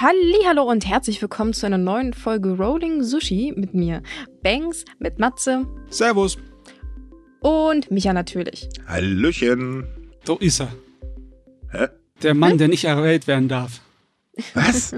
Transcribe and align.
Hallo 0.00 0.62
und 0.70 0.86
herzlich 0.86 1.20
willkommen 1.20 1.52
zu 1.52 1.66
einer 1.66 1.78
neuen 1.78 2.12
Folge 2.14 2.50
Rolling 2.56 3.02
Sushi 3.02 3.52
mit 3.56 3.74
mir, 3.74 4.02
Banks, 4.42 4.84
mit 4.98 5.18
Matze 5.18 5.66
Servus. 5.90 6.38
und 7.40 7.90
Micha 7.90 8.12
natürlich. 8.12 8.68
Hallöchen. 8.86 9.86
So 10.24 10.36
ist 10.38 10.60
er. 10.60 10.72
Hä? 11.72 11.88
Der 12.22 12.34
Mann, 12.34 12.58
der 12.58 12.68
nicht 12.68 12.84
erwähnt 12.84 13.26
werden 13.26 13.48
darf. 13.48 13.80
Was? 14.54 14.94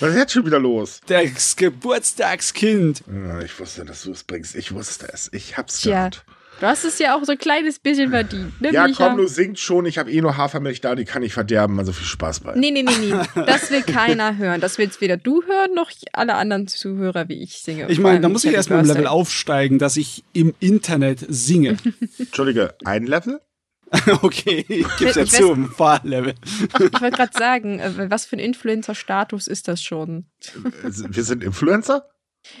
Was 0.00 0.10
ist 0.10 0.16
jetzt 0.16 0.32
schon 0.32 0.44
wieder 0.44 0.58
los? 0.58 1.00
Das 1.06 1.56
Geburtstagskind. 1.56 3.02
Ah, 3.08 3.40
Ich 3.40 3.58
wusste, 3.58 3.84
dass 3.86 4.02
du 4.02 4.12
es 4.12 4.24
bringst. 4.24 4.54
Ich 4.56 4.72
wusste 4.74 5.08
es. 5.12 5.30
Ich 5.32 5.56
hab's 5.56 5.80
Tja, 5.80 6.08
gehabt. 6.10 6.26
Du 6.60 6.66
hast 6.66 6.84
es 6.84 6.98
ja 6.98 7.16
auch 7.16 7.24
so 7.24 7.32
ein 7.32 7.38
kleines 7.38 7.78
bisschen 7.78 8.10
verdient, 8.10 8.60
ne, 8.60 8.72
Ja, 8.72 8.86
Micha? 8.86 9.08
komm, 9.08 9.16
du 9.16 9.26
singst 9.26 9.62
schon. 9.62 9.86
Ich 9.86 9.98
habe 9.98 10.10
eh 10.10 10.20
nur 10.20 10.36
Hafermilch 10.36 10.80
da, 10.80 10.94
die 10.94 11.04
kann 11.04 11.22
ich 11.22 11.32
verderben. 11.32 11.78
Also 11.78 11.92
viel 11.92 12.06
Spaß 12.06 12.40
bei. 12.40 12.54
Nee, 12.56 12.70
nee, 12.70 12.82
nee, 12.82 12.92
nee. 13.00 13.12
Das 13.46 13.70
will 13.70 13.82
keiner 13.82 14.36
hören. 14.36 14.60
Das 14.60 14.78
will 14.78 14.86
jetzt 14.86 15.00
weder 15.00 15.16
du 15.16 15.42
hören, 15.42 15.74
noch 15.74 15.90
alle 16.12 16.34
anderen 16.34 16.66
Zuhörer, 16.68 17.28
wie 17.28 17.42
ich 17.42 17.58
singe. 17.58 17.88
Ich 17.90 17.98
meine, 17.98 18.20
da 18.20 18.28
muss 18.28 18.44
ich 18.44 18.52
erstmal 18.52 18.80
im 18.80 18.86
Level 18.86 19.02
Birthday. 19.02 19.12
aufsteigen, 19.20 19.78
dass 19.78 19.96
ich 19.96 20.24
im 20.32 20.54
Internet 20.60 21.24
singe. 21.28 21.76
Entschuldige, 22.18 22.74
ein 22.84 23.06
Level? 23.06 23.40
okay, 24.22 24.64
ich 24.68 24.96
gebe 24.96 25.10
Ich 25.10 25.16
ja 25.16 25.24
zu, 25.26 25.52
ein 25.52 25.66
Fahrlevel. 25.70 26.34
Ich 26.74 27.00
wollte 27.00 27.16
gerade 27.16 27.32
sagen, 27.32 27.78
äh, 27.78 28.10
was 28.10 28.26
für 28.26 28.34
ein 28.34 28.40
Influencer-Status 28.40 29.46
ist 29.46 29.68
das 29.68 29.80
schon? 29.80 30.26
Äh, 30.82 30.90
Wir 31.10 31.22
sind 31.22 31.44
Influencer? 31.44 32.04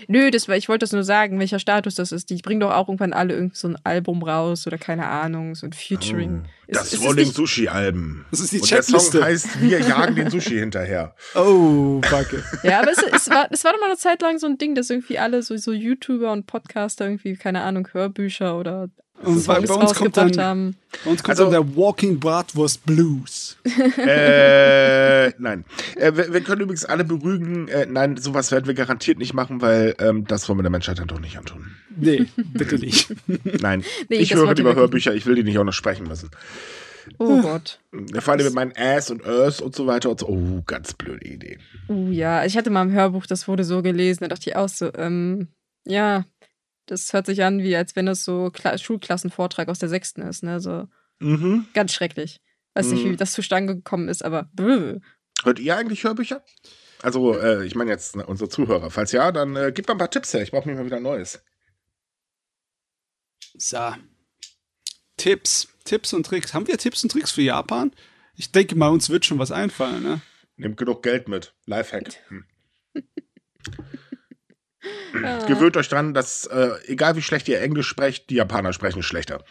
Nö, 0.08 0.30
das 0.30 0.48
war, 0.48 0.56
ich 0.56 0.68
wollte 0.68 0.84
das 0.84 0.92
nur 0.92 1.04
sagen, 1.04 1.38
welcher 1.38 1.58
Status 1.58 1.94
das 1.94 2.12
ist. 2.12 2.30
Die 2.30 2.36
bringen 2.36 2.60
doch 2.60 2.72
auch 2.72 2.88
irgendwann 2.88 3.12
alle 3.12 3.34
irgendwie 3.34 3.56
so 3.56 3.68
ein 3.68 3.76
Album 3.84 4.22
raus 4.22 4.66
oder 4.66 4.78
keine 4.78 5.06
Ahnung, 5.06 5.54
so 5.54 5.66
ein 5.66 5.72
Featuring. 5.72 6.44
Ist- 6.66 6.80
Das 6.80 6.92
ist 6.92 7.02
Rolling 7.02 7.26
nicht- 7.26 7.34
Sushi-Alben. 7.34 8.26
Das 8.30 8.40
ist 8.40 8.52
die 8.52 8.60
Und 8.60 8.70
der 8.70 8.82
Song 8.82 8.98
Checkliste. 9.00 9.24
heißt 9.24 9.62
Wir 9.62 9.80
jagen 9.80 10.14
den 10.16 10.30
Sushi 10.30 10.58
hinterher. 10.58 11.14
Oh, 11.34 12.00
Backe. 12.10 12.42
Ja, 12.62 12.80
aber 12.80 12.90
es, 12.92 12.98
es, 13.02 13.28
war, 13.30 13.48
es 13.50 13.62
war 13.64 13.72
doch 13.72 13.80
mal 13.80 13.86
eine 13.86 13.96
Zeit 13.96 14.20
lang 14.22 14.38
so 14.38 14.46
ein 14.46 14.58
Ding, 14.58 14.74
dass 14.74 14.90
irgendwie 14.90 15.18
alle 15.18 15.42
so, 15.42 15.56
so 15.56 15.72
YouTuber 15.72 16.32
und 16.32 16.46
Podcaster 16.46 17.04
irgendwie, 17.06 17.36
keine 17.36 17.62
Ahnung, 17.62 17.88
Hörbücher 17.92 18.58
oder 18.58 18.88
Und 19.22 19.46
bei, 19.46 19.60
bei 19.60 19.74
uns 19.74 19.94
kommt 19.94 20.16
dann, 20.16 20.36
haben. 20.38 20.76
bei 21.04 21.10
uns 21.10 21.22
kommt 21.22 21.30
Also- 21.38 21.50
dann 21.50 21.64
der 21.64 21.76
Walking 21.76 22.20
Bratwurst 22.20 22.84
Blues. 22.84 23.56
äh, 23.98 25.30
nein. 25.38 25.64
Äh, 25.96 26.14
wir, 26.16 26.32
wir 26.32 26.40
können 26.42 26.62
übrigens 26.62 26.84
alle 26.84 27.04
beruhigen. 27.04 27.68
Äh, 27.68 27.86
nein, 27.86 28.16
sowas 28.16 28.52
werden 28.52 28.66
wir 28.66 28.74
garantiert 28.74 29.18
nicht 29.18 29.34
machen, 29.34 29.60
weil 29.62 29.94
ähm, 29.98 30.26
das 30.26 30.48
wollen 30.48 30.58
wir 30.58 30.62
der 30.62 30.70
Menschheit 30.70 30.98
dann 30.98 31.08
doch 31.08 31.20
nicht 31.20 31.38
antun. 31.38 31.72
Nee, 31.96 32.26
bitte 32.36 32.76
nicht. 32.76 33.08
Nein, 33.60 33.82
Nee, 34.10 34.16
ich 34.16 34.34
höre 34.34 34.52
lieber 34.54 34.74
Hörbücher. 34.74 35.14
Ich 35.14 35.24
will 35.24 35.34
die 35.34 35.44
nicht 35.44 35.58
auch 35.58 35.64
noch 35.64 35.72
sprechen 35.72 36.06
müssen. 36.06 36.30
Oh 37.18 37.40
Gott. 37.40 37.80
Vor 38.18 38.34
allem 38.34 38.44
mit 38.44 38.54
meinen 38.54 38.72
Ass 38.76 39.10
und 39.10 39.24
Earth 39.24 39.62
und 39.62 39.74
so 39.74 39.86
weiter 39.86 40.10
und 40.10 40.20
so. 40.20 40.28
Oh, 40.28 40.62
ganz 40.66 40.92
blöde 40.92 41.26
Idee. 41.26 41.58
Uh, 41.88 42.10
ja, 42.10 42.44
ich 42.44 42.56
hatte 42.56 42.68
mal 42.68 42.82
im 42.82 42.92
Hörbuch, 42.92 43.26
das 43.26 43.48
wurde 43.48 43.64
so 43.64 43.80
gelesen, 43.80 44.24
da 44.24 44.28
dachte 44.28 44.50
ich 44.50 44.56
auch 44.56 44.68
so, 44.68 44.92
ähm, 44.94 45.48
ja, 45.86 46.24
das 46.86 47.12
hört 47.12 47.26
sich 47.26 47.42
an, 47.44 47.58
wie 47.62 47.76
als 47.76 47.96
wenn 47.96 48.06
das 48.06 48.24
so 48.24 48.50
Kla 48.50 48.76
Schulklassenvortrag 48.78 49.68
aus 49.68 49.78
der 49.78 49.88
Sechsten 49.88 50.22
ist, 50.22 50.42
ne? 50.42 50.60
So 50.60 50.88
Mhm. 51.18 51.66
ganz 51.74 51.92
schrecklich. 51.92 52.40
Weiß 52.74 52.88
nicht, 52.88 53.04
Mhm. 53.04 53.12
wie 53.12 53.16
das 53.16 53.32
zustande 53.32 53.74
gekommen 53.76 54.08
ist, 54.08 54.24
aber 54.24 54.50
brr. 54.54 55.00
Hört 55.44 55.58
ihr 55.58 55.76
eigentlich 55.76 56.04
Hörbücher? 56.04 56.44
Also, 57.02 57.38
äh, 57.38 57.64
ich 57.66 57.74
meine 57.74 57.90
jetzt 57.90 58.16
ne, 58.16 58.24
unsere 58.26 58.48
Zuhörer. 58.48 58.90
Falls 58.90 59.12
ja, 59.12 59.32
dann 59.32 59.54
äh, 59.56 59.72
gebt 59.72 59.88
mal 59.88 59.94
ein 59.94 59.98
paar 59.98 60.10
Tipps 60.10 60.32
her. 60.34 60.42
Ich 60.42 60.50
brauche 60.50 60.68
mir 60.68 60.74
mal 60.74 60.86
wieder 60.86 61.00
Neues. 61.00 61.42
So. 63.56 63.94
Tipps. 65.16 65.68
Tipps 65.84 66.12
und 66.12 66.26
Tricks. 66.26 66.52
Haben 66.52 66.66
wir 66.66 66.78
Tipps 66.78 67.02
und 67.02 67.12
Tricks 67.12 67.30
für 67.32 67.42
Japan? 67.42 67.92
Ich 68.34 68.52
denke 68.52 68.74
mal, 68.76 68.88
uns 68.88 69.08
wird 69.08 69.24
schon 69.24 69.38
was 69.38 69.52
einfallen, 69.52 70.02
ne? 70.02 70.20
Nehmt 70.56 70.76
genug 70.76 71.02
Geld 71.02 71.28
mit. 71.28 71.54
Lifehack. 71.66 72.14
Hm. 72.28 72.44
Ah. 75.24 75.44
Gewöhnt 75.46 75.76
euch 75.76 75.88
dran, 75.88 76.14
dass, 76.14 76.46
äh, 76.46 76.70
egal 76.86 77.16
wie 77.16 77.22
schlecht 77.22 77.48
ihr 77.48 77.60
Englisch 77.60 77.88
sprecht, 77.88 78.30
die 78.30 78.36
Japaner 78.36 78.72
sprechen 78.72 79.02
schlechter. 79.02 79.44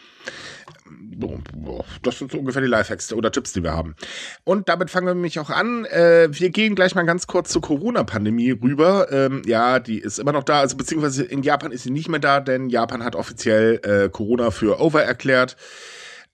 Das 2.02 2.18
sind 2.18 2.30
so 2.30 2.38
ungefähr 2.38 2.62
die 2.62 2.68
Lifehacks 2.68 3.12
oder 3.12 3.32
Tipps, 3.32 3.52
die 3.52 3.62
wir 3.62 3.72
haben. 3.72 3.96
Und 4.44 4.68
damit 4.68 4.90
fangen 4.90 5.06
wir 5.06 5.14
nämlich 5.14 5.38
auch 5.38 5.50
an. 5.50 5.84
Äh, 5.86 6.28
wir 6.30 6.50
gehen 6.50 6.74
gleich 6.74 6.94
mal 6.94 7.02
ganz 7.02 7.26
kurz 7.26 7.50
zur 7.50 7.62
Corona-Pandemie 7.62 8.50
rüber. 8.50 9.10
Ähm, 9.10 9.42
ja, 9.46 9.78
die 9.78 9.98
ist 9.98 10.18
immer 10.18 10.32
noch 10.32 10.44
da, 10.44 10.60
also 10.60 10.76
beziehungsweise 10.76 11.24
in 11.24 11.42
Japan 11.42 11.72
ist 11.72 11.84
sie 11.84 11.90
nicht 11.90 12.08
mehr 12.08 12.20
da, 12.20 12.40
denn 12.40 12.68
Japan 12.68 13.02
hat 13.02 13.16
offiziell 13.16 13.80
äh, 13.82 14.08
Corona 14.10 14.50
für 14.50 14.80
over 14.80 15.02
erklärt. 15.02 15.56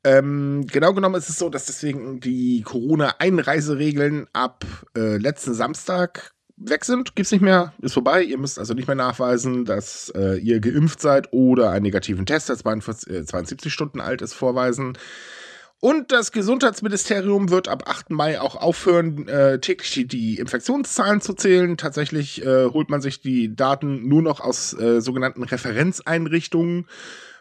Ähm, 0.04 0.66
genau 0.66 0.92
genommen 0.94 1.14
ist 1.14 1.28
es 1.28 1.38
so, 1.38 1.48
dass 1.48 1.66
deswegen 1.66 2.18
die 2.18 2.62
Corona-Einreiseregeln 2.62 4.26
ab 4.32 4.64
äh, 4.96 5.16
letzten 5.16 5.54
Samstag 5.54 6.32
weg 6.68 6.84
sind. 6.84 7.16
Gibt's 7.16 7.32
nicht 7.32 7.40
mehr, 7.40 7.72
ist 7.80 7.94
vorbei. 7.94 8.22
Ihr 8.22 8.38
müsst 8.38 8.58
also 8.58 8.74
nicht 8.74 8.86
mehr 8.86 8.96
nachweisen, 8.96 9.64
dass 9.64 10.12
äh, 10.14 10.38
ihr 10.38 10.60
geimpft 10.60 11.00
seid 11.00 11.32
oder 11.32 11.70
einen 11.70 11.82
negativen 11.82 12.26
Test, 12.26 12.48
der 12.48 12.56
42, 12.56 13.12
äh, 13.12 13.24
72 13.24 13.72
Stunden 13.72 14.00
alt 14.00 14.22
ist, 14.22 14.34
vorweisen. 14.34 14.96
Und 15.84 16.12
das 16.12 16.30
Gesundheitsministerium 16.30 17.50
wird 17.50 17.66
ab 17.66 17.88
8. 17.88 18.10
Mai 18.10 18.40
auch 18.40 18.54
aufhören, 18.54 19.26
äh, 19.26 19.58
täglich 19.58 19.90
die, 19.90 20.06
die 20.06 20.38
Infektionszahlen 20.38 21.20
zu 21.20 21.34
zählen. 21.34 21.76
Tatsächlich 21.76 22.44
äh, 22.44 22.66
holt 22.66 22.88
man 22.88 23.00
sich 23.00 23.20
die 23.20 23.56
Daten 23.56 24.06
nur 24.06 24.22
noch 24.22 24.38
aus 24.38 24.78
äh, 24.78 25.00
sogenannten 25.00 25.42
Referenzeinrichtungen. 25.42 26.86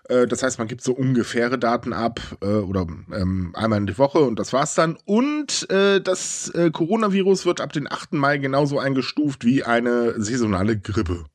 Äh, 0.10 0.28
das 0.28 0.44
heißt, 0.44 0.60
man 0.60 0.68
gibt 0.68 0.84
so 0.84 0.94
ungefähre 0.94 1.58
Daten 1.58 1.94
ab 1.94 2.20
äh, 2.42 2.46
oder 2.46 2.88
ähm, 3.14 3.54
einmal 3.56 3.80
in 3.80 3.88
die 3.88 3.98
Woche 3.98 4.20
und 4.20 4.40
das 4.40 4.54
war's 4.54 4.76
dann. 4.76 4.98
Und 5.06 5.70
äh, 5.70 6.02
das 6.02 6.50
äh, 6.50 6.72
Coronavirus 6.72 7.46
wird 7.46 7.62
ab 7.62 7.74
den 7.74 7.92
8. 7.92 8.14
Mai 8.14 8.38
genauso 8.38 8.80
eingestuft 8.80 9.46
wie 9.46 9.64
eine 9.64 10.22
saisonale 10.22 10.80
Grippe. 10.80 11.26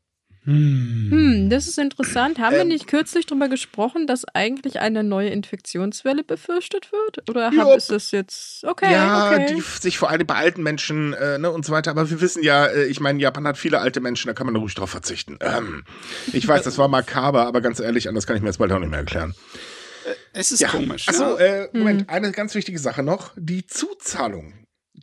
Hm. 0.46 1.08
Hm, 1.10 1.50
das 1.50 1.66
ist 1.66 1.76
interessant. 1.78 2.38
Haben 2.38 2.54
wir 2.54 2.62
Ähm. 2.62 2.68
nicht 2.68 2.86
kürzlich 2.86 3.26
darüber 3.26 3.48
gesprochen, 3.48 4.06
dass 4.06 4.24
eigentlich 4.32 4.78
eine 4.80 5.02
neue 5.02 5.28
Infektionswelle 5.30 6.22
befürchtet 6.22 6.92
wird? 6.92 7.28
Oder 7.28 7.50
hab, 7.50 7.76
ist 7.76 7.90
das 7.90 8.12
jetzt 8.12 8.64
okay? 8.64 8.92
ja, 8.92 9.32
okay. 9.32 9.54
die 9.56 9.60
sich 9.60 9.98
vor 9.98 10.08
allem 10.08 10.24
bei 10.26 10.36
alten 10.36 10.62
Menschen 10.62 11.12
äh, 11.14 11.38
ne, 11.38 11.50
und 11.50 11.66
so 11.66 11.72
weiter. 11.72 11.90
Aber 11.90 12.08
wir 12.08 12.20
wissen 12.20 12.44
ja, 12.44 12.66
äh, 12.66 12.84
ich 12.86 13.00
meine, 13.00 13.20
Japan 13.20 13.46
hat 13.46 13.58
viele 13.58 13.80
alte 13.80 14.00
Menschen, 14.00 14.28
da 14.28 14.34
kann 14.34 14.46
man 14.46 14.54
ruhig 14.56 14.74
drauf 14.74 14.90
verzichten. 14.90 15.38
Ähm, 15.40 15.82
ich 16.32 16.46
weiß, 16.46 16.62
das 16.62 16.78
war 16.78 16.86
makaber, 16.88 17.46
aber 17.46 17.60
ganz 17.60 17.80
ehrlich, 17.80 18.08
anders 18.08 18.26
kann 18.26 18.36
ich 18.36 18.42
mir 18.42 18.48
jetzt 18.48 18.58
bald 18.58 18.70
auch 18.70 18.78
nicht 18.78 18.90
mehr 18.90 19.00
erklären. 19.00 19.34
Es 20.32 20.52
ist 20.52 20.60
Ja, 20.60 20.68
komisch. 20.68 21.08
Achso, 21.08 21.38
ja. 21.38 21.44
äh, 21.44 21.68
Moment, 21.72 22.08
eine 22.08 22.30
ganz 22.30 22.54
wichtige 22.54 22.78
Sache 22.78 23.02
noch. 23.02 23.32
Die 23.36 23.66
Zuzahlung 23.66 24.52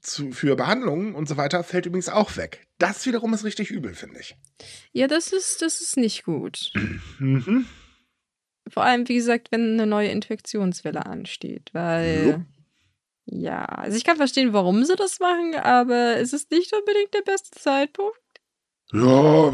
zu, 0.03 0.31
für 0.31 0.55
Behandlungen 0.55 1.15
und 1.15 1.27
so 1.27 1.37
weiter 1.37 1.63
fällt 1.63 1.85
übrigens 1.85 2.09
auch 2.09 2.37
weg. 2.37 2.67
Das 2.77 3.05
wiederum 3.05 3.33
ist 3.33 3.43
richtig 3.43 3.71
übel, 3.71 3.95
finde 3.95 4.19
ich. 4.19 4.35
ja, 4.91 5.07
das 5.07 5.31
ist, 5.33 5.61
das 5.61 5.81
ist 5.81 5.97
nicht 5.97 6.23
gut. 6.23 6.71
Mhm. 7.19 7.65
Vor 8.69 8.83
allem, 8.83 9.07
wie 9.09 9.15
gesagt, 9.15 9.51
wenn 9.51 9.73
eine 9.73 9.85
neue 9.87 10.09
Infektionswelle 10.09 11.05
ansteht, 11.05 11.69
weil. 11.73 12.25
Jupp. 12.27 12.41
Ja, 13.25 13.63
also 13.65 13.95
ich 13.95 14.03
kann 14.03 14.17
verstehen, 14.17 14.51
warum 14.51 14.83
sie 14.83 14.95
das 14.97 15.19
machen, 15.21 15.55
aber 15.55 16.17
es 16.17 16.33
ist 16.33 16.51
nicht 16.51 16.73
unbedingt 16.73 17.13
der 17.13 17.21
beste 17.21 17.51
Zeitpunkt. 17.57 18.17
Ja, 18.91 19.53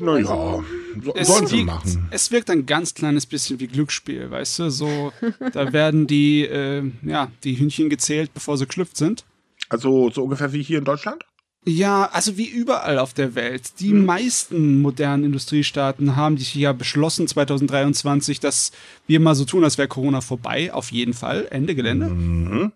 naja, 0.00 0.64
so, 1.02 1.14
Es 1.16 1.26
sollen 1.26 1.46
sie 1.48 1.56
wirkt, 1.56 1.66
machen. 1.66 2.08
es 2.12 2.30
wirkt 2.30 2.48
ein 2.48 2.64
ganz 2.64 2.94
kleines 2.94 3.26
bisschen 3.26 3.58
wie 3.58 3.66
Glücksspiel, 3.66 4.30
weißt 4.30 4.60
du? 4.60 4.70
So, 4.70 5.12
da 5.52 5.72
werden 5.72 6.06
die, 6.06 6.42
äh, 6.44 6.84
ja, 7.02 7.30
die 7.42 7.58
Hühnchen 7.58 7.90
gezählt, 7.90 8.32
bevor 8.32 8.56
sie 8.56 8.66
geschlüpft 8.66 8.96
sind. 8.96 9.24
Also 9.68 10.10
so 10.10 10.22
ungefähr 10.24 10.52
wie 10.52 10.62
hier 10.62 10.78
in 10.78 10.84
Deutschland? 10.84 11.24
Ja, 11.64 12.08
also 12.12 12.36
wie 12.38 12.48
überall 12.48 12.98
auf 12.98 13.12
der 13.14 13.34
Welt. 13.34 13.80
Die 13.80 13.90
Hm. 13.90 14.06
meisten 14.06 14.80
modernen 14.80 15.24
Industriestaaten 15.24 16.16
haben 16.16 16.36
die 16.36 16.60
ja 16.60 16.72
beschlossen 16.72 17.26
2023, 17.28 18.40
dass 18.40 18.72
wir 19.06 19.20
mal 19.20 19.34
so 19.34 19.44
tun, 19.44 19.64
als 19.64 19.76
wäre 19.76 19.88
Corona 19.88 20.20
vorbei. 20.20 20.72
Auf 20.72 20.92
jeden 20.92 21.14
Fall. 21.14 21.48
Ende 21.50 21.74
Gelände. 21.74 22.08
Mhm. 22.08 22.72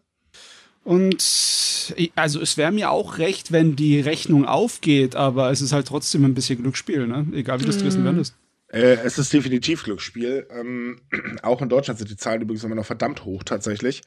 Und 0.85 1.95
also 2.17 2.41
es 2.41 2.57
wäre 2.57 2.73
mir 2.73 2.91
auch 2.91 3.19
recht, 3.19 3.53
wenn 3.53 3.77
die 3.77 4.01
Rechnung 4.01 4.45
aufgeht, 4.47 5.15
aber 5.17 5.51
es 5.51 5.61
ist 5.63 5.73
halt 5.73 5.87
trotzdem 5.87 6.25
ein 6.25 6.35
bisschen 6.35 6.61
Glücksspiel, 6.61 7.07
ne? 7.07 7.27
Egal 7.33 7.61
wie 7.61 7.65
du 7.65 7.71
es 7.71 7.79
Mhm. 7.81 7.87
wissen 7.87 8.05
wendest. 8.05 8.35
Äh, 8.69 8.95
es 9.05 9.19
ist 9.19 9.33
definitiv 9.33 9.85
Glücksspiel. 9.85 10.47
Ähm, 10.51 11.01
auch 11.43 11.63
in 11.63 11.69
Deutschland 11.69 11.99
sind 11.99 12.11
die 12.11 12.17
Zahlen 12.17 12.43
übrigens 12.43 12.65
immer 12.65 12.75
noch 12.75 12.87
verdammt 12.87 13.25
hoch 13.25 13.43
tatsächlich. 13.45 14.03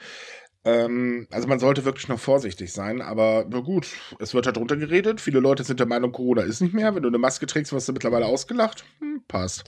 Ähm, 0.66 1.28
also 1.32 1.48
man 1.48 1.60
sollte 1.60 1.86
wirklich 1.86 2.08
noch 2.08 2.20
vorsichtig 2.20 2.74
sein, 2.74 3.02
aber 3.02 3.46
na 3.50 3.60
gut, 3.60 3.88
es 4.20 4.34
wird 4.34 4.48
halt 4.48 4.58
drunter 4.58 4.76
geredet. 4.78 5.22
Viele 5.22 5.40
Leute 5.40 5.64
sind 5.64 5.80
der 5.80 5.88
Meinung, 5.88 6.12
Corona 6.12 6.42
ist 6.42 6.60
nicht 6.62 6.74
mehr. 6.74 6.96
Wenn 6.96 7.04
du 7.04 7.10
eine 7.10 7.20
Maske 7.20 7.46
trägst, 7.46 7.72
wirst 7.72 7.88
du 7.88 7.94
mittlerweile 7.94 8.26
ausgelacht. 8.26 8.84
Hm, 9.00 9.22
passt. 9.28 9.64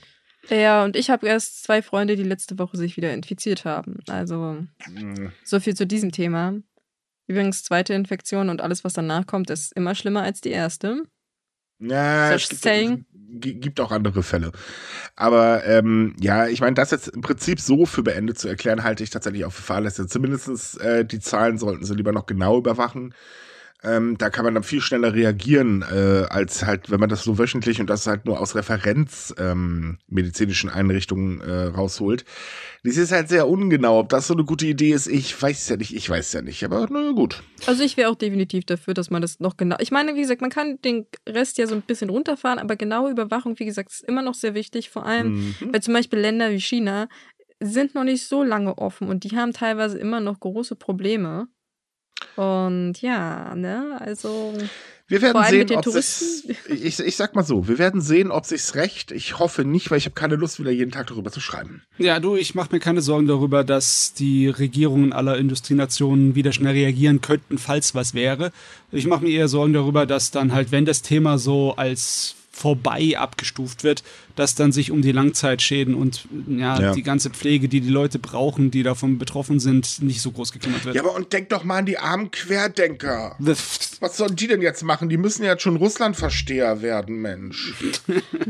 Ja, 0.50 0.84
und 0.84 0.96
ich 0.96 1.10
habe 1.10 1.28
erst 1.28 1.64
zwei 1.64 1.82
Freunde, 1.82 2.16
die 2.16 2.24
letzte 2.24 2.58
Woche 2.58 2.78
sich 2.78 2.98
wieder 2.98 3.14
infiziert 3.14 3.64
haben. 3.64 4.00
Also 4.08 4.58
Hm. 4.86 5.32
so 5.44 5.60
viel 5.60 5.76
zu 5.76 5.86
diesem 5.86 6.12
Thema. 6.12 6.56
Übrigens, 7.28 7.64
zweite 7.64 7.94
Infektion 7.94 8.50
und 8.50 8.62
alles, 8.62 8.84
was 8.84 8.94
danach 8.94 9.28
kommt, 9.28 9.50
ist 9.50 9.74
immer 9.74 9.94
schlimmer 9.94 10.24
als 10.24 10.42
die 10.42 10.52
erste. 10.52 11.04
Ja, 11.80 12.36
Such 12.38 12.58
saying. 12.58 13.06
Gi- 13.28 13.56
gibt 13.56 13.80
auch 13.80 13.92
andere 13.92 14.24
Fälle. 14.24 14.52
Aber 15.16 15.66
ähm, 15.66 16.16
ja, 16.20 16.48
ich 16.48 16.62
meine, 16.62 16.76
das 16.76 16.92
jetzt 16.92 17.08
im 17.10 17.22
Prinzip 17.22 17.60
so 17.60 17.86
für 17.86 18.04
beendet 18.04 18.38
zu 18.40 18.48
erklären, 18.48 18.84
halte 18.84 19.04
ich 19.04 19.10
tatsächlich 19.10 19.46
auch 19.46 19.54
für 19.54 19.62
fahrlässig. 19.64 20.08
Zumindest 20.10 20.80
äh, 20.82 21.06
die 21.06 21.20
Zahlen 21.20 21.58
sollten 21.58 21.86
sie 21.86 21.96
lieber 21.96 22.12
noch 22.12 22.26
genau 22.26 22.58
überwachen. 22.58 23.14
Ähm, 23.84 24.18
da 24.18 24.32
kann 24.32 24.44
man 24.44 24.56
dann 24.56 24.64
viel 24.64 24.82
schneller 24.82 25.14
reagieren, 25.14 25.84
äh, 25.84 26.26
als 26.30 26.66
halt, 26.66 26.90
wenn 26.90 27.00
man 27.00 27.10
das 27.10 27.24
so 27.24 27.38
wöchentlich 27.38 27.80
und 27.80 27.88
das 27.90 28.08
halt 28.08 28.26
nur 28.26 28.40
aus 28.40 28.56
Referenz 28.56 29.36
ähm, 29.38 30.00
Einrichtungen 30.74 31.42
äh, 31.42 31.66
rausholt. 31.66 32.26
Das 32.84 32.98
ist 32.98 33.12
halt 33.12 33.30
sehr 33.30 33.48
ungenau. 33.48 34.00
Ob 34.00 34.10
das 34.10 34.28
so 34.28 34.34
eine 34.34 34.46
gute 34.46 34.66
Idee 34.66 34.94
ist, 34.94 35.06
ich 35.06 35.40
weiß 35.40 35.70
ja 35.70 35.78
nicht, 35.78 35.96
ich 35.96 36.10
weiß 36.10 36.34
ja 36.34 36.42
nicht, 36.42 36.64
aber 36.64 36.88
na 36.90 37.12
gut. 37.12 37.44
Also 37.68 37.84
ich 37.84 37.98
wäre 37.98 38.10
auch 38.10 38.16
definitiv 38.16 38.66
dafür, 38.66 38.96
dass 38.96 39.12
man 39.12 39.22
das 39.22 39.40
noch 39.40 39.58
genau. 39.58 39.76
Ich 39.80 39.92
meine, 39.92 40.16
wie 40.16 40.22
gesagt, 40.22 40.42
man 40.42 40.50
kann 40.50 40.82
den 40.82 41.06
Rest 41.30 41.60
ja 41.60 41.68
so 41.68 41.76
ein 41.76 41.84
bisschen 41.84 42.10
runterfahren, 42.10 42.58
aber 42.58 42.78
genaue 42.78 43.12
Überwachung, 43.12 43.60
wie 43.60 43.66
gesagt, 43.66 43.92
ist 43.92 44.04
immer 44.04 44.24
noch 44.24 44.34
sehr 44.34 44.56
wichtig, 44.56 44.90
vor 44.90 45.06
allem, 45.06 45.36
mhm. 45.36 45.56
weil 45.72 45.82
zum 45.82 45.94
Beispiel 45.94 46.18
Länder 46.18 46.50
wie 46.50 46.60
China 46.60 47.08
sind 47.60 47.96
noch 47.96 48.04
nicht 48.04 48.26
so 48.26 48.44
lange 48.44 48.78
offen 48.78 49.08
und 49.08 49.24
die 49.24 49.36
haben 49.36 49.54
teilweise 49.54 49.98
immer 49.98 50.20
noch 50.20 50.40
große 50.40 50.76
Probleme. 50.76 51.48
Und 52.36 53.02
ja, 53.02 53.56
ne, 53.56 53.98
also. 54.00 54.54
Wir 55.10 55.22
werden 55.22 55.42
sehen, 55.46 55.72
ob 55.78 55.86
sich's, 55.86 56.44
ich, 56.70 57.00
ich 57.00 57.16
sag 57.16 57.34
mal 57.34 57.44
so, 57.44 57.68
wir 57.70 57.80
werden 57.80 58.02
sehen, 58.02 58.30
ob 58.30 58.46
sich's 58.46 58.76
recht. 58.76 59.12
Ich 59.12 59.40
hoffe 59.40 59.64
nicht, 59.64 59.90
weil 59.90 60.00
ich 60.00 60.06
habe 60.06 60.16
keine 60.16 60.36
Lust, 60.36 60.60
wieder 60.60 60.72
jeden 60.72 60.92
Tag 60.92 61.08
darüber 61.08 61.32
zu 61.32 61.40
schreiben. 61.40 61.82
Ja, 61.98 62.20
du, 62.20 62.36
ich 62.36 62.56
mache 62.56 62.70
mir 62.74 62.80
keine 62.80 63.02
Sorgen 63.02 63.26
darüber, 63.26 63.64
dass 63.64 64.14
die 64.14 64.50
Regierungen 64.50 65.14
aller 65.14 65.38
Industrienationen 65.38 66.36
wieder 66.36 66.52
schnell 66.52 66.74
reagieren 66.74 67.22
könnten, 67.22 67.58
falls 67.58 67.96
was 67.96 68.14
wäre. 68.14 68.52
Ich 68.92 69.08
mache 69.08 69.24
mir 69.24 69.32
eher 69.32 69.48
Sorgen 69.48 69.74
darüber, 69.74 70.06
dass 70.06 70.32
dann 70.32 70.52
halt, 70.52 70.72
wenn 70.74 70.86
das 70.86 71.02
Thema 71.02 71.38
so 71.38 71.76
als 71.76 72.36
vorbei 72.52 73.18
abgestuft 73.18 73.84
wird, 73.84 74.04
dass 74.38 74.56
dann 74.56 74.72
sich 74.72 74.92
um 74.92 75.02
die 75.02 75.12
Langzeitschäden 75.12 75.96
und 75.96 76.28
ja, 76.48 76.80
ja, 76.80 76.94
die 76.94 77.04
ganze 77.04 77.32
Pflege, 77.32 77.68
die 77.68 77.82
die 77.82 77.90
Leute 77.90 78.20
brauchen, 78.20 78.72
die 78.72 78.84
davon 78.84 79.18
betroffen 79.18 79.60
sind, 79.60 80.02
nicht 80.02 80.22
so 80.22 80.32
groß 80.32 80.52
gekümmert 80.52 80.86
wird. 80.86 80.96
Ja, 80.96 81.02
aber 81.02 81.16
und 81.16 81.34
denk 81.34 81.50
doch 81.50 81.64
mal 81.64 81.80
an 81.80 81.86
die 81.86 81.98
armen 81.98 82.30
Querdenker. 82.32 83.36
Was 83.40 84.18
sollen 84.18 84.36
die 84.36 84.48
denn 84.48 84.62
jetzt 84.62 84.84
machen? 84.84 85.10
Die 85.10 85.18
müssen 85.18 85.44
ja 85.44 85.52
jetzt 85.52 85.64
schon 85.64 85.76
Russlandversteher 85.76 86.82
werden, 86.82 87.22
Mensch. 87.22 87.74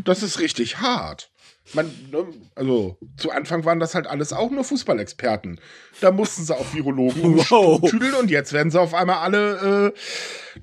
Das 0.03 0.23
ist 0.23 0.39
richtig 0.39 0.79
hart. 0.79 1.29
Man, 1.73 1.91
ne, 2.11 2.25
also 2.55 2.97
zu 3.17 3.31
Anfang 3.31 3.65
waren 3.65 3.79
das 3.79 3.93
halt 3.93 4.07
alles 4.07 4.31
auch 4.31 4.51
nur 4.51 4.63
Fußballexperten. 4.63 5.59
Da 5.99 6.11
mussten 6.11 6.45
sie 6.45 6.55
auch 6.55 6.73
Virologen 6.73 7.37
wow. 7.49 7.81
tüdeln 7.89 8.13
und 8.13 8.31
jetzt 8.31 8.53
werden 8.53 8.71
sie 8.71 8.79
auf 8.79 8.93
einmal 8.93 9.17
alle 9.17 9.93
äh, 9.93 9.99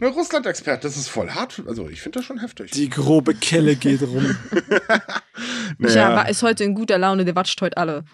ne, 0.00 0.08
Russland-Experten. 0.08 0.82
Das 0.82 0.96
ist 0.96 1.08
voll 1.08 1.30
hart. 1.30 1.62
Also 1.66 1.88
ich 1.88 2.00
finde 2.00 2.18
das 2.18 2.26
schon 2.26 2.38
heftig. 2.38 2.70
Die 2.72 2.88
grobe 2.88 3.34
Kelle 3.34 3.76
geht 3.76 4.02
rum. 4.02 4.36
naja. 5.78 5.94
Ja, 5.94 6.22
ist 6.22 6.42
heute 6.42 6.64
in 6.64 6.74
guter 6.74 6.98
Laune, 6.98 7.24
der 7.24 7.34
watscht 7.34 7.60
heute 7.60 7.76
alle. 7.76 8.04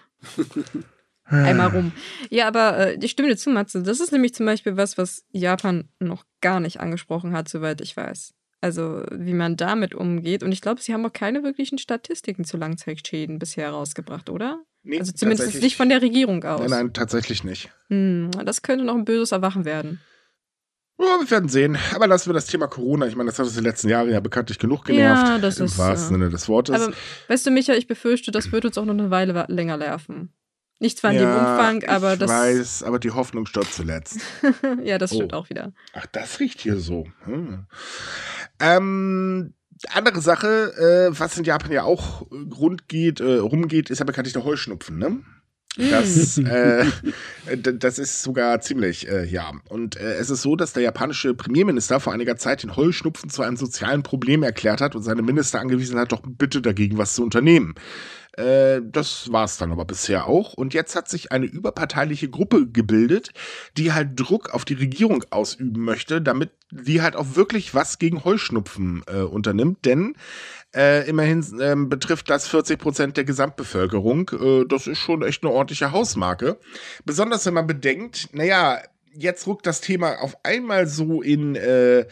Einmal 1.25 1.67
rum. 1.67 1.91
Ja, 2.29 2.47
aber 2.47 2.77
äh, 2.77 2.97
ich 3.01 3.11
stimme 3.11 3.29
dir 3.29 3.37
zu, 3.37 3.49
Matze. 3.49 3.81
Das 3.83 3.99
ist 3.99 4.11
nämlich 4.11 4.33
zum 4.33 4.45
Beispiel 4.45 4.75
was, 4.77 4.97
was 4.97 5.25
Japan 5.31 5.89
noch 5.99 6.25
gar 6.41 6.59
nicht 6.59 6.79
angesprochen 6.79 7.33
hat, 7.33 7.47
soweit 7.47 7.81
ich 7.81 7.95
weiß. 7.95 8.33
Also 8.59 9.03
wie 9.11 9.33
man 9.33 9.57
damit 9.57 9.95
umgeht. 9.95 10.43
Und 10.43 10.51
ich 10.51 10.61
glaube, 10.61 10.81
sie 10.81 10.93
haben 10.93 11.05
auch 11.05 11.13
keine 11.13 11.43
wirklichen 11.43 11.77
Statistiken 11.77 12.43
zu 12.43 12.57
Langzeitschäden 12.57 13.39
bisher 13.39 13.67
herausgebracht, 13.67 14.29
oder? 14.29 14.61
Nee, 14.83 14.99
also 14.99 15.11
zumindest 15.11 15.61
nicht 15.61 15.77
von 15.77 15.89
der 15.89 16.01
Regierung 16.01 16.43
aus. 16.43 16.61
Nein, 16.61 16.69
nein, 16.69 16.93
tatsächlich 16.93 17.43
nicht. 17.43 17.69
Hm, 17.89 18.31
das 18.45 18.61
könnte 18.61 18.83
noch 18.83 18.95
ein 18.95 19.05
böses 19.05 19.31
Erwachen 19.31 19.63
werden. 19.65 19.99
Ja, 20.99 21.19
wir 21.19 21.31
werden 21.31 21.49
sehen. 21.49 21.77
Aber 21.95 22.07
lassen 22.07 22.29
wir 22.29 22.33
das 22.33 22.45
Thema 22.45 22.67
Corona. 22.67 23.07
Ich 23.07 23.15
meine, 23.15 23.29
das 23.29 23.39
hat 23.39 23.45
uns 23.45 23.57
in 23.57 23.63
den 23.63 23.71
letzten 23.71 23.89
Jahren 23.89 24.09
ja 24.09 24.19
bekanntlich 24.19 24.59
genug 24.59 24.85
genervt. 24.85 25.27
Ja, 25.27 25.37
das 25.39 25.59
im 25.59 25.65
ist. 25.65 25.73
Im 25.73 25.77
wahrsten 25.79 26.09
Sinne 26.15 26.29
des 26.29 26.47
Wortes. 26.47 26.79
Aber 26.79 26.93
weißt 27.27 27.45
du, 27.45 27.51
Micha, 27.51 27.73
ich 27.73 27.87
befürchte, 27.87 28.31
das 28.31 28.51
wird 28.51 28.65
uns 28.65 28.77
auch 28.77 28.85
noch 28.85 28.93
eine 28.93 29.09
Weile 29.09 29.45
länger 29.47 29.77
nerven. 29.77 30.33
Nicht 30.79 30.97
zwar 30.97 31.11
in 31.11 31.17
ja, 31.17 31.21
dem 31.21 31.37
Umfang, 31.37 31.83
aber 31.83 32.13
ich 32.13 32.19
das. 32.19 32.31
Ich 32.31 32.37
weiß, 32.37 32.83
aber 32.83 32.97
die 32.97 33.11
Hoffnung 33.11 33.45
stirbt 33.45 33.71
zuletzt. 33.71 34.19
ja, 34.83 34.97
das 34.97 35.13
stimmt 35.13 35.33
oh. 35.33 35.37
auch 35.37 35.49
wieder. 35.51 35.73
Ach, 35.93 36.07
das 36.07 36.39
riecht 36.39 36.59
hier 36.59 36.77
so. 36.77 37.07
Hm. 37.25 37.67
Ähm, 38.59 39.53
andere 39.89 40.21
Sache, 40.21 40.73
äh, 41.11 41.19
was 41.19 41.37
in 41.37 41.43
Japan 41.43 41.71
ja 41.71 41.83
auch 41.83 42.25
rund 42.31 42.87
geht, 42.87 43.19
äh, 43.19 43.35
rumgeht, 43.35 43.91
ist 43.91 43.99
ja 43.99 44.05
bekanntlich 44.05 44.33
der 44.33 44.43
Heuschnupfen, 44.43 44.97
ne? 44.97 45.19
Das, 45.77 46.37
mm. 46.37 46.45
äh, 46.45 46.85
das 47.57 47.97
ist 47.97 48.21
sogar 48.21 48.59
ziemlich, 48.59 49.07
äh, 49.07 49.25
ja. 49.25 49.51
Und 49.69 49.95
äh, 49.95 50.15
es 50.15 50.29
ist 50.29 50.41
so, 50.41 50.55
dass 50.55 50.73
der 50.73 50.83
japanische 50.83 51.33
Premierminister 51.33 51.99
vor 51.99 52.13
einiger 52.13 52.35
Zeit 52.35 52.63
den 52.63 52.75
Heuschnupfen 52.75 53.29
zu 53.29 53.41
einem 53.41 53.55
sozialen 53.55 54.03
Problem 54.03 54.43
erklärt 54.43 54.81
hat 54.81 54.95
und 54.95 55.03
seine 55.03 55.21
Minister 55.21 55.59
angewiesen 55.59 55.97
hat, 55.97 56.11
doch 56.11 56.21
bitte 56.25 56.61
dagegen 56.61 56.97
was 56.97 57.15
zu 57.15 57.23
unternehmen. 57.23 57.75
Äh, 58.33 58.81
das 58.83 59.31
war 59.31 59.45
es 59.45 59.57
dann 59.57 59.71
aber 59.71 59.85
bisher 59.85 60.27
auch. 60.27 60.53
Und 60.53 60.73
jetzt 60.73 60.95
hat 60.95 61.09
sich 61.09 61.31
eine 61.31 61.45
überparteiliche 61.45 62.29
Gruppe 62.29 62.67
gebildet, 62.67 63.31
die 63.77 63.93
halt 63.93 64.19
Druck 64.19 64.53
auf 64.53 64.65
die 64.65 64.75
Regierung 64.75 65.23
ausüben 65.31 65.83
möchte, 65.83 66.21
damit 66.21 66.51
sie 66.71 67.01
halt 67.01 67.15
auch 67.15 67.35
wirklich 67.35 67.73
was 67.73 67.99
gegen 67.99 68.23
Heuschnupfen 68.23 69.03
äh, 69.07 69.21
unternimmt. 69.21 69.85
Denn 69.85 70.15
äh, 70.75 71.07
immerhin 71.07 71.45
äh, 71.59 71.75
betrifft 71.75 72.29
das 72.29 72.47
40 72.47 72.79
Prozent 72.79 73.17
der 73.17 73.23
Gesamtbevölkerung. 73.23 74.29
Äh, 74.29 74.65
das 74.67 74.87
ist 74.87 74.99
schon 74.99 75.23
echt 75.23 75.43
eine 75.43 75.51
ordentliche 75.51 75.91
Hausmarke. 75.91 76.57
Besonders 77.05 77.45
wenn 77.45 77.53
man 77.53 77.67
bedenkt, 77.67 78.29
naja, 78.33 78.81
jetzt 79.13 79.47
rückt 79.47 79.65
das 79.67 79.81
Thema 79.81 80.21
auf 80.21 80.37
einmal 80.43 80.87
so 80.87 81.21
in 81.21 81.55
äh, 81.55 82.05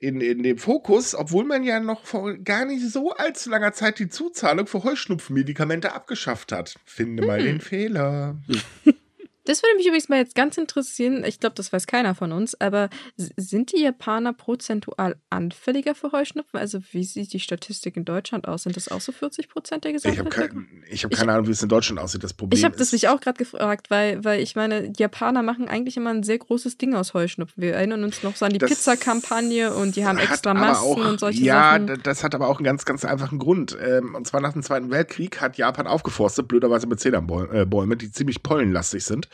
in, 0.00 0.20
in 0.20 0.42
dem 0.42 0.58
Fokus, 0.58 1.14
obwohl 1.14 1.44
man 1.44 1.64
ja 1.64 1.80
noch 1.80 2.04
vor 2.04 2.34
gar 2.34 2.66
nicht 2.66 2.90
so 2.90 3.12
allzu 3.12 3.48
langer 3.48 3.72
Zeit 3.72 3.98
die 3.98 4.08
Zuzahlung 4.08 4.66
für 4.66 4.84
Heuschnupfenmedikamente 4.84 5.94
abgeschafft 5.94 6.52
hat. 6.52 6.74
Finde 6.84 7.22
hm. 7.22 7.26
mal 7.26 7.42
den 7.42 7.60
Fehler. 7.60 8.36
Das 9.44 9.62
würde 9.62 9.76
mich 9.76 9.86
übrigens 9.86 10.08
mal 10.08 10.16
jetzt 10.16 10.34
ganz 10.34 10.56
interessieren. 10.56 11.22
Ich 11.24 11.38
glaube, 11.38 11.54
das 11.54 11.72
weiß 11.72 11.86
keiner 11.86 12.14
von 12.14 12.32
uns, 12.32 12.58
aber 12.60 12.88
sind 13.16 13.72
die 13.72 13.82
Japaner 13.82 14.32
prozentual 14.32 15.16
anfälliger 15.28 15.94
für 15.94 16.12
Heuschnupfen? 16.12 16.58
Also, 16.58 16.80
wie 16.92 17.04
sieht 17.04 17.32
die 17.32 17.40
Statistik 17.40 17.96
in 17.96 18.06
Deutschland 18.06 18.48
aus? 18.48 18.62
Sind 18.62 18.76
das 18.76 18.88
auch 18.88 19.02
so 19.02 19.12
40 19.12 19.48
Prozent 19.48 19.84
der 19.84 19.92
Gesamtbevölkerung? 19.92 20.66
Ich 20.90 21.04
habe 21.04 21.10
kein, 21.10 21.10
hab 21.10 21.18
keine 21.18 21.32
Ahnung, 21.32 21.46
wie 21.46 21.52
es 21.52 21.62
in 21.62 21.68
Deutschland 21.68 22.00
aussieht. 22.00 22.24
Das 22.24 22.32
Problem 22.32 22.58
Ich 22.58 22.64
habe 22.64 22.76
das 22.76 22.92
mich 22.92 23.08
auch 23.08 23.20
gerade 23.20 23.36
gefragt, 23.36 23.90
weil, 23.90 24.24
weil 24.24 24.40
ich 24.40 24.56
meine, 24.56 24.90
Japaner 24.96 25.42
machen 25.42 25.68
eigentlich 25.68 25.98
immer 25.98 26.10
ein 26.10 26.22
sehr 26.22 26.38
großes 26.38 26.78
Ding 26.78 26.94
aus 26.94 27.12
Heuschnupfen. 27.12 27.62
Wir 27.62 27.74
erinnern 27.74 28.02
uns 28.02 28.22
noch 28.22 28.36
so 28.36 28.46
an 28.46 28.52
die 28.52 28.58
Pizza-Kampagne 28.58 29.74
und 29.74 29.96
die 29.96 30.06
haben 30.06 30.18
extra 30.18 30.54
Masken 30.54 31.02
auch, 31.02 31.10
und 31.10 31.20
solche 31.20 31.42
ja, 31.42 31.72
Sachen. 31.72 31.88
Ja, 31.88 31.96
das 31.98 32.24
hat 32.24 32.34
aber 32.34 32.48
auch 32.48 32.56
einen 32.56 32.64
ganz, 32.64 32.86
ganz 32.86 33.04
einfachen 33.04 33.38
Grund. 33.38 33.76
Ähm, 33.78 34.14
und 34.14 34.26
zwar 34.26 34.40
nach 34.40 34.54
dem 34.54 34.62
Zweiten 34.62 34.90
Weltkrieg 34.90 35.40
hat 35.42 35.58
Japan 35.58 35.86
aufgeforstet, 35.86 36.48
blöderweise 36.48 36.86
mit 36.86 37.00
Zedernbäumen, 37.00 37.98
die 37.98 38.10
ziemlich 38.10 38.42
pollenlastig 38.42 39.04
sind. 39.04 39.28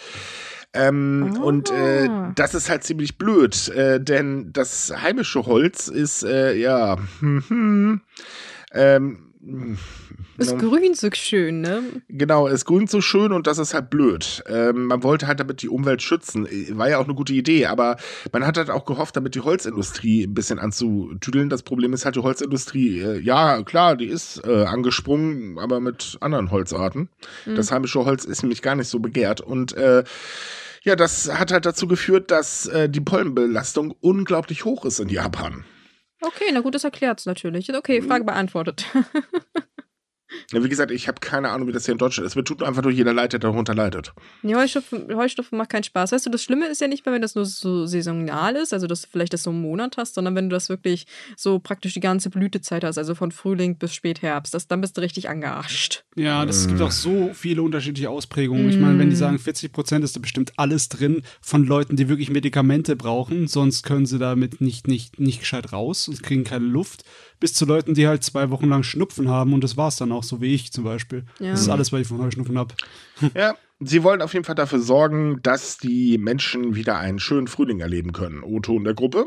Ähm, 0.73 1.35
oh. 1.41 1.45
Und 1.47 1.71
äh, 1.71 2.07
ah. 2.09 2.33
das 2.37 2.55
ist 2.55 2.71
halt 2.71 2.85
ziemlich 2.85 3.19
blöd, 3.19 3.69
äh, 3.69 4.01
denn 4.01 4.53
das 4.53 4.93
heimische 5.03 5.47
Holz 5.47 5.89
ist, 5.89 6.23
äh, 6.23 6.55
ja, 6.55 6.97
hm, 7.19 7.45
hm, 7.49 8.01
ähm, 8.73 9.30
es 10.37 10.57
grünt 10.59 10.97
so 10.99 11.09
schön, 11.13 11.63
ne? 11.63 11.83
Genau, 12.09 12.47
es 12.47 12.67
grünt 12.67 12.91
so 12.91 13.01
schön 13.01 13.33
und 13.33 13.47
das 13.47 13.59
ist 13.59 13.73
halt 13.73 13.89
blöd. 13.89 14.45
Ähm, 14.47 14.87
man 14.87 15.03
wollte 15.03 15.27
halt 15.27 15.41
damit 15.41 15.63
die 15.63 15.71
Umwelt 15.71 16.03
schützen. 16.03 16.47
War 16.73 16.91
ja 16.91 16.99
auch 16.99 17.05
eine 17.05 17.15
gute 17.15 17.33
Idee, 17.33 17.67
aber 17.67 17.97
man 18.33 18.47
hat 18.47 18.59
halt 18.59 18.69
auch 18.69 18.85
gehofft, 18.85 19.17
damit 19.17 19.35
die 19.35 19.41
Holzindustrie 19.41 20.25
ein 20.25 20.35
bisschen 20.35 20.59
anzutüdeln. 20.59 21.49
Das 21.49 21.63
Problem 21.63 21.95
ist 21.95 22.05
halt, 22.05 22.17
die 22.17 22.21
Holzindustrie, 22.21 23.01
äh, 23.01 23.21
ja, 23.21 23.63
klar, 23.63 23.97
die 23.97 24.07
ist 24.07 24.43
äh, 24.47 24.65
angesprungen, 24.65 25.59
aber 25.59 25.81
mit 25.81 26.19
anderen 26.21 26.51
Holzarten. 26.51 27.09
Mhm. 27.47 27.55
Das 27.55 27.73
heimische 27.73 28.05
Holz 28.05 28.27
ist 28.27 28.43
nämlich 28.43 28.61
gar 28.61 28.75
nicht 28.75 28.89
so 28.89 28.99
begehrt 28.99 29.41
und 29.41 29.73
äh, 29.73 30.05
ja, 30.83 30.97
das 30.97 31.31
hat 31.33 31.53
halt 31.53 31.67
dazu 31.67 31.87
geführt, 31.87 32.31
dass 32.31 32.67
äh, 32.67 32.89
die 32.89 33.03
Pollenbelastung 33.03 33.95
unglaublich 34.01 34.65
hoch 34.65 34.85
ist 34.85 34.99
in 34.99 35.09
Japan. 35.09 35.65
Okay, 36.23 36.53
na 36.53 36.61
gut, 36.61 36.75
das 36.75 36.85
erklärt 36.85 37.21
es 37.21 37.27
natürlich. 37.27 37.73
Okay, 37.75 38.03
Frage 38.03 38.25
beantwortet. 38.25 38.87
Ja, 40.53 40.63
wie 40.63 40.69
gesagt, 40.69 40.91
ich 40.91 41.09
habe 41.09 41.21
keine 41.21 41.51
Ahnung, 41.51 41.69
wie 41.69 41.73
das 41.73 41.85
hier 41.85 41.93
in 41.93 41.99
Deutschland 41.99 42.27
ist. 42.27 42.37
Mir 42.37 42.45
tut 42.45 42.63
einfach 42.63 42.83
nur 42.83 42.93
jeder 42.93 43.13
leid, 43.13 43.33
der 43.33 43.41
darunter 43.41 43.75
leidet. 43.75 44.13
Nee, 44.43 44.55
Heuschnupfen, 44.55 45.15
Heuschnupfen 45.15 45.59
macht 45.59 45.71
keinen 45.71 45.85
Spaß. 45.85 46.13
Weißt 46.13 46.27
du, 46.27 46.31
das 46.31 46.43
Schlimme 46.43 46.67
ist 46.67 46.81
ja 46.81 46.89
nicht 46.89 47.05
mehr, 47.05 47.15
wenn 47.15 47.23
das 47.23 47.35
nur 47.35 47.45
so 47.45 47.87
saisonal 47.87 48.57
ist, 48.57 48.73
also 48.73 48.87
dass 48.87 49.03
du 49.03 49.09
vielleicht 49.11 49.33
das 49.33 49.43
so 49.43 49.51
einen 49.51 49.61
Monat 49.61 49.97
hast, 49.97 50.15
sondern 50.15 50.35
wenn 50.35 50.49
du 50.49 50.55
das 50.55 50.69
wirklich 50.69 51.07
so 51.37 51.59
praktisch 51.59 51.95
die 51.95 52.01
ganze 52.01 52.31
Blütezeit 52.31 52.85
hast, 52.85 52.99
also 52.99 53.15
von 53.15 53.33
Frühling 53.33 53.77
bis 53.77 53.95
Spätherbst, 53.95 54.55
das, 54.55 54.69
dann 54.69 54.81
bist 54.81 54.97
du 54.97 55.01
richtig 55.01 55.29
angearscht. 55.29 56.05
Ja, 56.17 56.45
das 56.45 56.67
gibt 56.67 56.81
auch 56.81 56.91
so 56.91 57.31
viele 57.35 57.63
unterschiedliche 57.63 58.11
Ausprägungen. 58.11 58.67
Mm. 58.67 58.71
Ich 58.71 58.79
meine, 58.79 58.99
wenn 58.99 59.11
die 59.11 59.17
sagen 59.17 59.39
40 59.39 59.73
Prozent, 59.73 60.05
ist 60.05 60.17
da 60.17 60.21
bestimmt 60.21 60.53
alles 60.57 60.89
drin 60.89 61.23
von 61.41 61.65
Leuten, 61.65 61.97
die 61.97 62.09
wirklich 62.09 62.31
Medikamente 62.31 62.97
brauchen, 62.97 63.47
sonst 63.47 63.83
können 63.83 64.07
sie 64.07 64.19
damit 64.19 64.61
nicht, 64.61 64.89
nicht, 64.89 65.21
nicht 65.21 65.41
gescheit 65.41 65.73
raus 65.73 66.09
und 66.09 66.23
kriegen 66.23 66.45
keine 66.45 66.67
Luft 66.67 67.05
bis 67.41 67.55
zu 67.55 67.65
Leuten, 67.65 67.95
die 67.95 68.07
halt 68.07 68.23
zwei 68.23 68.51
Wochen 68.51 68.69
lang 68.69 68.83
Schnupfen 68.83 69.29
haben 69.29 69.53
und 69.53 69.65
das 69.65 69.77
war 69.77 69.89
es 69.89 69.97
dann 69.97 70.13
auch, 70.13 70.23
so 70.23 70.41
wie 70.41 70.55
ich 70.55 70.73
zum 70.73 70.85
Beispiel. 70.85 71.25
Ja. 71.39 71.53
Das 71.53 71.63
ist 71.63 71.69
alles, 71.69 71.93
was 71.93 72.03
ich 72.03 72.07
von 72.07 72.21
Heuschnupfen 72.23 72.59
habe. 72.59 72.75
Ja, 73.35 73.55
sie 73.81 74.03
wollen 74.03 74.23
auf 74.23 74.33
jeden 74.33 74.45
Fall 74.45 74.55
dafür 74.55 74.79
sorgen, 74.79 75.41
dass 75.43 75.79
die 75.79 76.19
Menschen 76.19 76.75
wieder 76.75 76.99
einen 76.99 77.19
schönen 77.19 77.49
Frühling 77.49 77.81
erleben 77.81 78.13
können. 78.13 78.43
Otto 78.45 78.77
in 78.77 78.85
der 78.85 78.95
Gruppe. 78.95 79.27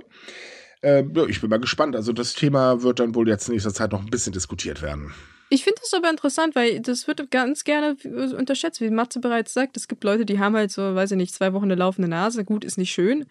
Äh, 0.82 1.04
ja, 1.14 1.26
ich 1.28 1.42
bin 1.42 1.50
mal 1.50 1.60
gespannt. 1.60 1.96
Also 1.96 2.12
das 2.12 2.34
Thema 2.34 2.82
wird 2.82 3.00
dann 3.00 3.16
wohl 3.16 3.28
jetzt 3.28 3.48
in 3.48 3.54
nächster 3.54 3.74
Zeit 3.74 3.92
noch 3.92 4.02
ein 4.02 4.10
bisschen 4.10 4.34
diskutiert 4.34 4.82
werden. 4.82 5.14
Ich 5.50 5.64
finde 5.64 5.80
das 5.82 5.94
aber 5.94 6.10
interessant, 6.10 6.56
weil 6.56 6.80
das 6.80 7.08
wird 7.08 7.30
ganz 7.30 7.64
gerne 7.64 7.96
unterschätzt, 8.36 8.82
wie 8.82 8.90
Matze 8.90 9.20
bereits 9.20 9.54
sagt. 9.54 9.78
Es 9.78 9.88
gibt 9.88 10.04
Leute, 10.04 10.26
die 10.26 10.40
haben 10.40 10.56
halt 10.56 10.72
so, 10.72 10.96
weiß 10.96 11.12
ich 11.12 11.18
nicht, 11.18 11.34
zwei 11.34 11.54
Wochen 11.54 11.66
eine 11.66 11.76
laufende 11.76 12.08
Nase. 12.08 12.44
Gut, 12.44 12.64
ist 12.66 12.78
nicht 12.78 12.92
schön. 12.92 13.26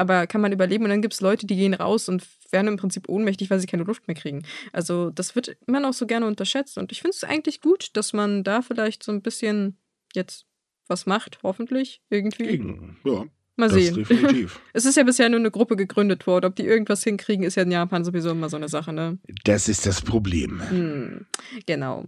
Aber 0.00 0.26
kann 0.26 0.40
man 0.40 0.50
überleben. 0.50 0.84
Und 0.84 0.90
dann 0.90 1.02
gibt 1.02 1.14
es 1.14 1.20
Leute, 1.20 1.46
die 1.46 1.56
gehen 1.56 1.74
raus 1.74 2.08
und 2.08 2.26
werden 2.50 2.68
im 2.68 2.76
Prinzip 2.78 3.08
ohnmächtig, 3.08 3.50
weil 3.50 3.60
sie 3.60 3.66
keine 3.66 3.84
Luft 3.84 4.08
mehr 4.08 4.14
kriegen. 4.14 4.44
Also 4.72 5.10
das 5.10 5.34
wird 5.36 5.56
immer 5.66 5.80
noch 5.80 5.92
so 5.92 6.06
gerne 6.06 6.26
unterschätzt. 6.26 6.78
Und 6.78 6.90
ich 6.90 7.02
finde 7.02 7.14
es 7.14 7.24
eigentlich 7.24 7.60
gut, 7.60 7.90
dass 7.94 8.12
man 8.12 8.42
da 8.42 8.62
vielleicht 8.62 9.02
so 9.02 9.12
ein 9.12 9.20
bisschen 9.20 9.76
jetzt 10.14 10.46
was 10.88 11.04
macht, 11.06 11.38
hoffentlich 11.42 12.02
irgendwie. 12.08 12.46
Gegen, 12.46 12.96
ja. 13.04 13.26
Mal 13.56 13.70
sehen. 13.70 13.94
Definitiv. 13.94 14.58
es 14.72 14.86
ist 14.86 14.96
ja 14.96 15.02
bisher 15.02 15.28
nur 15.28 15.38
eine 15.38 15.50
Gruppe 15.50 15.76
gegründet 15.76 16.26
worden. 16.26 16.46
Ob 16.46 16.56
die 16.56 16.64
irgendwas 16.64 17.04
hinkriegen, 17.04 17.44
ist 17.44 17.56
ja 17.56 17.64
in 17.64 17.70
Japan 17.70 18.04
sowieso 18.04 18.30
immer 18.30 18.48
so 18.48 18.56
eine 18.56 18.70
Sache, 18.70 18.94
ne? 18.94 19.18
Das 19.44 19.68
ist 19.68 19.84
das 19.84 20.00
Problem. 20.00 20.62
Hm, 20.70 21.26
genau. 21.66 22.06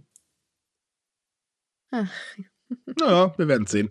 Ach. 1.91 2.11
Naja, 2.99 3.33
wir 3.37 3.47
werden 3.47 3.67
sehen. 3.67 3.89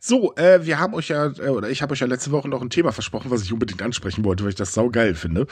So, 0.00 0.34
äh, 0.36 0.64
wir 0.64 0.78
haben 0.78 0.94
euch 0.94 1.08
ja, 1.08 1.26
äh, 1.26 1.48
oder 1.48 1.70
ich 1.70 1.82
habe 1.82 1.92
euch 1.92 2.00
ja 2.00 2.06
letzte 2.06 2.30
Woche 2.30 2.48
noch 2.48 2.62
ein 2.62 2.70
Thema 2.70 2.92
versprochen, 2.92 3.30
was 3.30 3.42
ich 3.42 3.52
unbedingt 3.52 3.82
ansprechen 3.82 4.24
wollte, 4.24 4.44
weil 4.44 4.50
ich 4.50 4.56
das 4.56 4.74
saugeil 4.74 5.14
finde. 5.14 5.46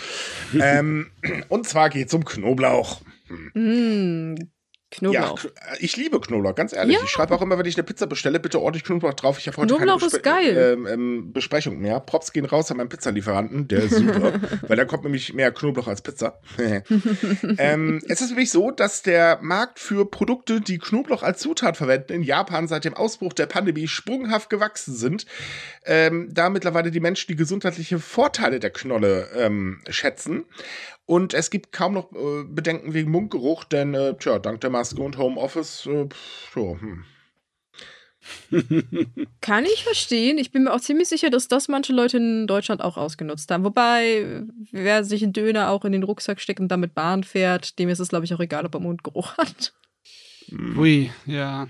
ähm, 0.61 1.11
und 1.49 1.68
zwar 1.68 1.90
geht 1.90 2.09
es 2.09 2.14
um 2.14 2.25
Knoblauch. 2.25 3.00
Mm, 3.54 4.35
Knoblauch. 4.96 5.44
Ja, 5.44 5.50
ich 5.78 5.96
liebe 5.96 6.20
Knoblauch, 6.20 6.54
ganz 6.54 6.72
ehrlich. 6.72 6.96
Ja. 6.96 7.02
Ich 7.04 7.10
schreibe 7.10 7.34
auch 7.34 7.42
immer, 7.42 7.58
wenn 7.58 7.66
ich 7.66 7.76
eine 7.76 7.84
Pizza 7.84 8.06
bestelle, 8.06 8.40
bitte 8.40 8.60
ordentlich 8.60 8.84
Knoblauch 8.84 9.14
drauf. 9.14 9.38
Ich 9.38 9.46
habe 9.46 9.56
heute 9.58 9.74
Knoblauch 9.74 10.00
keine 10.00 10.00
Bespe 10.00 10.16
ist 10.16 10.22
geil. 10.22 10.56
Ähm, 10.56 10.86
ähm, 10.86 11.32
Besprechung 11.32 11.78
mehr. 11.78 12.00
Props 12.00 12.32
gehen 12.32 12.46
raus 12.46 12.70
an 12.70 12.78
meinen 12.78 12.88
Pizzalieferanten, 12.88 13.68
der 13.68 13.84
ist 13.84 13.96
super, 13.96 14.32
weil 14.68 14.76
da 14.76 14.84
kommt 14.84 15.04
nämlich 15.04 15.34
mehr 15.34 15.52
Knoblauch 15.52 15.88
als 15.88 16.02
Pizza. 16.02 16.38
ähm, 17.58 18.02
es 18.08 18.20
ist 18.20 18.28
nämlich 18.30 18.50
so, 18.50 18.70
dass 18.70 19.02
der 19.02 19.38
Markt 19.42 19.78
für 19.78 20.10
Produkte, 20.10 20.60
die 20.60 20.78
Knoblauch 20.78 21.22
als 21.22 21.40
Zutat 21.40 21.76
verwenden, 21.76 22.12
in 22.12 22.22
Japan 22.22 22.68
seit 22.68 22.84
dem 22.84 22.94
Ausbruch 22.94 23.32
der 23.32 23.46
Pandemie 23.46 23.88
sprunghaft 23.88 24.50
gewachsen 24.50 24.94
sind. 24.94 25.26
Ähm, 25.84 26.28
da 26.32 26.50
mittlerweile 26.50 26.90
die 26.90 27.00
Menschen 27.00 27.28
die 27.28 27.36
gesundheitlichen 27.36 28.00
Vorteile 28.00 28.60
der 28.60 28.70
Knolle 28.70 29.28
ähm, 29.34 29.80
schätzen. 29.88 30.44
Und 31.06 31.34
es 31.34 31.50
gibt 31.50 31.72
kaum 31.72 31.94
noch 31.94 32.12
äh, 32.12 32.44
Bedenken 32.44 32.92
wegen 32.92 33.10
Mundgeruch, 33.10 33.64
denn 33.64 33.94
äh, 33.94 34.14
tja, 34.18 34.40
dank 34.40 34.60
der 34.60 34.70
Maske 34.70 35.00
und 35.00 35.16
Homeoffice, 35.16 35.86
äh, 35.86 36.08
so, 36.52 36.78
hm. 36.80 37.04
Kann 39.40 39.64
ich 39.64 39.84
verstehen. 39.84 40.38
Ich 40.38 40.50
bin 40.50 40.64
mir 40.64 40.72
auch 40.72 40.80
ziemlich 40.80 41.08
sicher, 41.08 41.30
dass 41.30 41.46
das 41.46 41.68
manche 41.68 41.92
Leute 41.92 42.16
in 42.16 42.48
Deutschland 42.48 42.82
auch 42.82 42.96
ausgenutzt 42.96 43.50
haben. 43.50 43.62
Wobei, 43.62 44.42
wer 44.72 45.04
sich 45.04 45.22
einen 45.22 45.32
Döner 45.32 45.70
auch 45.70 45.84
in 45.84 45.92
den 45.92 46.02
Rucksack 46.02 46.40
steckt 46.40 46.58
und 46.58 46.68
damit 46.68 46.94
Bahn 46.94 47.22
fährt, 47.25 47.78
dem 47.78 47.88
ist 47.88 48.00
es, 48.00 48.08
glaube 48.08 48.25
ich, 48.25 48.34
auch 48.34 48.40
egal, 48.40 48.66
ob 48.66 48.75
er 48.75 48.80
Mundgeruch 48.80 49.36
hat. 49.38 49.72
Ui, 50.76 51.10
ja. 51.25 51.68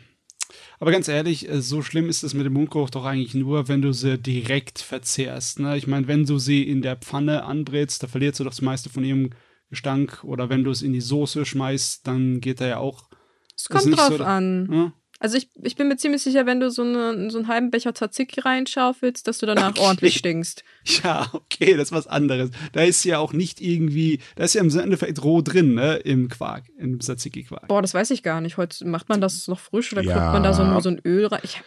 Aber 0.79 0.93
ganz 0.93 1.09
ehrlich, 1.09 1.49
äh, 1.49 1.61
so 1.61 1.83
schlimm 1.83 2.09
ist 2.09 2.23
es 2.23 2.35
mit 2.35 2.47
dem 2.47 2.53
Mundgeruch 2.53 2.91
doch 2.91 3.05
eigentlich 3.05 3.35
nur, 3.35 3.69
wenn 3.69 3.83
du 3.83 3.93
sie 3.93 4.19
direkt 4.19 4.79
verzehrst. 4.79 5.61
Ne? 5.61 5.77
Ich 5.77 5.87
meine, 5.87 6.09
wenn 6.09 6.25
du 6.25 6.39
sie 6.39 6.63
in 6.63 6.83
der 6.83 6.97
Pfanne 6.97 7.45
anbrätst, 7.45 8.03
da 8.03 8.07
verlierst 8.07 8.41
du 8.41 8.45
doch 8.45 8.51
das 8.51 8.63
meiste 8.63 8.91
von 8.91 9.05
ihrem 9.05 9.31
Gestank. 9.71 10.23
Oder 10.23 10.49
wenn 10.49 10.65
du 10.65 10.71
es 10.71 10.83
in 10.83 10.93
die 10.93 11.01
Soße 11.01 11.45
schmeißt, 11.45 12.07
dann 12.07 12.41
geht 12.41 12.61
er 12.61 12.69
ja 12.69 12.79
auch. 12.79 13.09
Es 13.57 13.69
kommt 13.69 13.97
drauf 13.97 14.19
so, 14.19 14.25
an. 14.25 14.69
Ja? 14.71 14.93
Also 15.19 15.39
ich, 15.39 15.49
ich 15.63 15.77
bin 15.77 15.89
mir 15.89 15.97
ziemlich 15.97 16.23
sicher, 16.23 16.45
wenn 16.45 16.61
du 16.61 16.71
so, 16.71 16.83
eine, 16.83 17.31
so 17.31 17.39
einen 17.39 17.49
halben 17.49 17.71
Becher 17.71 17.95
Tzatziki 17.95 18.41
reinschaufelst, 18.41 19.27
dass 19.27 19.39
du 19.39 19.47
danach 19.47 19.71
okay. 19.71 19.81
ordentlich 19.81 20.17
stinkst. 20.17 20.65
Ja, 21.03 21.29
okay, 21.33 21.75
das 21.75 21.89
ist 21.89 21.93
was 21.93 22.07
anderes. 22.07 22.51
Da 22.73 22.83
ist 22.83 23.03
ja 23.05 23.19
auch 23.19 23.33
nicht 23.33 23.61
irgendwie, 23.61 24.21
da 24.37 24.45
ist 24.45 24.55
ja 24.55 24.61
im 24.61 24.79
Endeffekt 24.79 25.23
roh 25.25 25.43
drin, 25.43 25.75
ne, 25.75 25.97
im 25.97 26.29
Quark, 26.29 26.65
im 26.79 27.01
Tzatziki-Quark. 27.01 27.67
Boah, 27.67 27.83
das 27.83 27.93
weiß 27.93 28.11
ich 28.13 28.23
gar 28.23 28.41
nicht. 28.41 28.57
Heute 28.57 28.87
macht 28.87 29.09
man 29.09 29.21
das 29.21 29.49
noch 29.49 29.59
frisch 29.59 29.93
oder 29.93 30.03
ja. 30.03 30.13
klopft 30.13 30.33
man 30.33 30.43
da 30.45 30.55
so, 30.55 30.65
nur 30.65 30.81
so 30.81 30.91
ein 30.91 31.01
Öl 31.05 31.27
rein? 31.27 31.41
Ich, 31.43 31.61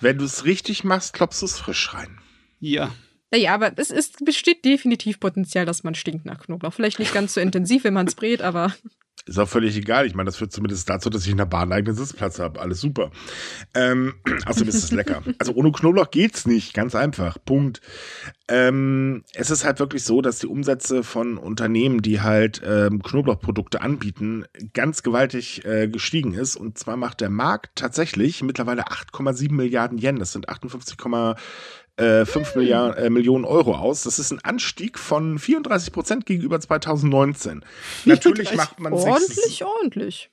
wenn 0.00 0.18
du 0.18 0.24
es 0.24 0.44
richtig 0.44 0.84
machst, 0.84 1.14
klopfst 1.14 1.40
du 1.40 1.46
es 1.46 1.58
frisch 1.58 1.92
rein. 1.92 2.20
Ja. 2.60 2.92
Naja, 3.30 3.54
aber 3.54 3.72
es 3.76 3.90
ist, 3.90 4.24
besteht 4.24 4.64
definitiv 4.64 5.20
Potenzial, 5.20 5.64
dass 5.64 5.84
man 5.84 5.94
stinkt 5.94 6.26
nach 6.26 6.40
Knoblauch. 6.40 6.72
Vielleicht 6.72 6.98
nicht 6.98 7.14
ganz 7.14 7.34
so 7.34 7.40
intensiv, 7.40 7.84
wenn 7.84 7.94
man 7.94 8.06
es 8.06 8.14
brät, 8.14 8.42
aber. 8.42 8.74
Ist 9.26 9.38
auch 9.38 9.48
völlig 9.48 9.76
egal. 9.76 10.06
Ich 10.06 10.14
meine, 10.14 10.26
das 10.26 10.36
führt 10.36 10.52
zumindest 10.52 10.88
dazu, 10.88 11.10
dass 11.10 11.24
ich 11.24 11.30
in 11.30 11.36
der 11.36 11.44
Bahn 11.44 11.64
einen 11.64 11.72
eigenen 11.72 11.96
Sitzplatz 11.96 12.38
habe. 12.38 12.60
Alles 12.60 12.80
super. 12.80 13.10
Ähm, 13.74 14.14
außerdem 14.46 14.68
ist 14.68 14.82
es 14.82 14.92
lecker. 14.92 15.22
Also 15.38 15.52
ohne 15.52 15.72
Knoblauch 15.72 16.10
geht's 16.10 16.46
nicht. 16.46 16.74
Ganz 16.74 16.94
einfach. 16.94 17.36
Punkt. 17.44 17.80
Ähm, 18.48 19.22
es 19.34 19.50
ist 19.50 19.64
halt 19.64 19.78
wirklich 19.78 20.04
so, 20.04 20.22
dass 20.22 20.38
die 20.38 20.46
Umsätze 20.46 21.02
von 21.02 21.36
Unternehmen, 21.36 22.02
die 22.02 22.20
halt 22.20 22.60
ähm, 22.64 23.02
Knoblauchprodukte 23.02 23.80
anbieten, 23.80 24.44
ganz 24.72 25.02
gewaltig 25.02 25.64
äh, 25.64 25.88
gestiegen 25.88 26.32
ist. 26.34 26.56
Und 26.56 26.78
zwar 26.78 26.96
macht 26.96 27.20
der 27.20 27.30
Markt 27.30 27.76
tatsächlich 27.76 28.42
mittlerweile 28.42 28.88
8,7 28.88 29.52
Milliarden 29.52 29.98
Yen. 29.98 30.18
Das 30.18 30.32
sind 30.32 30.48
58, 32.00 32.32
5 32.32 32.56
Milliard, 32.56 32.98
äh, 32.98 33.10
Millionen 33.10 33.44
Euro 33.44 33.76
aus. 33.76 34.02
Das 34.02 34.18
ist 34.18 34.30
ein 34.30 34.40
Anstieg 34.40 34.98
von 34.98 35.38
34 35.38 35.92
Prozent 35.92 36.26
gegenüber 36.26 36.60
2019. 36.60 37.64
Natürlich 38.04 38.54
macht 38.54 38.80
man 38.80 38.96
sich. 38.96 39.06
Ordentlich, 39.06 39.64
ordentlich. 39.64 40.30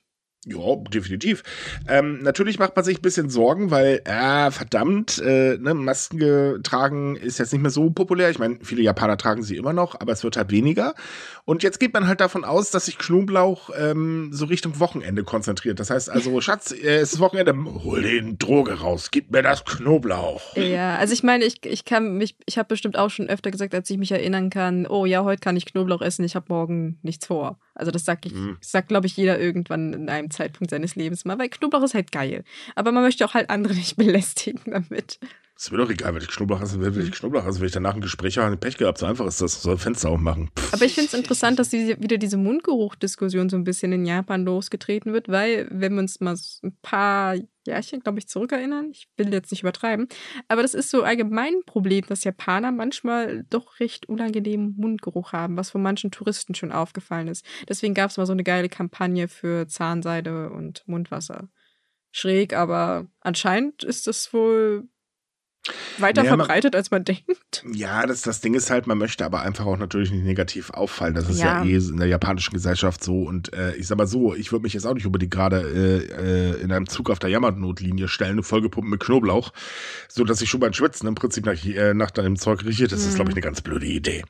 Ja, 0.48 0.76
definitiv. 0.90 1.42
Ähm, 1.86 2.22
natürlich 2.22 2.58
macht 2.58 2.74
man 2.74 2.84
sich 2.84 2.98
ein 2.98 3.02
bisschen 3.02 3.28
Sorgen, 3.28 3.70
weil, 3.70 4.00
äh, 4.04 4.50
verdammt, 4.50 5.18
äh, 5.18 5.58
ne, 5.58 5.74
Masken 5.74 6.62
tragen 6.62 7.16
ist 7.16 7.38
jetzt 7.38 7.52
nicht 7.52 7.60
mehr 7.60 7.70
so 7.70 7.90
populär. 7.90 8.30
Ich 8.30 8.38
meine, 8.38 8.58
viele 8.62 8.82
Japaner 8.82 9.18
tragen 9.18 9.42
sie 9.42 9.56
immer 9.56 9.74
noch, 9.74 10.00
aber 10.00 10.12
es 10.12 10.24
wird 10.24 10.38
halt 10.38 10.50
weniger. 10.50 10.94
Und 11.44 11.62
jetzt 11.62 11.80
geht 11.80 11.92
man 11.92 12.06
halt 12.06 12.20
davon 12.20 12.44
aus, 12.44 12.70
dass 12.70 12.86
sich 12.86 12.98
Knoblauch 12.98 13.70
ähm, 13.78 14.30
so 14.32 14.46
Richtung 14.46 14.80
Wochenende 14.80 15.22
konzentriert. 15.22 15.80
Das 15.80 15.90
heißt 15.90 16.10
also, 16.10 16.40
Schatz, 16.40 16.72
äh, 16.72 16.96
es 16.96 17.14
ist 17.14 17.20
Wochenende, 17.20 17.54
hol 17.84 18.02
den 18.02 18.38
Droge 18.38 18.80
raus, 18.80 19.10
gib 19.10 19.30
mir 19.30 19.42
das 19.42 19.64
Knoblauch. 19.64 20.56
Ja, 20.56 20.96
also 20.96 21.12
ich 21.12 21.22
meine, 21.22 21.44
ich, 21.44 21.64
ich 21.66 21.84
kann 21.84 22.16
mich, 22.16 22.36
ich 22.46 22.56
habe 22.56 22.68
bestimmt 22.68 22.96
auch 22.96 23.10
schon 23.10 23.28
öfter 23.28 23.50
gesagt, 23.50 23.74
als 23.74 23.90
ich 23.90 23.98
mich 23.98 24.12
erinnern 24.12 24.48
kann, 24.48 24.86
oh 24.86 25.04
ja, 25.04 25.24
heute 25.24 25.40
kann 25.40 25.56
ich 25.56 25.66
Knoblauch 25.66 26.00
essen, 26.00 26.24
ich 26.24 26.34
habe 26.34 26.46
morgen 26.48 26.98
nichts 27.02 27.26
vor. 27.26 27.58
Also 27.78 27.90
das 27.90 28.04
sag 28.04 28.26
ich, 28.26 28.34
mhm. 28.34 28.56
sagt, 28.60 28.88
glaube 28.88 29.06
ich, 29.06 29.16
jeder 29.16 29.38
irgendwann 29.38 29.92
in 29.92 30.08
einem 30.08 30.30
Zeitpunkt 30.30 30.70
seines 30.70 30.96
Lebens 30.96 31.24
mal, 31.24 31.38
weil 31.38 31.48
Knoblauch 31.48 31.82
ist 31.82 31.94
halt 31.94 32.12
geil. 32.12 32.44
Aber 32.74 32.92
man 32.92 33.02
möchte 33.02 33.24
auch 33.24 33.34
halt 33.34 33.50
andere 33.50 33.74
nicht 33.74 33.96
belästigen 33.96 34.60
damit. 34.66 35.18
Ist 35.58 35.72
mir 35.72 35.78
doch 35.78 35.90
egal, 35.90 36.14
wenn 36.14 36.22
ich 36.22 36.28
Knoblauch 36.28 36.62
esse, 36.62 36.78
will 36.78 37.02
ich 37.02 37.10
Knoblauch 37.10 37.44
essen. 37.44 37.58
Wenn 37.58 37.66
ich 37.66 37.72
danach 37.72 37.94
ein 37.96 38.00
Gespräch 38.00 38.38
habe, 38.38 38.56
Pech 38.56 38.76
gehabt, 38.76 38.98
so 38.98 39.06
einfach 39.06 39.26
ist 39.26 39.40
das. 39.40 39.60
Soll 39.60 39.76
Fenster 39.76 40.08
aufmachen. 40.08 40.50
Pff. 40.56 40.72
Aber 40.72 40.84
ich 40.84 40.94
finde 40.94 41.08
es 41.08 41.14
interessant, 41.14 41.58
dass 41.58 41.68
die, 41.70 42.00
wieder 42.00 42.16
diese 42.16 42.36
Mundgeruch-Diskussion 42.36 43.48
so 43.48 43.56
ein 43.56 43.64
bisschen 43.64 43.90
in 43.90 44.06
Japan 44.06 44.44
losgetreten 44.44 45.12
wird, 45.12 45.28
weil, 45.28 45.66
wenn 45.72 45.94
wir 45.94 45.98
uns 45.98 46.20
mal 46.20 46.36
ein 46.62 46.78
paar 46.80 47.34
Jährchen, 47.66 47.98
glaube 47.98 48.20
ich, 48.20 48.28
zurückerinnern, 48.28 48.92
ich 48.92 49.08
will 49.16 49.32
jetzt 49.32 49.50
nicht 49.50 49.62
übertreiben, 49.62 50.06
aber 50.46 50.62
das 50.62 50.74
ist 50.74 50.90
so 50.90 51.02
allgemein 51.02 51.54
ein 51.54 51.64
Problem, 51.66 52.04
dass 52.06 52.22
Japaner 52.22 52.70
manchmal 52.70 53.44
doch 53.50 53.80
recht 53.80 54.08
unangenehmen 54.08 54.76
Mundgeruch 54.76 55.32
haben, 55.32 55.56
was 55.56 55.70
von 55.70 55.82
manchen 55.82 56.12
Touristen 56.12 56.54
schon 56.54 56.70
aufgefallen 56.70 57.26
ist. 57.26 57.44
Deswegen 57.68 57.94
gab 57.94 58.10
es 58.10 58.16
mal 58.16 58.26
so 58.26 58.32
eine 58.32 58.44
geile 58.44 58.68
Kampagne 58.68 59.26
für 59.26 59.66
Zahnseide 59.66 60.50
und 60.50 60.86
Mundwasser. 60.86 61.48
Schräg, 62.12 62.54
aber 62.54 63.08
anscheinend 63.20 63.82
ist 63.82 64.06
das 64.06 64.32
wohl 64.32 64.88
weiter 65.98 66.22
ja, 66.22 66.28
verbreitet, 66.28 66.74
als 66.74 66.90
man 66.90 67.04
denkt. 67.04 67.64
Ja, 67.72 68.06
das, 68.06 68.22
das 68.22 68.40
Ding 68.40 68.54
ist 68.54 68.70
halt, 68.70 68.86
man 68.86 68.98
möchte 68.98 69.24
aber 69.24 69.42
einfach 69.42 69.66
auch 69.66 69.76
natürlich 69.76 70.10
nicht 70.10 70.24
negativ 70.24 70.70
auffallen. 70.70 71.14
Das 71.14 71.28
ist 71.28 71.40
ja, 71.40 71.64
ja 71.64 71.70
eh 71.70 71.76
in 71.76 71.98
der 71.98 72.06
japanischen 72.06 72.54
Gesellschaft 72.54 73.02
so. 73.02 73.22
Und 73.22 73.52
äh, 73.52 73.74
ich 73.76 73.86
sag 73.86 73.98
mal 73.98 74.06
so, 74.06 74.34
ich 74.34 74.52
würde 74.52 74.62
mich 74.62 74.74
jetzt 74.74 74.86
auch 74.86 74.94
nicht 74.94 75.06
unbedingt 75.06 75.32
gerade 75.32 75.60
äh, 75.60 76.52
äh, 76.54 76.60
in 76.60 76.72
einem 76.72 76.88
Zug 76.88 77.10
auf 77.10 77.18
der 77.18 77.30
Yamanotlinie 77.30 78.08
stellen, 78.08 78.42
vollgepumpt 78.42 78.88
mit 78.88 79.00
Knoblauch, 79.00 79.52
so 80.08 80.24
dass 80.24 80.40
ich 80.40 80.48
schon 80.48 80.60
beim 80.60 80.72
Schwitzen 80.72 81.08
im 81.08 81.14
Prinzip 81.14 81.44
nach, 81.46 81.64
äh, 81.64 81.94
nach 81.94 82.10
deinem 82.10 82.36
Zeug 82.36 82.64
rieche. 82.64 82.88
Das 82.88 83.02
mhm. 83.02 83.08
ist, 83.08 83.14
glaube 83.16 83.30
ich, 83.30 83.36
eine 83.36 83.42
ganz 83.42 83.60
blöde 83.60 83.86
Idee. 83.86 84.24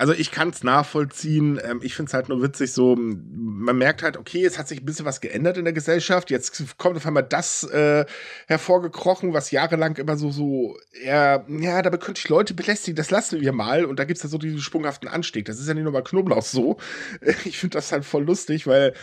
Also 0.00 0.14
ich 0.14 0.30
kann 0.30 0.48
es 0.48 0.64
nachvollziehen. 0.64 1.60
Ähm, 1.62 1.80
ich 1.82 1.94
finde 1.94 2.08
es 2.08 2.14
halt 2.14 2.30
nur 2.30 2.42
witzig, 2.42 2.72
so 2.72 2.96
man 2.96 3.76
merkt 3.76 4.02
halt, 4.02 4.16
okay, 4.16 4.46
es 4.46 4.58
hat 4.58 4.66
sich 4.66 4.80
ein 4.80 4.86
bisschen 4.86 5.04
was 5.04 5.20
geändert 5.20 5.58
in 5.58 5.64
der 5.64 5.74
Gesellschaft. 5.74 6.30
Jetzt 6.30 6.78
kommt 6.78 6.96
auf 6.96 7.04
einmal 7.04 7.22
das 7.22 7.64
äh, 7.64 8.06
hervorgekrochen, 8.46 9.34
was 9.34 9.50
jahrelang 9.50 9.96
immer 9.96 10.16
so, 10.16 10.30
so, 10.30 10.78
eher, 11.04 11.44
ja, 11.48 11.82
dabei 11.82 11.98
könnte 11.98 12.18
ich 12.18 12.30
Leute 12.30 12.54
belästigen, 12.54 12.96
das 12.96 13.10
lassen 13.10 13.42
wir 13.42 13.52
mal. 13.52 13.84
Und 13.84 13.98
da 13.98 14.04
gibt 14.04 14.16
es 14.16 14.22
ja 14.22 14.30
so 14.30 14.38
diesen 14.38 14.60
sprunghaften 14.60 15.06
Anstieg. 15.06 15.44
Das 15.44 15.60
ist 15.60 15.68
ja 15.68 15.74
nicht 15.74 15.84
nur 15.84 15.92
bei 15.92 16.00
Knoblauch 16.00 16.44
so. 16.44 16.78
Ich 17.44 17.58
finde 17.58 17.74
das 17.74 17.92
halt 17.92 18.06
voll 18.06 18.24
lustig, 18.24 18.66
weil, 18.66 18.94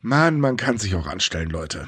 man, 0.00 0.40
man 0.40 0.56
kann 0.56 0.76
sich 0.76 0.96
auch 0.96 1.06
anstellen, 1.06 1.50
Leute. 1.50 1.86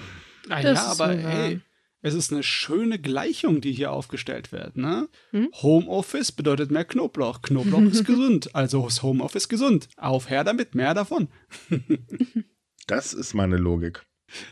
Ah, 0.49 0.61
ja, 0.61 0.75
aber 0.77 1.09
hey, 1.09 1.61
es 2.05 2.13
ist 2.13 2.31
eine 2.31 2.43
schöne 2.43 2.99
Gleichung, 2.99 3.63
die 3.63 3.73
hier 3.73 3.91
aufgestellt 3.91 4.53
wird. 4.53 4.77
Ne? 4.77 5.09
Hm? 5.31 5.49
Homeoffice 5.63 6.33
bedeutet 6.33 6.71
mehr 6.71 6.85
Knoblauch. 6.85 7.41
Knoblauch 7.41 7.81
ist 7.81 8.05
gesund, 8.07 8.55
also 8.55 8.87
ist 8.87 9.03
Homeoffice 9.03 9.49
gesund. 9.49 9.89
Auf 9.97 10.29
her 10.29 10.45
damit, 10.45 10.75
mehr 10.75 10.93
davon. 10.93 11.29
das 12.87 13.15
ist 13.15 13.33
meine 13.33 13.57
Logik. 13.57 14.05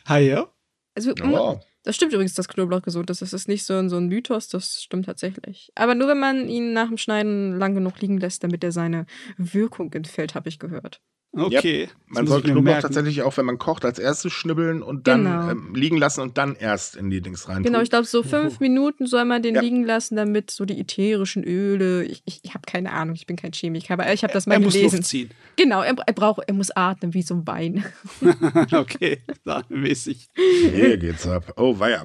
Hi, 0.06 0.26
ja? 0.26 0.50
Also, 0.94 1.12
oh. 1.22 1.60
das 1.82 1.94
stimmt 1.96 2.14
übrigens, 2.14 2.32
dass 2.32 2.48
Knoblauch 2.48 2.80
gesund 2.80 3.10
ist. 3.10 3.20
Das 3.20 3.34
ist 3.34 3.48
nicht 3.48 3.64
so 3.64 3.74
ein, 3.74 3.90
so 3.90 3.98
ein 3.98 4.06
Mythos, 4.08 4.48
das 4.48 4.82
stimmt 4.82 5.04
tatsächlich. 5.04 5.70
Aber 5.74 5.94
nur, 5.94 6.08
wenn 6.08 6.20
man 6.20 6.48
ihn 6.48 6.72
nach 6.72 6.88
dem 6.88 6.96
Schneiden 6.96 7.58
lang 7.58 7.74
genug 7.74 8.00
liegen 8.00 8.16
lässt, 8.16 8.42
damit 8.42 8.64
er 8.64 8.72
seine 8.72 9.04
Wirkung 9.36 9.92
entfällt, 9.92 10.34
habe 10.34 10.48
ich 10.48 10.58
gehört. 10.58 11.02
Okay. 11.34 11.82
Yep. 11.82 11.90
Man 12.08 12.26
sollte 12.26 12.50
Knoblauch 12.50 12.80
tatsächlich 12.80 13.22
auch, 13.22 13.38
wenn 13.38 13.46
man 13.46 13.56
kocht, 13.56 13.86
als 13.86 13.98
erstes 13.98 14.34
schnibbeln 14.34 14.82
und 14.82 15.08
dann 15.08 15.24
genau. 15.24 15.50
ähm, 15.50 15.74
liegen 15.74 15.96
lassen 15.96 16.20
und 16.20 16.36
dann 16.36 16.56
erst 16.56 16.94
in 16.94 17.08
die 17.08 17.22
Dings 17.22 17.48
rein. 17.48 17.62
Genau, 17.62 17.80
ich 17.80 17.88
glaube, 17.88 18.04
so 18.04 18.22
fünf 18.22 18.60
Minuten 18.60 19.06
soll 19.06 19.24
man 19.24 19.42
den 19.42 19.54
ja. 19.54 19.62
liegen 19.62 19.82
lassen, 19.84 20.16
damit 20.16 20.50
so 20.50 20.66
die 20.66 20.78
ätherischen 20.78 21.42
Öle. 21.42 22.04
Ich, 22.04 22.22
ich, 22.26 22.40
ich 22.42 22.52
habe 22.52 22.64
keine 22.66 22.92
Ahnung, 22.92 23.14
ich 23.14 23.26
bin 23.26 23.36
kein 23.36 23.52
Chemiker, 23.52 23.94
aber 23.94 24.12
ich 24.12 24.24
habe 24.24 24.32
das 24.34 24.46
mal 24.46 24.54
er 24.54 24.60
gelesen. 24.60 24.82
Muss 24.82 24.92
Luft 24.92 25.04
ziehen. 25.06 25.30
Genau, 25.56 25.82
er, 25.82 25.94
er, 26.06 26.12
braucht, 26.12 26.42
er 26.46 26.52
muss 26.52 26.70
atmen 26.70 27.14
wie 27.14 27.22
so 27.22 27.34
ein 27.34 27.46
Wein. 27.46 27.84
okay, 28.72 29.22
mäßig. 29.70 30.28
Hier 30.34 30.98
geht's 30.98 31.26
ab. 31.26 31.54
Oh, 31.56 31.78
weia. 31.78 32.04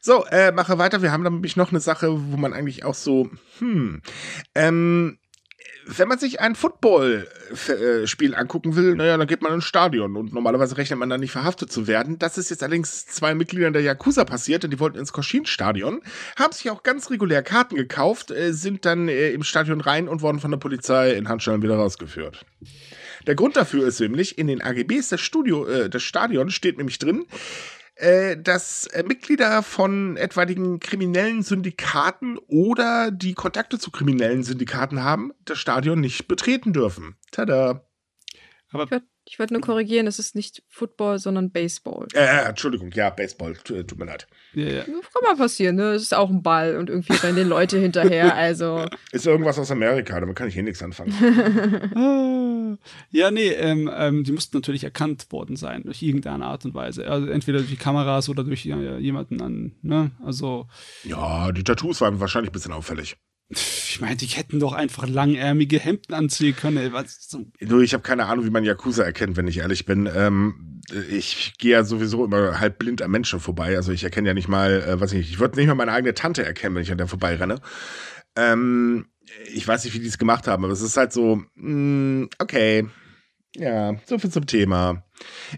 So, 0.00 0.24
äh, 0.24 0.50
mache 0.50 0.78
weiter. 0.78 1.02
Wir 1.02 1.12
haben 1.12 1.22
nämlich 1.22 1.56
noch 1.56 1.70
eine 1.70 1.80
Sache, 1.80 2.08
wo 2.10 2.36
man 2.36 2.52
eigentlich 2.52 2.84
auch 2.84 2.94
so, 2.94 3.28
hm, 3.58 4.00
ähm, 4.56 5.19
wenn 5.98 6.08
man 6.08 6.18
sich 6.18 6.40
ein 6.40 6.54
Football-Spiel 6.54 8.34
angucken 8.34 8.76
will, 8.76 8.94
naja, 8.94 9.16
dann 9.16 9.26
geht 9.26 9.42
man 9.42 9.52
ins 9.54 9.64
Stadion 9.64 10.16
und 10.16 10.32
normalerweise 10.32 10.76
rechnet 10.76 10.98
man 10.98 11.10
dann 11.10 11.20
nicht 11.20 11.32
verhaftet 11.32 11.72
zu 11.72 11.86
werden. 11.86 12.18
Das 12.18 12.38
ist 12.38 12.50
jetzt 12.50 12.62
allerdings 12.62 13.06
zwei 13.06 13.34
Mitgliedern 13.34 13.72
der 13.72 13.82
Yakuza 13.82 14.24
passiert 14.24 14.64
und 14.64 14.70
die 14.70 14.80
wollten 14.80 14.98
ins 14.98 15.12
Koschin-Stadion, 15.12 16.02
haben 16.36 16.52
sich 16.52 16.70
auch 16.70 16.82
ganz 16.82 17.10
regulär 17.10 17.42
Karten 17.42 17.74
gekauft, 17.74 18.30
äh, 18.30 18.52
sind 18.52 18.84
dann 18.84 19.08
äh, 19.08 19.30
im 19.30 19.42
Stadion 19.42 19.80
rein 19.80 20.08
und 20.08 20.22
wurden 20.22 20.40
von 20.40 20.50
der 20.50 20.58
Polizei 20.58 21.12
in 21.12 21.28
Handschellen 21.28 21.62
wieder 21.62 21.76
rausgeführt. 21.76 22.44
Der 23.26 23.34
Grund 23.34 23.56
dafür 23.56 23.86
ist 23.86 24.00
nämlich, 24.00 24.38
in 24.38 24.46
den 24.46 24.62
AGBs 24.62 25.10
des, 25.10 25.20
Studio, 25.20 25.66
äh, 25.66 25.90
des 25.90 26.02
Stadions 26.02 26.54
steht 26.54 26.78
nämlich 26.78 26.98
drin, 26.98 27.26
dass 28.38 28.86
äh, 28.86 29.02
Mitglieder 29.02 29.62
von 29.62 30.16
etwaigen 30.16 30.80
kriminellen 30.80 31.42
Syndikaten 31.42 32.38
oder 32.48 33.10
die 33.10 33.34
Kontakte 33.34 33.78
zu 33.78 33.90
kriminellen 33.90 34.42
Syndikaten 34.42 35.02
haben, 35.02 35.32
das 35.44 35.58
Stadion 35.58 36.00
nicht 36.00 36.26
betreten 36.26 36.72
dürfen. 36.72 37.16
Tada. 37.30 37.86
Aber 38.72 38.86
ich 39.30 39.38
wollte 39.38 39.54
nur 39.54 39.62
korrigieren, 39.62 40.08
es 40.08 40.18
ist 40.18 40.34
nicht 40.34 40.64
Football, 40.66 41.20
sondern 41.20 41.52
Baseball. 41.52 42.08
Äh, 42.14 42.24
äh 42.24 42.48
Entschuldigung, 42.48 42.90
ja, 42.90 43.10
Baseball, 43.10 43.54
tut 43.54 43.96
mir 43.96 44.06
leid. 44.06 44.26
Ja, 44.54 44.66
ja. 44.66 44.82
Kann 44.82 45.22
mal 45.22 45.36
passieren, 45.36 45.76
ne? 45.76 45.92
Es 45.92 46.02
ist 46.02 46.14
auch 46.14 46.30
ein 46.30 46.42
Ball 46.42 46.76
und 46.76 46.90
irgendwie 46.90 47.12
rennen 47.12 47.36
die 47.36 47.44
Leute 47.44 47.78
hinterher, 47.78 48.34
also. 48.40 48.86
Ist 49.12 49.28
irgendwas 49.28 49.56
aus 49.56 49.70
Amerika, 49.70 50.18
damit 50.18 50.34
kann 50.34 50.48
ich 50.48 50.54
hier 50.54 50.64
nichts 50.64 50.82
anfangen. 50.82 51.12
ja, 53.12 53.30
nee, 53.30 53.50
ähm, 53.50 53.88
ähm, 53.94 54.24
die 54.24 54.32
mussten 54.32 54.56
natürlich 54.56 54.82
erkannt 54.82 55.30
worden 55.30 55.54
sein, 55.54 55.84
durch 55.84 56.02
irgendeine 56.02 56.46
Art 56.46 56.64
und 56.64 56.74
Weise. 56.74 57.08
Also 57.08 57.28
entweder 57.28 57.58
durch 57.58 57.70
die 57.70 57.76
Kameras 57.76 58.28
oder 58.28 58.42
durch 58.42 58.64
ja, 58.64 58.98
jemanden 58.98 59.40
an, 59.40 59.76
ne? 59.82 60.10
Also. 60.24 60.66
Ja, 61.04 61.52
die 61.52 61.62
Tattoos 61.62 62.00
waren 62.00 62.18
wahrscheinlich 62.18 62.50
ein 62.50 62.54
bisschen 62.54 62.72
auffällig. 62.72 63.16
Ich 63.52 64.00
meine, 64.00 64.16
die 64.16 64.26
hätten 64.26 64.60
doch 64.60 64.72
einfach 64.72 65.08
langärmige 65.08 65.80
Hemden 65.80 66.14
anziehen 66.14 66.54
können. 66.54 66.92
So. 67.08 67.46
Du, 67.60 67.80
ich 67.80 67.92
habe 67.94 68.02
keine 68.04 68.26
Ahnung, 68.26 68.44
wie 68.44 68.50
man 68.50 68.62
Yakuza 68.62 69.02
erkennt, 69.02 69.36
wenn 69.36 69.48
ich 69.48 69.58
ehrlich 69.58 69.86
bin. 69.86 70.08
Ähm, 70.14 70.80
ich 71.10 71.54
gehe 71.58 71.72
ja 71.72 71.84
sowieso 71.84 72.24
immer 72.24 72.60
halb 72.60 72.78
blind 72.78 73.02
an 73.02 73.10
Menschen 73.10 73.40
vorbei. 73.40 73.76
Also 73.76 73.90
ich 73.90 74.04
erkenne 74.04 74.28
ja 74.28 74.34
nicht 74.34 74.46
mal, 74.46 74.82
äh, 74.82 75.00
was 75.00 75.12
ich, 75.12 75.30
ich 75.30 75.38
würde 75.40 75.58
nicht 75.58 75.66
mal 75.66 75.74
meine 75.74 75.92
eigene 75.92 76.14
Tante 76.14 76.44
erkennen, 76.44 76.76
wenn 76.76 76.82
ich 76.82 76.92
an 76.92 76.98
der 76.98 77.08
vorbeirenne. 77.08 77.60
Ähm, 78.36 79.06
ich 79.52 79.66
weiß 79.66 79.84
nicht, 79.84 79.94
wie 79.94 80.00
die 80.00 80.06
es 80.06 80.18
gemacht 80.18 80.46
haben, 80.46 80.64
aber 80.64 80.72
es 80.72 80.80
ist 80.80 80.96
halt 80.96 81.12
so, 81.12 81.42
mh, 81.56 82.24
mm, 82.24 82.28
okay, 82.38 82.86
ja, 83.56 83.96
so 84.06 84.18
viel 84.18 84.30
zum 84.30 84.46
Thema. 84.46 85.04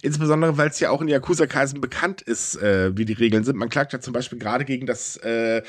Insbesondere, 0.03 0.57
weil 0.57 0.69
es 0.69 0.81
ja 0.81 0.91
auch 0.91 1.01
in 1.03 1.09
Yakuza-Kreisen 1.09 1.81
bekannt 1.81 2.23
ist, 2.23 2.57
äh, 2.57 2.97
wie 2.97 3.05
die 3.05 3.13
Regeln 3.13 3.45
sind. 3.45 3.57
Man 3.57 3.69
klagt 3.69 3.93
ja 3.93 4.01
zum 4.01 4.13
Beispiel 4.13 4.39
gerade 4.39 4.65
gegen 4.65 4.87
das 4.87 5.17
äh, 5.19 5.63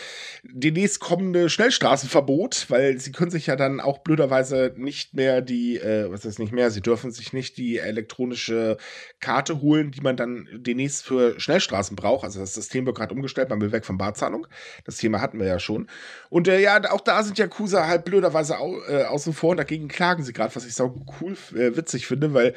demnächst 0.43 1.00
kommende 1.00 1.50
Schnellstraßenverbot, 1.50 2.65
weil 2.69 3.00
sie 3.00 3.12
können 3.12 3.31
sich 3.31 3.47
ja 3.47 3.55
dann 3.55 3.79
auch 3.79 4.00
blöderweise 4.00 4.73
nicht 4.77 5.13
mehr 5.13 5.41
die, 5.41 5.77
äh, 5.77 6.09
was 6.09 6.25
ist 6.25 6.39
nicht 6.39 6.53
mehr, 6.53 6.71
sie 6.71 6.81
dürfen 6.81 7.12
sich 7.12 7.33
nicht 7.33 7.57
die 7.57 7.77
elektronische 7.77 8.77
Karte 9.19 9.62
holen, 9.62 9.91
die 9.91 10.01
man 10.01 10.17
dann 10.17 10.47
demnächst 10.53 11.05
für 11.05 11.39
Schnellstraßen 11.39 11.95
braucht. 11.95 12.23
Also 12.23 12.39
das 12.39 12.53
System 12.53 12.85
wird 12.85 12.97
gerade 12.97 13.13
umgestellt, 13.13 13.50
man 13.50 13.62
will 13.62 13.71
weg 13.71 13.85
von 13.85 13.97
Barzahlung. 13.97 14.47
Das 14.85 14.97
Thema 14.97 15.21
hatten 15.21 15.39
wir 15.39 15.47
ja 15.47 15.59
schon. 15.59 15.88
Und 16.29 16.47
äh, 16.47 16.59
ja, 16.59 16.82
auch 16.91 17.01
da 17.01 17.23
sind 17.23 17.38
Yakuza 17.38 17.88
halt 17.88 18.06
blöderweise 18.06 18.58
au, 18.60 18.82
äh, 18.88 19.03
außen 19.03 19.34
vor 19.34 19.51
und 19.51 19.58
dagegen 19.58 19.88
klagen 19.88 20.23
sie 20.23 20.34
gerade, 20.34 20.56
was 20.56 20.65
ich 20.65 20.73
so 20.73 21.06
cool, 21.21 21.38
äh, 21.56 21.75
witzig 21.75 22.08
finde, 22.08 22.34
weil 22.34 22.53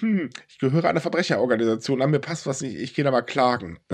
hm, 0.00 0.30
ich 0.48 0.58
gehöre 0.58 0.84
einer 0.84 1.00
Verbrecherorganisation 1.00 2.02
an, 2.02 2.10
mir 2.10 2.20
passt 2.20 2.46
was 2.46 2.60
nicht, 2.60 2.76
ich 2.76 2.94
gehe 2.94 3.04
da 3.04 3.10
mal 3.10 3.22
klagen. 3.22 3.78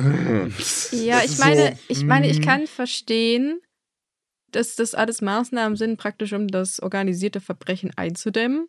ja, 0.92 1.22
ich 1.24 1.38
meine, 1.38 1.72
so, 1.72 1.78
ich 1.88 2.04
meine, 2.04 2.28
ich 2.28 2.38
hm. 2.38 2.44
kann 2.44 2.66
verstehen, 2.66 3.60
dass 4.50 4.76
das 4.76 4.94
alles 4.94 5.22
Maßnahmen 5.22 5.76
sind, 5.76 5.96
praktisch 5.96 6.32
um 6.32 6.48
das 6.48 6.80
organisierte 6.80 7.40
Verbrechen 7.40 7.92
einzudämmen. 7.96 8.68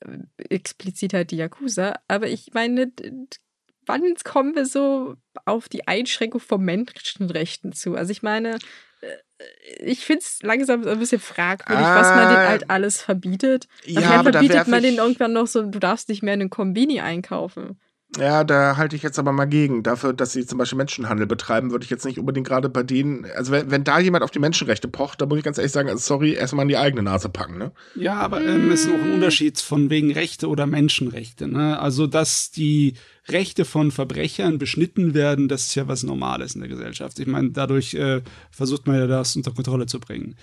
Äh, 0.00 0.18
explizit 0.50 1.14
halt 1.14 1.30
die 1.30 1.36
Yakuza. 1.36 1.94
Aber 2.08 2.28
ich 2.28 2.52
meine, 2.52 2.92
wann 3.86 4.14
kommen 4.24 4.54
wir 4.54 4.66
so 4.66 5.16
auf 5.44 5.68
die 5.68 5.86
Einschränkung 5.86 6.40
von 6.40 6.62
Menschenrechten 6.62 7.72
zu? 7.72 7.94
Also 7.94 8.10
ich 8.10 8.22
meine, 8.22 8.58
ich 9.80 10.04
finde 10.04 10.20
es 10.20 10.42
langsam 10.42 10.86
ein 10.86 10.98
bisschen 10.98 11.20
fragwürdig, 11.20 11.84
ah, 11.84 12.00
was 12.00 12.08
man 12.10 12.28
den 12.28 12.48
halt 12.48 12.70
alles 12.70 13.02
verbietet. 13.02 13.66
Ja, 13.84 14.00
Nachher 14.00 14.32
verbietet 14.32 14.68
man 14.68 14.82
den 14.82 14.96
irgendwann 14.96 15.32
noch 15.32 15.46
so, 15.46 15.62
du 15.62 15.78
darfst 15.78 16.08
nicht 16.08 16.22
mehr 16.22 16.34
in 16.34 16.42
einen 16.42 16.50
Kombini 16.50 17.00
einkaufen. 17.00 17.80
Ja, 18.18 18.44
da 18.44 18.76
halte 18.76 18.94
ich 18.94 19.02
jetzt 19.02 19.18
aber 19.18 19.32
mal 19.32 19.46
gegen. 19.46 19.82
Dafür, 19.82 20.12
dass 20.12 20.32
sie 20.32 20.44
zum 20.44 20.58
Beispiel 20.58 20.76
Menschenhandel 20.76 21.26
betreiben, 21.26 21.70
würde 21.70 21.84
ich 21.84 21.90
jetzt 21.90 22.04
nicht 22.04 22.18
unbedingt 22.18 22.46
gerade 22.46 22.68
bei 22.68 22.82
denen, 22.82 23.24
also 23.36 23.52
wenn, 23.52 23.70
wenn 23.70 23.84
da 23.84 23.98
jemand 24.00 24.22
auf 24.22 24.30
die 24.30 24.38
Menschenrechte 24.38 24.86
pocht, 24.86 25.20
da 25.20 25.26
muss 25.26 25.38
ich 25.38 25.44
ganz 25.44 25.56
ehrlich 25.56 25.72
sagen, 25.72 25.88
also 25.88 26.00
sorry, 26.00 26.34
erstmal 26.34 26.64
in 26.64 26.68
die 26.68 26.76
eigene 26.76 27.02
Nase 27.02 27.30
packen, 27.30 27.56
ne? 27.56 27.72
Ja, 27.94 28.14
aber 28.16 28.42
ähm, 28.42 28.70
es 28.70 28.82
ist 28.82 28.88
noch 28.88 29.02
ein 29.02 29.14
Unterschied 29.14 29.58
von 29.60 29.88
wegen 29.88 30.12
Rechte 30.12 30.48
oder 30.48 30.66
Menschenrechte, 30.66 31.48
ne? 31.48 31.78
Also, 31.80 32.06
dass 32.06 32.50
die 32.50 32.94
Rechte 33.28 33.64
von 33.64 33.90
Verbrechern 33.90 34.58
beschnitten 34.58 35.14
werden, 35.14 35.48
das 35.48 35.68
ist 35.68 35.74
ja 35.74 35.88
was 35.88 36.02
Normales 36.02 36.54
in 36.54 36.60
der 36.60 36.68
Gesellschaft. 36.68 37.18
Ich 37.18 37.26
meine, 37.26 37.50
dadurch 37.50 37.94
äh, 37.94 38.20
versucht 38.50 38.86
man 38.86 38.98
ja 38.98 39.06
das 39.06 39.36
unter 39.36 39.52
Kontrolle 39.52 39.86
zu 39.86 40.00
bringen. 40.00 40.36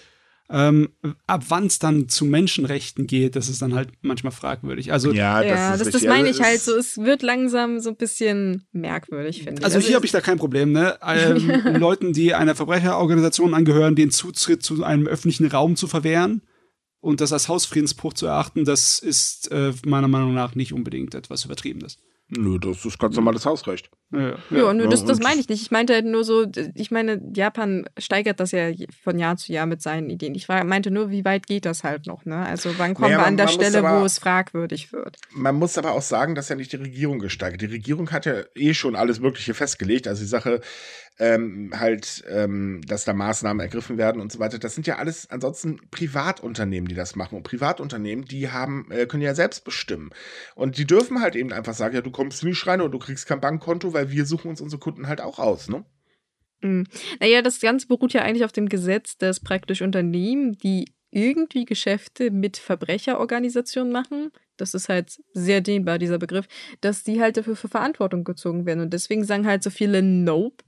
Ähm, 0.52 0.90
ab 1.28 1.46
wann 1.50 1.68
es 1.68 1.78
dann 1.78 2.10
zu 2.10 2.26
Menschenrechten 2.26 3.06
geht, 3.06 3.36
das 3.36 3.50
ist 3.50 3.62
dann 3.62 3.76
halt 3.76 3.90
manchmal 4.02 4.32
fragwürdig. 4.32 4.92
Also 4.92 5.12
ja, 5.12 5.44
das, 5.44 5.52
ja, 5.52 5.78
das, 5.78 5.90
das 5.92 6.04
meine 6.04 6.28
ich 6.28 6.42
halt 6.42 6.60
so. 6.60 6.76
Es 6.76 6.98
wird 6.98 7.22
langsam 7.22 7.80
so 7.80 7.90
ein 7.90 7.96
bisschen 7.96 8.64
merkwürdig, 8.72 9.44
finde 9.44 9.60
ich. 9.60 9.66
Also, 9.66 9.78
also 9.78 9.88
hier 9.88 9.96
habe 9.96 10.08
ich 10.08 10.12
da 10.12 10.22
kein 10.22 10.40
Problem. 10.40 10.72
Ne? 10.72 10.98
Ähm, 11.06 11.76
Leuten, 11.80 12.14
die 12.14 12.34
einer 12.34 12.56
Verbrecherorganisation 12.56 13.54
angehören, 13.54 13.96
den 13.96 14.10
Zutritt 14.10 14.64
zu 14.64 14.84
einem 14.84 15.06
öffentlichen 15.06 15.46
Raum 15.46 15.76
zu 15.76 15.88
verwehren 15.88 16.42
und 17.00 17.22
das 17.22 17.32
als 17.32 17.48
Hausfriedensbruch 17.48 18.14
zu 18.14 18.26
erachten, 18.26 18.66
das 18.66 18.98
ist 18.98 19.52
äh, 19.52 19.74
meiner 19.86 20.08
Meinung 20.08 20.34
nach 20.34 20.56
nicht 20.56 20.74
unbedingt 20.74 21.14
etwas 21.14 21.46
Übertriebenes. 21.46 22.00
Nö, 22.32 22.60
das 22.60 22.86
ist 22.86 23.00
ganz 23.00 23.16
normales 23.16 23.46
Hausrecht. 23.46 23.90
Ja, 24.12 24.20
ja. 24.30 24.36
ja 24.52 24.74
nö, 24.74 24.88
das, 24.88 25.04
das 25.04 25.20
meine 25.20 25.40
ich 25.40 25.50
nicht. 25.50 25.64
Ich 25.64 25.72
meinte 25.72 25.94
halt 25.94 26.06
nur 26.06 26.24
so, 26.24 26.46
ich 26.76 26.92
meine, 26.92 27.20
Japan 27.34 27.86
steigert 27.98 28.40
das 28.40 28.52
ja 28.52 28.70
von 29.04 29.18
Jahr 29.18 29.38
zu 29.38 29.52
Jahr 29.52 29.66
mit 29.66 29.82
seinen 29.82 30.12
Ideen. 30.12 30.36
Ich 30.36 30.48
meinte 30.48 30.92
nur, 30.92 31.10
wie 31.10 31.26
weit 31.26 31.48
geht 31.48 31.66
das 31.66 31.84
halt 31.84 32.06
noch, 32.06 32.26
ne? 32.26 32.46
Also 32.46 32.78
wann 32.78 32.94
kommen 32.94 33.12
naja, 33.12 33.24
wir 33.24 33.28
an 33.28 33.38
der 33.38 33.48
Stelle, 33.48 33.80
aber, 33.80 34.02
wo 34.02 34.06
es 34.06 34.20
fragwürdig 34.20 34.94
wird? 34.94 35.18
Man 35.32 35.56
muss 35.56 35.78
aber 35.80 35.94
auch 35.94 36.04
sagen, 36.04 36.36
dass 36.36 36.50
ja 36.50 36.56
nicht 36.56 36.72
die 36.72 36.78
Regierung 36.78 37.18
gesteigert. 37.18 37.62
Die 37.62 37.66
Regierung 37.66 38.12
hat 38.12 38.28
ja 38.28 38.44
eh 38.56 38.76
schon 38.76 38.96
alles 38.96 39.20
Mögliche 39.20 39.56
festgelegt. 39.56 40.08
Also 40.08 40.22
die 40.22 40.28
Sache, 40.28 40.62
ähm, 41.20 41.72
halt, 41.78 42.24
ähm, 42.30 42.82
dass 42.88 43.04
da 43.04 43.14
Maßnahmen 43.14 43.60
ergriffen 43.60 43.98
werden 43.98 44.22
und 44.22 44.32
so 44.32 44.40
weiter. 44.40 44.58
Das 44.58 44.74
sind 44.74 44.88
ja 44.88 44.98
alles 44.98 45.30
ansonsten 45.30 45.80
Privatunternehmen, 45.92 46.88
die 46.88 46.96
das 46.96 47.16
machen. 47.16 47.36
Und 47.36 47.44
Privatunternehmen, 47.44 48.26
die 48.26 48.50
haben, 48.50 48.90
äh, 48.90 49.06
können 49.06 49.22
ja 49.22 49.36
selbst 49.36 49.66
bestimmen. 49.66 50.12
Und 50.56 50.78
die 50.78 50.88
dürfen 50.88 51.22
halt 51.22 51.36
eben 51.36 51.52
einfach 51.52 51.74
sagen, 51.74 51.94
ja, 51.94 52.02
du 52.02 52.12
kommst 52.12 52.44
nicht 52.44 52.66
rein 52.66 52.80
oder 52.80 52.92
du 52.92 53.00
kriegst 53.00 53.28
kein 53.28 53.42
Bankkonto, 53.42 53.94
weil 53.94 54.12
wir 54.12 54.26
suchen 54.26 54.50
uns 54.50 54.62
unsere 54.62 54.80
Kunden 54.80 55.08
halt 55.08 55.20
auch 55.20 55.40
aus, 55.40 55.70
ne? 55.70 55.86
Mhm. 56.62 56.88
Naja, 57.20 57.42
das 57.42 57.60
Ganze 57.60 57.88
beruht 57.88 58.14
ja 58.14 58.22
eigentlich 58.22 58.46
auf 58.46 58.52
dem 58.52 58.70
Gesetz, 58.70 59.18
dass 59.18 59.42
praktisch 59.42 59.82
Unternehmen, 59.82 60.58
die 60.58 60.86
irgendwie 61.12 61.66
Geschäfte 61.66 62.32
mit 62.32 62.58
Verbrecherorganisationen 62.58 63.92
machen, 63.92 64.32
das 64.58 64.74
ist 64.74 64.90
halt 64.90 65.18
sehr 65.34 65.62
dehnbar, 65.62 65.98
dieser 66.00 66.20
Begriff, 66.20 66.48
dass 66.82 67.04
die 67.04 67.22
halt 67.22 67.38
dafür 67.38 67.56
für 67.56 67.70
Verantwortung 67.70 68.24
gezogen 68.24 68.66
werden. 68.66 68.82
Und 68.82 68.94
deswegen 68.94 69.24
sagen 69.24 69.48
halt 69.48 69.64
so 69.64 69.70
viele 69.70 70.02
Nope, 70.04 70.64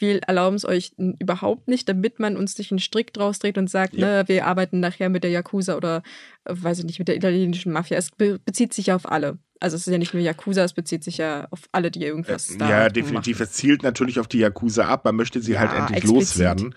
wir 0.00 0.20
erlauben 0.22 0.56
es 0.56 0.64
euch 0.64 0.92
überhaupt 0.96 1.68
nicht, 1.68 1.88
damit 1.88 2.18
man 2.18 2.36
uns 2.36 2.56
nicht 2.58 2.72
einen 2.72 2.78
Strick 2.78 3.12
draus 3.12 3.38
dreht 3.38 3.58
und 3.58 3.68
sagt, 3.68 3.94
ja. 3.94 4.06
ne, 4.06 4.28
wir 4.28 4.46
arbeiten 4.46 4.80
nachher 4.80 5.08
mit 5.08 5.24
der 5.24 5.30
Yakuza 5.30 5.76
oder, 5.76 6.02
äh, 6.44 6.54
weiß 6.56 6.80
ich 6.80 6.84
nicht, 6.84 6.98
mit 6.98 7.08
der 7.08 7.16
italienischen 7.16 7.72
Mafia. 7.72 7.98
Es 7.98 8.10
be 8.10 8.38
bezieht 8.44 8.74
sich 8.74 8.86
ja 8.86 8.96
auf 8.96 9.10
alle. 9.10 9.38
Also 9.60 9.76
es 9.76 9.86
ist 9.86 9.92
ja 9.92 9.98
nicht 9.98 10.14
nur 10.14 10.22
Yakuza, 10.22 10.64
es 10.64 10.72
bezieht 10.72 11.04
sich 11.04 11.18
ja 11.18 11.46
auf 11.50 11.60
alle, 11.72 11.90
die 11.90 12.02
irgendwas 12.02 12.50
äh, 12.50 12.58
da 12.58 12.70
Ja, 12.70 12.88
definitiv. 12.88 13.38
Machen. 13.38 13.48
Es 13.50 13.52
zielt 13.52 13.82
natürlich 13.82 14.18
auf 14.18 14.26
die 14.26 14.38
Yakuza 14.38 14.86
ab. 14.86 15.04
Man 15.04 15.16
möchte 15.16 15.40
sie 15.42 15.58
halt 15.58 15.70
ja, 15.70 15.80
halt 15.80 15.90
endlich 15.90 16.04
explizit. 16.04 16.28
loswerden. 16.28 16.74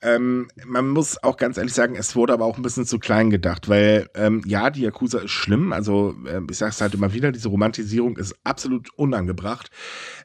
Ähm, 0.00 0.48
man 0.64 0.88
muss 0.88 1.22
auch 1.22 1.36
ganz 1.36 1.56
ehrlich 1.56 1.74
sagen, 1.74 1.96
es 1.96 2.14
wurde 2.14 2.32
aber 2.32 2.44
auch 2.44 2.56
ein 2.56 2.62
bisschen 2.62 2.86
zu 2.86 2.98
klein 2.98 3.30
gedacht, 3.30 3.68
weil 3.68 4.08
ähm, 4.14 4.42
ja, 4.46 4.70
die 4.70 4.82
Yakuza 4.82 5.18
ist 5.18 5.32
schlimm. 5.32 5.72
Also 5.72 6.14
äh, 6.26 6.40
ich 6.48 6.56
sage 6.56 6.70
es 6.70 6.80
halt 6.80 6.94
immer 6.94 7.12
wieder, 7.12 7.32
diese 7.32 7.48
Romantisierung 7.48 8.16
ist 8.16 8.36
absolut 8.44 8.90
unangebracht. 8.96 9.70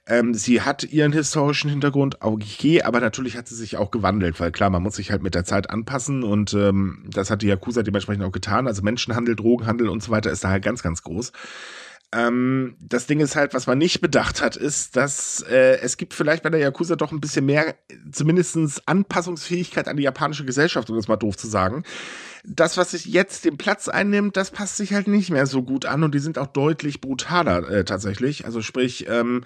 Ähm, 0.05 0.33
sie 0.35 0.61
hat 0.61 0.83
ihren 0.83 1.11
historischen 1.11 1.69
Hintergrund, 1.69 2.17
okay, 2.21 2.83
aber 2.83 2.99
natürlich 2.99 3.35
hat 3.35 3.47
sie 3.47 3.55
sich 3.55 3.77
auch 3.77 3.89
gewandelt, 3.89 4.39
weil 4.39 4.51
klar, 4.51 4.69
man 4.69 4.83
muss 4.83 4.95
sich 4.95 5.11
halt 5.11 5.23
mit 5.23 5.33
der 5.33 5.45
Zeit 5.45 5.69
anpassen 5.69 6.23
und 6.23 6.53
ähm, 6.53 7.05
das 7.09 7.31
hat 7.31 7.41
die 7.41 7.47
Yakuza 7.47 7.81
dementsprechend 7.81 8.23
auch 8.23 8.31
getan. 8.31 8.67
Also 8.67 8.83
Menschenhandel, 8.83 9.35
Drogenhandel 9.35 9.89
und 9.89 10.03
so 10.03 10.11
weiter 10.11 10.29
ist 10.29 10.43
da 10.43 10.49
halt 10.49 10.63
ganz, 10.63 10.83
ganz 10.83 11.01
groß. 11.01 11.31
Ähm, 12.13 12.75
das 12.79 13.07
Ding 13.07 13.19
ist 13.19 13.35
halt, 13.35 13.53
was 13.53 13.65
man 13.65 13.77
nicht 13.77 13.99
bedacht 13.99 14.41
hat, 14.41 14.55
ist, 14.55 14.95
dass 14.95 15.43
äh, 15.49 15.79
es 15.81 15.97
gibt 15.97 16.13
vielleicht 16.13 16.43
bei 16.43 16.49
der 16.49 16.59
Yakuza 16.59 16.95
doch 16.95 17.11
ein 17.11 17.19
bisschen 17.19 17.45
mehr, 17.45 17.75
zumindestens 18.11 18.87
Anpassungsfähigkeit 18.87 19.87
an 19.87 19.97
die 19.97 20.03
japanische 20.03 20.45
Gesellschaft, 20.45 20.89
um 20.89 20.95
das 20.95 21.07
mal 21.07 21.17
doof 21.17 21.37
zu 21.37 21.47
sagen. 21.47 21.83
Das, 22.45 22.77
was 22.77 22.91
sich 22.91 23.05
jetzt 23.05 23.45
den 23.45 23.57
Platz 23.57 23.87
einnimmt, 23.87 24.37
das 24.37 24.51
passt 24.51 24.77
sich 24.77 24.93
halt 24.93 25.07
nicht 25.07 25.31
mehr 25.31 25.47
so 25.47 25.63
gut 25.63 25.85
an 25.85 26.03
und 26.03 26.13
die 26.13 26.19
sind 26.19 26.37
auch 26.37 26.47
deutlich 26.47 27.01
brutaler 27.01 27.67
äh, 27.69 27.85
tatsächlich. 27.85 28.45
Also 28.45 28.61
sprich, 28.61 29.07
ähm, 29.09 29.43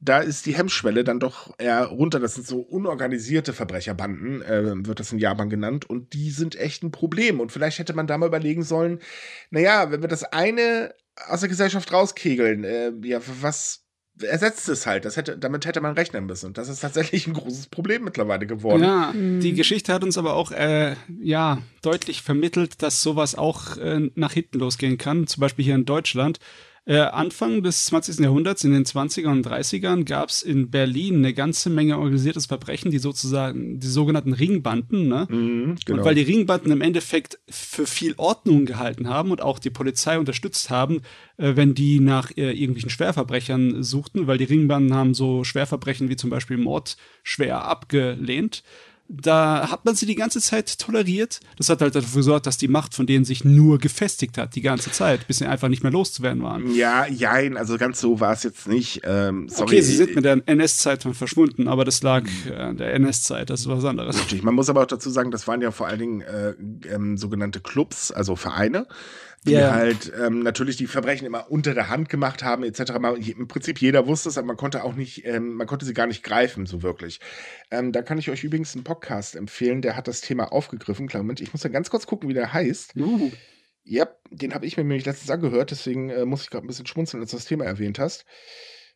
da 0.00 0.20
ist 0.20 0.46
die 0.46 0.56
Hemmschwelle 0.56 1.04
dann 1.04 1.20
doch 1.20 1.52
eher 1.58 1.84
runter. 1.84 2.20
Das 2.20 2.34
sind 2.34 2.46
so 2.46 2.60
unorganisierte 2.60 3.52
Verbrecherbanden, 3.52 4.40
äh, 4.42 4.86
wird 4.86 5.00
das 5.00 5.12
in 5.12 5.18
Japan 5.18 5.50
genannt. 5.50 5.90
Und 5.90 6.14
die 6.14 6.30
sind 6.30 6.56
echt 6.56 6.82
ein 6.82 6.92
Problem. 6.92 7.40
Und 7.40 7.52
vielleicht 7.52 7.78
hätte 7.78 7.92
man 7.92 8.06
da 8.06 8.16
mal 8.16 8.28
überlegen 8.28 8.62
sollen, 8.62 9.00
naja, 9.50 9.90
wenn 9.90 10.00
wir 10.00 10.08
das 10.08 10.24
eine 10.24 10.94
aus 11.28 11.40
der 11.40 11.48
Gesellschaft 11.48 11.92
rauskegeln. 11.92 12.64
Äh, 12.64 12.92
ja, 13.02 13.20
was 13.40 13.84
ersetzt 14.22 14.68
es 14.68 14.86
halt. 14.86 15.04
Das 15.04 15.16
hätte, 15.16 15.38
damit 15.38 15.66
hätte 15.66 15.80
man 15.80 15.94
rechnen 15.94 16.26
müssen. 16.26 16.46
Und 16.46 16.58
das 16.58 16.68
ist 16.68 16.80
tatsächlich 16.80 17.26
ein 17.26 17.34
großes 17.34 17.68
Problem 17.68 18.04
mittlerweile 18.04 18.46
geworden. 18.46 18.82
Ja, 18.82 19.12
mhm. 19.12 19.40
die 19.40 19.54
Geschichte 19.54 19.92
hat 19.92 20.04
uns 20.04 20.18
aber 20.18 20.34
auch 20.34 20.52
äh, 20.52 20.94
ja, 21.20 21.58
deutlich 21.82 22.22
vermittelt, 22.22 22.82
dass 22.82 23.02
sowas 23.02 23.34
auch 23.34 23.76
äh, 23.76 24.10
nach 24.14 24.32
hinten 24.32 24.58
losgehen 24.58 24.98
kann. 24.98 25.26
Zum 25.26 25.40
Beispiel 25.40 25.64
hier 25.64 25.74
in 25.74 25.84
Deutschland. 25.84 26.38
Äh, 26.86 26.98
Anfang 26.98 27.62
des 27.62 27.84
20. 27.86 28.20
Jahrhunderts, 28.20 28.64
in 28.64 28.72
den 28.72 28.84
20ern 28.84 29.32
und 29.32 29.46
30ern, 29.46 30.04
gab 30.04 30.30
es 30.30 30.42
in 30.42 30.70
Berlin 30.70 31.16
eine 31.16 31.34
ganze 31.34 31.68
Menge 31.68 31.98
organisiertes 31.98 32.46
Verbrechen, 32.46 32.90
die 32.90 32.98
sozusagen, 32.98 33.78
die 33.78 33.86
sogenannten 33.86 34.32
Ringbanden, 34.32 35.06
ne? 35.06 35.26
Mhm, 35.28 35.76
genau. 35.84 35.98
Und 35.98 36.04
weil 36.04 36.14
die 36.14 36.22
Ringbanden 36.22 36.72
im 36.72 36.80
Endeffekt 36.80 37.38
für 37.48 37.86
viel 37.86 38.14
Ordnung 38.16 38.64
gehalten 38.64 39.08
haben 39.08 39.30
und 39.30 39.42
auch 39.42 39.58
die 39.58 39.70
Polizei 39.70 40.18
unterstützt 40.18 40.70
haben, 40.70 41.02
äh, 41.36 41.54
wenn 41.54 41.74
die 41.74 42.00
nach 42.00 42.30
äh, 42.36 42.50
irgendwelchen 42.50 42.90
Schwerverbrechern 42.90 43.82
suchten, 43.82 44.26
weil 44.26 44.38
die 44.38 44.44
Ringbanden 44.44 44.94
haben 44.94 45.12
so 45.12 45.44
Schwerverbrechen 45.44 46.08
wie 46.08 46.16
zum 46.16 46.30
Beispiel 46.30 46.56
Mord 46.56 46.96
schwer 47.22 47.64
abgelehnt 47.66 48.62
da 49.10 49.70
hat 49.70 49.84
man 49.84 49.96
sie 49.96 50.06
die 50.06 50.14
ganze 50.14 50.40
Zeit 50.40 50.78
toleriert. 50.78 51.40
Das 51.58 51.68
hat 51.68 51.80
halt 51.82 51.94
dafür 51.96 52.20
gesorgt, 52.20 52.46
dass 52.46 52.58
die 52.58 52.68
Macht 52.68 52.94
von 52.94 53.06
denen 53.06 53.24
sich 53.24 53.44
nur 53.44 53.78
gefestigt 53.78 54.38
hat, 54.38 54.54
die 54.54 54.60
ganze 54.60 54.92
Zeit, 54.92 55.26
bis 55.26 55.38
sie 55.38 55.46
einfach 55.46 55.68
nicht 55.68 55.82
mehr 55.82 55.90
loszuwerden 55.90 56.42
waren. 56.42 56.72
Ja, 56.74 57.06
jein, 57.06 57.56
also 57.56 57.76
ganz 57.76 58.00
so 58.00 58.20
war 58.20 58.32
es 58.32 58.44
jetzt 58.44 58.68
nicht. 58.68 59.00
Ähm, 59.04 59.48
sorry. 59.48 59.62
Okay, 59.62 59.80
sie 59.80 59.96
sind 59.96 60.14
mit 60.14 60.24
der 60.24 60.40
NS-Zeit 60.46 61.02
verschwunden, 61.02 61.66
aber 61.66 61.84
das 61.84 62.02
lag 62.02 62.22
an 62.56 62.76
der 62.76 62.94
NS-Zeit, 62.94 63.50
das 63.50 63.60
ist 63.60 63.68
was 63.68 63.84
anderes. 63.84 64.16
Natürlich, 64.16 64.44
man 64.44 64.54
muss 64.54 64.70
aber 64.70 64.82
auch 64.82 64.86
dazu 64.86 65.10
sagen, 65.10 65.32
das 65.32 65.48
waren 65.48 65.60
ja 65.60 65.72
vor 65.72 65.88
allen 65.88 65.98
Dingen 65.98 66.20
äh, 66.20 66.54
ähm, 66.88 67.16
sogenannte 67.16 67.60
Clubs, 67.60 68.12
also 68.12 68.36
Vereine 68.36 68.86
die 69.44 69.52
yeah. 69.52 69.74
halt 69.74 70.12
ähm, 70.20 70.40
natürlich 70.42 70.76
die 70.76 70.86
Verbrechen 70.86 71.26
immer 71.26 71.50
unter 71.50 71.72
der 71.72 71.88
Hand 71.88 72.10
gemacht 72.10 72.42
haben, 72.42 72.62
etc. 72.62 72.92
Im 73.38 73.48
Prinzip 73.48 73.80
jeder 73.80 74.06
wusste 74.06 74.28
es, 74.28 74.36
aber 74.36 74.48
man 74.48 74.58
konnte 74.58 74.84
auch 74.84 74.94
nicht, 74.94 75.24
ähm, 75.24 75.54
man 75.54 75.66
konnte 75.66 75.86
sie 75.86 75.94
gar 75.94 76.06
nicht 76.06 76.22
greifen, 76.22 76.66
so 76.66 76.82
wirklich. 76.82 77.20
Ähm, 77.70 77.92
da 77.92 78.02
kann 78.02 78.18
ich 78.18 78.28
euch 78.30 78.44
übrigens 78.44 78.74
einen 78.74 78.84
Podcast 78.84 79.36
empfehlen, 79.36 79.80
der 79.80 79.96
hat 79.96 80.08
das 80.08 80.20
Thema 80.20 80.52
aufgegriffen. 80.52 81.08
Klar, 81.08 81.22
Moment, 81.22 81.40
ich 81.40 81.54
muss 81.54 81.62
ja 81.62 81.70
ganz 81.70 81.88
kurz 81.88 82.06
gucken, 82.06 82.28
wie 82.28 82.34
der 82.34 82.52
heißt. 82.52 82.96
Uh. 82.96 83.30
Ja, 83.82 84.08
den 84.30 84.52
habe 84.52 84.66
ich 84.66 84.76
mir 84.76 84.84
nämlich 84.84 85.06
letztens 85.06 85.30
angehört, 85.30 85.70
deswegen 85.70 86.10
äh, 86.10 86.26
muss 86.26 86.42
ich 86.42 86.50
gerade 86.50 86.66
ein 86.66 86.68
bisschen 86.68 86.86
schmunzeln, 86.86 87.22
als 87.22 87.30
du 87.30 87.38
das 87.38 87.46
Thema 87.46 87.64
erwähnt 87.64 87.98
hast. 87.98 88.26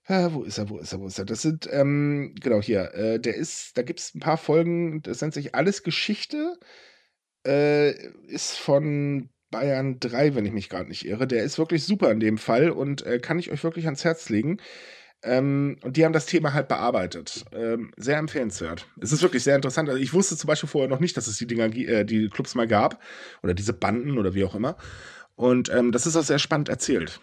Äh, 0.07 0.29
wo 0.33 0.43
ist 0.43 0.59
er, 0.59 0.69
wo 0.69 0.77
ist 0.79 0.93
er, 0.93 1.01
wo 1.01 1.07
ist 1.07 1.19
er? 1.19 1.25
Das 1.25 1.41
sind, 1.41 1.67
ähm, 1.73 2.35
genau 2.39 2.61
hier, 2.61 2.93
äh, 2.93 3.19
der 3.19 3.35
ist, 3.35 3.79
da 3.79 3.83
gibt 3.83 4.01
es 4.01 4.15
ein 4.15 4.21
paar 4.21 4.37
Folgen, 4.37 5.01
das 5.01 5.23
nennt 5.23 5.33
sich 5.33 5.55
Alles 5.55 5.83
Geschichte. 5.83 6.59
Äh, 7.47 7.93
ist 8.27 8.57
von 8.59 9.31
Bayern 9.55 10.01
3, 10.01 10.35
wenn 10.35 10.45
ich 10.45 10.53
mich 10.53 10.69
gerade 10.69 10.89
nicht 10.89 11.07
irre. 11.07 11.29
Der 11.29 11.45
ist 11.45 11.61
wirklich 11.61 11.85
super 11.85 12.11
in 12.11 12.19
dem 12.19 12.39
Fall 12.39 12.71
und 12.71 13.07
äh, 13.07 13.21
kann 13.21 13.39
ich 13.39 13.53
euch 13.53 13.63
wirklich 13.63 13.85
ans 13.85 14.03
Herz 14.03 14.29
legen. 14.29 14.59
Ähm, 15.23 15.77
und 15.85 15.97
die 15.97 16.05
haben 16.05 16.13
das 16.13 16.27
Thema 16.27 16.55
halt 16.55 16.67
bearbeitet. 16.67 17.45
Ähm, 17.53 17.93
sehr 17.97 18.19
empfehlenswert. 18.19 18.89
Es 19.01 19.13
ist 19.13 19.23
wirklich 19.23 19.45
sehr 19.45 19.55
interessant. 19.55 19.89
Also 19.89 20.01
ich 20.01 20.13
wusste 20.13 20.37
zum 20.37 20.49
Beispiel 20.49 20.69
vorher 20.69 20.91
noch 20.91 20.99
nicht, 20.99 21.17
dass 21.17 21.29
es 21.29 21.39
die 21.39 21.47
Dinger, 21.47 21.67
äh, 21.67 22.05
die 22.05 22.29
Clubs 22.31 22.57
mal 22.57 22.67
gab. 22.67 23.01
Oder 23.45 23.55
diese 23.55 23.73
Banden 23.73 24.19
oder 24.19 24.35
wie 24.35 24.43
auch 24.43 24.57
immer. 24.57 24.77
Und 25.37 25.73
ähm, 25.73 25.93
das 25.93 26.05
ist 26.05 26.17
auch 26.17 26.25
sehr 26.25 26.41
spannend 26.41 26.69
erzählt. 26.69 27.21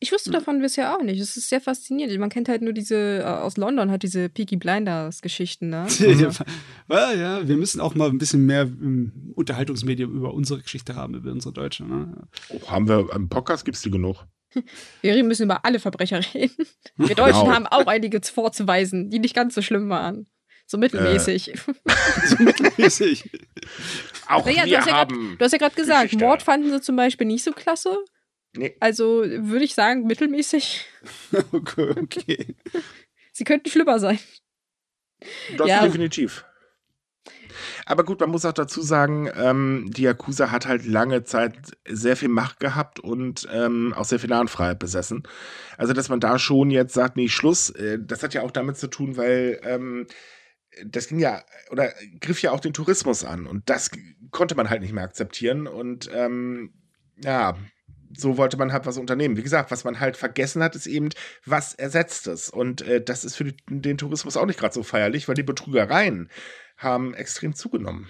Ich 0.00 0.12
wusste 0.12 0.30
davon 0.30 0.60
bisher 0.60 0.96
auch 0.96 1.02
nicht. 1.02 1.20
Es 1.20 1.36
ist 1.36 1.48
sehr 1.48 1.60
faszinierend. 1.60 2.16
Man 2.18 2.30
kennt 2.30 2.48
halt 2.48 2.62
nur 2.62 2.72
diese, 2.72 3.18
äh, 3.18 3.24
aus 3.24 3.56
London 3.56 3.90
hat 3.90 4.04
diese 4.04 4.28
Peaky 4.28 4.56
Blinders-Geschichten, 4.56 5.70
ne? 5.70 5.88
ja, 6.88 7.12
ja, 7.12 7.48
wir 7.48 7.56
müssen 7.56 7.80
auch 7.80 7.96
mal 7.96 8.08
ein 8.08 8.18
bisschen 8.18 8.46
mehr 8.46 8.62
im 8.62 9.32
Unterhaltungsmedium 9.34 10.14
über 10.14 10.32
unsere 10.34 10.62
Geschichte 10.62 10.94
haben, 10.94 11.14
über 11.14 11.32
unsere 11.32 11.52
Deutsche, 11.52 11.84
ne? 11.84 12.28
Oh, 12.48 12.70
haben 12.70 12.88
wir, 12.88 13.08
im 13.12 13.28
Podcast 13.28 13.64
gibt 13.64 13.76
es 13.76 13.82
die 13.82 13.90
genug. 13.90 14.24
Wir 15.02 15.22
müssen 15.24 15.42
über 15.42 15.64
alle 15.66 15.78
Verbrecher 15.78 16.20
reden. 16.32 16.66
Wir 16.96 17.14
Deutschen 17.14 17.42
genau. 17.42 17.52
haben 17.52 17.66
auch 17.66 17.86
einige 17.86 18.18
vorzuweisen, 18.22 19.10
die 19.10 19.18
nicht 19.18 19.34
ganz 19.34 19.54
so 19.54 19.60
schlimm 19.60 19.90
waren. 19.90 20.26
So 20.66 20.78
mittelmäßig. 20.78 21.52
Äh, 21.52 21.56
so 22.26 22.42
mittelmäßig. 22.42 23.30
auch 24.26 24.46
naja, 24.46 24.64
wir 24.64 24.80
du 24.80 24.86
haben. 24.86 25.28
Grad, 25.28 25.40
du 25.40 25.44
hast 25.44 25.52
ja 25.52 25.58
gerade 25.58 25.74
gesagt, 25.74 26.04
Geschichte. 26.04 26.24
Mord 26.24 26.42
fanden 26.42 26.70
sie 26.70 26.80
zum 26.80 26.96
Beispiel 26.96 27.26
nicht 27.26 27.44
so 27.44 27.52
klasse. 27.52 27.98
Nee. 28.56 28.76
Also 28.80 29.24
würde 29.24 29.64
ich 29.64 29.74
sagen, 29.74 30.06
mittelmäßig. 30.06 30.86
okay, 31.52 31.94
okay. 32.00 32.56
Sie 33.32 33.44
könnten 33.44 33.70
schlimmer 33.70 33.98
sein. 33.98 34.18
Das 35.56 35.68
ja. 35.68 35.82
definitiv. 35.82 36.44
Aber 37.86 38.04
gut, 38.04 38.20
man 38.20 38.30
muss 38.30 38.44
auch 38.44 38.52
dazu 38.52 38.82
sagen, 38.82 39.30
ähm, 39.34 39.90
die 39.90 40.02
Yakuza 40.02 40.50
hat 40.50 40.66
halt 40.66 40.84
lange 40.84 41.24
Zeit 41.24 41.72
sehr 41.86 42.16
viel 42.16 42.28
Macht 42.28 42.60
gehabt 42.60 43.00
und 43.00 43.48
ähm, 43.50 43.94
auch 43.94 44.04
sehr 44.04 44.18
viel 44.18 44.30
Nahenfreiheit 44.30 44.78
besessen. 44.78 45.22
Also, 45.76 45.92
dass 45.92 46.08
man 46.08 46.20
da 46.20 46.38
schon 46.38 46.70
jetzt 46.70 46.94
sagt, 46.94 47.16
nee, 47.16 47.28
Schluss, 47.28 47.70
äh, 47.70 47.98
das 48.00 48.22
hat 48.22 48.34
ja 48.34 48.42
auch 48.42 48.50
damit 48.50 48.76
zu 48.76 48.88
tun, 48.88 49.16
weil 49.16 49.60
ähm, 49.64 50.06
das 50.84 51.08
ging 51.08 51.18
ja, 51.18 51.42
oder 51.70 51.92
griff 52.20 52.42
ja 52.42 52.52
auch 52.52 52.60
den 52.60 52.72
Tourismus 52.72 53.24
an 53.24 53.46
und 53.46 53.68
das 53.70 53.90
konnte 54.30 54.54
man 54.54 54.70
halt 54.70 54.82
nicht 54.82 54.92
mehr 54.92 55.04
akzeptieren 55.04 55.66
und 55.66 56.10
ähm, 56.12 56.74
ja, 57.16 57.56
so 58.16 58.36
wollte 58.36 58.56
man 58.56 58.72
halt 58.72 58.86
was 58.86 58.98
unternehmen. 58.98 59.36
Wie 59.36 59.42
gesagt, 59.42 59.70
was 59.70 59.84
man 59.84 60.00
halt 60.00 60.16
vergessen 60.16 60.62
hat, 60.62 60.74
ist 60.76 60.86
eben, 60.86 61.10
was 61.44 61.74
ersetzt 61.74 62.26
es. 62.26 62.50
Und 62.50 62.82
äh, 62.82 63.02
das 63.02 63.24
ist 63.24 63.36
für 63.36 63.44
die, 63.44 63.56
den 63.68 63.98
Tourismus 63.98 64.36
auch 64.36 64.46
nicht 64.46 64.58
gerade 64.58 64.74
so 64.74 64.82
feierlich, 64.82 65.28
weil 65.28 65.34
die 65.34 65.42
Betrügereien 65.42 66.30
haben 66.76 67.14
extrem 67.14 67.54
zugenommen. 67.54 68.08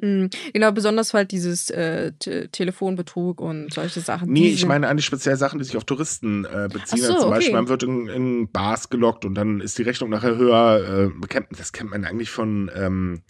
Mhm. 0.00 0.30
Genau, 0.52 0.72
besonders 0.72 1.14
halt 1.14 1.30
dieses 1.30 1.70
äh, 1.70 2.12
Telefonbetrug 2.12 3.40
und 3.40 3.72
solche 3.72 4.00
Sachen. 4.00 4.32
Nee, 4.32 4.48
ich 4.48 4.66
meine 4.66 4.88
eigentlich 4.88 5.06
speziell 5.06 5.36
Sachen, 5.36 5.58
die 5.58 5.64
sich 5.64 5.76
auf 5.76 5.84
Touristen 5.84 6.44
äh, 6.44 6.68
beziehen. 6.72 7.02
So, 7.02 7.06
also 7.06 7.18
zum 7.20 7.28
okay. 7.28 7.36
Beispiel, 7.36 7.54
man 7.54 7.68
wird 7.68 7.82
in, 7.84 8.08
in, 8.08 8.50
Bars 8.50 8.90
gelockt 8.90 9.24
und 9.24 9.34
dann 9.34 9.60
ist 9.60 9.78
die 9.78 9.82
Rechnung 9.82 10.10
nachher 10.10 10.36
höher. 10.36 11.12
Äh, 11.12 11.46
das 11.56 11.72
kennt 11.72 11.90
man 11.90 12.04
eigentlich 12.04 12.30
von 12.30 12.70
ähm, 12.74 13.22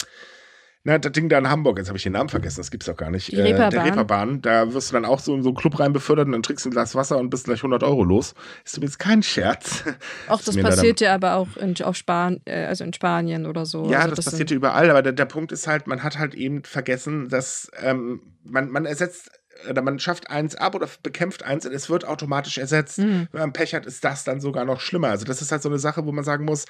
na, 0.87 0.99
das 0.99 1.12
Ding 1.12 1.31
da 1.31 1.38
in 1.38 1.49
Hamburg, 1.49 1.79
jetzt 1.79 1.88
habe 1.88 1.97
ich 1.97 2.03
den 2.03 2.12
Namen 2.12 2.29
vergessen, 2.29 2.61
das 2.61 2.70
gibt's 2.70 2.85
doch 2.85 2.97
gar 2.97 3.11
nicht. 3.11 3.33
Die 3.33 3.40
Reeperbahn. 3.40 3.68
Äh, 3.68 3.70
der 3.70 3.85
Reeperbahn, 3.85 4.42
da 4.42 4.75
wirst 4.75 4.90
du 4.90 4.92
dann 4.92 5.07
auch 5.07 5.18
so 5.18 5.35
in 5.35 5.42
so 5.42 5.49
einen 5.49 5.57
Club 5.57 5.81
rein 5.81 5.94
befördert 5.94 6.27
und 6.27 6.33
dann 6.33 6.42
trinkst 6.42 6.66
du 6.66 6.68
ein 6.68 6.73
Glas 6.73 6.94
Wasser 6.94 7.16
und 7.16 7.31
bist 7.31 7.47
gleich 7.47 7.61
100 7.61 7.83
Euro 7.83 8.05
los. 8.05 8.35
Ist 8.66 8.77
übrigens 8.77 8.99
kein 8.99 9.23
Scherz. 9.23 9.83
Auch 10.29 10.42
das, 10.42 10.55
das 10.55 10.62
passiert 10.62 11.01
ja 11.01 11.14
aber 11.14 11.37
auch 11.37 11.57
in, 11.57 11.75
auf 11.83 11.97
Span 11.97 12.40
äh, 12.44 12.64
also 12.64 12.85
in 12.85 12.92
Spanien 12.92 13.47
oder 13.47 13.64
so. 13.64 13.90
Ja, 13.90 14.01
also 14.01 14.11
das, 14.11 14.25
das 14.25 14.33
passiert 14.33 14.51
ja 14.51 14.57
überall, 14.57 14.90
aber 14.90 15.03
der, 15.03 15.12
der 15.12 15.25
Punkt 15.25 15.53
ist 15.53 15.66
halt, 15.66 15.87
man 15.87 16.03
hat 16.03 16.18
halt 16.18 16.35
eben 16.35 16.64
vergessen, 16.64 17.29
dass 17.29 17.70
ähm, 17.81 18.20
man, 18.44 18.68
man 18.68 18.85
ersetzt 18.85 19.31
oder 19.69 19.83
man 19.83 19.99
schafft 19.99 20.31
eins 20.31 20.55
ab 20.55 20.75
oder 20.75 20.88
bekämpft 21.03 21.43
eins 21.43 21.67
und 21.67 21.73
es 21.73 21.88
wird 21.88 22.05
automatisch 22.05 22.59
ersetzt. 22.59 22.99
Mhm. 22.99 23.29
Wenn 23.33 23.40
man 23.40 23.53
Pech 23.53 23.75
hat, 23.75 23.87
ist 23.87 24.05
das 24.05 24.25
dann 24.25 24.40
sogar 24.40 24.64
noch 24.64 24.81
schlimmer. 24.81 25.09
Also 25.09 25.25
das 25.25 25.43
ist 25.43 25.53
halt 25.53 25.62
so 25.62 25.69
eine 25.69 25.79
Sache, 25.79 26.05
wo 26.07 26.12
man 26.12 26.25
sagen 26.25 26.45
muss, 26.45 26.67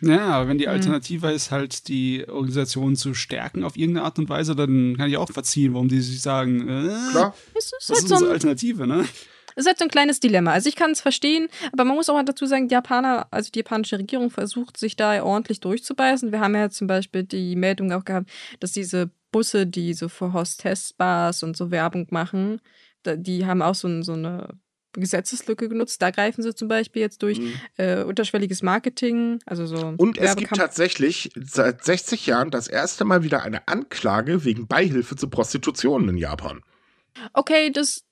ja, 0.00 0.20
aber 0.28 0.48
wenn 0.48 0.58
die 0.58 0.66
mhm. 0.66 0.72
Alternative 0.72 1.28
mhm. 1.28 1.34
ist, 1.34 1.50
halt 1.50 1.88
die 1.88 2.26
Organisation 2.28 2.94
zu 2.96 3.14
stärken 3.14 3.64
auf 3.64 3.76
irgendeine 3.76 4.06
Art 4.06 4.18
und 4.18 4.28
Weise, 4.28 4.54
dann 4.54 4.96
kann 4.96 5.08
ich 5.08 5.16
auch 5.16 5.30
verziehen, 5.30 5.74
warum 5.74 5.88
die 5.88 6.00
sich 6.00 6.22
sagen, 6.22 6.68
äh, 6.68 7.10
Klar. 7.10 7.34
Es 7.54 7.66
ist 7.66 7.88
halt 7.88 7.98
ist 7.98 8.02
unsere 8.04 8.20
so 8.20 8.30
Alternative, 8.30 8.86
ne? 8.86 9.04
Es 9.56 9.64
ist 9.64 9.66
halt 9.66 9.78
so 9.78 9.84
ein 9.84 9.90
kleines 9.90 10.20
Dilemma. 10.20 10.52
Also 10.52 10.68
ich 10.68 10.76
kann 10.76 10.92
es 10.92 11.00
verstehen, 11.00 11.48
aber 11.72 11.84
man 11.84 11.96
muss 11.96 12.08
auch 12.08 12.14
mal 12.14 12.24
dazu 12.24 12.46
sagen, 12.46 12.68
die 12.68 12.74
Japaner, 12.74 13.26
also 13.32 13.50
die 13.50 13.58
japanische 13.58 13.98
Regierung 13.98 14.30
versucht, 14.30 14.76
sich 14.76 14.94
da 14.94 15.20
ordentlich 15.24 15.58
durchzubeißen. 15.58 16.30
Wir 16.30 16.38
haben 16.38 16.54
ja 16.54 16.70
zum 16.70 16.86
Beispiel 16.86 17.24
die 17.24 17.56
Meldung 17.56 17.90
auch 17.90 18.04
gehabt, 18.04 18.30
dass 18.60 18.70
diese 18.70 19.10
Busse, 19.30 19.66
die 19.66 19.94
so 19.94 20.08
für 20.08 20.32
Hostess-Bars 20.32 21.42
und 21.42 21.56
so 21.56 21.70
Werbung 21.70 22.06
machen, 22.10 22.60
die 23.06 23.46
haben 23.46 23.62
auch 23.62 23.74
so, 23.74 24.02
so 24.02 24.12
eine 24.12 24.48
Gesetzeslücke 24.92 25.68
genutzt. 25.68 26.00
Da 26.02 26.10
greifen 26.10 26.42
sie 26.42 26.54
zum 26.54 26.68
Beispiel 26.68 27.02
jetzt 27.02 27.22
durch 27.22 27.38
mhm. 27.38 27.52
äh, 27.76 28.02
unterschwelliges 28.02 28.62
Marketing, 28.62 29.40
also 29.46 29.66
so. 29.66 29.94
Und 29.96 30.18
es 30.18 30.36
gibt 30.36 30.54
tatsächlich 30.54 31.30
seit 31.36 31.84
60 31.84 32.26
Jahren 32.26 32.50
das 32.50 32.68
erste 32.68 33.04
Mal 33.04 33.22
wieder 33.22 33.42
eine 33.42 33.66
Anklage 33.68 34.44
wegen 34.44 34.66
Beihilfe 34.66 35.16
zu 35.16 35.28
Prostitution 35.28 36.08
in 36.08 36.16
Japan. 36.16 36.62
Okay, 37.32 37.70
das, 37.70 38.04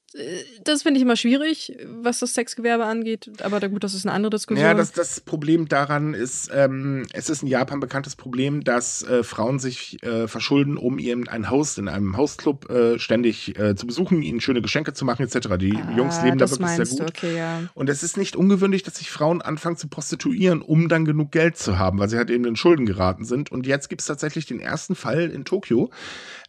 das 0.62 0.83
finde 0.83 0.99
ich 0.99 1.03
immer 1.03 1.16
schwierig, 1.16 1.77
was 1.85 2.21
das 2.21 2.35
Sexgewerbe 2.35 2.85
angeht. 2.85 3.31
Aber 3.42 3.61
gut, 3.69 3.85
das 3.85 3.92
ist 3.92 4.07
eine 4.07 4.14
andere 4.14 4.31
Diskussion. 4.31 4.64
Ja, 4.64 4.73
das, 4.73 4.92
das 4.92 5.21
Problem 5.21 5.69
daran 5.69 6.14
ist, 6.14 6.51
ähm, 6.55 7.07
es 7.12 7.29
ist 7.29 7.42
in 7.42 7.49
Japan 7.49 7.81
bekanntes 7.81 8.16
Problem, 8.16 8.62
dass 8.64 9.03
äh, 9.03 9.23
Frauen 9.25 9.59
sich 9.59 10.03
äh, 10.03 10.29
verschulden, 10.29 10.77
um 10.79 10.99
eben 10.99 11.29
ein 11.29 11.51
Haus 11.51 11.77
in 11.77 11.88
einem 11.88 12.16
Hausclub 12.16 12.71
äh, 12.71 12.99
ständig 12.99 13.59
äh, 13.59 13.75
zu 13.75 13.87
besuchen, 13.87 14.23
ihnen 14.23 14.40
schöne 14.40 14.62
Geschenke 14.62 14.92
zu 14.92 15.05
machen, 15.05 15.23
etc. 15.23 15.49
Die 15.59 15.77
ah, 15.77 15.97
Jungs 15.97 16.23
leben 16.23 16.38
da 16.38 16.49
wirklich 16.49 16.71
sehr 16.71 16.87
gut. 16.87 17.11
Okay, 17.11 17.37
ja. 17.37 17.62
Und 17.75 17.90
es 17.90 18.03
ist 18.03 18.16
nicht 18.16 18.37
ungewöhnlich, 18.37 18.85
dass 18.85 18.97
sich 18.97 19.11
Frauen 19.11 19.42
anfangen 19.42 19.77
zu 19.77 19.88
prostituieren, 19.88 20.62
um 20.62 20.88
dann 20.88 21.05
genug 21.05 21.33
Geld 21.33 21.59
zu 21.59 21.79
haben, 21.79 21.99
weil 21.99 22.09
sie 22.09 22.16
halt 22.16 22.31
eben 22.31 22.45
in 22.45 22.57
Schulden 22.57 22.87
geraten 22.87 23.25
sind. 23.25 23.51
Und 23.51 23.66
jetzt 23.66 23.88
gibt 23.88 24.01
es 24.01 24.07
tatsächlich 24.07 24.47
den 24.47 24.61
ersten 24.61 24.95
Fall 24.95 25.31
in 25.31 25.45
Tokio, 25.45 25.90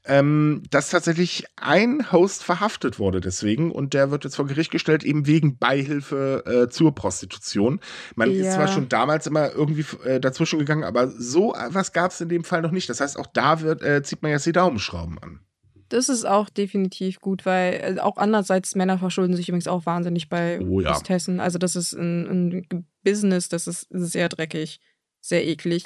ähm, 0.08 0.64
dass 0.70 0.90
tatsächlich 0.90 1.46
ein 1.58 2.12
Host 2.12 2.44
verhaftet 2.44 2.98
wurde 2.98 3.22
deswegen 3.22 3.72
und 3.72 3.94
der 3.94 4.10
wird 4.10 4.24
jetzt 4.24 4.36
vor 4.36 4.48
Gericht 4.48 4.72
gestellt, 4.72 5.04
eben 5.04 5.28
wegen 5.28 5.58
Beihilfe 5.58 6.44
äh, 6.46 6.70
zur 6.70 6.96
Prostitution. 6.96 7.80
Man 8.16 8.32
ja. 8.32 8.48
ist 8.48 8.56
zwar 8.56 8.68
schon 8.68 8.90
damals 8.90 9.28
immer 9.28 9.52
irgendwie 9.52 9.86
äh, 10.06 10.20
dazwischen 10.20 10.60
gegangen, 10.60 10.84
aber 10.84 11.10
so 11.10 11.54
was 11.70 11.92
gab 11.94 12.12
es 12.12 12.22
in 12.22 12.30
dem 12.30 12.44
Fall 12.44 12.62
noch 12.62 12.72
nicht. 12.72 12.90
Das 12.90 13.02
heißt, 13.02 13.20
auch 13.20 13.28
da 13.28 13.62
wird, 13.62 13.82
äh, 13.82 14.02
zieht 14.02 14.22
man 14.22 14.32
jetzt 14.32 14.46
die 14.46 14.54
Daumenschrauben 14.54 15.20
an. 15.20 15.42
Das 15.90 16.10
ist 16.10 16.26
auch 16.26 16.50
definitiv 16.50 17.20
gut, 17.20 17.46
weil 17.46 17.98
äh, 17.98 18.00
auch 18.00 18.18
andererseits 18.18 18.76
Männer 18.76 18.98
verschulden 18.98 19.36
sich 19.36 19.50
übrigens 19.50 19.68
auch 19.68 19.86
wahnsinnig 19.86 20.30
bei 20.30 20.60
oh, 20.62 20.82
ja. 20.82 20.92
Ostessen. 20.92 21.40
Also 21.40 21.60
das 21.60 21.76
ist 21.76 21.94
ein, 21.94 22.64
ein 22.72 22.86
Business, 23.04 23.50
das 23.50 23.68
ist 23.68 23.88
sehr 23.92 24.30
dreckig, 24.30 24.80
sehr 25.22 25.46
eklig 25.46 25.86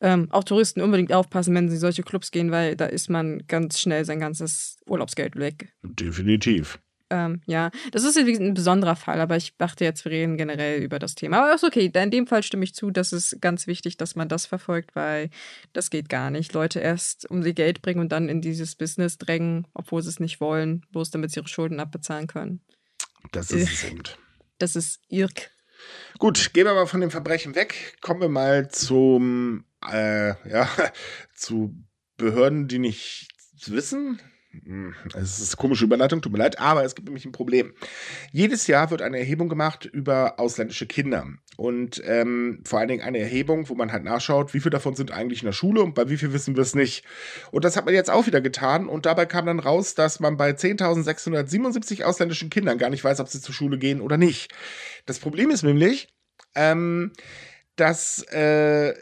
ähm, 0.00 0.28
auch 0.30 0.44
Touristen 0.44 0.80
unbedingt 0.80 1.12
aufpassen, 1.12 1.54
wenn 1.54 1.68
sie 1.68 1.74
in 1.74 1.80
solche 1.80 2.02
Clubs 2.02 2.30
gehen, 2.30 2.50
weil 2.50 2.76
da 2.76 2.86
ist 2.86 3.10
man 3.10 3.44
ganz 3.46 3.80
schnell 3.80 4.04
sein 4.04 4.20
ganzes 4.20 4.78
Urlaubsgeld 4.86 5.36
weg. 5.36 5.72
Definitiv. 5.82 6.78
Ähm, 7.12 7.42
ja, 7.46 7.70
das 7.90 8.04
ist 8.04 8.16
ein 8.16 8.54
besonderer 8.54 8.94
Fall, 8.94 9.20
aber 9.20 9.36
ich 9.36 9.56
dachte 9.56 9.84
jetzt, 9.84 10.04
wir 10.04 10.12
reden 10.12 10.36
generell 10.36 10.80
über 10.80 11.00
das 11.00 11.16
Thema. 11.16 11.40
Aber 11.42 11.54
ist 11.54 11.64
okay, 11.64 11.90
in 11.92 12.10
dem 12.10 12.28
Fall 12.28 12.44
stimme 12.44 12.62
ich 12.62 12.72
zu, 12.72 12.92
das 12.92 13.12
ist 13.12 13.40
ganz 13.40 13.66
wichtig, 13.66 13.96
dass 13.96 14.14
man 14.14 14.28
das 14.28 14.46
verfolgt, 14.46 14.94
weil 14.94 15.28
das 15.72 15.90
geht 15.90 16.08
gar 16.08 16.30
nicht. 16.30 16.52
Leute 16.52 16.78
erst 16.78 17.28
um 17.28 17.42
sie 17.42 17.52
Geld 17.52 17.82
bringen 17.82 17.98
und 17.98 18.12
dann 18.12 18.28
in 18.28 18.40
dieses 18.40 18.76
Business 18.76 19.18
drängen, 19.18 19.66
obwohl 19.74 20.02
sie 20.02 20.08
es 20.08 20.20
nicht 20.20 20.40
wollen, 20.40 20.86
bloß 20.92 21.10
damit 21.10 21.32
sie 21.32 21.40
ihre 21.40 21.48
Schulden 21.48 21.80
abbezahlen 21.80 22.28
können. 22.28 22.60
Das 23.32 23.50
ist 23.50 23.72
es 23.72 23.84
eben. 23.84 24.02
Das 24.58 24.76
ist 24.76 25.00
Irk. 25.08 25.50
Gut, 26.18 26.52
gehen 26.52 26.66
wir 26.66 26.74
mal 26.74 26.86
von 26.86 27.00
dem 27.00 27.10
Verbrechen 27.10 27.56
weg. 27.56 27.96
Kommen 28.02 28.20
wir 28.20 28.28
mal 28.28 28.70
zum 28.70 29.64
äh, 29.88 30.34
ja, 30.48 30.68
zu 31.34 31.74
Behörden, 32.16 32.68
die 32.68 32.78
nicht 32.78 33.28
wissen. 33.66 34.20
Hm, 34.52 34.94
es 35.14 35.38
ist 35.38 35.52
eine 35.52 35.60
komische 35.60 35.84
Überleitung, 35.84 36.22
tut 36.22 36.32
mir 36.32 36.38
leid, 36.38 36.58
aber 36.58 36.84
es 36.84 36.96
gibt 36.96 37.06
nämlich 37.06 37.24
ein 37.24 37.30
Problem. 37.30 37.72
Jedes 38.32 38.66
Jahr 38.66 38.90
wird 38.90 39.00
eine 39.00 39.18
Erhebung 39.18 39.48
gemacht 39.48 39.84
über 39.84 40.40
ausländische 40.40 40.86
Kinder. 40.86 41.26
Und 41.56 42.02
ähm, 42.04 42.62
vor 42.66 42.80
allen 42.80 42.88
Dingen 42.88 43.02
eine 43.02 43.18
Erhebung, 43.18 43.68
wo 43.68 43.74
man 43.76 43.92
halt 43.92 44.02
nachschaut, 44.02 44.52
wie 44.52 44.58
viele 44.60 44.70
davon 44.70 44.96
sind 44.96 45.12
eigentlich 45.12 45.42
in 45.42 45.46
der 45.46 45.52
Schule 45.52 45.82
und 45.82 45.94
bei 45.94 46.08
wie 46.08 46.16
viel 46.16 46.32
wissen 46.32 46.56
wir 46.56 46.62
es 46.62 46.74
nicht. 46.74 47.04
Und 47.52 47.64
das 47.64 47.76
hat 47.76 47.84
man 47.84 47.94
jetzt 47.94 48.10
auch 48.10 48.26
wieder 48.26 48.40
getan. 48.40 48.88
Und 48.88 49.06
dabei 49.06 49.24
kam 49.24 49.46
dann 49.46 49.60
raus, 49.60 49.94
dass 49.94 50.18
man 50.18 50.36
bei 50.36 50.50
10.677 50.50 52.02
ausländischen 52.02 52.50
Kindern 52.50 52.78
gar 52.78 52.90
nicht 52.90 53.04
weiß, 53.04 53.20
ob 53.20 53.28
sie 53.28 53.40
zur 53.40 53.54
Schule 53.54 53.78
gehen 53.78 54.00
oder 54.00 54.16
nicht. 54.16 54.52
Das 55.06 55.20
Problem 55.20 55.50
ist 55.50 55.62
nämlich, 55.62 56.08
ähm, 56.56 57.12
dass 57.76 58.24
äh, 58.32 58.94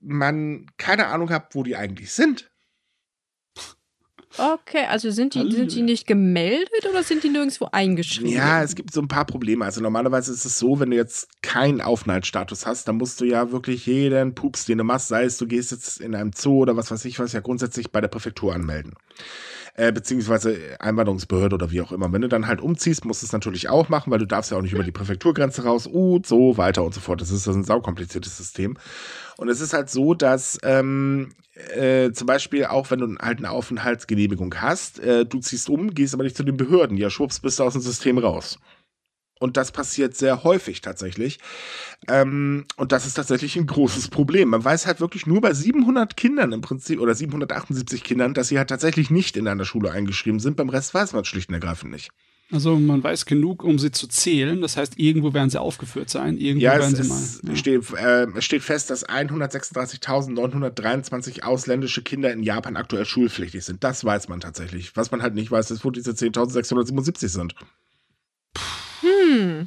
man 0.00 0.66
keine 0.76 1.06
Ahnung 1.06 1.30
hat, 1.30 1.54
wo 1.54 1.62
die 1.62 1.76
eigentlich 1.76 2.12
sind. 2.12 2.50
Okay, 4.38 4.84
also 4.86 5.10
sind 5.10 5.34
die, 5.34 5.50
sind 5.50 5.74
die 5.74 5.82
nicht 5.82 6.06
gemeldet 6.06 6.86
oder 6.88 7.02
sind 7.02 7.24
die 7.24 7.30
nirgendwo 7.30 7.68
eingeschrieben? 7.72 8.30
Ja, 8.30 8.62
es 8.62 8.74
gibt 8.74 8.92
so 8.92 9.00
ein 9.00 9.08
paar 9.08 9.24
Probleme. 9.24 9.64
Also 9.64 9.80
normalerweise 9.80 10.30
ist 10.30 10.44
es 10.44 10.58
so, 10.58 10.78
wenn 10.78 10.90
du 10.90 10.96
jetzt 10.96 11.28
keinen 11.42 11.80
Aufenthaltsstatus 11.80 12.66
hast, 12.66 12.86
dann 12.86 12.96
musst 12.96 13.20
du 13.20 13.24
ja 13.24 13.50
wirklich 13.50 13.86
jeden 13.86 14.34
Pups, 14.34 14.66
den 14.66 14.78
du 14.78 14.84
machst, 14.84 15.08
sei 15.08 15.24
es 15.24 15.38
du 15.38 15.46
gehst 15.46 15.70
jetzt 15.70 16.00
in 16.00 16.14
einem 16.14 16.32
Zoo 16.34 16.62
oder 16.62 16.76
was 16.76 16.90
weiß 16.90 17.04
ich 17.06 17.18
was, 17.18 17.32
ja 17.32 17.40
grundsätzlich 17.40 17.90
bei 17.90 18.00
der 18.00 18.08
Präfektur 18.08 18.54
anmelden 18.54 18.94
äh, 19.76 19.92
beziehungsweise 19.92 20.56
Einwanderungsbehörde 20.78 21.54
oder 21.54 21.70
wie 21.70 21.82
auch 21.82 21.92
immer. 21.92 22.10
Wenn 22.12 22.22
du 22.22 22.28
dann 22.28 22.46
halt 22.46 22.60
umziehst, 22.60 23.04
musst 23.04 23.22
du 23.22 23.26
es 23.26 23.32
natürlich 23.32 23.68
auch 23.68 23.88
machen, 23.90 24.10
weil 24.10 24.18
du 24.18 24.26
darfst 24.26 24.50
ja 24.50 24.56
auch 24.56 24.62
nicht 24.62 24.72
über 24.72 24.82
die 24.82 24.92
Präfekturgrenze 24.92 25.64
raus 25.64 25.86
und 25.86 26.26
so 26.26 26.56
weiter 26.56 26.82
und 26.82 26.94
so 26.94 27.00
fort. 27.00 27.20
Das 27.20 27.30
ist 27.30 27.46
ein 27.46 27.62
saukompliziertes 27.62 28.36
System. 28.38 28.78
Und 29.36 29.48
es 29.50 29.60
ist 29.60 29.74
halt 29.74 29.90
so, 29.90 30.14
dass 30.14 30.58
ähm, 30.62 31.34
äh, 31.74 32.10
zum 32.12 32.26
Beispiel 32.26 32.64
auch 32.64 32.90
wenn 32.90 33.00
du 33.00 33.16
halt 33.20 33.38
eine 33.38 33.50
Aufenthaltsgenehmigung 33.50 34.54
hast, 34.56 34.98
äh, 34.98 35.26
du 35.26 35.40
ziehst 35.40 35.68
um, 35.68 35.92
gehst 35.92 36.14
aber 36.14 36.24
nicht 36.24 36.36
zu 36.36 36.42
den 36.42 36.56
Behörden. 36.56 36.96
Ja, 36.96 37.10
schwupps, 37.10 37.40
bist 37.40 37.58
du 37.58 37.64
aus 37.64 37.74
dem 37.74 37.82
System 37.82 38.16
raus. 38.16 38.58
Und 39.38 39.58
das 39.58 39.70
passiert 39.70 40.16
sehr 40.16 40.44
häufig 40.44 40.80
tatsächlich. 40.80 41.38
Ähm, 42.08 42.64
und 42.76 42.92
das 42.92 43.06
ist 43.06 43.14
tatsächlich 43.14 43.56
ein 43.56 43.66
großes 43.66 44.08
Problem. 44.08 44.48
Man 44.48 44.64
weiß 44.64 44.86
halt 44.86 45.00
wirklich 45.00 45.26
nur 45.26 45.42
bei 45.42 45.52
700 45.52 46.16
Kindern 46.16 46.52
im 46.52 46.62
Prinzip 46.62 47.00
oder 47.00 47.14
778 47.14 48.02
Kindern, 48.02 48.32
dass 48.32 48.48
sie 48.48 48.58
halt 48.58 48.68
tatsächlich 48.68 49.10
nicht 49.10 49.36
in 49.36 49.46
einer 49.46 49.66
Schule 49.66 49.90
eingeschrieben 49.90 50.40
sind. 50.40 50.56
Beim 50.56 50.70
Rest 50.70 50.94
weiß 50.94 51.12
man 51.12 51.22
es 51.22 51.28
schlicht 51.28 51.50
und 51.50 51.54
ergreifend 51.54 51.92
nicht. 51.92 52.10
Also 52.52 52.78
man 52.78 53.02
weiß 53.02 53.26
genug, 53.26 53.64
um 53.64 53.76
sie 53.78 53.90
zu 53.90 54.06
zählen. 54.06 54.60
Das 54.60 54.76
heißt, 54.76 54.98
irgendwo 54.98 55.34
werden 55.34 55.50
sie 55.50 55.60
aufgeführt 55.60 56.08
sein. 56.08 56.38
Irgendwo 56.38 56.64
ja, 56.64 56.78
werden 56.78 56.94
sie 56.94 57.02
mal. 57.02 57.20
Ja. 57.42 57.56
Steht, 57.56 57.92
äh, 57.94 58.28
es 58.36 58.44
steht 58.44 58.62
fest, 58.62 58.90
dass 58.90 59.08
136.923 59.08 61.42
ausländische 61.42 62.02
Kinder 62.02 62.32
in 62.32 62.44
Japan 62.44 62.76
aktuell 62.76 63.04
schulpflichtig 63.04 63.64
sind. 63.64 63.82
Das 63.82 64.04
weiß 64.04 64.28
man 64.28 64.38
tatsächlich. 64.40 64.96
Was 64.96 65.10
man 65.10 65.22
halt 65.22 65.34
nicht 65.34 65.50
weiß, 65.50 65.72
ist, 65.72 65.84
wo 65.84 65.90
diese 65.90 66.12
10.677 66.12 67.26
sind. 67.28 67.56
Hm. 69.36 69.66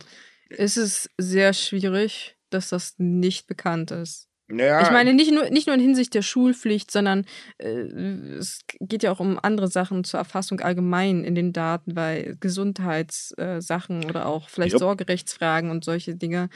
Es 0.50 0.78
ist 0.78 1.10
sehr 1.18 1.54
schwierig, 1.54 2.36
dass 2.50 2.70
das 2.70 2.96
nicht 2.98 3.48
bekannt 3.48 3.92
ist. 3.92 4.30
Ja. 4.52 4.82
Ich 4.82 4.90
meine, 4.90 5.14
nicht 5.14 5.32
nur, 5.32 5.50
nicht 5.52 5.68
nur 5.68 5.76
in 5.76 5.82
Hinsicht 5.82 6.14
der 6.16 6.24
Schulpflicht, 6.24 6.90
sondern 6.90 7.26
äh, 7.60 7.68
es 7.70 8.62
geht 8.80 9.04
ja 9.04 9.12
auch 9.12 9.20
um 9.20 9.38
andere 9.40 9.68
Sachen 9.68 10.04
zur 10.04 10.20
Erfassung 10.20 10.60
allgemein 10.60 11.24
in 11.24 11.36
den 11.36 11.54
Daten, 11.54 11.96
weil 11.96 12.36
Gesundheitssachen 12.40 14.04
äh, 14.04 14.06
oder 14.08 14.26
auch 14.26 14.50
vielleicht 14.50 14.74
Jupp. 14.74 14.80
Sorgerechtsfragen 14.80 15.70
und 15.70 15.86
solche 15.86 16.16
Dinge 16.16 16.50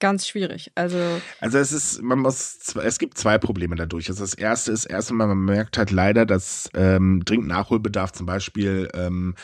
ganz 0.00 0.26
schwierig. 0.26 0.72
Also, 0.74 0.98
also 1.40 1.58
es 1.58 1.72
ist, 1.72 2.02
man 2.02 2.18
muss, 2.18 2.74
es 2.82 2.98
gibt 2.98 3.16
zwei 3.16 3.38
Probleme 3.38 3.76
dadurch. 3.76 4.08
Also 4.08 4.24
das 4.24 4.34
erste 4.34 4.72
ist 4.72 4.84
erstmal, 4.84 5.28
man 5.28 5.38
merkt 5.38 5.78
halt 5.78 5.92
leider, 5.92 6.26
dass 6.26 6.68
ähm, 6.74 7.22
dringend 7.24 7.46
Nachholbedarf 7.46 8.12
zum 8.12 8.26
Beispiel 8.26 8.88
ähm, 8.92 9.36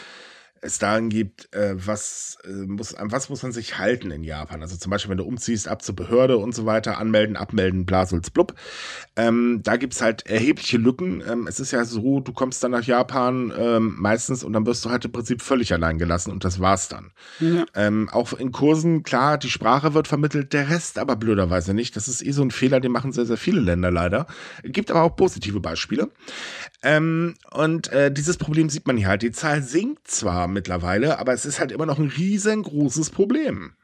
es 0.62 0.78
daran 0.78 1.08
gibt, 1.08 1.54
äh, 1.54 1.74
was, 1.74 2.36
äh, 2.44 2.50
muss, 2.50 2.94
an 2.94 3.10
was 3.12 3.30
muss 3.30 3.42
man 3.42 3.52
sich 3.52 3.78
halten 3.78 4.10
in 4.10 4.24
Japan. 4.24 4.60
Also 4.62 4.76
zum 4.76 4.90
Beispiel, 4.90 5.10
wenn 5.10 5.18
du 5.18 5.24
umziehst, 5.24 5.68
ab 5.68 5.82
zur 5.82 5.96
Behörde 5.96 6.36
und 6.36 6.54
so 6.54 6.66
weiter, 6.66 6.98
anmelden, 6.98 7.36
abmelden, 7.36 7.86
blasulz, 7.86 8.30
blub. 8.30 8.54
Ähm, 9.16 9.60
da 9.62 9.76
gibt's 9.76 10.02
halt 10.02 10.26
erhebliche 10.26 10.76
Lücken. 10.76 11.22
Ähm, 11.26 11.46
es 11.46 11.60
ist 11.60 11.70
ja 11.70 11.84
so, 11.84 12.20
du 12.20 12.32
kommst 12.32 12.62
dann 12.62 12.72
nach 12.72 12.84
Japan 12.84 13.52
ähm, 13.56 13.96
meistens 13.98 14.44
und 14.44 14.52
dann 14.52 14.66
wirst 14.66 14.84
du 14.84 14.90
halt 14.90 15.04
im 15.04 15.12
Prinzip 15.12 15.40
völlig 15.40 15.72
allein 15.72 15.98
gelassen 15.98 16.30
und 16.30 16.44
das 16.44 16.60
war's 16.60 16.88
dann. 16.88 17.12
Ja. 17.40 17.64
Ähm, 17.74 18.10
auch 18.10 18.34
in 18.34 18.52
Kursen, 18.52 19.02
klar, 19.02 19.38
die 19.38 19.50
Sprache 19.50 19.94
wird 19.94 20.08
vermittelt, 20.08 20.52
der 20.52 20.68
Rest 20.68 20.98
aber 20.98 21.16
blöderweise 21.16 21.72
nicht. 21.72 21.96
Das 21.96 22.06
ist 22.06 22.22
eh 22.24 22.32
so 22.32 22.42
ein 22.42 22.50
Fehler, 22.50 22.80
den 22.80 22.92
machen 22.92 23.12
sehr, 23.12 23.26
sehr 23.26 23.38
viele 23.38 23.60
Länder 23.60 23.90
leider. 23.90 24.26
Gibt 24.62 24.90
aber 24.90 25.02
auch 25.02 25.16
positive 25.16 25.60
Beispiele. 25.60 26.10
Ähm, 26.82 27.34
und 27.50 27.92
äh, 27.92 28.10
dieses 28.10 28.36
Problem 28.38 28.70
sieht 28.70 28.86
man 28.86 28.96
hier 28.96 29.08
halt. 29.08 29.22
Die 29.22 29.32
Zahl 29.32 29.62
sinkt 29.62 30.08
zwar 30.08 30.48
mittlerweile, 30.48 31.18
aber 31.18 31.32
es 31.32 31.44
ist 31.44 31.60
halt 31.60 31.72
immer 31.72 31.86
noch 31.86 31.98
ein 31.98 32.08
riesengroßes 32.08 33.10
Problem. 33.10 33.74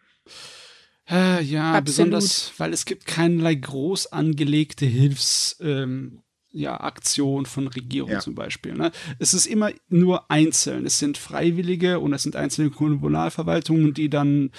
Äh, 1.09 1.43
ja, 1.43 1.73
Absolut. 1.73 1.85
besonders, 1.85 2.53
weil 2.57 2.73
es 2.73 2.85
gibt 2.85 3.07
keinerlei 3.07 3.55
groß 3.55 4.13
angelegte 4.13 4.87
Hilfs, 4.87 5.57
ähm, 5.61 6.23
ja, 6.51 6.81
Aktion 6.81 7.45
von 7.45 7.69
Regierung 7.69 8.11
ja. 8.11 8.21
zum 8.21 8.35
Beispiel. 8.35 8.73
Ne? 8.73 8.91
Es 9.19 9.35
ist 9.35 9.47
immer 9.47 9.71
nur 9.89 10.31
einzeln. 10.31 10.87
Es 10.87 10.99
sind 10.99 11.19
Freiwillige 11.19 12.01
und 12.01 12.15
es 12.15 12.23
sind 12.23 12.35
einzelne 12.35 12.71
Kommunalverwaltungen, 12.71 13.93
die 13.93 14.09
dann 14.09 14.51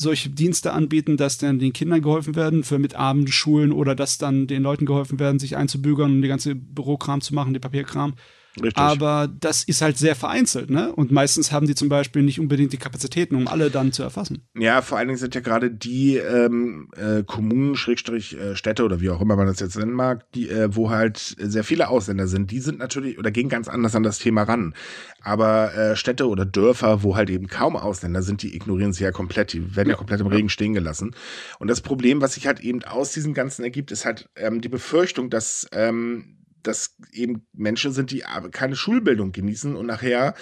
solche 0.00 0.30
Dienste 0.30 0.72
anbieten, 0.72 1.18
dass 1.18 1.36
dann 1.36 1.58
den 1.58 1.74
Kindern 1.74 2.00
geholfen 2.00 2.34
werden 2.34 2.64
für 2.64 2.78
mit 2.78 2.94
Abendschulen 2.94 3.70
oder 3.70 3.94
dass 3.94 4.16
dann 4.16 4.46
den 4.46 4.62
Leuten 4.62 4.86
geholfen 4.86 5.18
werden, 5.18 5.38
sich 5.38 5.56
einzubürgern 5.56 6.10
und 6.10 6.22
die 6.22 6.28
ganze 6.28 6.54
Bürokram 6.54 7.20
zu 7.20 7.34
machen, 7.34 7.52
den 7.52 7.60
Papierkram. 7.60 8.14
Richtig. 8.56 8.78
Aber 8.78 9.28
das 9.28 9.62
ist 9.62 9.80
halt 9.80 9.96
sehr 9.96 10.16
vereinzelt, 10.16 10.70
ne? 10.70 10.92
Und 10.92 11.12
meistens 11.12 11.52
haben 11.52 11.68
die 11.68 11.76
zum 11.76 11.88
Beispiel 11.88 12.22
nicht 12.22 12.40
unbedingt 12.40 12.72
die 12.72 12.78
Kapazitäten, 12.78 13.36
um 13.36 13.46
alle 13.46 13.70
dann 13.70 13.92
zu 13.92 14.02
erfassen. 14.02 14.42
Ja, 14.56 14.82
vor 14.82 14.98
allen 14.98 15.06
Dingen 15.06 15.18
sind 15.18 15.36
ja 15.36 15.40
gerade 15.40 15.70
die 15.70 16.16
ähm, 16.16 16.88
äh, 16.96 17.22
Kommunen, 17.22 17.76
Schrägstrich 17.76 18.36
äh, 18.36 18.56
Städte 18.56 18.84
oder 18.84 19.00
wie 19.00 19.10
auch 19.10 19.20
immer 19.20 19.36
man 19.36 19.46
das 19.46 19.60
jetzt 19.60 19.78
nennen 19.78 19.92
mag, 19.92 20.30
die, 20.32 20.48
äh, 20.48 20.74
wo 20.74 20.90
halt 20.90 21.36
sehr 21.38 21.62
viele 21.62 21.88
Ausländer 21.88 22.26
sind, 22.26 22.50
die 22.50 22.58
sind 22.58 22.78
natürlich 22.80 23.18
oder 23.18 23.30
gehen 23.30 23.48
ganz 23.48 23.68
anders 23.68 23.94
an 23.94 24.02
das 24.02 24.18
Thema 24.18 24.42
ran. 24.42 24.74
Aber 25.22 25.74
äh, 25.74 25.96
Städte 25.96 26.26
oder 26.28 26.44
Dörfer, 26.44 27.04
wo 27.04 27.14
halt 27.14 27.30
eben 27.30 27.46
kaum 27.46 27.76
Ausländer 27.76 28.22
sind, 28.22 28.42
die 28.42 28.56
ignorieren 28.56 28.92
sie 28.92 29.04
ja 29.04 29.12
komplett. 29.12 29.52
Die 29.52 29.76
werden 29.76 29.90
ja, 29.90 29.94
komplett 29.94 30.20
im 30.20 30.26
Regen 30.26 30.48
stehen 30.48 30.72
gelassen. 30.72 31.14
Und 31.60 31.68
das 31.68 31.80
Problem, 31.80 32.20
was 32.20 32.34
sich 32.34 32.48
halt 32.48 32.60
eben 32.60 32.82
aus 32.82 33.12
diesem 33.12 33.32
Ganzen 33.32 33.62
ergibt, 33.62 33.92
ist 33.92 34.04
halt 34.04 34.28
ähm, 34.34 34.60
die 34.60 34.68
Befürchtung, 34.68 35.30
dass 35.30 35.68
ähm, 35.72 36.39
dass 36.62 36.96
eben 37.12 37.46
Menschen 37.52 37.92
sind, 37.92 38.10
die 38.10 38.24
keine 38.52 38.76
Schulbildung 38.76 39.32
genießen 39.32 39.76
und 39.76 39.86
nachher 39.86 40.34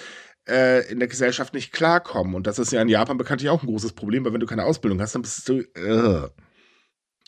äh, 0.47 0.89
in 0.91 0.99
der 0.99 1.07
Gesellschaft 1.07 1.53
nicht 1.53 1.71
klarkommen. 1.71 2.35
Und 2.35 2.47
das 2.47 2.59
ist 2.59 2.71
ja 2.71 2.81
in 2.81 2.89
Japan 2.89 3.17
bekanntlich 3.17 3.49
auch 3.49 3.63
ein 3.63 3.67
großes 3.67 3.93
Problem, 3.93 4.25
weil 4.25 4.33
wenn 4.33 4.39
du 4.39 4.45
keine 4.45 4.65
Ausbildung 4.65 5.01
hast, 5.01 5.15
dann 5.15 5.21
bist 5.21 5.47
du 5.47 5.59
äh, 5.59 6.29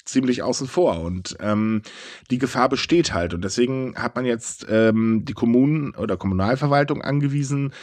ziemlich 0.06 0.44
außen 0.44 0.68
vor. 0.68 1.02
Und 1.02 1.38
ähm, 1.40 1.82
die 2.30 2.38
Gefahr 2.38 2.70
besteht 2.70 3.14
halt. 3.14 3.34
Und 3.34 3.44
deswegen 3.44 3.96
hat 3.96 4.16
man 4.16 4.26
jetzt 4.26 4.66
ähm, 4.70 5.24
die 5.26 5.34
Kommunen 5.34 5.96
oder 5.96 6.18
Kommunalverwaltung 6.18 7.02
angewiesen, 7.02 7.74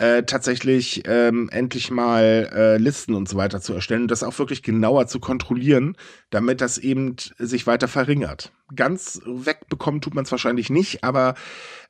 äh, 0.00 0.22
tatsächlich 0.22 1.02
ähm, 1.04 1.50
endlich 1.52 1.90
mal 1.90 2.50
äh, 2.54 2.78
Listen 2.78 3.14
und 3.14 3.28
so 3.28 3.36
weiter 3.36 3.60
zu 3.60 3.74
erstellen 3.74 4.02
und 4.02 4.10
das 4.10 4.22
auch 4.22 4.38
wirklich 4.38 4.62
genauer 4.62 5.06
zu 5.08 5.20
kontrollieren, 5.20 5.94
damit 6.30 6.62
das 6.62 6.78
eben 6.78 7.16
sich 7.36 7.66
weiter 7.66 7.86
verringert. 7.86 8.50
Ganz 8.74 9.20
wegbekommen 9.26 10.00
tut 10.00 10.14
man 10.14 10.24
es 10.24 10.30
wahrscheinlich 10.30 10.70
nicht, 10.70 11.04
aber 11.04 11.34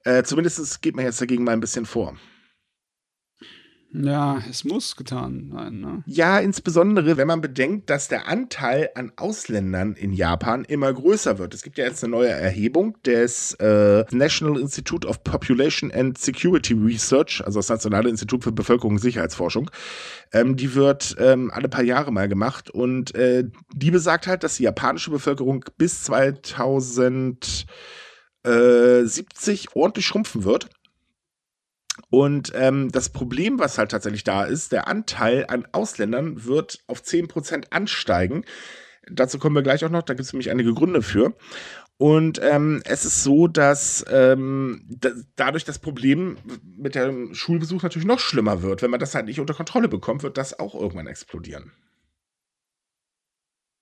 äh, 0.03 0.25
zumindest 0.25 0.83
geht 0.83 0.97
man 0.97 1.05
jetzt 1.05 1.21
dagegen 1.21 1.45
mal 1.45 1.53
ein 1.53 1.61
bisschen 1.61 1.87
vor. 1.87 2.17
Ja, 3.93 4.41
es 4.49 4.65
muss 4.65 4.95
getan 4.95 5.51
sein. 5.53 5.81
Ne? 5.81 6.05
Ja, 6.07 6.39
insbesondere 6.39 7.17
wenn 7.17 7.27
man 7.27 7.41
bedenkt, 7.41 7.91
dass 7.91 8.07
der 8.07 8.29
Anteil 8.29 8.91
an 8.95 9.11
Ausländern 9.17 9.95
in 9.95 10.13
Japan 10.13 10.65
immer 10.65 10.93
größer 10.93 11.39
wird. 11.39 11.55
Es 11.55 11.63
gibt 11.63 11.77
ja 11.77 11.87
jetzt 11.87 12.05
eine 12.05 12.13
neue 12.13 12.29
Erhebung 12.29 12.97
des 13.03 13.55
äh, 13.55 14.05
National 14.13 14.61
Institute 14.61 15.09
of 15.09 15.25
Population 15.25 15.91
and 15.91 16.17
Security 16.19 16.75
Research, 16.75 17.43
also 17.45 17.59
das 17.59 17.69
Nationale 17.69 18.09
Institut 18.09 18.45
für 18.45 18.53
Bevölkerungssicherheitsforschung. 18.53 19.73
Ähm, 20.33 20.55
die 20.55 20.77
wird 20.77 21.17
ähm, 21.19 21.51
alle 21.53 21.69
paar 21.69 21.83
Jahre 21.83 22.13
mal 22.13 22.29
gemacht 22.29 22.71
und 22.71 23.13
äh, 23.17 23.43
die 23.75 23.91
besagt 23.91 24.29
halt, 24.29 24.45
dass 24.45 24.59
die 24.59 24.63
japanische 24.65 25.11
Bevölkerung 25.11 25.65
bis 25.79 26.05
2070 26.05 27.67
ordentlich 29.75 30.07
schrumpfen 30.07 30.45
wird 30.45 30.69
und 32.09 32.53
ähm, 32.55 32.91
das 32.91 33.11
Problem, 33.11 33.59
was 33.59 33.79
halt 33.79 33.91
tatsächlich 33.91 34.25
da 34.25 34.45
ist, 34.45 34.73
der 34.73 34.89
Anteil 34.89 35.45
an 35.49 35.67
Ausländern 35.73 36.45
wird 36.45 36.81
auf 36.87 37.01
10% 37.01 37.71
ansteigen. 37.71 38.45
Dazu 39.11 39.39
kommen 39.39 39.57
wir 39.57 39.63
gleich 39.63 39.85
auch 39.85 39.91
noch, 39.91 40.03
da 40.03 40.15
gibt 40.15 40.27
es 40.27 40.33
nämlich 40.33 40.51
einige 40.51 40.73
Gründe 40.73 41.03
für. 41.03 41.35
Und 41.97 42.41
ähm, 42.43 42.81
es 42.87 43.05
ist 43.05 43.23
so, 43.23 43.47
dass 43.47 44.05
ähm, 44.09 44.87
da, 44.89 45.11
dadurch 45.37 45.65
das 45.65 45.79
Problem 45.79 46.39
mit 46.65 46.95
dem 46.95 47.35
Schulbesuch 47.35 47.83
natürlich 47.83 48.09
noch 48.09 48.21
schlimmer 48.21 48.63
wird. 48.63 48.81
Wenn 48.81 48.91
man 48.91 49.01
das 49.01 49.15
halt 49.15 49.27
nicht 49.27 49.39
unter 49.39 49.53
Kontrolle 49.53 49.89
bekommt, 49.89 50.23
wird 50.23 50.39
das 50.39 50.59
auch 50.59 50.75
irgendwann 50.75 51.07
explodieren. 51.07 51.73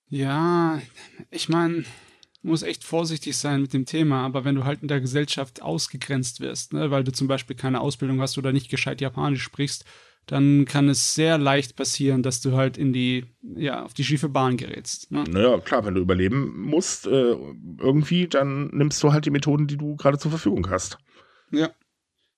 Ja, 0.09 0.81
ich 1.29 1.47
meine, 1.47 1.85
muss 2.41 2.63
echt 2.63 2.83
vorsichtig 2.83 3.37
sein 3.37 3.61
mit 3.61 3.73
dem 3.73 3.85
Thema, 3.85 4.23
aber 4.25 4.45
wenn 4.45 4.55
du 4.55 4.63
halt 4.63 4.81
in 4.81 4.87
der 4.87 5.01
Gesellschaft 5.01 5.61
ausgegrenzt 5.61 6.39
wirst, 6.39 6.73
ne, 6.73 6.89
weil 6.91 7.03
du 7.03 7.11
zum 7.11 7.27
Beispiel 7.27 7.55
keine 7.55 7.81
Ausbildung 7.81 8.21
hast 8.21 8.37
oder 8.37 8.53
nicht 8.53 8.69
gescheit 8.69 9.01
Japanisch 9.01 9.43
sprichst, 9.43 9.85
dann 10.25 10.65
kann 10.65 10.89
es 10.89 11.15
sehr 11.15 11.37
leicht 11.37 11.75
passieren, 11.75 12.21
dass 12.21 12.39
du 12.39 12.55
halt 12.55 12.77
in 12.77 12.93
die, 12.93 13.25
ja, 13.55 13.83
auf 13.83 13.95
die 13.95 14.03
schiefe 14.03 14.29
Bahn 14.29 14.57
gerätst. 14.57 15.11
Ne? 15.11 15.23
Naja, 15.27 15.57
klar, 15.59 15.85
wenn 15.85 15.95
du 15.95 16.01
überleben 16.01 16.61
musst, 16.61 17.07
äh, 17.07 17.35
irgendwie, 17.79 18.27
dann 18.27 18.67
nimmst 18.67 19.01
du 19.01 19.11
halt 19.11 19.25
die 19.25 19.31
Methoden, 19.31 19.65
die 19.65 19.77
du 19.77 19.95
gerade 19.95 20.19
zur 20.19 20.29
Verfügung 20.29 20.69
hast. 20.69 20.99
Ja. 21.51 21.71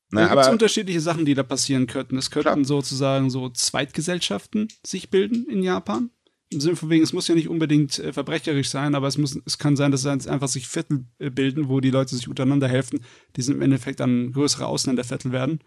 Na, 0.09 0.21
da 0.21 0.27
gibt 0.29 0.41
es 0.41 0.47
unterschiedliche 0.49 1.01
Sachen, 1.01 1.25
die 1.25 1.33
da 1.33 1.43
passieren 1.43 1.87
könnten. 1.87 2.17
Es 2.17 2.31
könnten 2.31 2.53
klar. 2.53 2.65
sozusagen 2.65 3.29
so 3.29 3.49
Zweitgesellschaften 3.49 4.69
sich 4.85 5.09
bilden 5.09 5.47
in 5.49 5.63
Japan 5.63 6.11
im 6.51 6.59
Sinne 6.59 6.75
von 6.75 6.89
wegen, 6.89 7.03
es 7.03 7.13
muss 7.13 7.27
ja 7.27 7.35
nicht 7.35 7.47
unbedingt 7.47 7.97
äh, 7.99 8.11
verbrecherisch 8.11 8.69
sein, 8.69 8.93
aber 8.93 9.07
es 9.07 9.17
muss, 9.17 9.39
es 9.45 9.57
kann 9.57 9.75
sein, 9.75 9.91
dass 9.91 10.05
es 10.05 10.27
einfach 10.27 10.47
sich 10.47 10.67
Viertel 10.67 11.05
äh, 11.19 11.29
bilden, 11.29 11.69
wo 11.69 11.79
die 11.79 11.91
Leute 11.91 12.15
sich 12.15 12.27
untereinander 12.27 12.67
helfen, 12.67 12.99
die 13.35 13.41
sind 13.41 13.55
im 13.55 13.61
Endeffekt 13.61 14.01
dann 14.01 14.33
größere 14.33 14.65
Ausländerviertel 14.65 15.31
werden, 15.31 15.59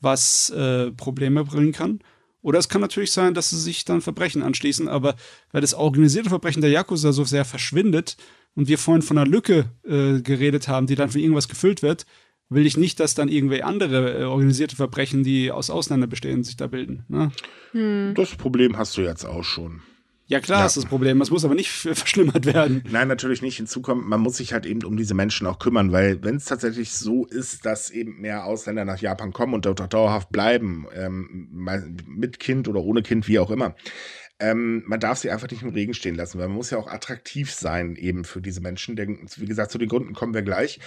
was 0.00 0.50
äh, 0.50 0.92
Probleme 0.92 1.44
bringen 1.44 1.72
kann. 1.72 2.00
Oder 2.40 2.60
es 2.60 2.68
kann 2.68 2.80
natürlich 2.80 3.10
sein, 3.10 3.34
dass 3.34 3.50
sie 3.50 3.58
sich 3.60 3.84
dann 3.84 4.00
Verbrechen 4.00 4.42
anschließen, 4.42 4.88
aber 4.88 5.16
weil 5.50 5.60
das 5.60 5.74
organisierte 5.74 6.28
Verbrechen 6.30 6.62
der 6.62 6.70
Yakuza 6.70 7.12
so 7.12 7.24
sehr 7.24 7.44
verschwindet 7.44 8.16
und 8.54 8.68
wir 8.68 8.78
vorhin 8.78 9.02
von 9.02 9.18
einer 9.18 9.28
Lücke 9.28 9.72
äh, 9.84 10.20
geredet 10.22 10.68
haben, 10.68 10.86
die 10.86 10.94
dann 10.94 11.10
für 11.10 11.20
irgendwas 11.20 11.48
gefüllt 11.48 11.82
wird, 11.82 12.06
will 12.48 12.66
ich 12.66 12.76
nicht, 12.76 13.00
dass 13.00 13.14
dann 13.14 13.28
irgendwie 13.28 13.62
andere 13.62 14.20
äh, 14.20 14.24
organisierte 14.24 14.76
Verbrechen, 14.76 15.22
die 15.22 15.50
aus 15.50 15.70
Ausländern 15.70 16.08
bestehen, 16.08 16.44
sich 16.44 16.56
da 16.56 16.66
bilden. 16.66 17.04
Ne? 17.08 17.30
Hm. 17.72 18.12
Das 18.14 18.34
Problem 18.36 18.76
hast 18.78 18.96
du 18.96 19.02
jetzt 19.02 19.24
auch 19.24 19.44
schon. 19.44 19.82
Ja, 20.28 20.40
klar 20.40 20.60
ja. 20.60 20.66
ist 20.66 20.76
das 20.76 20.84
Problem. 20.84 21.18
Das 21.18 21.30
muss 21.30 21.44
aber 21.44 21.54
nicht 21.54 21.70
verschlimmert 21.70 22.44
werden. 22.44 22.84
Nein, 22.90 23.08
natürlich 23.08 23.40
nicht. 23.40 23.56
Hinzu 23.56 23.80
kommt, 23.80 24.06
man 24.06 24.20
muss 24.20 24.36
sich 24.36 24.52
halt 24.52 24.66
eben 24.66 24.84
um 24.84 24.96
diese 24.96 25.14
Menschen 25.14 25.46
auch 25.46 25.58
kümmern, 25.58 25.90
weil 25.90 26.22
wenn 26.22 26.36
es 26.36 26.44
tatsächlich 26.44 26.92
so 26.92 27.24
ist, 27.24 27.64
dass 27.64 27.90
eben 27.90 28.20
mehr 28.20 28.44
Ausländer 28.44 28.84
nach 28.84 29.00
Japan 29.00 29.32
kommen 29.32 29.54
und 29.54 29.64
dort 29.64 29.80
auch 29.80 29.86
dauerhaft 29.86 30.30
bleiben, 30.30 30.86
ähm, 30.94 31.48
mit 32.06 32.38
Kind 32.38 32.68
oder 32.68 32.82
ohne 32.82 33.02
Kind, 33.02 33.26
wie 33.26 33.38
auch 33.38 33.50
immer, 33.50 33.74
ähm, 34.38 34.84
man 34.86 35.00
darf 35.00 35.18
sie 35.18 35.30
einfach 35.30 35.50
nicht 35.50 35.62
im 35.62 35.70
Regen 35.70 35.94
stehen 35.94 36.14
lassen, 36.14 36.38
weil 36.38 36.48
man 36.48 36.56
muss 36.56 36.70
ja 36.70 36.78
auch 36.78 36.88
attraktiv 36.88 37.50
sein 37.52 37.96
eben 37.96 38.24
für 38.24 38.42
diese 38.42 38.60
Menschen. 38.60 38.96
Denn, 38.96 39.26
wie 39.36 39.46
gesagt, 39.46 39.72
zu 39.72 39.78
den 39.78 39.88
Gründen 39.88 40.14
kommen 40.14 40.34
wir 40.34 40.42
gleich. 40.42 40.78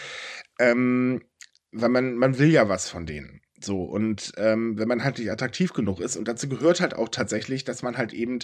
Ähm, 0.59 1.21
weil 1.71 1.89
man, 1.89 2.15
man 2.15 2.37
will 2.37 2.49
ja 2.49 2.69
was 2.69 2.89
von 2.89 3.05
denen. 3.05 3.41
So, 3.63 3.83
und 3.83 4.31
ähm, 4.37 4.77
wenn 4.79 4.87
man 4.87 5.03
halt 5.03 5.19
nicht 5.19 5.31
attraktiv 5.31 5.73
genug 5.73 5.99
ist, 5.99 6.17
und 6.17 6.27
dazu 6.27 6.49
gehört 6.49 6.81
halt 6.81 6.95
auch 6.95 7.09
tatsächlich, 7.09 7.63
dass 7.63 7.83
man 7.83 7.95
halt 7.95 8.11
eben 8.13 8.39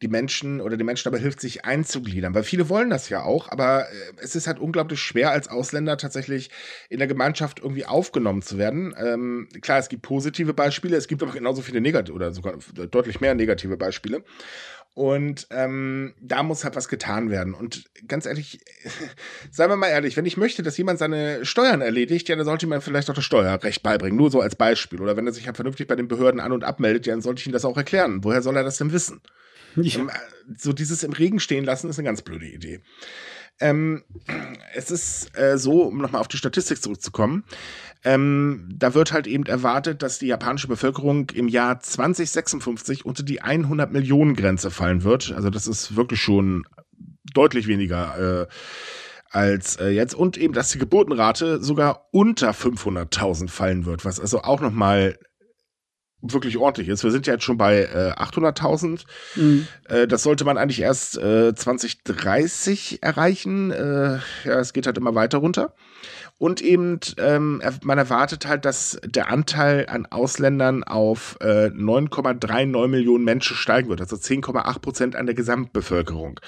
die 0.00 0.08
Menschen 0.08 0.60
oder 0.60 0.76
den 0.76 0.86
Menschen 0.86 1.04
dabei 1.04 1.22
hilft, 1.22 1.40
sich 1.40 1.64
einzugliedern. 1.64 2.34
Weil 2.34 2.42
viele 2.42 2.68
wollen 2.68 2.88
das 2.88 3.08
ja 3.10 3.22
auch, 3.22 3.50
aber 3.50 3.90
äh, 3.90 3.94
es 4.22 4.34
ist 4.34 4.46
halt 4.46 4.58
unglaublich 4.58 5.00
schwer, 5.00 5.30
als 5.30 5.48
Ausländer 5.48 5.98
tatsächlich 5.98 6.50
in 6.88 6.98
der 6.98 7.08
Gemeinschaft 7.08 7.60
irgendwie 7.60 7.84
aufgenommen 7.84 8.40
zu 8.40 8.56
werden. 8.56 8.94
Ähm, 8.96 9.48
klar, 9.60 9.78
es 9.78 9.88
gibt 9.88 10.02
positive 10.02 10.54
Beispiele, 10.54 10.96
es 10.96 11.08
gibt 11.08 11.22
aber 11.22 11.32
genauso 11.32 11.60
viele 11.60 11.80
negative 11.80 12.14
oder 12.14 12.32
sogar 12.32 12.54
deutlich 12.90 13.20
mehr 13.20 13.34
negative 13.34 13.76
Beispiele. 13.76 14.24
Und 14.94 15.46
ähm, 15.50 16.12
da 16.20 16.42
muss 16.42 16.64
halt 16.64 16.76
was 16.76 16.88
getan 16.88 17.30
werden. 17.30 17.54
Und 17.54 17.84
ganz 18.06 18.26
ehrlich, 18.26 18.60
seien 19.50 19.70
wir 19.70 19.76
mal 19.76 19.88
ehrlich, 19.88 20.16
wenn 20.18 20.26
ich 20.26 20.36
möchte, 20.36 20.62
dass 20.62 20.76
jemand 20.76 20.98
seine 20.98 21.46
Steuern 21.46 21.80
erledigt, 21.80 22.28
ja, 22.28 22.36
dann 22.36 22.44
sollte 22.44 22.66
ich 22.66 22.70
mir 22.70 22.80
vielleicht 22.82 23.08
auch 23.08 23.14
das 23.14 23.24
Steuerrecht 23.24 23.82
beibringen. 23.82 24.18
Nur 24.18 24.30
so 24.30 24.40
als 24.40 24.54
Beispiel. 24.54 25.00
Oder 25.00 25.16
wenn 25.16 25.26
er 25.26 25.32
sich 25.32 25.46
halt 25.46 25.56
vernünftig 25.56 25.86
bei 25.86 25.96
den 25.96 26.08
Behörden 26.08 26.40
an- 26.40 26.52
und 26.52 26.64
abmeldet, 26.64 27.06
ja, 27.06 27.14
dann 27.14 27.22
sollte 27.22 27.40
ich 27.40 27.46
ihm 27.46 27.52
das 27.52 27.64
auch 27.64 27.76
erklären. 27.76 28.22
Woher 28.22 28.42
soll 28.42 28.56
er 28.56 28.64
das 28.64 28.76
denn 28.76 28.92
wissen? 28.92 29.22
Ja. 29.76 30.00
Ähm, 30.00 30.10
so 30.58 30.74
dieses 30.74 31.02
im 31.02 31.12
Regen 31.12 31.40
stehen 31.40 31.64
lassen 31.64 31.88
ist 31.88 31.98
eine 31.98 32.06
ganz 32.06 32.20
blöde 32.20 32.46
Idee. 32.46 32.80
Ähm, 33.60 34.02
es 34.74 34.90
ist 34.90 35.38
äh, 35.38 35.56
so, 35.56 35.82
um 35.84 35.98
nochmal 35.98 36.20
auf 36.20 36.28
die 36.28 36.36
Statistik 36.36 36.82
zurückzukommen, 36.82 37.44
ähm, 38.04 38.68
da 38.74 38.94
wird 38.94 39.12
halt 39.12 39.26
eben 39.26 39.46
erwartet, 39.46 40.02
dass 40.02 40.18
die 40.18 40.26
japanische 40.26 40.68
Bevölkerung 40.68 41.30
im 41.30 41.48
Jahr 41.48 41.80
2056 41.80 43.04
unter 43.04 43.22
die 43.22 43.42
100 43.42 43.92
Millionen 43.92 44.34
Grenze 44.34 44.70
fallen 44.70 45.04
wird. 45.04 45.32
Also 45.32 45.50
das 45.50 45.66
ist 45.66 45.94
wirklich 45.94 46.20
schon 46.20 46.64
deutlich 47.32 47.68
weniger 47.68 48.42
äh, 48.42 48.46
als 49.30 49.76
äh, 49.76 49.88
jetzt. 49.88 50.14
Und 50.14 50.36
eben, 50.36 50.52
dass 50.52 50.70
die 50.70 50.78
Geburtenrate 50.78 51.62
sogar 51.62 52.08
unter 52.10 52.50
500.000 52.50 53.48
fallen 53.48 53.86
wird, 53.86 54.04
was 54.04 54.20
also 54.20 54.42
auch 54.42 54.60
nochmal 54.60 55.16
wirklich 56.22 56.56
ordentlich 56.56 56.88
ist. 56.88 57.02
Wir 57.02 57.10
sind 57.10 57.26
ja 57.26 57.34
jetzt 57.34 57.44
schon 57.44 57.58
bei 57.58 57.82
äh, 57.82 58.12
800.000. 58.16 59.04
Mhm. 59.34 59.66
Äh, 59.88 60.06
das 60.06 60.22
sollte 60.22 60.44
man 60.44 60.56
eigentlich 60.56 60.80
erst 60.80 61.18
äh, 61.18 61.54
2030 61.54 63.02
erreichen. 63.02 63.72
Äh, 63.72 64.18
ja, 64.44 64.60
es 64.60 64.72
geht 64.72 64.86
halt 64.86 64.98
immer 64.98 65.14
weiter 65.14 65.38
runter. 65.38 65.74
Und 66.42 66.60
eben, 66.60 66.98
ähm, 67.18 67.62
man 67.84 67.98
erwartet 67.98 68.46
halt, 68.46 68.64
dass 68.64 68.98
der 69.04 69.30
Anteil 69.30 69.86
an 69.88 70.06
Ausländern 70.06 70.82
auf 70.82 71.36
äh, 71.40 71.66
9,39 71.68 72.88
Millionen 72.88 73.22
Menschen 73.22 73.56
steigen 73.56 73.88
wird, 73.88 74.00
also 74.00 74.16
10,8 74.16 74.80
Prozent 74.80 75.14
an 75.14 75.26
der 75.26 75.36
Gesamtbevölkerung. 75.36 76.40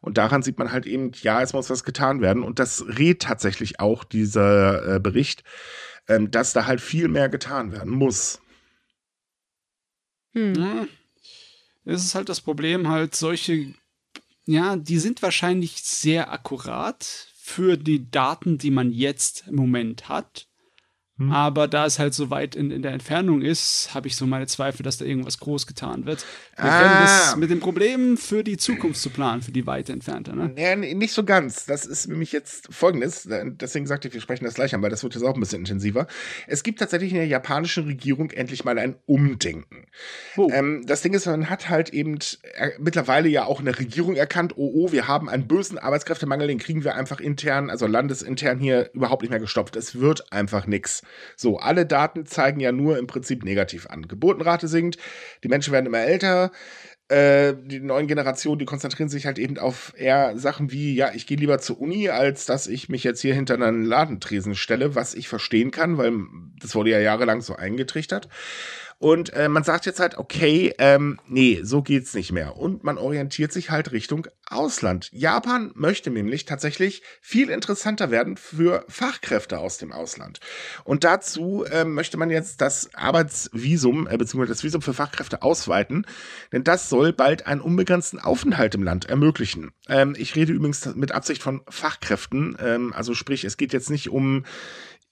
Und 0.00 0.16
daran 0.16 0.42
sieht 0.42 0.58
man 0.58 0.72
halt 0.72 0.86
eben, 0.86 1.12
ja, 1.20 1.42
es 1.42 1.52
muss 1.52 1.68
was 1.68 1.84
getan 1.84 2.22
werden. 2.22 2.44
Und 2.44 2.60
das 2.60 2.82
rät 2.96 3.20
tatsächlich 3.20 3.78
auch 3.78 4.04
dieser 4.04 4.94
äh, 4.94 5.00
Bericht, 5.00 5.44
ähm, 6.08 6.30
dass 6.30 6.54
da 6.54 6.64
halt 6.64 6.80
viel 6.80 7.08
mehr 7.08 7.28
getan 7.28 7.72
werden 7.72 7.92
muss. 7.92 8.40
Hm. 10.32 10.54
Ja, 10.54 10.86
es 11.84 12.06
ist 12.06 12.14
halt 12.14 12.30
das 12.30 12.40
Problem, 12.40 12.88
halt 12.88 13.14
solche, 13.14 13.74
ja, 14.46 14.76
die 14.76 14.98
sind 14.98 15.20
wahrscheinlich 15.20 15.82
sehr 15.82 16.32
akkurat 16.32 17.31
für 17.52 17.76
die 17.76 18.10
Daten, 18.10 18.56
die 18.56 18.70
man 18.70 18.92
jetzt 18.92 19.44
im 19.46 19.56
Moment 19.56 20.08
hat. 20.08 20.48
Hm. 21.18 21.30
Aber 21.30 21.68
da 21.68 21.84
es 21.84 21.98
halt 21.98 22.14
so 22.14 22.30
weit 22.30 22.56
in, 22.56 22.70
in 22.70 22.80
der 22.80 22.92
Entfernung 22.92 23.42
ist, 23.42 23.94
habe 23.94 24.08
ich 24.08 24.16
so 24.16 24.26
meine 24.26 24.46
Zweifel, 24.46 24.82
dass 24.82 24.96
da 24.96 25.04
irgendwas 25.04 25.38
groß 25.38 25.66
getan 25.66 26.06
wird. 26.06 26.24
Wir 26.56 26.64
ah. 26.64 27.02
das 27.02 27.36
mit 27.36 27.50
dem 27.50 27.60
Problem 27.60 28.16
für 28.16 28.42
die 28.42 28.56
Zukunft 28.56 29.00
zu 29.00 29.10
planen, 29.10 29.42
für 29.42 29.52
die 29.52 29.66
weite 29.66 29.92
entfernte. 29.92 30.34
Ne? 30.34 30.54
Ja, 30.56 30.74
nicht 30.74 31.12
so 31.12 31.24
ganz. 31.24 31.66
Das 31.66 31.84
ist 31.84 32.08
nämlich 32.08 32.32
jetzt 32.32 32.72
folgendes. 32.72 33.28
Deswegen 33.28 33.86
sagte 33.86 34.08
ich, 34.08 34.14
wir 34.14 34.22
sprechen 34.22 34.44
das 34.44 34.54
gleich 34.54 34.74
an, 34.74 34.80
weil 34.80 34.88
das 34.88 35.02
wird 35.02 35.14
jetzt 35.14 35.24
auch 35.24 35.34
ein 35.34 35.40
bisschen 35.40 35.60
intensiver. 35.60 36.06
Es 36.46 36.62
gibt 36.62 36.78
tatsächlich 36.78 37.10
in 37.10 37.18
der 37.18 37.26
japanischen 37.26 37.84
Regierung 37.84 38.30
endlich 38.30 38.64
mal 38.64 38.78
ein 38.78 38.96
Umdenken. 39.04 39.84
Oh. 40.38 40.48
Ähm, 40.50 40.82
das 40.86 41.02
Ding 41.02 41.12
ist, 41.12 41.26
man 41.26 41.50
hat 41.50 41.68
halt 41.68 41.90
eben 41.90 42.18
äh, 42.54 42.70
mittlerweile 42.78 43.28
ja 43.28 43.44
auch 43.44 43.60
eine 43.60 43.78
Regierung 43.78 44.16
erkannt, 44.16 44.54
oh, 44.56 44.70
oh, 44.74 44.92
wir 44.92 45.08
haben 45.08 45.28
einen 45.28 45.46
bösen 45.46 45.78
Arbeitskräftemangel, 45.78 46.48
den 46.48 46.58
kriegen 46.58 46.84
wir 46.84 46.94
einfach 46.94 47.20
intern, 47.20 47.68
also 47.68 47.86
landesintern 47.86 48.58
hier 48.58 48.90
überhaupt 48.94 49.22
nicht 49.22 49.30
mehr 49.30 49.40
gestopft. 49.40 49.76
Es 49.76 50.00
wird 50.00 50.32
einfach 50.32 50.66
nichts. 50.66 51.01
So, 51.36 51.58
alle 51.58 51.86
Daten 51.86 52.26
zeigen 52.26 52.60
ja 52.60 52.72
nur 52.72 52.98
im 52.98 53.06
Prinzip 53.06 53.44
negativ 53.44 53.86
an. 53.86 54.08
Geburtenrate 54.08 54.68
sinkt, 54.68 54.98
die 55.44 55.48
Menschen 55.48 55.72
werden 55.72 55.86
immer 55.86 56.00
älter, 56.00 56.52
äh, 57.12 57.54
die 57.64 57.80
neuen 57.80 58.06
Generationen, 58.06 58.58
die 58.58 58.64
konzentrieren 58.64 59.10
sich 59.10 59.26
halt 59.26 59.38
eben 59.38 59.58
auf 59.58 59.92
eher 59.98 60.38
Sachen 60.38 60.72
wie, 60.72 60.94
ja, 60.94 61.12
ich 61.12 61.26
gehe 61.26 61.36
lieber 61.36 61.58
zur 61.58 61.80
Uni, 61.80 62.08
als 62.08 62.46
dass 62.46 62.66
ich 62.66 62.88
mich 62.88 63.04
jetzt 63.04 63.20
hier 63.20 63.34
hinter 63.34 63.54
einen 63.54 63.84
Ladentresen 63.84 64.54
stelle, 64.54 64.94
was 64.94 65.14
ich 65.14 65.28
verstehen 65.28 65.70
kann, 65.70 65.98
weil 65.98 66.12
das 66.60 66.74
wurde 66.74 66.90
ja 66.90 67.00
jahrelang 67.00 67.42
so 67.42 67.54
eingetrichtert. 67.54 68.28
Und 69.02 69.32
äh, 69.32 69.48
man 69.48 69.64
sagt 69.64 69.84
jetzt 69.84 69.98
halt, 69.98 70.16
okay, 70.16 70.72
ähm, 70.78 71.18
nee, 71.26 71.58
so 71.64 71.82
geht's 71.82 72.14
nicht 72.14 72.30
mehr. 72.30 72.56
Und 72.56 72.84
man 72.84 72.98
orientiert 72.98 73.52
sich 73.52 73.68
halt 73.68 73.90
Richtung 73.90 74.28
Ausland. 74.48 75.08
Japan 75.10 75.72
möchte 75.74 76.08
nämlich 76.08 76.44
tatsächlich 76.44 77.02
viel 77.20 77.50
interessanter 77.50 78.12
werden 78.12 78.36
für 78.36 78.84
Fachkräfte 78.88 79.58
aus 79.58 79.76
dem 79.76 79.90
Ausland. 79.90 80.38
Und 80.84 81.02
dazu 81.02 81.64
äh, 81.64 81.84
möchte 81.84 82.16
man 82.16 82.30
jetzt 82.30 82.60
das 82.60 82.94
Arbeitsvisum, 82.94 84.06
äh, 84.06 84.16
beziehungsweise 84.16 84.52
das 84.52 84.62
Visum 84.62 84.82
für 84.82 84.94
Fachkräfte 84.94 85.42
ausweiten, 85.42 86.06
denn 86.52 86.62
das 86.62 86.88
soll 86.88 87.12
bald 87.12 87.48
einen 87.48 87.60
unbegrenzten 87.60 88.20
Aufenthalt 88.20 88.76
im 88.76 88.84
Land 88.84 89.06
ermöglichen. 89.06 89.72
Ähm, 89.88 90.14
ich 90.16 90.36
rede 90.36 90.52
übrigens 90.52 90.94
mit 90.94 91.10
Absicht 91.10 91.42
von 91.42 91.62
Fachkräften, 91.68 92.56
ähm, 92.60 92.92
also 92.92 93.14
sprich, 93.14 93.42
es 93.42 93.56
geht 93.56 93.72
jetzt 93.72 93.90
nicht 93.90 94.10
um 94.10 94.44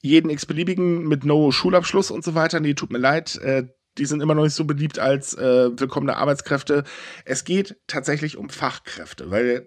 jeden 0.01 0.30
x-beliebigen 0.30 1.09
mit 1.09 1.24
No-Schulabschluss 1.24 2.12
und 2.12 2.24
so 2.24 2.36
weiter. 2.36 2.61
Nee, 2.61 2.74
tut 2.74 2.93
mir 2.93 2.99
leid. 2.99 3.36
Äh, 3.38 3.64
die 3.99 4.07
sind 4.07 4.22
immer 4.22 4.34
noch 4.34 4.45
nicht 4.45 4.55
so 4.55 4.64
beliebt 4.64 4.99
als 4.99 5.34
äh, 5.34 5.78
willkommene 5.78 6.16
Arbeitskräfte. 6.16 6.84
Es 7.24 7.45
geht 7.45 7.76
tatsächlich 7.86 8.36
um 8.36 8.49
Fachkräfte, 8.49 9.30
weil 9.30 9.66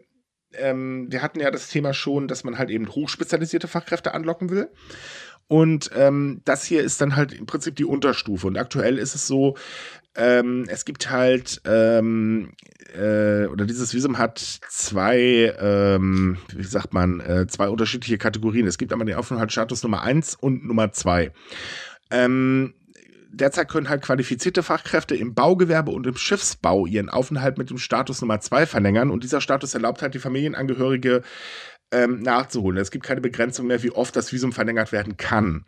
ähm, 0.56 1.08
wir 1.10 1.22
hatten 1.22 1.40
ja 1.40 1.52
das 1.52 1.70
Thema 1.70 1.94
schon, 1.94 2.28
dass 2.28 2.44
man 2.44 2.58
halt 2.58 2.70
eben 2.70 2.90
hochspezialisierte 2.90 3.68
Fachkräfte 3.68 4.14
anlocken 4.14 4.50
will. 4.50 4.70
Und 5.48 5.92
ähm, 5.96 6.42
das 6.46 6.64
hier 6.64 6.84
ist 6.84 7.02
dann 7.02 7.16
halt 7.16 7.34
im 7.34 7.46
Prinzip 7.46 7.76
die 7.76 7.86
Unterstufe. 7.86 8.48
Und 8.48 8.58
aktuell 8.58 8.98
ist 8.98 9.14
es 9.14 9.28
so, 9.28 9.58
ähm, 10.16 10.66
es 10.68 10.86
gibt 10.86 11.10
halt, 11.12 11.62
ähm, 11.66 12.54
äh, 12.96 13.46
oder 13.48 13.66
dieses 13.66 13.94
Visum 13.94 14.18
hat 14.18 14.40
zwei, 14.40 15.54
ähm, 15.60 16.38
wie 16.56 16.64
sagt 16.64 16.94
man, 16.94 17.20
äh, 17.20 17.48
zwei 17.48 17.68
unterschiedliche 17.68 18.18
Kategorien. 18.18 18.68
Es 18.68 18.78
gibt 18.78 18.94
einmal 18.94 19.06
den 19.06 19.18
Aufenthaltsstatus 19.18 19.84
Nummer 19.84 20.02
1 20.02 20.36
und 20.36 20.66
Nummer 20.66 20.92
2. 20.92 21.32
Ähm, 22.10 22.74
derzeit 23.34 23.70
können 23.70 23.90
halt 23.90 24.04
qualifizierte 24.04 24.64
Fachkräfte 24.64 25.16
im 25.16 25.34
Baugewerbe 25.34 25.92
und 25.92 26.08
im 26.08 26.16
Schiffsbau 26.16 26.86
ihren 26.86 27.10
Aufenthalt 27.10 27.58
mit 27.58 27.70
dem 27.70 27.78
Status 27.78 28.22
Nummer 28.22 28.40
2 28.40 28.66
verlängern 28.66 29.10
und 29.10 29.24
dieser 29.24 29.42
Status 29.42 29.74
erlaubt 29.74 30.02
halt 30.02 30.14
die 30.14 30.20
Familienangehörige 30.20 31.24
ähm, 31.92 32.22
nachzuholen. 32.22 32.78
Es 32.78 32.92
gibt 32.92 33.06
keine 33.06 33.22
Begrenzung 33.22 33.68
mehr, 33.68 33.84
wie 33.84 33.92
oft 33.92 34.16
das 34.16 34.32
Visum 34.32 34.52
verlängert 34.52 34.92
werden 34.92 35.18
kann. 35.18 35.66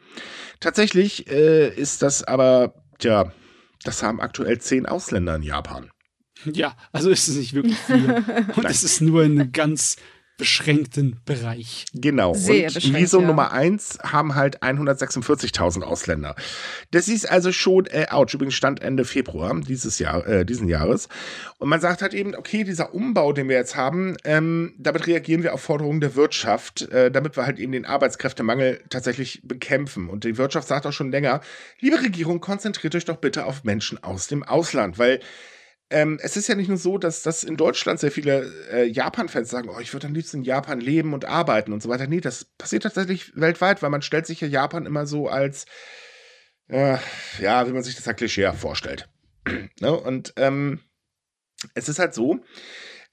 Tatsächlich 0.59 1.29
äh, 1.29 1.69
ist 1.69 2.01
das 2.01 2.23
aber, 2.23 2.73
tja, 2.99 3.31
das 3.83 4.03
haben 4.03 4.21
aktuell 4.21 4.59
zehn 4.59 4.85
Ausländer 4.85 5.35
in 5.35 5.43
Japan. 5.43 5.91
Ja, 6.45 6.75
also 6.91 7.09
ist 7.09 7.27
es 7.27 7.37
nicht 7.37 7.53
wirklich 7.53 7.77
viel. 7.77 8.23
Und 8.55 8.65
es 8.65 8.83
ist 8.83 9.01
nur 9.01 9.23
eine 9.23 9.49
ganz 9.49 9.97
beschränkten 10.37 11.21
Bereich. 11.25 11.85
Genau. 11.93 12.33
Sehr 12.33 12.65
und 12.67 12.93
Visum 12.93 13.21
ja. 13.21 13.27
Nummer 13.27 13.51
1 13.51 13.99
haben 14.03 14.35
halt 14.35 14.61
146.000 14.61 15.81
Ausländer. 15.81 16.35
Das 16.91 17.07
ist 17.07 17.29
also 17.29 17.51
schon, 17.51 17.85
äh, 17.85 18.07
ouch, 18.09 18.33
übrigens 18.33 18.55
Stand 18.55 18.81
Ende 18.81 19.05
Februar 19.05 19.55
dieses 19.61 19.99
Jahr, 19.99 20.27
äh, 20.27 20.45
diesen 20.45 20.67
Jahres. 20.67 21.07
Und 21.57 21.69
man 21.69 21.79
sagt 21.79 22.01
halt 22.01 22.13
eben, 22.13 22.35
okay, 22.35 22.63
dieser 22.63 22.93
Umbau, 22.93 23.31
den 23.31 23.47
wir 23.47 23.55
jetzt 23.55 23.75
haben, 23.75 24.17
ähm, 24.25 24.73
damit 24.77 25.07
reagieren 25.07 25.43
wir 25.43 25.53
auf 25.53 25.61
Forderungen 25.61 26.01
der 26.01 26.15
Wirtschaft, 26.15 26.81
äh, 26.91 27.11
damit 27.11 27.37
wir 27.37 27.45
halt 27.45 27.59
eben 27.59 27.71
den 27.71 27.85
Arbeitskräftemangel 27.85 28.81
tatsächlich 28.89 29.41
bekämpfen. 29.43 30.09
Und 30.09 30.25
die 30.25 30.37
Wirtschaft 30.37 30.67
sagt 30.67 30.85
auch 30.85 30.93
schon 30.93 31.11
länger, 31.11 31.41
liebe 31.79 32.01
Regierung, 32.01 32.41
konzentriert 32.41 32.95
euch 32.95 33.05
doch 33.05 33.17
bitte 33.17 33.45
auf 33.45 33.63
Menschen 33.63 34.03
aus 34.03 34.27
dem 34.27 34.43
Ausland, 34.43 34.99
weil 34.99 35.21
ähm, 35.89 36.19
es 36.21 36.35
ist 36.35 36.47
ja 36.47 36.55
nicht 36.55 36.67
nur 36.67 36.77
so, 36.77 36.97
dass, 36.97 37.21
dass 37.21 37.43
in 37.43 37.57
Deutschland 37.57 37.99
sehr 37.99 38.11
viele 38.11 38.51
äh, 38.71 38.85
Japan-Fans 38.85 39.49
sagen, 39.49 39.69
oh, 39.69 39.79
ich 39.79 39.93
würde 39.93 40.07
am 40.07 40.15
liebsten 40.15 40.37
in 40.37 40.43
Japan 40.43 40.79
leben 40.79 41.13
und 41.13 41.25
arbeiten 41.25 41.73
und 41.73 41.83
so 41.83 41.89
weiter. 41.89 42.07
Nee, 42.07 42.21
das 42.21 42.45
passiert 42.57 42.83
tatsächlich 42.83 43.35
weltweit, 43.35 43.83
weil 43.83 43.91
man 43.91 44.01
stellt 44.01 44.25
sich 44.25 44.41
ja 44.41 44.47
Japan 44.47 44.87
immer 44.87 45.05
so 45.05 45.27
als, 45.27 45.65
äh, 46.69 46.97
ja, 47.39 47.67
wie 47.67 47.71
man 47.71 47.83
sich 47.83 47.95
das 47.95 48.07
halt 48.07 48.17
Klischee 48.17 48.51
vorstellt. 48.53 49.09
ne? 49.79 49.91
Und 49.93 50.33
ähm, 50.37 50.79
es 51.75 51.87
ist 51.87 51.99
halt 51.99 52.15
so, 52.15 52.43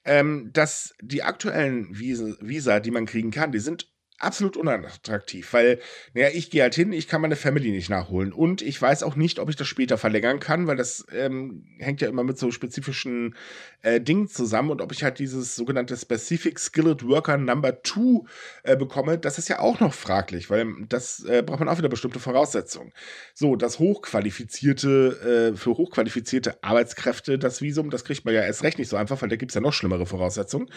ähm, 0.04 0.50
dass 0.52 0.94
die 1.02 1.22
aktuellen 1.22 1.98
Visa, 1.98 2.34
Visa, 2.40 2.80
die 2.80 2.90
man 2.90 3.06
kriegen 3.06 3.30
kann, 3.30 3.52
die 3.52 3.60
sind 3.60 3.91
absolut 4.22 4.56
unattraktiv, 4.56 5.52
weil, 5.52 5.80
naja, 6.14 6.28
ich 6.32 6.50
gehe 6.50 6.62
halt 6.62 6.74
hin, 6.74 6.92
ich 6.92 7.08
kann 7.08 7.20
meine 7.20 7.36
Family 7.36 7.70
nicht 7.70 7.90
nachholen 7.90 8.32
und 8.32 8.62
ich 8.62 8.80
weiß 8.80 9.02
auch 9.02 9.16
nicht, 9.16 9.38
ob 9.38 9.48
ich 9.48 9.56
das 9.56 9.66
später 9.68 9.98
verlängern 9.98 10.40
kann, 10.40 10.66
weil 10.66 10.76
das 10.76 11.06
ähm, 11.12 11.64
hängt 11.78 12.00
ja 12.00 12.08
immer 12.08 12.24
mit 12.24 12.38
so 12.38 12.50
spezifischen 12.50 13.34
äh, 13.82 14.00
Dingen 14.00 14.28
zusammen 14.28 14.70
und 14.70 14.80
ob 14.80 14.92
ich 14.92 15.04
halt 15.04 15.18
dieses 15.18 15.56
sogenannte 15.56 15.96
Specific 15.96 16.58
Skilled 16.58 17.06
Worker 17.06 17.36
Number 17.36 17.82
2 17.82 18.24
äh, 18.62 18.76
bekomme, 18.76 19.18
das 19.18 19.38
ist 19.38 19.48
ja 19.48 19.58
auch 19.58 19.80
noch 19.80 19.94
fraglich, 19.94 20.50
weil 20.50 20.66
das 20.88 21.24
äh, 21.24 21.42
braucht 21.42 21.60
man 21.60 21.68
auch 21.68 21.78
wieder 21.78 21.88
bestimmte 21.88 22.20
Voraussetzungen. 22.20 22.92
So, 23.34 23.56
das 23.56 23.78
hochqualifizierte, 23.78 25.52
äh, 25.52 25.56
für 25.56 25.70
hochqualifizierte 25.70 26.62
Arbeitskräfte, 26.62 27.38
das 27.38 27.60
Visum, 27.60 27.90
das 27.90 28.04
kriegt 28.04 28.24
man 28.24 28.34
ja 28.34 28.42
erst 28.42 28.62
recht 28.62 28.78
nicht 28.78 28.88
so 28.88 28.96
einfach, 28.96 29.20
weil 29.22 29.28
da 29.28 29.36
gibt 29.36 29.50
es 29.50 29.54
ja 29.54 29.60
noch 29.60 29.72
schlimmere 29.72 30.06
Voraussetzungen. 30.06 30.70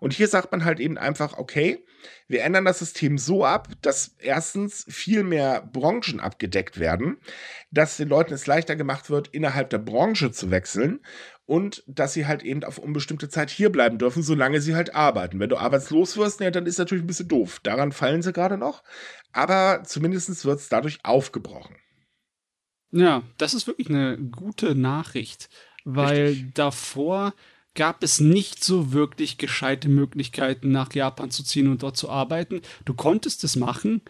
Und 0.00 0.12
hier 0.12 0.28
sagt 0.28 0.52
man 0.52 0.64
halt 0.64 0.80
eben 0.80 0.98
einfach, 0.98 1.38
okay, 1.38 1.84
wir 2.28 2.42
ändern 2.42 2.64
das 2.64 2.78
System 2.78 3.18
so 3.18 3.44
ab, 3.44 3.68
dass 3.82 4.16
erstens 4.18 4.86
viel 4.88 5.22
mehr 5.24 5.60
Branchen 5.72 6.20
abgedeckt 6.20 6.78
werden, 6.78 7.18
dass 7.74 7.96
den 7.96 8.08
Leuten 8.08 8.32
es 8.32 8.46
leichter 8.46 8.76
gemacht 8.76 9.10
wird, 9.10 9.28
innerhalb 9.28 9.70
der 9.70 9.78
Branche 9.78 10.30
zu 10.30 10.50
wechseln 10.50 11.00
und 11.44 11.82
dass 11.86 12.14
sie 12.14 12.26
halt 12.26 12.42
eben 12.42 12.64
auf 12.64 12.78
unbestimmte 12.78 13.28
Zeit 13.28 13.50
hier 13.50 13.70
bleiben 13.70 13.98
dürfen, 13.98 14.22
solange 14.22 14.60
sie 14.60 14.74
halt 14.74 14.94
arbeiten. 14.94 15.40
Wenn 15.40 15.50
du 15.50 15.56
arbeitslos 15.56 16.16
wirst, 16.16 16.40
ja, 16.40 16.50
dann 16.50 16.66
ist 16.66 16.78
natürlich 16.78 17.04
ein 17.04 17.08
bisschen 17.08 17.28
doof. 17.28 17.60
Daran 17.62 17.92
fallen 17.92 18.22
sie 18.22 18.32
gerade 18.32 18.56
noch, 18.56 18.82
aber 19.32 19.82
zumindest 19.84 20.44
wird 20.44 20.60
es 20.60 20.68
dadurch 20.68 21.00
aufgebrochen. 21.02 21.76
Ja, 22.92 23.24
das 23.38 23.54
ist 23.54 23.66
wirklich 23.66 23.90
eine 23.90 24.16
gute 24.18 24.74
Nachricht, 24.76 25.48
weil 25.84 26.28
Richtig. 26.28 26.54
davor 26.54 27.34
gab 27.74 28.04
es 28.04 28.20
nicht 28.20 28.62
so 28.62 28.92
wirklich 28.92 29.36
gescheite 29.36 29.88
Möglichkeiten, 29.88 30.70
nach 30.70 30.94
Japan 30.94 31.30
zu 31.30 31.42
ziehen 31.42 31.68
und 31.68 31.82
dort 31.82 31.96
zu 31.96 32.08
arbeiten. 32.08 32.62
Du 32.84 32.94
konntest 32.94 33.42
es 33.42 33.56
machen, 33.56 34.00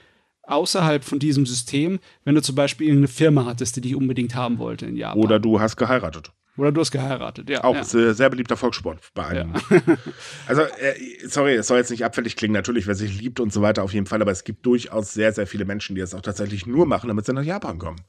außerhalb 0.47 1.05
von 1.05 1.19
diesem 1.19 1.47
System, 1.47 1.99
wenn 2.25 2.35
du 2.35 2.43
zum 2.43 2.55
Beispiel 2.55 2.87
irgendeine 2.89 3.09
Firma 3.09 3.45
hattest, 3.45 3.77
die 3.77 3.81
dich 3.81 3.95
unbedingt 3.95 4.35
haben 4.35 4.59
wollte 4.59 4.87
in 4.87 4.97
Japan. 4.97 5.23
Oder 5.23 5.39
du 5.39 5.61
hast 5.61 5.77
geheiratet. 5.77 6.33
Oder 6.57 6.71
du 6.71 6.81
hast 6.81 6.93
geheiratet, 6.93 7.51
ja. 7.51 7.65
Auch 7.65 7.75
ja. 7.75 7.85
Sehr 8.15 8.31
beliebter 8.31 8.57
Volkssport 8.57 9.01
bei 9.15 9.27
einem. 9.27 9.55
Ja. 9.55 9.81
also, 10.47 10.63
äh, 10.63 11.27
sorry, 11.27 11.55
es 11.55 11.67
soll 11.67 11.79
jetzt 11.79 11.91
nicht 11.91 12.05
abfällig 12.05 12.37
klingen, 12.37 12.55
natürlich, 12.55 12.87
wer 12.87 12.95
sich 12.95 13.21
liebt 13.21 13.41
und 13.41 13.53
so 13.53 13.61
weiter, 13.61 13.83
auf 13.83 13.93
jeden 13.93 14.07
Fall, 14.07 14.23
aber 14.23 14.31
es 14.31 14.45
gibt 14.45 14.65
durchaus 14.65 15.13
sehr, 15.13 15.33
sehr 15.33 15.49
viele 15.49 15.65
Menschen, 15.65 15.97
die 15.97 16.01
es 16.01 16.15
auch 16.15 16.21
tatsächlich 16.21 16.67
nur 16.67 16.87
machen, 16.87 17.09
damit 17.09 17.27
sie 17.27 17.33
nach 17.33 17.43
Japan 17.43 17.79
kommen. 17.79 18.01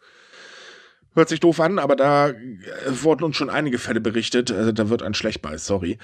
Hört 1.15 1.29
sich 1.29 1.39
doof 1.39 1.59
an, 1.59 1.79
aber 1.79 1.95
da 1.95 2.29
äh, 2.29 2.33
wurden 2.87 3.23
uns 3.23 3.37
schon 3.37 3.49
einige 3.49 3.79
Fälle 3.79 4.01
berichtet. 4.01 4.51
Also 4.51 4.71
da 4.73 4.89
wird 4.89 5.01
ein 5.01 5.13
schlecht 5.13 5.41
bei, 5.41 5.57
sorry. 5.57 5.97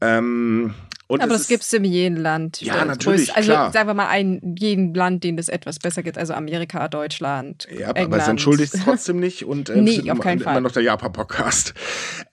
Ähm, 0.00 0.74
aber 1.08 1.26
das 1.28 1.48
gibt 1.48 1.62
es 1.62 1.72
in 1.72 1.84
jedem 1.84 2.16
Land. 2.18 2.60
Ja, 2.60 2.84
natürlich. 2.84 3.34
Also 3.34 3.52
klar. 3.52 3.72
sagen 3.72 3.88
wir 3.88 3.94
mal, 3.94 4.08
ein 4.08 4.56
jedem 4.58 4.92
Land, 4.94 5.24
dem 5.24 5.36
das 5.36 5.48
etwas 5.48 5.78
besser 5.78 6.02
geht. 6.02 6.18
Also 6.18 6.34
Amerika, 6.34 6.88
Deutschland. 6.88 7.66
Ja, 7.70 7.90
England. 7.90 8.06
aber 8.06 8.18
es 8.18 8.28
entschuldigt 8.28 8.74
es 8.74 8.80
trotzdem 8.84 9.20
nicht 9.20 9.44
und 9.44 9.68
äh, 9.68 9.80
nee, 9.80 10.10
auf 10.10 10.18
keinen 10.18 10.38
immer, 10.38 10.44
Fall. 10.44 10.54
immer 10.54 10.60
noch 10.62 10.72
der 10.72 10.82
Japan-Podcast. 10.82 11.74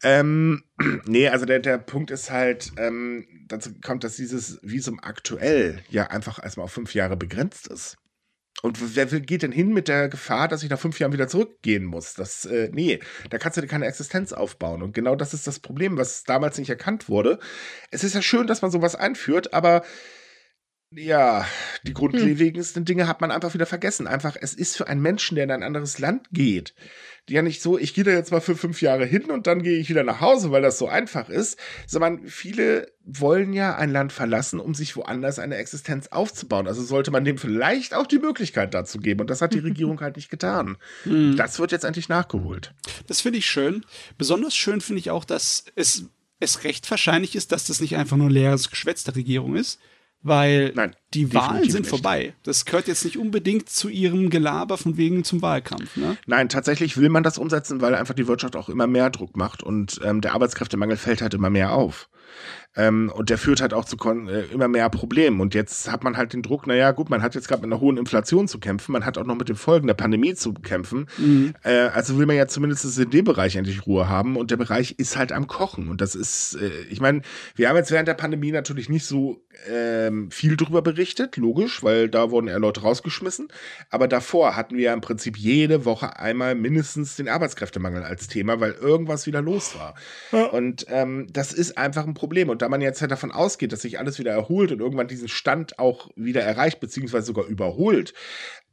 Ähm, 0.02 0.64
nee, 1.06 1.28
also 1.28 1.46
der, 1.46 1.60
der 1.60 1.78
Punkt 1.78 2.12
ist 2.12 2.32
halt, 2.32 2.72
ähm, 2.78 3.26
dazu 3.48 3.70
kommt, 3.84 4.04
dass 4.04 4.16
dieses 4.16 4.60
Visum 4.64 5.00
aktuell 5.02 5.80
ja 5.90 6.08
einfach 6.08 6.42
erstmal 6.42 6.66
auf 6.66 6.72
fünf 6.72 6.96
Jahre 6.96 7.16
begrenzt 7.16 7.68
ist. 7.68 7.98
Und 8.62 8.96
wer 8.96 9.06
geht 9.08 9.44
denn 9.44 9.52
hin 9.52 9.74
mit 9.74 9.88
der 9.88 10.08
Gefahr, 10.08 10.48
dass 10.48 10.64
ich 10.64 10.70
nach 10.70 10.80
fünf 10.80 11.00
Jahren 11.00 11.12
wieder 11.12 11.28
zurückgehen 11.28 11.84
muss? 11.84 12.14
Das, 12.14 12.46
äh, 12.46 12.70
nee, 12.72 13.00
da 13.30 13.38
kannst 13.38 13.58
du 13.58 13.62
dir 13.62 13.68
keine 13.68 13.88
Existenz 13.88 14.32
aufbauen. 14.32 14.82
Und 14.82 14.94
genau 14.94 15.16
das 15.16 15.34
ist 15.34 15.48
das 15.48 15.60
Problem, 15.60 15.98
was 15.98 16.24
damals 16.24 16.58
nicht 16.58 16.70
erkannt 16.70 17.10
wurde. 17.10 17.40
Es 17.92 18.04
ist 18.04 18.16
ja 18.16 18.22
schön, 18.22 18.48
dass 18.48 18.62
man 18.62 18.72
sowas 18.72 18.96
einführt, 18.96 19.54
aber 19.54 19.84
ja, 20.96 21.46
die 21.84 21.94
grundlegendsten 21.94 22.82
hm. 22.82 22.86
Dinge 22.86 23.08
hat 23.08 23.22
man 23.22 23.32
einfach 23.32 23.54
wieder 23.54 23.66
vergessen. 23.66 24.08
Einfach, 24.08 24.36
es 24.40 24.54
ist 24.54 24.78
für 24.78 24.88
einen 24.88 25.02
Menschen, 25.02 25.36
der 25.36 25.44
in 25.46 25.52
ein 25.52 25.64
anderes 25.64 26.00
Land 26.00 26.28
geht, 26.32 26.74
ja 27.30 27.42
nicht 27.42 27.62
so, 27.62 27.78
ich 27.78 27.94
gehe 27.94 28.04
da 28.04 28.12
jetzt 28.12 28.32
mal 28.32 28.42
für 28.42 28.56
fünf 28.56 28.82
Jahre 28.82 29.06
hin 29.06 29.32
und 29.32 29.48
dann 29.48 29.64
gehe 29.64 29.78
ich 29.78 29.90
wieder 29.90 30.04
nach 30.04 30.20
Hause, 30.20 30.52
weil 30.52 30.62
das 30.62 30.78
so 30.78 30.88
einfach 30.88 31.30
ist, 31.30 31.58
sondern 31.88 32.28
viele 32.28 32.92
wollen 33.06 33.54
ja 33.54 33.76
ein 33.76 33.92
Land 33.92 34.12
verlassen, 34.12 34.60
um 34.60 34.74
sich 34.74 34.96
woanders 34.98 35.40
eine 35.40 35.56
Existenz 35.56 36.08
aufzubauen. 36.08 36.68
Also 36.68 36.84
sollte 36.84 37.12
man 37.12 37.24
dem 37.24 37.38
vielleicht 37.38 37.94
auch 37.94 38.08
die 38.08 38.20
Möglichkeit 38.20 38.74
dazu 38.74 39.00
geben. 39.00 39.22
Und 39.22 39.30
das 39.30 39.42
hat 39.42 39.54
die 39.54 39.60
Regierung 39.64 40.02
halt 40.02 40.18
nicht 40.18 40.30
getan. 40.30 40.78
Hm. 41.04 41.38
Das 41.38 41.60
wird 41.60 41.72
jetzt 41.72 41.86
endlich 41.86 42.10
nachgeholt. 42.10 42.74
Das 43.08 43.22
finde 43.22 43.40
ich 43.40 43.46
schön. 43.46 43.86
Besonders 44.18 44.56
schön 44.56 44.82
finde 44.82 45.00
ich 45.00 45.10
auch, 45.10 45.24
dass 45.24 45.66
es, 45.76 46.06
es 46.40 46.64
recht 46.66 46.90
wahrscheinlich 46.92 47.36
ist, 47.36 47.54
dass 47.54 47.68
das 47.68 47.80
nicht 47.80 47.96
einfach 47.96 48.18
nur 48.18 48.30
leeres 48.30 48.70
Geschwätz 48.70 49.06
der 49.06 49.16
Regierung 49.16 49.56
ist, 49.56 49.80
weil 50.24 50.72
Nein, 50.76 50.96
die 51.14 51.34
Wahlen 51.34 51.70
sind 51.70 51.82
nicht. 51.82 51.90
vorbei. 51.90 52.34
Das 52.44 52.66
gehört 52.66 52.88
jetzt 52.88 53.06
nicht 53.06 53.18
unbedingt 53.18 53.70
zu 53.70 53.90
ihrem 53.90 54.30
Gelaber 54.30 54.78
von 54.78 54.98
wegen 54.98 55.24
zum 55.24 55.42
Wahlkampf. 55.42 55.96
Ne? 55.98 56.18
Nein, 56.26 56.50
tatsächlich 56.50 56.98
will 56.98 57.10
man 57.10 57.24
das 57.24 57.38
umsetzen, 57.38 57.82
weil 57.82 57.94
einfach 57.94 58.16
die 58.16 58.28
Wirtschaft 58.28 58.56
auch 58.56 58.70
immer 58.70 58.88
mehr 58.88 59.10
Druck 59.10 59.36
macht 59.38 59.62
und 59.62 60.00
ähm, 60.04 60.22
der 60.22 60.34
Arbeitskräftemangel 60.34 60.98
fällt 60.98 61.22
halt 61.22 61.34
immer 61.34 61.50
mehr 61.50 61.74
auf. 61.74 62.10
Ähm, 62.76 63.12
und 63.14 63.30
der 63.30 63.38
führt 63.38 63.62
halt 63.62 63.74
auch 63.74 63.86
zu 63.86 63.98
äh, 63.98 64.46
immer 64.52 64.68
mehr 64.68 64.90
Problemen. 64.90 65.42
Und 65.42 65.54
jetzt 65.54 65.92
hat 65.92 66.04
man 66.04 66.18
halt 66.18 66.34
den 66.34 66.42
Druck, 66.42 66.66
naja, 66.66 66.92
gut, 66.92 67.10
man 67.10 67.22
hat 67.22 67.36
jetzt 67.36 67.48
gerade 67.48 67.62
mit 67.62 67.72
einer 67.72 67.80
hohen 67.80 67.98
Inflation 67.98 68.48
zu 68.48 68.60
kämpfen, 68.60 68.92
man 68.92 69.06
hat 69.06 69.18
auch 69.18 69.26
noch 69.26 69.36
mit 69.36 69.50
den 69.50 69.56
Folgen 69.56 69.88
der 69.88 69.94
Pandemie 69.94 70.34
zu 70.34 70.54
kämpfen. 70.54 71.08
Mhm. 71.18 71.54
Äh, 71.64 71.90
also 71.94 72.18
will 72.18 72.26
man 72.26 72.36
ja 72.36 72.48
zumindest 72.48 72.98
in 72.98 73.10
dem 73.12 73.26
Bereich 73.26 73.56
endlich 73.56 73.86
Ruhe 73.86 74.10
haben. 74.10 74.38
Und 74.38 74.50
der 74.50 74.58
Bereich 74.58 74.96
ist 74.98 75.18
halt 75.18 75.32
am 75.32 75.48
Kochen. 75.48 75.88
Und 75.88 76.02
das 76.02 76.16
ist, 76.16 76.56
äh, 76.56 76.70
ich 76.90 77.00
meine, 77.00 77.22
wir 77.56 77.70
haben 77.70 77.76
jetzt 77.76 77.92
während 77.92 78.08
der 78.08 78.16
Pandemie 78.16 78.52
natürlich 78.52 78.90
nicht 78.90 79.06
so 79.06 79.46
ähm, 79.70 80.32
viel 80.32 80.58
drüber 80.58 80.82
berichtet, 80.82 81.38
logisch, 81.38 81.84
weil 81.84 82.10
da 82.10 82.32
wurden 82.32 82.48
eher 82.48 82.60
Leute 82.60 82.82
rausgeschmissen. 82.82 83.50
Aber 83.92 84.08
davor 84.08 84.56
hatten 84.56 84.78
wir 84.78 84.86
ja 84.86 84.94
im 84.94 85.02
Prinzip 85.02 85.38
jede 85.38 85.86
Woche 85.86 86.18
einmal 86.18 86.56
mindestens 86.56 87.16
den 87.16 87.30
Arbeitskräftemangel 87.30 88.04
als 88.04 88.28
Thema, 88.28 88.60
weil 88.60 88.72
irgendwas 88.72 89.28
wieder 89.28 89.44
los 89.44 89.76
war. 89.78 89.94
Ja. 90.32 90.46
Und 90.46 90.88
ähm, 90.90 91.28
das 91.32 91.54
ist 91.54 91.78
einfach 91.78 92.08
ein 92.08 92.16
Problem. 92.16 92.50
Und 92.50 92.63
da 92.64 92.70
man 92.70 92.80
jetzt 92.80 93.02
halt 93.02 93.12
davon 93.12 93.34
ausgeht, 93.34 93.74
dass 93.74 93.82
sich 93.82 94.00
alles 94.00 94.20
wieder 94.20 94.32
erholt 94.32 94.72
und 94.72 94.80
irgendwann 94.80 95.10
diesen 95.10 95.28
Stand 95.28 95.80
auch 95.80 96.10
wieder 96.16 96.44
erreicht, 96.44 96.80
beziehungsweise 96.80 97.26
sogar 97.26 97.46
überholt, 97.46 98.14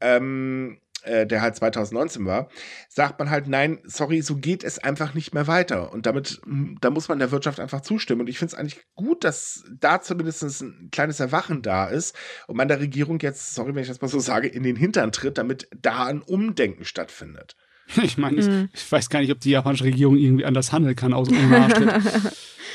ähm, 0.01 0.79
äh, 1.03 1.27
der 1.27 1.43
halt 1.43 1.57
2019 1.57 2.25
war, 2.25 2.49
sagt 2.89 3.19
man 3.19 3.31
halt, 3.31 3.49
nein, 3.49 3.81
sorry, 3.83 4.23
so 4.23 4.37
geht 4.37 4.63
es 4.63 4.79
einfach 4.79 5.13
nicht 5.15 5.35
mehr 5.35 5.49
weiter. 5.49 5.93
Und 5.93 6.07
damit, 6.07 6.41
hm, 6.45 6.79
da 6.81 6.91
muss 6.91 7.09
man 7.09 7.19
der 7.19 7.33
Wirtschaft 7.33 7.59
einfach 7.59 7.81
zustimmen. 7.81 8.21
Und 8.21 8.29
ich 8.29 8.39
finde 8.39 8.55
es 8.55 8.61
eigentlich 8.61 8.81
gut, 8.95 9.25
dass 9.25 9.65
da 9.77 10.01
zumindest 10.01 10.63
ein 10.63 10.91
kleines 10.93 11.19
Erwachen 11.19 11.63
da 11.63 11.87
ist 11.87 12.15
und 12.47 12.57
man 12.57 12.69
der 12.69 12.79
Regierung 12.79 13.19
jetzt, 13.19 13.57
sorry, 13.57 13.75
wenn 13.75 13.83
ich 13.83 13.89
das 13.89 14.01
mal 14.01 14.07
so 14.07 14.21
sage, 14.21 14.47
in 14.47 14.63
den 14.63 14.77
Hintern 14.77 15.11
tritt, 15.11 15.37
damit 15.37 15.69
da 15.77 16.05
ein 16.05 16.23
Umdenken 16.23 16.85
stattfindet. 16.85 17.57
Ich 18.05 18.17
meine, 18.19 18.41
mhm. 18.41 18.69
ich, 18.73 18.83
ich, 18.85 18.93
weiß 18.93 19.11
gar 19.11 19.19
nicht, 19.19 19.33
ob 19.33 19.41
die 19.41 19.51
japanische 19.51 19.83
Regierung 19.83 20.17
irgendwie 20.17 20.45
anders 20.45 20.71
handeln 20.71 20.95
kann, 20.95 21.13
außer 21.13 21.33
ohne 21.33 22.01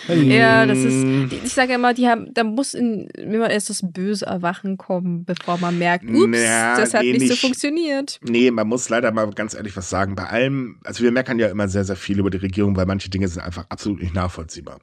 Arschtritt. 0.07 0.27
Ja, 0.27 0.65
das 0.65 0.77
ist, 0.79 1.33
ich 1.43 1.53
sage 1.53 1.73
immer, 1.73 1.93
die 1.93 2.07
haben, 2.07 2.33
da 2.33 2.43
muss 2.43 2.73
in, 2.73 3.07
immer 3.09 3.49
erst 3.49 3.69
das 3.69 3.81
böse 3.83 4.25
Erwachen 4.25 4.77
kommen, 4.77 5.25
bevor 5.25 5.57
man 5.57 5.77
merkt, 5.77 6.05
ups, 6.05 6.27
naja, 6.27 6.77
das 6.77 6.93
hat 6.93 7.03
nee, 7.03 7.13
nicht, 7.13 7.27
so 7.27 7.35
funktioniert. 7.35 8.19
Nee, 8.23 8.51
man 8.51 8.67
muss 8.67 8.89
leider 8.89 9.11
mal 9.11 9.29
ganz 9.31 9.53
ehrlich 9.53 9.75
was 9.75 9.89
sagen. 9.89 10.15
Bei 10.15 10.25
allem, 10.25 10.77
also 10.83 11.03
wir 11.03 11.11
meckern 11.11 11.39
ja 11.39 11.47
immer 11.47 11.67
sehr, 11.67 11.83
sehr 11.83 11.95
viel 11.95 12.19
über 12.19 12.29
die 12.29 12.37
Regierung, 12.37 12.75
weil 12.75 12.85
manche 12.85 13.09
Dinge 13.09 13.27
sind 13.27 13.41
einfach 13.41 13.65
absolut 13.69 14.01
nicht 14.01 14.13
nachvollziehbar. 14.13 14.79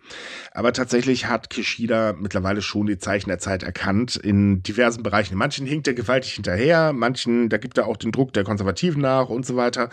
Aber 0.53 0.73
tatsächlich 0.73 1.27
hat 1.27 1.51
Kishida 1.51 2.14
mittlerweile 2.18 2.62
schon 2.62 2.87
die 2.87 2.99
Zeichen 2.99 3.29
der 3.29 3.39
Zeit 3.39 3.62
erkannt 3.62 4.16
in 4.16 4.62
diversen 4.62 5.03
Bereichen. 5.03 5.35
In 5.35 5.39
manchen 5.39 5.66
hinkt 5.66 5.87
er 5.87 5.95
gewaltig 5.95 6.33
hinterher, 6.33 6.93
manchen, 6.93 7.49
da 7.49 7.59
gibt 7.59 7.79
er 7.79 7.87
auch 7.87 7.97
den 7.97 8.12
Druck 8.12 8.33
der 8.33 8.45
Konservativen 8.45 9.01
nach 9.01 9.29
und 9.29 9.47
so 9.47 9.57
weiter. 9.57 9.91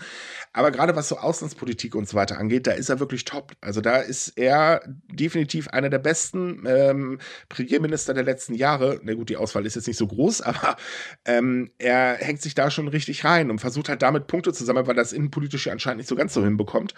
Aber 0.52 0.72
gerade 0.72 0.96
was 0.96 1.08
so 1.08 1.16
Auslandspolitik 1.16 1.94
und 1.94 2.08
so 2.08 2.16
weiter 2.16 2.38
angeht, 2.38 2.66
da 2.66 2.72
ist 2.72 2.88
er 2.88 2.98
wirklich 2.98 3.24
top. 3.24 3.52
Also 3.60 3.80
da 3.80 3.98
ist 3.98 4.36
er 4.36 4.82
definitiv 5.08 5.68
einer 5.68 5.90
der 5.90 6.00
besten 6.00 6.64
ähm, 6.66 7.18
Premierminister 7.48 8.14
der 8.14 8.24
letzten 8.24 8.54
Jahre. 8.54 9.00
Na 9.04 9.14
gut, 9.14 9.28
die 9.28 9.36
Auswahl 9.36 9.64
ist 9.64 9.76
jetzt 9.76 9.86
nicht 9.86 9.96
so 9.96 10.08
groß, 10.08 10.40
aber 10.42 10.76
ähm, 11.24 11.70
er 11.78 12.16
hängt 12.16 12.42
sich 12.42 12.54
da 12.54 12.70
schon 12.70 12.88
richtig 12.88 13.24
rein 13.24 13.50
und 13.50 13.60
versucht 13.60 13.88
halt 13.88 14.02
damit 14.02 14.26
Punkte 14.26 14.52
zu 14.52 14.64
sammeln, 14.64 14.88
weil 14.88 14.96
das 14.96 15.12
innenpolitische 15.12 15.70
anscheinend 15.70 15.98
nicht 15.98 16.08
so 16.08 16.16
ganz 16.16 16.34
so 16.34 16.42
hinbekommt. 16.44 16.94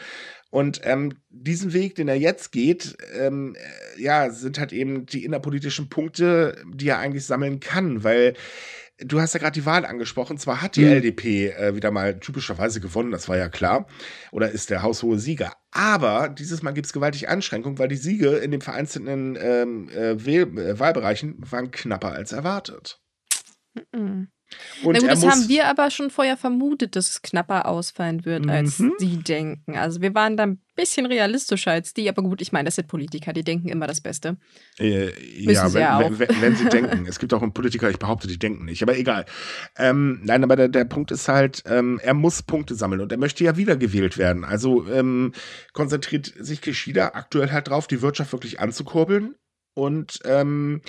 Und 0.51 0.81
ähm, 0.85 1.15
diesen 1.31 1.73
Weg, 1.73 1.95
den 1.95 2.09
er 2.09 2.19
jetzt 2.19 2.53
geht, 2.53 2.97
ähm, 3.19 3.55
äh, 3.57 4.03
ja, 4.03 4.31
sind 4.31 4.59
halt 4.59 4.73
eben 4.73 5.07
die 5.07 5.25
innerpolitischen 5.25 5.89
Punkte, 5.89 6.63
die 6.73 6.89
er 6.89 6.99
eigentlich 6.99 7.25
sammeln 7.27 7.61
kann, 7.61 8.05
weil 8.05 8.35
du 9.05 9.21
hast 9.21 9.35
ja 9.35 9.41
gerade 9.41 9.53
die 9.53 9.67
Wahl 9.67 9.85
angesprochen. 9.85 10.39
Zwar 10.39 10.63
hat 10.63 10.77
die 10.77 10.85
mhm. 10.85 10.93
LDP 10.93 11.49
äh, 11.49 11.75
wieder 11.77 11.91
mal 11.91 12.19
typischerweise 12.19 12.81
gewonnen, 12.81 13.11
das 13.11 13.29
war 13.29 13.37
ja 13.37 13.49
klar. 13.49 13.87
Oder 14.31 14.51
ist 14.51 14.71
der 14.71 14.83
haushohe 14.83 15.19
Sieger. 15.19 15.53
Aber 15.71 16.29
dieses 16.29 16.63
Mal 16.63 16.73
gibt 16.73 16.87
es 16.87 16.93
gewaltig 16.93 17.29
Einschränkungen, 17.29 17.79
weil 17.79 17.89
die 17.89 17.97
Siege 17.97 18.37
in 18.37 18.51
den 18.51 18.61
vereinzelten 18.61 19.37
ähm, 19.41 19.89
äh, 19.91 20.13
äh, 20.13 20.79
Wahlbereichen 20.79 21.37
waren 21.39 21.71
knapper 21.71 22.13
als 22.13 22.33
erwartet. 22.33 23.01
Mhm. 23.93 24.29
Und 24.83 24.95
Na 24.95 25.01
gut, 25.01 25.11
das 25.11 25.27
haben 25.27 25.49
wir 25.49 25.69
aber 25.69 25.91
schon 25.91 26.11
vorher 26.11 26.37
vermutet, 26.37 26.97
dass 26.97 27.11
es 27.11 27.23
knapper 27.23 27.67
ausfallen 27.67 28.25
wird, 28.25 28.49
als 28.49 28.79
mhm. 28.79 28.93
die 29.01 29.19
denken. 29.19 29.77
Also 29.77 30.01
wir 30.01 30.15
waren 30.15 30.37
da 30.37 30.45
ein 30.45 30.61
bisschen 30.75 31.07
realistischer 31.07 31.71
als 31.71 31.95
die, 31.95 32.09
aber 32.09 32.23
gut, 32.23 32.41
ich 32.41 32.53
meine, 32.53 32.67
das 32.67 32.77
sind 32.77 32.89
Politiker, 32.89 33.33
die 33.33 33.45
denken 33.45 33.69
immer 33.69 33.87
das 33.87 34.01
Beste. 34.01 34.37
Äh, 34.79 35.11
ja, 35.41 35.73
wenn, 35.73 35.81
ja 35.81 36.01
wenn, 36.01 36.19
wenn, 36.19 36.41
wenn, 36.41 36.57
sie 36.57 36.65
denken. 36.69 37.07
Es 37.07 37.19
gibt 37.19 37.35
auch 37.35 37.43
einen 37.43 37.53
Politiker, 37.53 37.91
ich 37.91 37.99
behaupte, 37.99 38.29
die 38.29 38.39
denken 38.39 38.65
nicht, 38.65 38.83
aber 38.83 38.97
egal. 38.97 39.27
Ähm, 39.77 40.21
nein, 40.25 40.43
aber 40.45 40.57
der, 40.57 40.69
der 40.69 40.85
Punkt 40.85 41.11
ist 41.11 41.29
halt, 41.29 41.63
ähm, 41.67 42.01
er 42.03 42.15
muss 42.15 42.43
Punkte 42.43 42.75
sammeln 42.75 43.01
und 43.01 43.13
er 43.13 43.19
möchte 43.19 43.45
ja 43.45 43.57
wiedergewählt 43.57 44.19
werden. 44.19 44.45
Also 44.45 44.87
ähm, 44.89 45.33
konzentriert 45.73 46.33
sich 46.39 46.61
Kishida 46.61 47.13
aktuell 47.15 47.51
halt 47.51 47.69
drauf, 47.69 47.87
die 47.87 48.03
Wirtschaft 48.03 48.33
wirklich 48.33 48.61
anzukurbeln 48.61 49.35
und 49.75 50.21
ähm, 50.25 50.83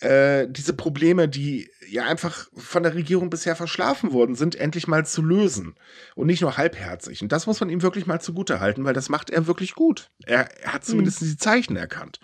äh, 0.00 0.46
diese 0.48 0.74
Probleme, 0.74 1.28
die 1.28 1.70
ja 1.88 2.04
einfach 2.04 2.48
von 2.54 2.82
der 2.82 2.94
Regierung 2.94 3.30
bisher 3.30 3.56
verschlafen 3.56 4.12
worden 4.12 4.34
sind, 4.34 4.54
endlich 4.54 4.86
mal 4.86 5.04
zu 5.04 5.22
lösen. 5.22 5.74
Und 6.14 6.26
nicht 6.28 6.40
nur 6.40 6.56
halbherzig. 6.56 7.22
Und 7.22 7.32
das 7.32 7.46
muss 7.46 7.60
man 7.60 7.70
ihm 7.70 7.82
wirklich 7.82 8.06
mal 8.06 8.20
zugute 8.20 8.60
halten, 8.60 8.84
weil 8.84 8.94
das 8.94 9.08
macht 9.08 9.30
er 9.30 9.46
wirklich 9.46 9.74
gut. 9.74 10.10
Er, 10.24 10.50
er 10.62 10.72
hat 10.72 10.84
zumindest 10.84 11.22
mhm. 11.22 11.26
die 11.26 11.36
Zeichen 11.36 11.76
erkannt. 11.76 12.20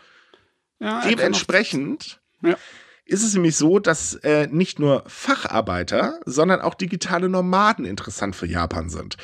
Ja, 0.78 1.02
Dementsprechend 1.08 2.20
ja. 2.42 2.56
ist 3.04 3.24
es 3.24 3.34
nämlich 3.34 3.56
so, 3.56 3.78
dass 3.78 4.14
äh, 4.16 4.48
nicht 4.50 4.78
nur 4.78 5.04
Facharbeiter, 5.06 6.20
sondern 6.26 6.60
auch 6.60 6.74
digitale 6.74 7.28
Nomaden 7.28 7.84
interessant 7.84 8.36
für 8.36 8.46
Japan 8.46 8.88
sind. 8.88 9.16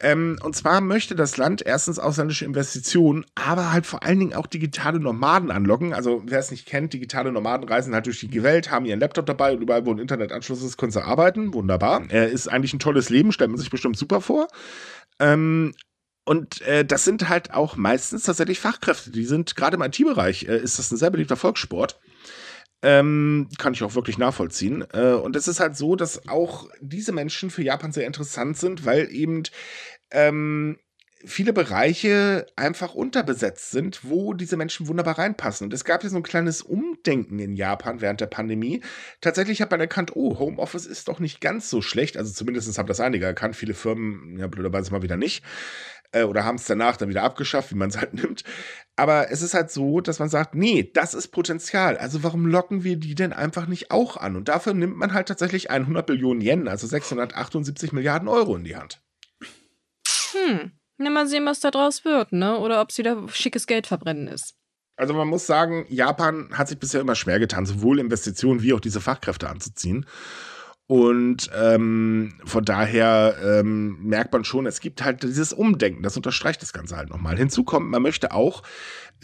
Ähm, 0.00 0.38
und 0.42 0.54
zwar 0.54 0.82
möchte 0.82 1.14
das 1.14 1.38
Land 1.38 1.62
erstens 1.64 1.98
ausländische 1.98 2.44
Investitionen, 2.44 3.24
aber 3.34 3.72
halt 3.72 3.86
vor 3.86 4.02
allen 4.02 4.18
Dingen 4.18 4.34
auch 4.34 4.46
digitale 4.46 5.00
Nomaden 5.00 5.50
anlocken. 5.50 5.94
Also 5.94 6.22
wer 6.26 6.38
es 6.38 6.50
nicht 6.50 6.66
kennt, 6.66 6.92
digitale 6.92 7.32
Nomaden 7.32 7.66
reisen 7.66 7.94
halt 7.94 8.04
durch 8.04 8.20
die 8.20 8.42
Welt, 8.42 8.70
haben 8.70 8.84
ihren 8.84 9.00
Laptop 9.00 9.24
dabei 9.24 9.54
und 9.54 9.62
überall, 9.62 9.86
wo 9.86 9.92
ein 9.92 9.98
Internetanschluss 9.98 10.62
ist, 10.62 10.76
können 10.76 10.92
sie 10.92 11.02
arbeiten. 11.02 11.54
Wunderbar. 11.54 12.02
Er 12.10 12.28
ist 12.28 12.48
eigentlich 12.48 12.74
ein 12.74 12.78
tolles 12.78 13.08
Leben, 13.08 13.32
stellt 13.32 13.50
man 13.50 13.58
sich 13.58 13.70
bestimmt 13.70 13.96
super 13.96 14.20
vor. 14.20 14.48
Ähm, 15.18 15.72
und 16.26 16.60
äh, 16.62 16.84
das 16.84 17.04
sind 17.04 17.28
halt 17.28 17.54
auch 17.54 17.76
meistens 17.76 18.24
tatsächlich 18.24 18.60
Fachkräfte. 18.60 19.10
Die 19.10 19.24
sind 19.24 19.56
gerade 19.56 19.76
im 19.76 19.82
IT-Bereich, 19.82 20.46
äh, 20.46 20.58
ist 20.58 20.78
das 20.78 20.90
ein 20.90 20.98
sehr 20.98 21.10
beliebter 21.10 21.36
Volkssport. 21.36 21.98
Ähm, 22.82 23.48
kann 23.58 23.72
ich 23.72 23.82
auch 23.82 23.94
wirklich 23.94 24.18
nachvollziehen. 24.18 24.84
Äh, 24.92 25.12
und 25.12 25.34
es 25.34 25.48
ist 25.48 25.60
halt 25.60 25.76
so, 25.76 25.96
dass 25.96 26.28
auch 26.28 26.68
diese 26.80 27.12
Menschen 27.12 27.50
für 27.50 27.62
Japan 27.62 27.92
sehr 27.92 28.06
interessant 28.06 28.56
sind, 28.58 28.84
weil 28.84 29.10
eben 29.10 29.44
ähm, 30.10 30.76
viele 31.24 31.52
Bereiche 31.52 32.46
einfach 32.56 32.94
unterbesetzt 32.94 33.70
sind, 33.70 34.00
wo 34.04 34.32
diese 34.32 34.56
Menschen 34.56 34.86
wunderbar 34.86 35.18
reinpassen. 35.18 35.64
Und 35.64 35.72
es 35.72 35.84
gab 35.84 36.04
ja 36.04 36.10
so 36.10 36.16
ein 36.16 36.22
kleines 36.22 36.62
Umdenken 36.62 37.38
in 37.38 37.56
Japan 37.56 38.00
während 38.00 38.20
der 38.20 38.26
Pandemie. 38.26 38.82
Tatsächlich 39.20 39.60
hat 39.60 39.70
man 39.70 39.80
erkannt, 39.80 40.14
oh, 40.14 40.38
Homeoffice 40.38 40.86
ist 40.86 41.08
doch 41.08 41.18
nicht 41.18 41.40
ganz 41.40 41.68
so 41.68 41.82
schlecht. 41.82 42.16
Also 42.16 42.32
zumindest 42.32 42.78
haben 42.78 42.86
das 42.86 43.00
einige 43.00 43.26
erkannt, 43.26 43.56
viele 43.56 43.74
Firmen, 43.74 44.38
ja, 44.38 44.46
blöderweise 44.46 44.92
mal 44.92 45.02
wieder 45.02 45.16
nicht. 45.16 45.42
Äh, 46.12 46.22
oder 46.22 46.44
haben 46.44 46.56
es 46.56 46.66
danach 46.66 46.96
dann 46.96 47.08
wieder 47.08 47.24
abgeschafft, 47.24 47.72
wie 47.72 47.76
man 47.76 47.88
es 47.88 47.98
halt 47.98 48.14
nimmt. 48.22 48.44
Aber 48.96 49.30
es 49.30 49.42
ist 49.42 49.52
halt 49.52 49.70
so, 49.70 50.00
dass 50.00 50.18
man 50.18 50.30
sagt, 50.30 50.54
nee, 50.54 50.90
das 50.94 51.12
ist 51.12 51.28
Potenzial. 51.28 51.98
Also 51.98 52.22
warum 52.22 52.46
locken 52.46 52.82
wir 52.82 52.96
die 52.96 53.14
denn 53.14 53.34
einfach 53.34 53.66
nicht 53.66 53.90
auch 53.90 54.16
an? 54.16 54.36
Und 54.36 54.48
dafür 54.48 54.72
nimmt 54.72 54.96
man 54.96 55.12
halt 55.12 55.28
tatsächlich 55.28 55.70
100 55.70 56.06
Billionen 56.06 56.40
Yen, 56.40 56.66
also 56.66 56.86
678 56.86 57.92
Milliarden 57.92 58.26
Euro 58.26 58.56
in 58.56 58.64
die 58.64 58.76
Hand. 58.76 59.02
Hm, 60.32 60.72
na 60.96 61.10
mal 61.10 61.26
sehen, 61.26 61.44
was 61.44 61.60
da 61.60 61.70
draus 61.70 62.06
wird, 62.06 62.32
ne? 62.32 62.58
Oder 62.58 62.80
ob 62.80 62.88
es 62.88 62.96
wieder 62.96 63.28
schickes 63.28 63.66
Geld 63.66 63.86
verbrennen 63.86 64.28
ist. 64.28 64.54
Also 64.96 65.12
man 65.12 65.28
muss 65.28 65.46
sagen, 65.46 65.84
Japan 65.90 66.48
hat 66.52 66.68
sich 66.68 66.78
bisher 66.78 67.02
immer 67.02 67.14
schwer 67.14 67.38
getan, 67.38 67.66
sowohl 67.66 67.98
Investitionen 67.98 68.62
wie 68.62 68.72
auch 68.72 68.80
diese 68.80 69.02
Fachkräfte 69.02 69.50
anzuziehen. 69.50 70.06
Und 70.88 71.50
ähm, 71.58 72.34
von 72.44 72.64
daher 72.64 73.36
ähm, 73.42 73.98
merkt 74.02 74.32
man 74.32 74.44
schon, 74.44 74.66
es 74.66 74.80
gibt 74.80 75.02
halt 75.02 75.24
dieses 75.24 75.52
Umdenken, 75.52 76.04
das 76.04 76.16
unterstreicht 76.16 76.62
das 76.62 76.72
Ganze 76.72 76.96
halt 76.96 77.10
nochmal. 77.10 77.36
Hinzu 77.36 77.64
kommt, 77.64 77.90
man 77.90 78.02
möchte 78.02 78.32
auch, 78.32 78.62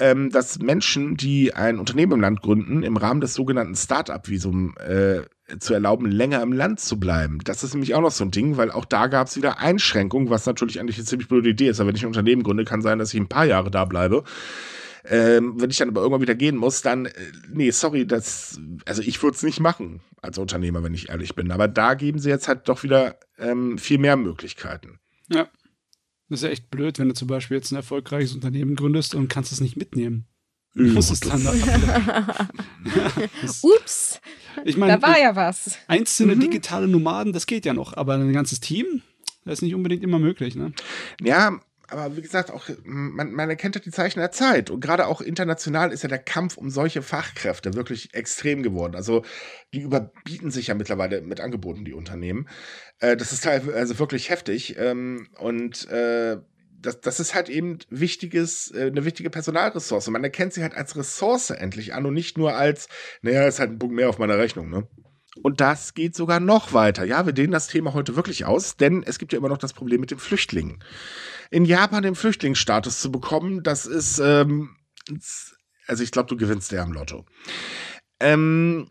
ähm, 0.00 0.30
dass 0.30 0.58
Menschen, 0.58 1.16
die 1.16 1.54
ein 1.54 1.78
Unternehmen 1.78 2.12
im 2.12 2.20
Land 2.20 2.42
gründen, 2.42 2.82
im 2.82 2.96
Rahmen 2.96 3.20
des 3.20 3.34
sogenannten 3.34 3.76
Start-up-Visum 3.76 4.74
äh, 4.78 5.22
zu 5.60 5.74
erlauben, 5.74 6.06
länger 6.06 6.42
im 6.42 6.52
Land 6.52 6.80
zu 6.80 6.98
bleiben. 6.98 7.38
Das 7.44 7.62
ist 7.62 7.74
nämlich 7.74 7.94
auch 7.94 8.00
noch 8.00 8.10
so 8.10 8.24
ein 8.24 8.30
Ding, 8.32 8.56
weil 8.56 8.72
auch 8.72 8.84
da 8.84 9.06
gab 9.06 9.28
es 9.28 9.36
wieder 9.36 9.60
Einschränkungen, 9.60 10.30
was 10.30 10.46
natürlich 10.46 10.80
eigentlich 10.80 10.96
eine 10.96 11.04
ziemlich 11.04 11.28
blöde 11.28 11.50
Idee 11.50 11.68
ist. 11.68 11.78
Aber 11.78 11.88
wenn 11.88 11.96
ich 11.96 12.02
ein 12.02 12.08
Unternehmen 12.08 12.42
gründe, 12.42 12.64
kann 12.64 12.82
sein, 12.82 12.98
dass 12.98 13.14
ich 13.14 13.20
ein 13.20 13.28
paar 13.28 13.44
Jahre 13.44 13.70
da 13.70 13.84
bleibe. 13.84 14.24
Ähm, 15.04 15.60
wenn 15.60 15.70
ich 15.70 15.78
dann 15.78 15.88
aber 15.88 16.00
irgendwann 16.02 16.22
wieder 16.22 16.34
gehen 16.34 16.56
muss, 16.56 16.82
dann, 16.82 17.06
äh, 17.06 17.12
nee, 17.52 17.70
sorry, 17.70 18.06
das, 18.06 18.60
also 18.86 19.02
ich 19.02 19.22
würde 19.22 19.36
es 19.36 19.42
nicht 19.42 19.60
machen 19.60 20.00
als 20.20 20.38
Unternehmer, 20.38 20.82
wenn 20.82 20.94
ich 20.94 21.08
ehrlich 21.08 21.34
bin. 21.34 21.50
Aber 21.50 21.66
da 21.68 21.94
geben 21.94 22.18
sie 22.18 22.28
jetzt 22.28 22.46
halt 22.46 22.68
doch 22.68 22.82
wieder 22.84 23.18
ähm, 23.38 23.78
viel 23.78 23.98
mehr 23.98 24.16
Möglichkeiten. 24.16 25.00
Ja. 25.28 25.48
Das 26.28 26.40
ist 26.40 26.44
ja 26.44 26.50
echt 26.50 26.70
blöd, 26.70 26.98
wenn 26.98 27.08
du 27.08 27.14
zum 27.14 27.28
Beispiel 27.28 27.56
jetzt 27.56 27.72
ein 27.72 27.76
erfolgreiches 27.76 28.34
Unternehmen 28.34 28.76
gründest 28.76 29.14
und 29.14 29.28
kannst 29.28 29.52
es 29.52 29.60
nicht 29.60 29.76
mitnehmen. 29.76 30.26
Du 30.74 30.84
musst 30.84 31.12
es 31.12 31.20
dann 31.20 31.46
Ups. 33.62 34.20
Ich 34.64 34.78
meine, 34.78 34.98
da 34.98 35.02
war 35.06 35.20
ja 35.20 35.36
was. 35.36 35.76
Einzelne 35.86 36.34
mhm. 36.34 36.40
digitale 36.40 36.88
Nomaden, 36.88 37.34
das 37.34 37.46
geht 37.46 37.66
ja 37.66 37.74
noch, 37.74 37.94
aber 37.94 38.14
ein 38.14 38.32
ganzes 38.32 38.60
Team, 38.60 39.02
das 39.44 39.58
ist 39.58 39.62
nicht 39.62 39.74
unbedingt 39.74 40.02
immer 40.02 40.18
möglich, 40.18 40.56
ne? 40.56 40.72
Ja, 41.20 41.60
aber 41.88 42.16
wie 42.16 42.22
gesagt, 42.22 42.50
auch 42.50 42.68
man, 42.84 43.32
man 43.32 43.50
erkennt 43.50 43.74
ja 43.74 43.80
die 43.80 43.90
Zeichen 43.90 44.20
der 44.20 44.32
Zeit. 44.32 44.70
Und 44.70 44.80
gerade 44.80 45.06
auch 45.06 45.20
international 45.20 45.92
ist 45.92 46.02
ja 46.02 46.08
der 46.08 46.18
Kampf 46.18 46.56
um 46.56 46.70
solche 46.70 47.02
Fachkräfte 47.02 47.74
wirklich 47.74 48.14
extrem 48.14 48.62
geworden. 48.62 48.94
Also 48.94 49.24
die 49.74 49.80
überbieten 49.80 50.50
sich 50.50 50.68
ja 50.68 50.74
mittlerweile 50.74 51.20
mit 51.22 51.40
Angeboten, 51.40 51.84
die 51.84 51.94
Unternehmen. 51.94 52.48
Äh, 53.00 53.16
das 53.16 53.32
ist 53.32 53.44
teilweise 53.44 53.76
also 53.76 53.98
wirklich 53.98 54.30
heftig. 54.30 54.76
Ähm, 54.78 55.28
und 55.38 55.88
äh, 55.90 56.38
das, 56.82 57.00
das 57.00 57.20
ist 57.20 57.34
halt 57.34 57.48
eben 57.48 57.78
wichtiges, 57.90 58.70
äh, 58.72 58.86
eine 58.86 59.04
wichtige 59.04 59.30
Personalressource. 59.30 60.08
Man 60.08 60.24
erkennt 60.24 60.52
sie 60.52 60.62
halt 60.62 60.74
als 60.74 60.96
Ressource 60.96 61.50
endlich 61.50 61.94
an 61.94 62.06
und 62.06 62.14
nicht 62.14 62.36
nur 62.36 62.56
als, 62.56 62.88
naja, 63.22 63.46
ist 63.46 63.60
halt 63.60 63.70
ein 63.70 63.78
Punkt 63.78 63.94
mehr 63.94 64.08
auf 64.08 64.18
meiner 64.18 64.38
Rechnung, 64.38 64.68
ne? 64.68 64.86
Und 65.42 65.60
das 65.60 65.94
geht 65.94 66.14
sogar 66.14 66.40
noch 66.40 66.72
weiter. 66.72 67.04
Ja, 67.04 67.26
wir 67.26 67.32
dehnen 67.32 67.52
das 67.52 67.66
Thema 67.66 67.94
heute 67.94 68.16
wirklich 68.16 68.44
aus, 68.44 68.76
denn 68.76 69.02
es 69.02 69.18
gibt 69.18 69.32
ja 69.32 69.38
immer 69.38 69.48
noch 69.48 69.58
das 69.58 69.72
Problem 69.72 70.00
mit 70.00 70.10
den 70.10 70.18
Flüchtlingen 70.18 70.82
in 71.52 71.66
Japan 71.66 72.02
den 72.02 72.14
Flüchtlingsstatus 72.14 73.00
zu 73.00 73.12
bekommen, 73.12 73.62
das 73.62 73.84
ist, 73.84 74.18
ähm, 74.18 74.70
also 75.86 76.02
ich 76.02 76.10
glaube, 76.10 76.28
du 76.28 76.36
gewinnst 76.36 76.72
der 76.72 76.82
am 76.82 76.92
Lotto. 76.92 77.26
Ähm, 78.20 78.88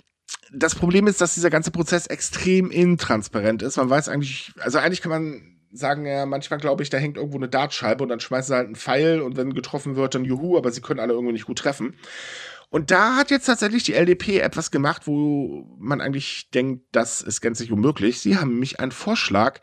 das 0.54 0.76
Problem 0.76 1.08
ist, 1.08 1.20
dass 1.22 1.34
dieser 1.34 1.50
ganze 1.50 1.72
Prozess 1.72 2.06
extrem 2.06 2.70
intransparent 2.70 3.64
ist. 3.64 3.78
Man 3.78 3.90
weiß 3.90 4.10
eigentlich, 4.10 4.52
also 4.60 4.78
eigentlich 4.78 5.02
kann 5.02 5.10
man 5.10 5.58
sagen 5.72 6.06
ja 6.06 6.26
manchmal, 6.28 6.60
glaube 6.60 6.84
ich, 6.84 6.90
da 6.90 6.98
hängt 6.98 7.18
irgendwo 7.18 7.38
eine 7.38 7.50
Dartscheibe 7.50 8.04
und 8.04 8.10
dann 8.10 8.20
schmeißen 8.20 8.50
sie 8.50 8.56
halt 8.56 8.68
einen 8.68 8.76
Pfeil 8.76 9.22
und 9.22 9.38
wenn 9.38 9.54
getroffen 9.54 9.96
wird, 9.96 10.14
dann 10.14 10.26
juhu, 10.26 10.58
aber 10.58 10.72
sie 10.72 10.82
können 10.82 11.00
alle 11.00 11.14
irgendwie 11.14 11.34
nicht 11.34 11.48
gut 11.48 11.60
treffen. 11.60 11.96
Und 12.72 12.90
da 12.90 13.18
hat 13.18 13.32
jetzt 13.32 13.48
tatsächlich 13.48 13.84
die 13.84 13.94
LDP 13.94 14.40
etwas 14.40 14.72
gemacht, 14.72 15.06
wo 15.06 15.68
man 15.78 16.00
eigentlich 16.00 16.50
denkt, 16.52 16.86
das 16.94 17.22
ist 17.22 17.42
gänzlich 17.42 17.70
unmöglich. 17.70 18.22
Sie 18.22 18.38
haben 18.38 18.52
nämlich 18.52 18.80
einen 18.80 18.94
Vorschlag 18.94 19.60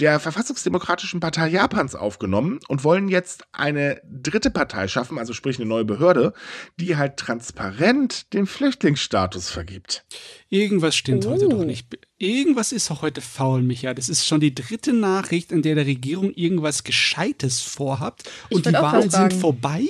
der 0.00 0.18
Verfassungsdemokratischen 0.20 1.20
Partei 1.20 1.48
Japans 1.48 1.94
aufgenommen 1.94 2.60
und 2.66 2.82
wollen 2.82 3.08
jetzt 3.08 3.44
eine 3.52 4.00
dritte 4.10 4.50
Partei 4.50 4.88
schaffen, 4.88 5.18
also 5.18 5.34
sprich 5.34 5.58
eine 5.58 5.68
neue 5.68 5.84
Behörde, 5.84 6.32
die 6.80 6.96
halt 6.96 7.18
transparent 7.18 8.32
den 8.32 8.46
Flüchtlingsstatus 8.46 9.50
vergibt. 9.50 10.06
Irgendwas 10.48 10.96
stimmt 10.96 11.26
oh. 11.26 11.32
heute 11.32 11.50
doch 11.50 11.64
nicht. 11.64 11.88
Irgendwas 12.16 12.72
ist 12.72 12.90
auch 12.90 13.02
heute 13.02 13.20
faul, 13.20 13.60
Micha. 13.60 13.92
Das 13.92 14.08
ist 14.08 14.26
schon 14.26 14.40
die 14.40 14.54
dritte 14.54 14.94
Nachricht, 14.94 15.52
in 15.52 15.60
der 15.60 15.74
der 15.74 15.84
Regierung 15.84 16.32
irgendwas 16.32 16.84
Gescheites 16.84 17.60
vorhabt 17.60 18.22
und 18.48 18.64
die 18.64 18.72
Wahlen 18.72 19.10
sind 19.10 19.34
vorbei. 19.34 19.86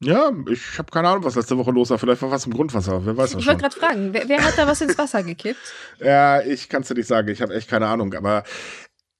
Ja, 0.00 0.30
ich 0.50 0.78
habe 0.78 0.90
keine 0.90 1.08
Ahnung, 1.08 1.24
was 1.24 1.36
letzte 1.36 1.56
Woche 1.56 1.70
los 1.70 1.88
war. 1.88 1.98
Vielleicht 1.98 2.20
war 2.20 2.30
was 2.30 2.44
im 2.44 2.52
Grundwasser. 2.52 3.06
Wer 3.06 3.16
weiß 3.16 3.34
Ich 3.34 3.46
wollte 3.46 3.62
gerade 3.62 3.76
fragen, 3.76 4.12
wer, 4.12 4.28
wer, 4.28 4.44
hat 4.44 4.58
da 4.58 4.66
was 4.66 4.80
ins 4.82 4.98
Wasser 4.98 5.22
gekippt? 5.22 5.58
ja, 6.00 6.42
ich 6.42 6.68
kann 6.68 6.82
es 6.82 6.88
dir 6.88 6.94
nicht 6.94 7.06
sagen. 7.06 7.28
Ich 7.28 7.40
habe 7.40 7.54
echt 7.54 7.68
keine 7.68 7.86
Ahnung. 7.86 8.12
Aber 8.12 8.44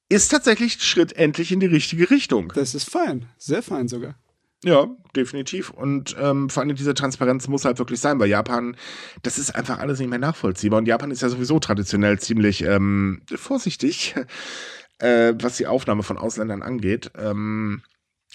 ist 0.09 0.29
tatsächlich 0.29 0.77
ein 0.77 0.81
Schritt 0.81 1.14
endlich 1.14 1.51
in 1.51 1.61
die 1.61 1.66
richtige 1.66 2.11
Richtung. 2.11 2.53
Das 2.55 2.74
ist 2.74 2.91
fein. 2.91 3.27
Sehr 3.39 3.62
fein 3.62 3.89
sogar. 3.89 4.16
Ja, 4.64 4.89
definitiv. 5.14 5.70
Und 5.70 6.14
ähm, 6.20 6.51
vor 6.51 6.62
allem 6.62 6.74
diese 6.74 6.95
Transparenz 6.95 7.49
muss 7.49 7.64
halt 7.64 7.79
wirklich 7.79 8.01
sein. 8.01 8.18
Bei 8.18 8.27
Japan, 8.27 8.77
das 9.22 9.39
ist 9.39 9.55
einfach 9.55 9.79
alles 9.79 9.99
nicht 9.99 10.09
mehr 10.09 10.18
nachvollziehbar. 10.18 10.79
Und 10.79 10.87
Japan 10.87 11.11
ist 11.11 11.22
ja 11.22 11.29
sowieso 11.29 11.59
traditionell 11.59 12.18
ziemlich 12.18 12.62
ähm, 12.62 13.22
vorsichtig, 13.35 14.14
äh, 14.99 15.33
was 15.41 15.57
die 15.57 15.66
Aufnahme 15.66 16.03
von 16.03 16.18
Ausländern 16.18 16.62
angeht. 16.62 17.12
Ähm, 17.16 17.83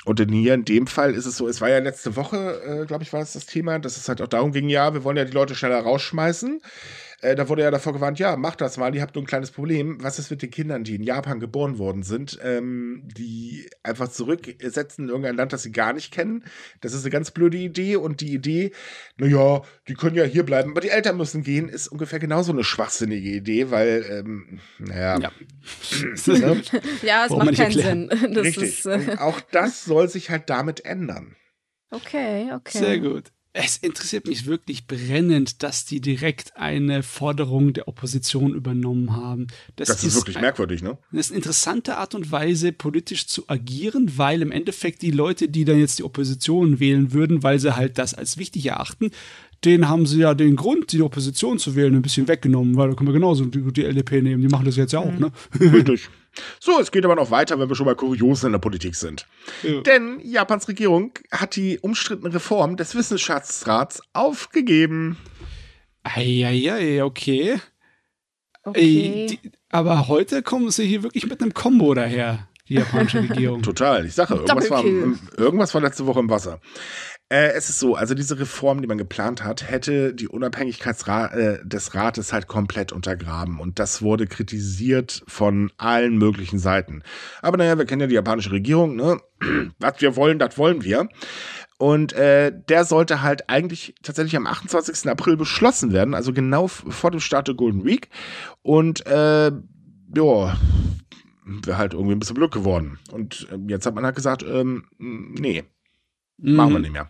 und 0.06 0.20
in 0.20 0.30
hier 0.30 0.54
in 0.56 0.66
dem 0.66 0.88
Fall 0.88 1.14
ist 1.14 1.26
es 1.26 1.38
so, 1.38 1.48
es 1.48 1.62
war 1.62 1.70
ja 1.70 1.80
letzte 1.80 2.16
Woche, 2.16 2.62
äh, 2.64 2.86
glaube 2.86 3.04
ich, 3.04 3.14
war 3.14 3.22
es 3.22 3.34
das 3.34 3.46
Thema, 3.46 3.78
dass 3.80 3.98
es 3.98 4.10
halt 4.10 4.22
auch 4.22 4.28
darum 4.28 4.52
ging, 4.52 4.68
ja, 4.70 4.94
wir 4.94 5.04
wollen 5.04 5.18
ja 5.18 5.26
die 5.26 5.32
Leute 5.32 5.54
schneller 5.56 5.80
rausschmeißen. 5.82 6.62
Äh, 7.22 7.36
da 7.36 7.48
wurde 7.50 7.62
ja 7.62 7.70
davor 7.70 7.94
gewarnt, 7.94 8.18
ja, 8.18 8.36
macht 8.36 8.62
das 8.62 8.78
mal, 8.78 8.94
ihr 8.96 9.02
habt 9.02 9.14
nur 9.14 9.24
ein 9.24 9.28
kleines 9.28 9.52
Problem. 9.52 10.04
Was 10.04 10.18
ist 10.18 10.32
mit 10.32 10.42
den 10.42 10.50
Kindern, 10.50 10.84
die 10.84 10.96
in 10.96 11.04
Japan 11.04 11.40
geboren 11.40 11.78
worden 11.78 12.02
sind, 12.02 12.40
ähm, 12.44 13.04
die 13.16 13.70
einfach 13.84 14.08
zurücksetzen 14.08 15.06
in 15.06 15.10
irgendein 15.10 15.36
Land, 15.36 15.54
das 15.54 15.62
sie 15.62 15.72
gar 15.72 15.94
nicht 15.94 16.12
kennen? 16.12 16.44
Das 16.82 16.94
ist 16.94 17.04
eine 17.04 17.12
ganz 17.12 17.30
blöde 17.30 17.58
Idee 17.58 17.96
und 17.96 18.22
die 18.22 18.34
Idee, 18.34 18.72
naja, 19.18 19.62
die 19.88 19.94
können 19.94 20.16
ja 20.16 20.24
hier 20.24 20.44
bleiben, 20.44 20.72
aber 20.72 20.82
die 20.82 20.90
Eltern 20.90 21.18
müssen 21.18 21.44
gehen, 21.44 21.70
ist 21.70 21.88
ungefähr 21.88 22.18
genauso 22.20 22.52
eine 22.52 22.64
schwachsinnige 22.64 23.30
Idee, 23.30 23.70
weil, 23.70 24.04
ähm, 24.10 24.60
naja. 24.80 25.20
Ja, 25.20 25.32
ne? 26.26 26.62
ja 27.04 27.26
es 27.26 27.30
Warum 27.30 27.46
macht 27.46 27.56
keinen 27.56 27.72
Sinn. 27.72 28.10
Das 28.34 28.46
Richtig. 28.46 28.64
Ist, 28.64 28.86
äh 28.88 29.18
auch 29.20 29.40
das 29.42 29.86
soll 29.86 30.10
sich 30.10 30.32
halt 30.32 30.50
damit 30.50 30.86
ändern. 30.86 31.36
Okay, 31.92 32.52
okay. 32.54 32.78
Sehr 32.80 33.00
gut 33.00 33.32
es 33.54 33.78
interessiert 33.78 34.28
mich 34.28 34.46
wirklich 34.46 34.88
brennend, 34.88 35.62
dass 35.62 35.84
die 35.84 36.00
direkt 36.00 36.56
eine 36.56 37.04
Forderung 37.04 37.74
der 37.74 37.90
Opposition 37.90 38.54
übernommen 38.54 39.14
haben. 39.14 39.48
Das, 39.76 39.90
das 39.90 39.98
ist, 39.98 40.04
ist, 40.06 40.16
wirklich 40.16 40.38
ein, 40.38 40.42
merkwürdig, 40.42 40.82
ne? 40.82 40.98
Das 41.12 41.26
ist 41.26 41.32
eine 41.32 41.38
interessante 41.38 41.98
Art 41.98 42.16
und 42.16 42.32
Weise, 42.32 42.72
politisch 42.72 43.28
zu 43.28 43.44
agieren, 43.50 44.14
weil 44.16 44.42
im 44.42 44.52
Endeffekt 44.52 45.02
die 45.02 45.12
Leute, 45.12 45.50
die 45.50 45.66
dann 45.66 45.80
jetzt 45.80 46.00
die 46.00 46.04
Opposition 46.04 46.80
wählen 46.80 47.12
würden, 47.12 47.44
weil 47.44 47.60
sie 47.60 47.76
halt 47.76 47.98
das 47.98 48.14
als 48.14 48.38
wichtig 48.38 48.68
erachten, 48.68 49.12
denen 49.66 49.90
haben 49.90 50.06
sie 50.06 50.20
ja 50.20 50.34
den 50.34 50.56
Grund, 50.56 50.92
die 50.94 51.02
Opposition 51.02 51.60
zu 51.60 51.76
wählen, 51.76 51.94
ein 51.94 52.02
bisschen 52.02 52.28
weggenommen, 52.28 52.78
weil 52.78 52.90
da 52.90 52.96
können 52.96 53.10
wir 53.10 53.14
genauso 53.14 53.46
die, 53.46 53.62
die 53.74 53.84
LDP 53.84 54.22
nehmen. 54.22 54.42
Die 54.42 54.48
machen 54.48 54.66
das 54.66 54.78
jetzt 54.78 54.94
ja 54.94 55.00
auch, 55.00 55.12
mhm. 55.12 55.20
ne? 55.20 55.32
Richtig. 55.60 56.10
So, 56.60 56.80
es 56.80 56.92
geht 56.92 57.06
aber 57.06 57.16
noch 57.16 57.32
weiter, 57.32 57.60
wenn 57.60 57.70
wir 57.70 57.76
schon 57.76 57.86
bei 57.86 57.96
Kuriosen 57.96 58.48
in 58.48 58.52
der 58.54 58.60
Politik 58.60 58.96
sind. 58.96 59.28
Ja. 59.64 59.82
Denn 59.82 60.20
Japans 60.24 60.68
Regierung 60.68 61.12
hat 61.32 61.56
die 61.56 61.80
umstrittene 61.80 62.34
Reform 62.34 62.78
des 62.78 62.96
Wissenschaftsrats 62.96 64.02
aufgegeben. 64.14 65.18
Eieiei, 66.04 67.04
okay. 67.04 67.60
Okay. 68.64 69.28
die, 69.30 69.52
aber 69.70 70.08
heute 70.08 70.44
kommen 70.44 70.70
sie 70.70 70.86
hier 70.86 71.02
wirklich 71.04 71.26
mit 71.28 71.42
einem 71.42 71.54
Combo 71.54 71.94
daher, 71.96 72.48
die 72.70 72.76
japanische 72.76 73.22
Regierung. 73.30 73.64
Total. 73.64 74.06
Ich 74.06 74.14
sage, 74.14 74.36
irgendwas 74.36 74.70
war, 74.70 74.84
irgendwas 75.38 75.74
war 75.74 75.82
letzte 75.82 76.06
Woche 76.06 76.20
im 76.20 76.30
Wasser. 76.30 76.62
Äh, 77.32 77.54
es 77.54 77.70
ist 77.70 77.80
so, 77.80 77.96
also 77.96 78.14
diese 78.14 78.38
Reform, 78.38 78.82
die 78.82 78.88
man 78.88 78.98
geplant 78.98 79.46
hat, 79.46 79.70
hätte 79.70 80.14
die 80.14 80.28
Unabhängigkeit 80.28 80.98
äh, 81.08 81.60
des 81.64 81.96
Rates 81.96 82.34
halt 82.34 82.48
komplett 82.48 82.92
untergraben. 82.92 83.62
Und 83.62 83.80
das 83.80 84.02
wurde 84.02 84.28
kritisiert 84.28 85.24
von 85.28 85.72
allen 85.78 86.18
möglichen 86.18 86.60
Seiten. 86.60 87.04
Aber 87.42 87.56
naja, 87.56 87.78
wir 87.78 87.86
kennen 87.86 88.02
ja 88.02 88.08
die 88.08 88.16
japanische 88.16 88.52
Regierung, 88.52 88.98
ne? 88.98 89.18
Was 89.80 90.02
wir 90.02 90.18
wollen, 90.18 90.40
das 90.40 90.58
wollen 90.58 90.84
wir. 90.84 91.08
Und 91.78 92.12
äh, 92.12 92.52
der 92.68 92.84
sollte 92.84 93.22
halt 93.22 93.50
eigentlich 93.50 93.96
tatsächlich 94.04 94.36
am 94.36 94.46
28. 94.46 95.10
April 95.10 95.38
beschlossen 95.38 95.94
werden, 95.94 96.14
also 96.14 96.34
genau 96.34 96.68
vor 96.68 97.12
dem 97.12 97.22
Start 97.22 97.48
der 97.48 97.56
Golden 97.56 97.86
Week. 97.86 98.10
Und 98.62 99.06
äh, 99.08 99.52
ja, 100.16 100.58
wäre 101.46 101.78
halt 101.78 101.94
irgendwie 101.94 102.14
ein 102.14 102.20
bisschen 102.20 102.36
Glück 102.36 102.52
geworden. 102.52 103.00
Und 103.10 103.48
äh, 103.54 103.58
jetzt 103.72 103.86
hat 103.86 103.96
man 103.96 104.04
halt 104.04 104.18
gesagt, 104.18 104.44
ähm, 104.44 104.84
nee, 104.98 105.64
mhm. 106.38 106.56
machen 106.56 106.74
wir 106.74 106.80
nicht 106.80 106.92
mehr. 106.92 107.10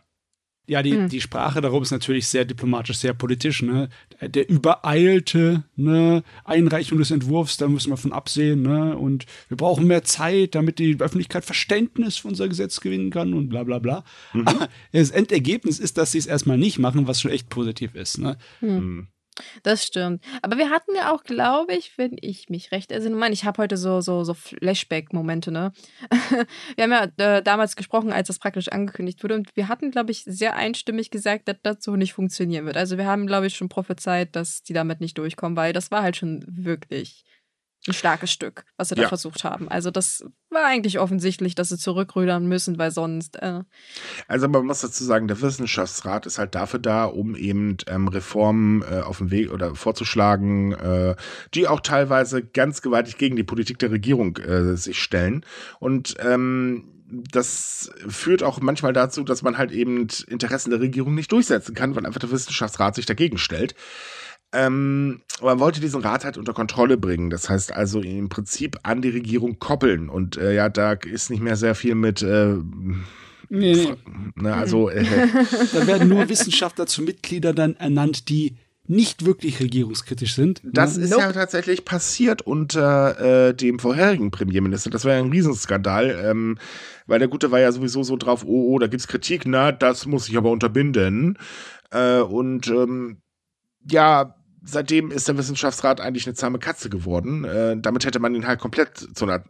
Ja, 0.68 0.84
die, 0.84 0.94
mhm. 0.94 1.10
die 1.10 1.22
Sprache 1.22 1.60
darum 1.60 1.84
ist 1.84 1.92
natürlich 1.92 2.28
sehr 2.28 2.46
diplomatisch, 2.46 2.98
sehr 2.98 3.14
politisch. 3.14 3.62
Ne? 3.62 3.90
Der 4.22 4.48
übereilte 4.48 5.64
ne, 5.76 6.24
Einreichung 6.46 6.98
des 6.98 7.12
Entwurfs, 7.12 7.58
da 7.58 7.68
müssen 7.68 7.90
wir 7.90 7.98
von 7.98 8.14
absehen. 8.14 8.62
Ne? 8.62 8.96
Und 8.98 9.26
wir 9.50 9.58
brauchen 9.58 9.88
mehr 9.88 10.04
Zeit, 10.04 10.56
damit 10.56 10.80
die 10.80 10.98
Öffentlichkeit 11.00 11.44
Verständnis 11.44 12.18
für 12.18 12.30
unser 12.30 12.48
Gesetz 12.48 12.80
gewinnen 12.80 13.10
kann 13.10 13.34
und 13.34 13.50
bla 13.50 13.64
bla 13.64 13.80
bla. 13.80 14.04
Mhm. 14.34 14.48
Aber 14.48 14.70
das 14.92 15.10
Endergebnis 15.10 15.80
ist, 15.80 15.98
dass 15.98 16.12
sie 16.12 16.20
es 16.20 16.28
erstmal 16.28 16.58
nicht 16.58 16.80
machen, 16.80 17.08
was 17.08 17.20
schon 17.20 17.32
echt 17.32 17.50
positiv 17.50 17.96
ist. 17.96 18.20
Ne? 18.20 18.38
Mhm. 18.62 19.08
Das 19.64 19.86
stimmt. 19.86 20.24
Aber 20.42 20.58
wir 20.58 20.70
hatten 20.70 20.92
ja 20.96 21.14
auch, 21.14 21.24
glaube 21.24 21.74
ich, 21.74 21.98
wenn 21.98 22.18
ich 22.20 22.50
mich 22.50 22.72
recht 22.72 22.92
erinnere, 22.92 23.20
meine, 23.20 23.34
ich 23.34 23.46
habe 23.46 23.62
heute 23.62 23.78
so, 23.78 24.02
so, 24.02 24.24
so 24.24 24.34
Flashback-Momente, 24.34 25.52
ne? 25.52 25.72
wir 26.76 26.84
haben 26.84 26.92
ja 26.92 27.38
äh, 27.38 27.42
damals 27.42 27.76
gesprochen, 27.76 28.12
als 28.12 28.28
das 28.28 28.40
praktisch 28.40 28.68
angekündigt 28.70 29.24
wurde, 29.24 29.36
und 29.36 29.50
wir 29.56 29.68
hatten, 29.68 29.92
glaube 29.92 30.12
ich, 30.12 30.24
sehr 30.26 30.56
einstimmig 30.56 31.12
gesagt, 31.12 31.48
dass 31.48 31.58
das 31.64 31.78
so 31.82 31.96
nicht 31.96 32.14
funktionieren 32.14 32.66
wird. 32.66 32.78
Also 32.78 32.98
wir 32.98 33.06
haben, 33.06 33.28
glaube 33.28 33.48
ich, 33.48 33.56
schon 33.56 33.70
prophezeit, 33.70 34.36
dass 34.36 34.64
die 34.64 34.74
damit 34.74 35.00
nicht 35.00 35.18
durchkommen, 35.18 35.56
weil 35.56 35.74
das 35.74 35.92
war 35.92 36.04
halt 36.04 36.18
schon 36.18 36.44
wirklich 36.48 37.24
ein 37.88 37.94
starkes 37.94 38.32
Stück, 38.32 38.66
was 38.78 38.90
sie 38.90 38.96
da 38.96 39.08
versucht 39.08 39.44
haben. 39.44 39.68
Also 39.68 39.90
das 39.90 40.24
war 40.52 40.66
eigentlich 40.66 41.00
offensichtlich, 41.00 41.56
dass 41.56 41.70
sie 41.70 41.78
zurückrudern 41.78 42.48
müssen, 42.48 42.78
weil 42.78 42.92
sonst. 42.92 43.42
Äh 43.42 43.62
also 44.28 44.48
man 44.48 44.66
muss 44.66 44.82
dazu 44.82 45.04
sagen, 45.04 45.28
der 45.28 45.42
Wissenschaftsrat 45.42 46.28
ist 46.28 46.38
halt 46.38 46.54
dafür 46.54 46.80
da, 46.80 47.06
um 47.06 47.36
eben 47.36 47.78
ähm, 47.88 48.08
Reformen 48.08 48.84
äh, 48.84 49.02
auf 49.02 49.18
dem 49.18 49.32
Weg 49.32 49.52
oder 49.52 49.74
vorzuschlagen, 49.74 50.74
äh, 50.74 51.16
die 51.56 51.68
auch 51.68 51.80
teilweise 51.80 52.44
ganz 52.44 52.84
gewaltig 52.84 53.18
gegen 53.18 53.36
die 53.36 53.44
Politik 53.44 53.80
der 53.80 53.92
Regierung 53.92 54.38
äh, 54.38 54.78
sich 54.78 55.00
stellen. 55.00 55.44
Und 55.80 56.16
ähm, 56.20 56.84
das 57.12 57.92
führt 58.08 58.44
auch 58.44 58.62
manchmal 58.62 58.94
dazu, 58.94 59.24
dass 59.24 59.42
man 59.42 59.58
halt 59.58 59.72
eben 59.72 60.08
Interessen 60.28 60.70
der 60.70 60.80
Regierung 60.80 61.14
nicht 61.14 61.32
durchsetzen 61.32 61.76
kann, 61.76 61.96
weil 61.96 62.06
einfach 62.06 62.22
der 62.22 62.32
Wissenschaftsrat 62.32 62.96
sich 62.96 63.06
dagegen 63.06 63.38
stellt. 63.38 63.76
Ähm, 64.54 65.22
man 65.42 65.60
wollte 65.60 65.80
diesen 65.80 66.02
Rat 66.02 66.26
halt 66.26 66.38
unter 66.38 66.54
Kontrolle 66.54 66.98
bringen. 66.98 67.30
Das 67.30 67.50
heißt 67.50 67.72
also 67.74 68.02
im 68.02 68.30
Prinzip 68.30 68.78
an 68.84 69.02
die 69.02 69.10
Regierung 69.10 69.60
koppeln. 69.60 70.10
Und 70.10 70.38
äh, 70.38 70.54
ja, 70.54 70.70
da 70.70 70.94
ist 70.94 71.30
nicht 71.30 71.42
mehr 71.42 71.56
sehr 71.56 71.76
viel 71.76 71.96
mit. 71.96 72.22
Äh, 72.22 72.56
Nee, 73.54 73.74
nee. 73.74 73.94
Na, 74.36 74.54
also, 74.54 74.90
äh, 74.90 75.04
da 75.74 75.86
werden 75.86 76.08
nur 76.08 76.30
Wissenschaftler 76.30 76.86
zu 76.86 77.02
Mitgliedern 77.02 77.54
dann 77.54 77.76
ernannt, 77.76 78.30
die 78.30 78.56
nicht 78.88 79.26
wirklich 79.26 79.60
regierungskritisch 79.60 80.36
sind. 80.36 80.62
Das 80.64 80.98
ne? 80.98 81.04
ist 81.04 81.12
nope. 81.12 81.24
ja 81.24 81.32
tatsächlich 81.34 81.86
passiert 81.86 82.42
unter 82.42 83.50
äh, 83.50 83.54
dem 83.54 83.80
vorherigen 83.80 84.32
Premierminister. 84.32 84.90
Das 84.90 85.06
war 85.06 85.14
ja 85.14 85.20
ein 85.20 85.32
Riesenskandal, 85.32 86.18
ähm, 86.24 86.58
weil 87.08 87.20
der 87.20 87.28
Gute 87.28 87.52
war 87.52 87.60
ja 87.60 87.72
sowieso 87.72 88.04
so 88.04 88.16
drauf, 88.16 88.44
oh, 88.46 88.74
oh, 88.74 88.80
da 88.80 88.88
gibt's 88.88 89.08
Kritik, 89.08 89.46
na, 89.46 89.74
das 89.74 90.06
muss 90.06 90.30
ich 90.30 90.38
aber 90.38 90.50
unterbinden. 90.50 91.38
Äh, 91.92 92.20
und 92.20 92.68
ähm, 92.68 93.22
ja, 93.90 94.36
seitdem 94.64 95.12
ist 95.12 95.28
der 95.28 95.38
Wissenschaftsrat 95.38 96.02
eigentlich 96.02 96.28
eine 96.28 96.36
zahme 96.36 96.60
Katze 96.60 96.90
geworden. 96.90 97.44
Äh, 97.44 97.78
damit 97.78 98.06
hätte 98.06 98.20
man 98.20 98.36
ihn 98.36 98.48
halt 98.48 98.60
komplett 98.60 98.98
zu 98.98 99.26
einer 99.26 99.44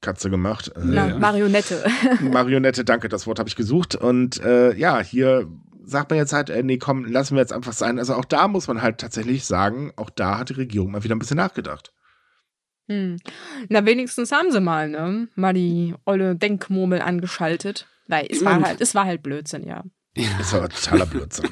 Katze 0.00 0.30
gemacht. 0.30 0.72
Äh, 0.76 0.80
Na, 0.82 1.18
Marionette. 1.18 1.84
Marionette, 2.20 2.84
danke, 2.84 3.08
das 3.08 3.26
Wort 3.26 3.38
habe 3.38 3.48
ich 3.48 3.56
gesucht. 3.56 3.94
Und 3.94 4.40
äh, 4.42 4.74
ja, 4.74 5.00
hier 5.00 5.48
sagt 5.84 6.10
man 6.10 6.18
jetzt 6.18 6.32
halt, 6.32 6.50
äh, 6.50 6.62
nee, 6.62 6.78
komm, 6.78 7.04
lassen 7.04 7.34
wir 7.34 7.40
jetzt 7.40 7.52
einfach 7.52 7.72
sein. 7.72 7.98
Also 7.98 8.14
auch 8.14 8.24
da 8.24 8.48
muss 8.48 8.68
man 8.68 8.82
halt 8.82 8.98
tatsächlich 8.98 9.44
sagen, 9.44 9.92
auch 9.96 10.10
da 10.10 10.38
hat 10.38 10.50
die 10.50 10.54
Regierung 10.54 10.92
mal 10.92 11.04
wieder 11.04 11.14
ein 11.14 11.18
bisschen 11.18 11.36
nachgedacht. 11.36 11.92
Hm. 12.88 13.18
Na, 13.68 13.84
wenigstens 13.84 14.32
haben 14.32 14.50
sie 14.50 14.60
mal, 14.60 14.88
ne? 14.88 15.28
Mal 15.34 15.52
die 15.52 15.94
olle 16.06 16.36
Denkmurmel 16.36 17.02
angeschaltet. 17.02 17.86
Weil 18.06 18.26
es 18.30 18.42
war 18.42 18.62
halt, 18.62 18.80
es 18.80 18.94
war 18.94 19.04
halt 19.04 19.22
Blödsinn, 19.22 19.66
ja. 19.66 19.84
ja. 20.16 20.28
Es 20.40 20.52
war 20.54 20.68
totaler 20.68 21.04
Blödsinn. 21.06 21.50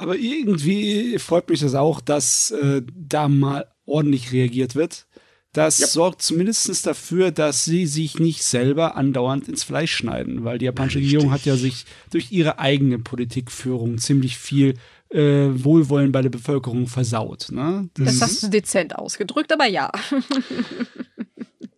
Aber 0.00 0.16
irgendwie 0.16 1.18
freut 1.18 1.50
mich 1.50 1.60
das 1.60 1.74
auch, 1.74 2.00
dass 2.00 2.52
äh, 2.52 2.80
da 2.96 3.28
mal 3.28 3.66
ordentlich 3.84 4.32
reagiert 4.32 4.74
wird. 4.74 5.06
Das 5.52 5.78
ja. 5.78 5.86
sorgt 5.88 6.22
zumindest 6.22 6.86
dafür, 6.86 7.32
dass 7.32 7.66
sie 7.66 7.84
sich 7.84 8.18
nicht 8.18 8.42
selber 8.42 8.96
andauernd 8.96 9.46
ins 9.46 9.62
Fleisch 9.62 9.94
schneiden, 9.94 10.42
weil 10.42 10.56
die 10.56 10.64
japanische 10.64 11.00
Richtig. 11.00 11.16
Regierung 11.16 11.34
hat 11.34 11.44
ja 11.44 11.56
sich 11.56 11.84
durch 12.10 12.32
ihre 12.32 12.58
eigene 12.58 12.98
Politikführung 12.98 13.98
ziemlich 13.98 14.38
viel 14.38 14.78
äh, 15.10 15.48
Wohlwollen 15.52 16.12
bei 16.12 16.22
der 16.22 16.30
Bevölkerung 16.30 16.86
versaut. 16.86 17.48
Ne? 17.50 17.90
Das, 17.92 18.18
das 18.18 18.22
hast 18.22 18.42
du 18.44 18.48
dezent 18.48 18.96
ausgedrückt, 18.96 19.52
aber 19.52 19.66
ja. 19.66 19.90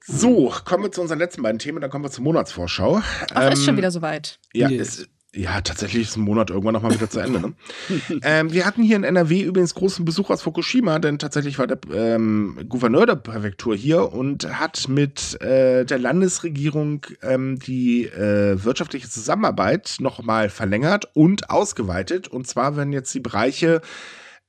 So, 0.05 0.53
kommen 0.65 0.85
wir 0.85 0.93
zu 0.93 1.01
unseren 1.01 1.19
letzten 1.19 1.43
beiden 1.43 1.59
Themen, 1.59 1.81
dann 1.81 1.91
kommen 1.91 2.05
wir 2.05 2.11
zur 2.11 2.25
Monatsvorschau. 2.25 3.03
Ach, 3.35 3.47
ähm, 3.47 3.53
ist 3.53 3.65
schon 3.65 3.77
wieder 3.77 3.91
soweit. 3.91 4.39
Ja, 4.53 4.69
yes. 4.69 4.99
es, 4.99 5.09
ja, 5.35 5.63
tatsächlich 5.63 6.03
ist 6.03 6.17
ein 6.17 6.23
Monat 6.23 6.51
irgendwann 6.51 6.75
nochmal 6.75 6.93
wieder 6.93 7.09
zu 7.09 7.21
Ende. 7.21 7.41
Ne? 7.41 7.53
ähm, 8.23 8.53
wir 8.53 8.67
hatten 8.67 8.83
hier 8.83 8.97
in 8.97 9.05
NRW 9.05 9.41
übrigens 9.41 9.75
großen 9.75 10.05
Besuch 10.05 10.29
aus 10.29 10.43
Fukushima, 10.43 10.99
denn 10.99 11.19
tatsächlich 11.19 11.59
war 11.59 11.67
der 11.67 11.79
ähm, 11.91 12.59
Gouverneur 12.69 13.07
der 13.07 13.17
Präfektur 13.17 13.75
hier 13.75 14.13
und 14.13 14.59
hat 14.59 14.89
mit 14.89 15.41
äh, 15.41 15.87
der 15.87 15.99
Landesregierung 15.99 17.07
ähm, 17.23 17.59
die 17.59 18.05
äh, 18.07 18.63
wirtschaftliche 18.63 19.09
Zusammenarbeit 19.09 19.97
nochmal 20.01 20.51
verlängert 20.51 21.09
und 21.15 21.49
ausgeweitet. 21.49 22.29
Und 22.29 22.47
zwar 22.47 22.77
werden 22.77 22.93
jetzt 22.93 23.15
die 23.15 23.21
Bereiche 23.21 23.81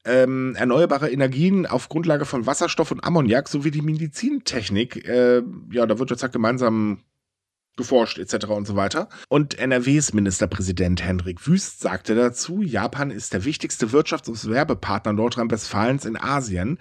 ähm, 0.05 0.53
erneuerbare 0.55 1.09
Energien 1.09 1.65
auf 1.65 1.87
Grundlage 1.87 2.25
von 2.25 2.45
Wasserstoff 2.45 2.91
und 2.91 3.05
Ammoniak 3.05 3.47
sowie 3.47 3.71
die 3.71 3.81
Medizintechnik, 3.81 5.07
äh, 5.07 5.41
ja, 5.71 5.85
da 5.85 5.97
wird 5.97 6.09
jetzt 6.09 6.23
halt 6.23 6.33
gemeinsam 6.33 6.99
geforscht 7.75 8.19
etc. 8.19 8.45
und 8.47 8.67
so 8.67 8.75
weiter. 8.75 9.09
Und 9.29 9.57
NRWs 9.57 10.13
Ministerpräsident 10.13 11.03
Hendrik 11.03 11.47
Wüst 11.47 11.79
sagte 11.79 12.15
dazu, 12.15 12.61
Japan 12.61 13.11
ist 13.11 13.33
der 13.33 13.45
wichtigste 13.45 13.87
Wirtschafts- 13.87 14.29
und 14.29 14.49
Werbepartner 14.49 15.13
Nordrhein-Westfalens 15.13 16.05
in 16.05 16.17
Asien. 16.17 16.79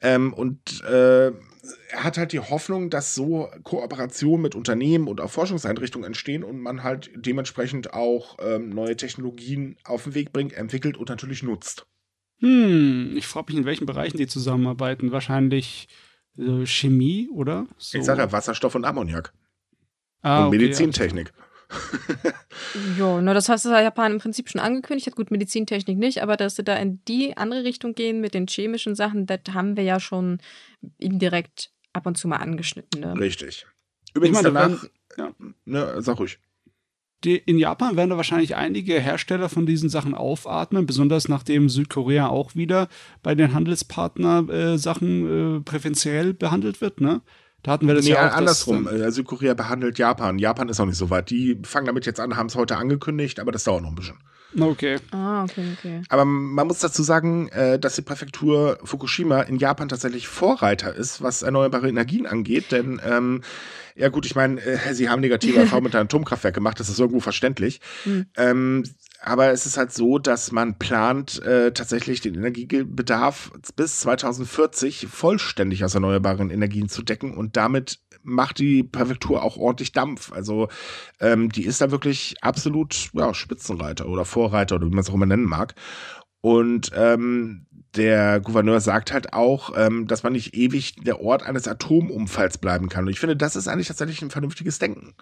Ähm, 0.00 0.32
und 0.32 0.82
äh, 0.84 1.28
er 1.28 2.04
hat 2.04 2.18
halt 2.18 2.32
die 2.32 2.40
Hoffnung, 2.40 2.90
dass 2.90 3.14
so 3.14 3.48
Kooperationen 3.62 4.42
mit 4.42 4.54
Unternehmen 4.54 5.08
und 5.08 5.20
auch 5.20 5.30
Forschungseinrichtungen 5.30 6.06
entstehen 6.06 6.44
und 6.44 6.60
man 6.60 6.82
halt 6.82 7.10
dementsprechend 7.14 7.94
auch 7.94 8.36
ähm, 8.40 8.70
neue 8.70 8.96
Technologien 8.96 9.76
auf 9.84 10.04
den 10.04 10.14
Weg 10.14 10.32
bringt, 10.32 10.52
entwickelt 10.52 10.96
und 10.96 11.08
natürlich 11.08 11.42
nutzt. 11.42 11.86
Hm, 12.40 13.14
ich 13.16 13.26
frage 13.26 13.52
mich, 13.52 13.60
in 13.60 13.64
welchen 13.64 13.86
Bereichen 13.86 14.18
die 14.18 14.26
zusammenarbeiten. 14.26 15.12
Wahrscheinlich 15.12 15.88
äh, 16.36 16.66
Chemie, 16.66 17.28
oder? 17.32 17.66
So. 17.78 17.98
Ich 17.98 18.04
sage 18.04 18.20
ja 18.20 18.32
Wasserstoff 18.32 18.74
und 18.74 18.84
Ammoniak. 18.84 19.32
Ah, 20.24 20.46
und 20.46 20.50
Medizintechnik. 20.50 21.32
ja, 22.98 23.20
na, 23.20 23.34
das 23.34 23.48
heißt, 23.48 23.64
das 23.64 23.72
hat 23.72 23.82
Japan 23.82 24.12
im 24.12 24.18
Prinzip 24.18 24.48
schon 24.48 24.60
angekündigt. 24.60 25.06
Hat 25.06 25.16
gut, 25.16 25.30
Medizintechnik 25.30 25.98
nicht, 25.98 26.22
aber 26.22 26.36
dass 26.36 26.56
sie 26.56 26.64
da 26.64 26.76
in 26.76 27.04
die 27.06 27.36
andere 27.36 27.64
Richtung 27.64 27.94
gehen 27.94 28.20
mit 28.20 28.32
den 28.32 28.46
chemischen 28.46 28.94
Sachen, 28.94 29.26
das 29.26 29.40
haben 29.52 29.76
wir 29.76 29.84
ja 29.84 30.00
schon 30.00 30.38
indirekt 30.98 31.70
ab 31.92 32.06
und 32.06 32.16
zu 32.16 32.26
mal 32.26 32.38
angeschnitten. 32.38 33.00
Ne? 33.00 33.18
Richtig. 33.18 33.66
Übrigens 34.14 34.42
meine, 34.42 34.52
danach, 34.52 34.84
ja, 35.18 35.32
ne, 35.66 35.94
sag 35.98 36.18
ruhig. 36.18 36.38
Die, 37.24 37.36
in 37.36 37.58
Japan 37.58 37.96
werden 37.96 38.10
da 38.10 38.16
wahrscheinlich 38.16 38.54
einige 38.54 39.00
Hersteller 39.00 39.48
von 39.48 39.66
diesen 39.66 39.88
Sachen 39.88 40.14
aufatmen, 40.14 40.86
besonders 40.86 41.28
nachdem 41.28 41.68
Südkorea 41.68 42.28
auch 42.28 42.54
wieder 42.54 42.88
bei 43.22 43.34
den 43.34 43.52
Handelspartner-Sachen 43.54 45.26
äh, 45.26 45.56
äh, 45.56 45.60
präferenziell 45.60 46.34
behandelt 46.34 46.80
wird, 46.80 47.00
ne? 47.00 47.22
Da 47.64 47.72
hatten 47.72 47.88
wir 47.88 47.94
das 47.94 48.04
nee, 48.04 48.12
ja 48.12 48.28
auch. 48.28 48.34
andersrum. 48.34 48.86
Äh, 48.86 49.10
Südkorea 49.10 49.54
behandelt 49.54 49.98
Japan. 49.98 50.38
Japan 50.38 50.68
ist 50.68 50.78
noch 50.78 50.86
nicht 50.86 50.98
so 50.98 51.10
weit. 51.10 51.30
Die 51.30 51.58
fangen 51.64 51.86
damit 51.86 52.06
jetzt 52.06 52.20
an, 52.20 52.36
haben 52.36 52.46
es 52.46 52.54
heute 52.54 52.76
angekündigt, 52.76 53.40
aber 53.40 53.52
das 53.52 53.64
dauert 53.64 53.82
noch 53.82 53.88
ein 53.88 53.94
bisschen. 53.94 54.18
Okay. 54.60 54.98
Ah, 55.10 55.44
okay, 55.44 55.64
okay. 55.78 56.02
Aber 56.10 56.24
man 56.24 56.66
muss 56.66 56.78
dazu 56.78 57.02
sagen, 57.02 57.48
äh, 57.48 57.78
dass 57.78 57.96
die 57.96 58.02
Präfektur 58.02 58.78
Fukushima 58.84 59.40
in 59.40 59.56
Japan 59.56 59.88
tatsächlich 59.88 60.28
Vorreiter 60.28 60.94
ist, 60.94 61.22
was 61.22 61.42
erneuerbare 61.42 61.88
Energien 61.88 62.26
angeht. 62.26 62.70
Denn, 62.70 63.00
ähm, 63.04 63.40
ja 63.96 64.10
gut, 64.10 64.26
ich 64.26 64.34
meine, 64.34 64.60
äh, 64.60 64.94
sie 64.94 65.08
haben 65.08 65.20
negative 65.20 65.58
Erfahrungen 65.60 65.84
mit 65.84 65.96
einem 65.96 66.04
Atomkraftwerk 66.04 66.54
gemacht, 66.54 66.78
das 66.78 66.90
ist 66.90 67.00
irgendwo 67.00 67.20
verständlich. 67.20 67.80
Mhm. 68.04 68.26
Ähm, 68.36 68.84
aber 69.24 69.50
es 69.50 69.66
ist 69.66 69.76
halt 69.76 69.92
so, 69.92 70.18
dass 70.18 70.52
man 70.52 70.78
plant, 70.78 71.42
äh, 71.42 71.72
tatsächlich 71.72 72.20
den 72.20 72.34
Energiebedarf 72.34 73.52
bis 73.76 74.00
2040 74.00 75.08
vollständig 75.10 75.84
aus 75.84 75.94
erneuerbaren 75.94 76.50
Energien 76.50 76.88
zu 76.88 77.02
decken 77.02 77.36
und 77.36 77.56
damit 77.56 78.00
macht 78.22 78.58
die 78.58 78.82
Präfektur 78.82 79.42
auch 79.42 79.56
ordentlich 79.56 79.92
Dampf. 79.92 80.32
Also 80.32 80.68
ähm, 81.20 81.50
die 81.50 81.64
ist 81.64 81.80
da 81.80 81.90
wirklich 81.90 82.36
absolut 82.40 83.10
ja, 83.12 83.34
Spitzenreiter 83.34 84.06
oder 84.06 84.24
Vorreiter 84.24 84.76
oder 84.76 84.86
wie 84.86 84.90
man 84.90 85.00
es 85.00 85.10
auch 85.10 85.14
immer 85.14 85.26
nennen 85.26 85.44
mag. 85.44 85.74
Und 86.40 86.90
ähm, 86.94 87.66
der 87.96 88.40
Gouverneur 88.40 88.80
sagt 88.80 89.12
halt 89.12 89.32
auch, 89.32 89.72
ähm, 89.76 90.06
dass 90.06 90.22
man 90.22 90.32
nicht 90.32 90.54
ewig 90.54 90.96
der 90.96 91.20
Ort 91.20 91.42
eines 91.42 91.68
Atomunfalls 91.68 92.58
bleiben 92.58 92.88
kann. 92.88 93.04
Und 93.04 93.10
ich 93.10 93.20
finde, 93.20 93.36
das 93.36 93.56
ist 93.56 93.68
eigentlich 93.68 93.88
tatsächlich 93.88 94.20
ein 94.20 94.30
vernünftiges 94.30 94.78
Denken. 94.78 95.14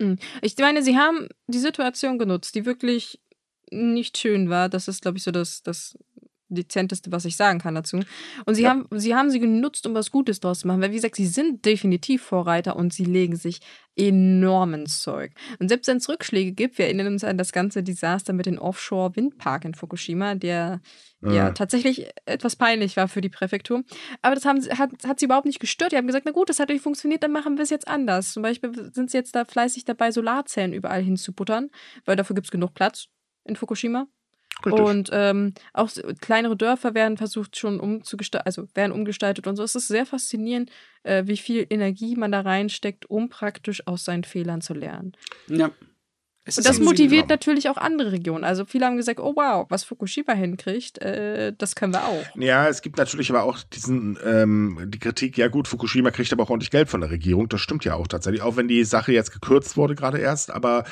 Hm. 0.00 0.18
Ich 0.42 0.56
meine, 0.58 0.82
sie 0.82 0.96
haben 0.96 1.28
die 1.46 1.58
Situation 1.58 2.18
genutzt, 2.18 2.54
die 2.54 2.66
wirklich 2.66 3.20
nicht 3.70 4.18
schön 4.18 4.50
war. 4.50 4.68
Das 4.68 4.88
ist, 4.88 5.02
glaube 5.02 5.18
ich, 5.18 5.24
so 5.24 5.30
das, 5.30 5.62
das 5.62 5.96
dezenteste, 6.48 7.12
was 7.12 7.24
ich 7.24 7.36
sagen 7.36 7.58
kann 7.58 7.74
dazu. 7.74 8.00
Und 8.46 8.54
sie, 8.54 8.62
ja. 8.62 8.70
haben, 8.70 8.86
sie 8.92 9.14
haben 9.14 9.30
sie 9.30 9.40
genutzt, 9.40 9.86
um 9.86 9.94
was 9.94 10.10
Gutes 10.10 10.40
draus 10.40 10.60
zu 10.60 10.66
machen. 10.66 10.80
Weil, 10.80 10.90
wie 10.90 10.96
gesagt, 10.96 11.16
sie 11.16 11.26
sind 11.26 11.64
definitiv 11.64 12.22
Vorreiter 12.22 12.76
und 12.76 12.92
sie 12.92 13.04
legen 13.04 13.36
sich 13.36 13.60
enormen 13.96 14.86
Zeug. 14.86 15.32
Und 15.58 15.68
selbst 15.68 15.86
wenn 15.88 15.98
es 15.98 16.08
Rückschläge 16.08 16.52
gibt, 16.52 16.78
wir 16.78 16.86
erinnern 16.86 17.08
uns 17.08 17.24
an 17.24 17.38
das 17.38 17.52
ganze 17.52 17.82
Desaster 17.82 18.32
mit 18.32 18.46
dem 18.46 18.58
Offshore-Windpark 18.58 19.64
in 19.64 19.74
Fukushima, 19.74 20.34
der 20.34 20.80
ja. 21.22 21.32
ja. 21.32 21.50
tatsächlich 21.52 22.08
etwas 22.26 22.56
peinlich 22.56 22.96
war 22.96 23.08
für 23.08 23.20
die 23.20 23.28
Präfektur. 23.28 23.82
Aber 24.20 24.34
das 24.34 24.44
haben, 24.44 24.60
hat, 24.78 24.90
hat 25.06 25.20
sie 25.20 25.26
überhaupt 25.26 25.46
nicht 25.46 25.60
gestört. 25.60 25.92
Die 25.92 25.96
haben 25.96 26.06
gesagt, 26.06 26.26
na 26.26 26.32
gut, 26.32 26.50
das 26.50 26.58
hat 26.58 26.68
nicht 26.68 26.82
funktioniert, 26.82 27.22
dann 27.22 27.32
machen 27.32 27.56
wir 27.56 27.62
es 27.62 27.70
jetzt 27.70 27.88
anders. 27.88 28.32
Zum 28.32 28.42
Beispiel 28.42 28.90
sind 28.92 29.10
sie 29.10 29.16
jetzt 29.16 29.34
da 29.34 29.44
fleißig 29.44 29.84
dabei, 29.84 30.10
Solarzellen 30.10 30.72
überall 30.72 31.02
hinzubuttern, 31.02 31.70
weil 32.04 32.16
dafür 32.16 32.34
gibt 32.34 32.48
es 32.48 32.50
genug 32.50 32.74
Platz 32.74 33.06
in 33.44 33.56
Fukushima. 33.56 34.06
Richtig. 34.64 34.84
Und 34.84 35.10
ähm, 35.12 35.52
auch 35.72 35.90
kleinere 36.20 36.56
Dörfer 36.56 36.94
werden 36.94 37.16
versucht 37.16 37.56
schon 37.56 37.80
umzugestalten, 37.80 38.46
also 38.46 38.68
werden 38.74 38.92
umgestaltet 38.92 39.46
und 39.46 39.56
so. 39.56 39.62
Es 39.62 39.74
ist 39.74 39.88
sehr 39.88 40.06
faszinierend, 40.06 40.70
äh, 41.02 41.24
wie 41.26 41.36
viel 41.36 41.66
Energie 41.68 42.16
man 42.16 42.32
da 42.32 42.40
reinsteckt, 42.40 43.10
um 43.10 43.28
praktisch 43.28 43.86
aus 43.86 44.04
seinen 44.04 44.24
Fehlern 44.24 44.60
zu 44.60 44.74
lernen. 44.74 45.12
Ja. 45.48 45.70
Und 46.46 46.66
das 46.66 46.78
motiviert 46.78 47.30
natürlich 47.30 47.70
auch 47.70 47.78
andere 47.78 48.12
Regionen. 48.12 48.44
Also 48.44 48.66
viele 48.66 48.84
haben 48.84 48.98
gesagt, 48.98 49.18
oh 49.18 49.32
wow, 49.34 49.64
was 49.70 49.84
Fukushima 49.84 50.34
hinkriegt, 50.34 50.98
äh, 50.98 51.54
das 51.56 51.74
können 51.74 51.94
wir 51.94 52.04
auch. 52.04 52.24
Ja, 52.36 52.68
es 52.68 52.82
gibt 52.82 52.98
natürlich 52.98 53.30
aber 53.30 53.44
auch 53.44 53.62
diesen 53.62 54.18
ähm, 54.22 54.78
die 54.88 54.98
Kritik, 54.98 55.38
ja 55.38 55.48
gut, 55.48 55.68
Fukushima 55.68 56.10
kriegt 56.10 56.30
aber 56.34 56.42
auch 56.42 56.50
ordentlich 56.50 56.70
Geld 56.70 56.90
von 56.90 57.00
der 57.00 57.10
Regierung. 57.10 57.48
Das 57.48 57.62
stimmt 57.62 57.86
ja 57.86 57.94
auch 57.94 58.06
tatsächlich, 58.06 58.42
auch 58.42 58.56
wenn 58.56 58.68
die 58.68 58.84
Sache 58.84 59.12
jetzt 59.12 59.32
gekürzt 59.32 59.78
wurde 59.78 59.94
gerade 59.94 60.18
erst. 60.18 60.50
Aber 60.50 60.84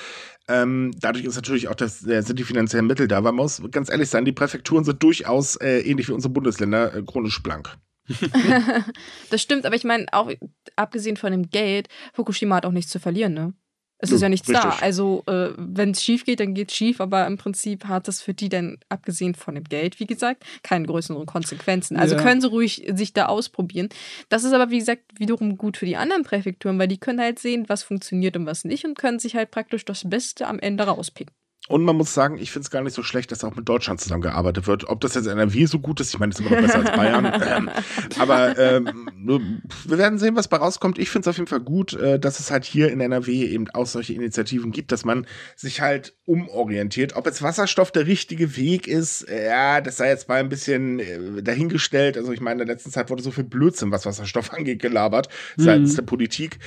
ähm, 0.48 0.92
dadurch 0.98 1.24
ist 1.24 1.36
natürlich 1.36 1.68
auch 1.68 1.74
das, 1.74 2.06
äh, 2.06 2.22
sind 2.22 2.38
die 2.38 2.44
finanziellen 2.44 2.86
Mittel 2.86 3.08
da. 3.08 3.20
Man 3.20 3.36
muss 3.36 3.62
ganz 3.70 3.90
ehrlich 3.90 4.08
sein, 4.08 4.24
die 4.24 4.32
Präfekturen 4.32 4.84
sind 4.84 5.02
durchaus 5.02 5.56
äh, 5.56 5.80
ähnlich 5.80 6.08
wie 6.08 6.12
unsere 6.12 6.32
Bundesländer 6.32 6.94
äh, 6.94 7.02
chronisch 7.02 7.42
blank. 7.42 7.76
das 9.30 9.40
stimmt, 9.40 9.64
aber 9.64 9.76
ich 9.76 9.84
meine, 9.84 10.06
auch 10.12 10.30
abgesehen 10.74 11.16
von 11.16 11.30
dem 11.30 11.50
Geld, 11.50 11.88
Fukushima 12.12 12.56
hat 12.56 12.66
auch 12.66 12.72
nichts 12.72 12.90
zu 12.90 12.98
verlieren, 12.98 13.34
ne? 13.34 13.54
Es 14.02 14.10
ist 14.10 14.20
ja 14.20 14.28
nichts 14.28 14.48
Richtig. 14.48 14.64
da. 14.64 14.78
Also, 14.80 15.22
äh, 15.28 15.50
wenn 15.56 15.92
es 15.92 16.02
schief 16.02 16.24
geht, 16.24 16.40
dann 16.40 16.54
geht 16.54 16.70
es 16.70 16.76
schief, 16.76 17.00
aber 17.00 17.24
im 17.24 17.38
Prinzip 17.38 17.84
hat 17.84 18.08
das 18.08 18.20
für 18.20 18.34
die 18.34 18.48
dann, 18.48 18.78
abgesehen 18.88 19.36
von 19.36 19.54
dem 19.54 19.62
Geld, 19.62 20.00
wie 20.00 20.06
gesagt, 20.06 20.44
keine 20.64 20.86
größeren 20.86 21.24
Konsequenzen. 21.24 21.96
Also 21.96 22.16
ja. 22.16 22.22
können 22.22 22.40
sie 22.40 22.48
ruhig 22.48 22.84
sich 22.94 23.12
da 23.12 23.26
ausprobieren. 23.26 23.90
Das 24.28 24.42
ist 24.42 24.52
aber, 24.52 24.70
wie 24.70 24.80
gesagt, 24.80 25.02
wiederum 25.18 25.56
gut 25.56 25.76
für 25.76 25.86
die 25.86 25.96
anderen 25.96 26.24
Präfekturen, 26.24 26.80
weil 26.80 26.88
die 26.88 26.98
können 26.98 27.20
halt 27.20 27.38
sehen, 27.38 27.68
was 27.68 27.84
funktioniert 27.84 28.36
und 28.36 28.44
was 28.44 28.64
nicht 28.64 28.84
und 28.84 28.98
können 28.98 29.20
sich 29.20 29.36
halt 29.36 29.52
praktisch 29.52 29.84
das 29.84 30.08
Beste 30.08 30.48
am 30.48 30.58
Ende 30.58 30.82
rauspicken. 30.82 31.32
Und 31.68 31.84
man 31.84 31.96
muss 31.96 32.12
sagen, 32.12 32.38
ich 32.38 32.50
finde 32.50 32.64
es 32.64 32.70
gar 32.70 32.82
nicht 32.82 32.94
so 32.94 33.04
schlecht, 33.04 33.30
dass 33.30 33.44
auch 33.44 33.54
mit 33.54 33.68
Deutschland 33.68 34.00
zusammengearbeitet 34.00 34.66
wird. 34.66 34.88
Ob 34.88 35.00
das 35.00 35.14
jetzt 35.14 35.26
NRW 35.26 35.66
so 35.66 35.78
gut 35.78 36.00
ist, 36.00 36.12
ich 36.12 36.18
meine, 36.18 36.32
das 36.32 36.40
ist 36.40 36.46
immer 36.46 36.56
noch 36.56 36.66
besser 36.66 36.80
als 36.80 36.90
Bayern. 36.90 37.24
ähm, 37.46 37.70
aber 38.18 38.58
ähm, 38.58 39.62
wir 39.86 39.98
werden 39.98 40.18
sehen, 40.18 40.34
was 40.34 40.48
bei 40.48 40.56
rauskommt. 40.56 40.98
Ich 40.98 41.08
finde 41.08 41.28
es 41.28 41.32
auf 41.32 41.36
jeden 41.38 41.46
Fall 41.46 41.60
gut, 41.60 41.92
äh, 41.92 42.18
dass 42.18 42.40
es 42.40 42.50
halt 42.50 42.64
hier 42.64 42.90
in 42.90 43.00
NRW 43.00 43.46
eben 43.46 43.70
auch 43.70 43.86
solche 43.86 44.12
Initiativen 44.12 44.72
gibt, 44.72 44.90
dass 44.90 45.04
man 45.04 45.24
sich 45.54 45.80
halt 45.80 46.14
umorientiert. 46.24 47.14
Ob 47.14 47.26
jetzt 47.26 47.42
Wasserstoff 47.42 47.92
der 47.92 48.08
richtige 48.08 48.56
Weg 48.56 48.88
ist, 48.88 49.28
ja, 49.28 49.80
das 49.80 49.98
sei 49.98 50.08
jetzt 50.08 50.28
mal 50.28 50.40
ein 50.40 50.48
bisschen 50.48 50.98
äh, 50.98 51.44
dahingestellt. 51.44 52.18
Also 52.18 52.32
ich 52.32 52.40
meine, 52.40 52.60
in 52.60 52.66
der 52.66 52.74
letzten 52.74 52.90
Zeit 52.90 53.08
wurde 53.08 53.22
so 53.22 53.30
viel 53.30 53.44
Blödsinn, 53.44 53.92
was 53.92 54.04
Wasserstoff 54.04 54.52
angeht, 54.52 54.82
gelabert 54.82 55.28
mhm. 55.56 55.62
seitens 55.62 55.94
der 55.94 56.02
Politik 56.02 56.58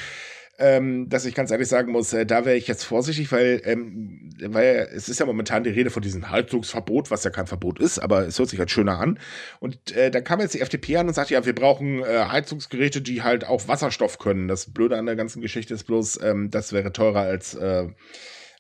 ähm, 0.58 1.10
dass 1.10 1.26
ich 1.26 1.36
ganz 1.36 1.52
ehrlich 1.52 1.68
sagen 1.68 1.92
muss, 1.92 2.14
äh, 2.14 2.26
da 2.26 2.46
wäre 2.46 2.56
ich 2.56 2.68
jetzt 2.68 2.84
vorsichtig, 2.84 3.32
weil, 3.32 3.62
ähm, 3.66 4.30
weil 4.42 4.90
es 4.94 5.10
ist 5.10 5.20
ja 5.20 5.26
momentan 5.26 5.64
die 5.64 5.70
Rede 5.70 5.90
von 5.90 6.02
diesem 6.02 6.30
Heizungsverbot, 6.30 7.12
was 7.12 7.24
ja 7.24 7.30
kein 7.30 7.48
Verbot 7.48 7.80
ist, 7.80 8.00
aber 8.00 8.26
es 8.26 8.40
hört 8.40 8.50
sich 8.50 8.60
halt 8.60 8.72
schöner 8.72 9.00
an. 9.00 9.20
Und 9.60 9.92
äh, 9.92 10.12
da 10.12 10.22
kam 10.22 10.40
jetzt 10.40 10.54
die 10.54 10.62
FDP 10.62 10.98
an 10.98 11.08
und 11.08 11.14
sagte, 11.14 11.34
ja, 11.34 11.46
wir 11.46 11.56
brauchen 11.56 12.00
äh, 12.02 12.26
Heizungsgeräte, 12.30 13.02
die 13.02 13.22
halt 13.22 13.46
auch 13.46 13.68
Wasserstoff 13.68 14.18
können. 14.18 14.48
Das 14.48 14.72
Blöde 14.72 14.98
an 14.98 15.06
der 15.06 15.16
ganzen 15.16 15.42
Geschichte 15.42 15.74
ist 15.74 15.84
bloß, 15.86 16.22
ähm, 16.24 16.50
das 16.52 16.72
wäre 16.72 16.94
teurer 16.94 17.22
als 17.22 17.56
äh, 17.56 17.88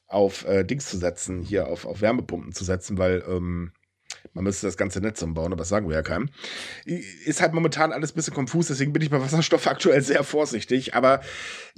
auf 0.07 0.45
äh, 0.47 0.63
Dings 0.63 0.89
zu 0.89 0.97
setzen, 0.97 1.41
hier 1.41 1.67
auf, 1.67 1.85
auf 1.85 2.01
Wärmepumpen 2.01 2.53
zu 2.53 2.63
setzen, 2.63 2.97
weil 2.97 3.23
ähm, 3.27 3.71
man 4.33 4.43
müsste 4.43 4.67
das 4.67 4.77
ganze 4.77 4.99
Netz 4.99 5.21
umbauen, 5.21 5.51
aber 5.51 5.61
das 5.61 5.69
sagen 5.69 5.87
wir 5.87 5.95
ja 5.95 6.01
keinem. 6.01 6.29
Ist 6.85 7.41
halt 7.41 7.53
momentan 7.53 7.91
alles 7.91 8.11
ein 8.11 8.15
bisschen 8.15 8.33
konfus, 8.33 8.67
deswegen 8.67 8.93
bin 8.93 9.01
ich 9.01 9.09
bei 9.09 9.21
Wasserstoff 9.21 9.67
aktuell 9.67 10.01
sehr 10.01 10.23
vorsichtig. 10.23 10.93
Aber 10.95 11.21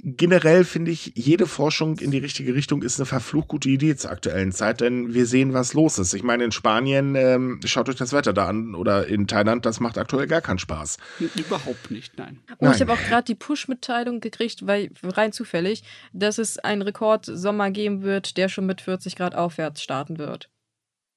generell 0.02 0.64
finde 0.64 0.90
ich, 0.90 1.12
jede 1.14 1.46
Forschung 1.46 1.98
in 1.98 2.10
die 2.10 2.18
richtige 2.18 2.54
Richtung 2.54 2.82
ist 2.82 2.98
eine 2.98 3.06
verflucht 3.06 3.48
gute 3.48 3.68
Idee 3.68 3.96
zur 3.96 4.10
aktuellen 4.10 4.52
Zeit, 4.52 4.80
denn 4.80 5.14
wir 5.14 5.26
sehen, 5.26 5.52
was 5.52 5.74
los 5.74 5.98
ist. 5.98 6.14
Ich 6.14 6.22
meine, 6.22 6.44
in 6.44 6.52
Spanien, 6.52 7.14
ähm, 7.14 7.60
schaut 7.64 7.88
euch 7.88 7.96
das 7.96 8.12
Wetter 8.12 8.32
da 8.32 8.46
an 8.48 8.74
oder 8.74 9.06
in 9.06 9.26
Thailand, 9.26 9.66
das 9.66 9.80
macht 9.80 9.98
aktuell 9.98 10.26
gar 10.26 10.40
keinen 10.40 10.58
Spaß. 10.58 10.98
Überhaupt 11.36 11.90
nicht, 11.90 12.18
nein. 12.18 12.40
Oh, 12.52 12.66
nein. 12.66 12.74
ich 12.74 12.80
habe 12.80 12.92
auch 12.92 13.02
gerade 13.08 13.24
die 13.24 13.34
Push-Mitteilung 13.34 14.20
gekriegt, 14.20 14.66
weil 14.66 14.90
rein 15.02 15.32
zufällig, 15.32 15.82
dass 16.12 16.38
es 16.38 16.58
einen 16.58 16.82
Rekordsommer 16.82 17.70
geben 17.70 18.02
wird, 18.02 18.36
der 18.36 18.48
schon 18.48 18.66
mit 18.66 18.80
40 18.80 19.16
Grad 19.16 19.34
aufwärts 19.34 19.82
starten 19.82 20.18
wird. 20.18 20.50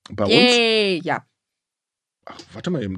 Bei 0.10 0.26
Yay, 0.26 0.98
uns? 0.98 1.06
Ja. 1.06 1.26
Ach, 2.26 2.40
warte 2.54 2.70
mal 2.70 2.84
eben. 2.84 2.98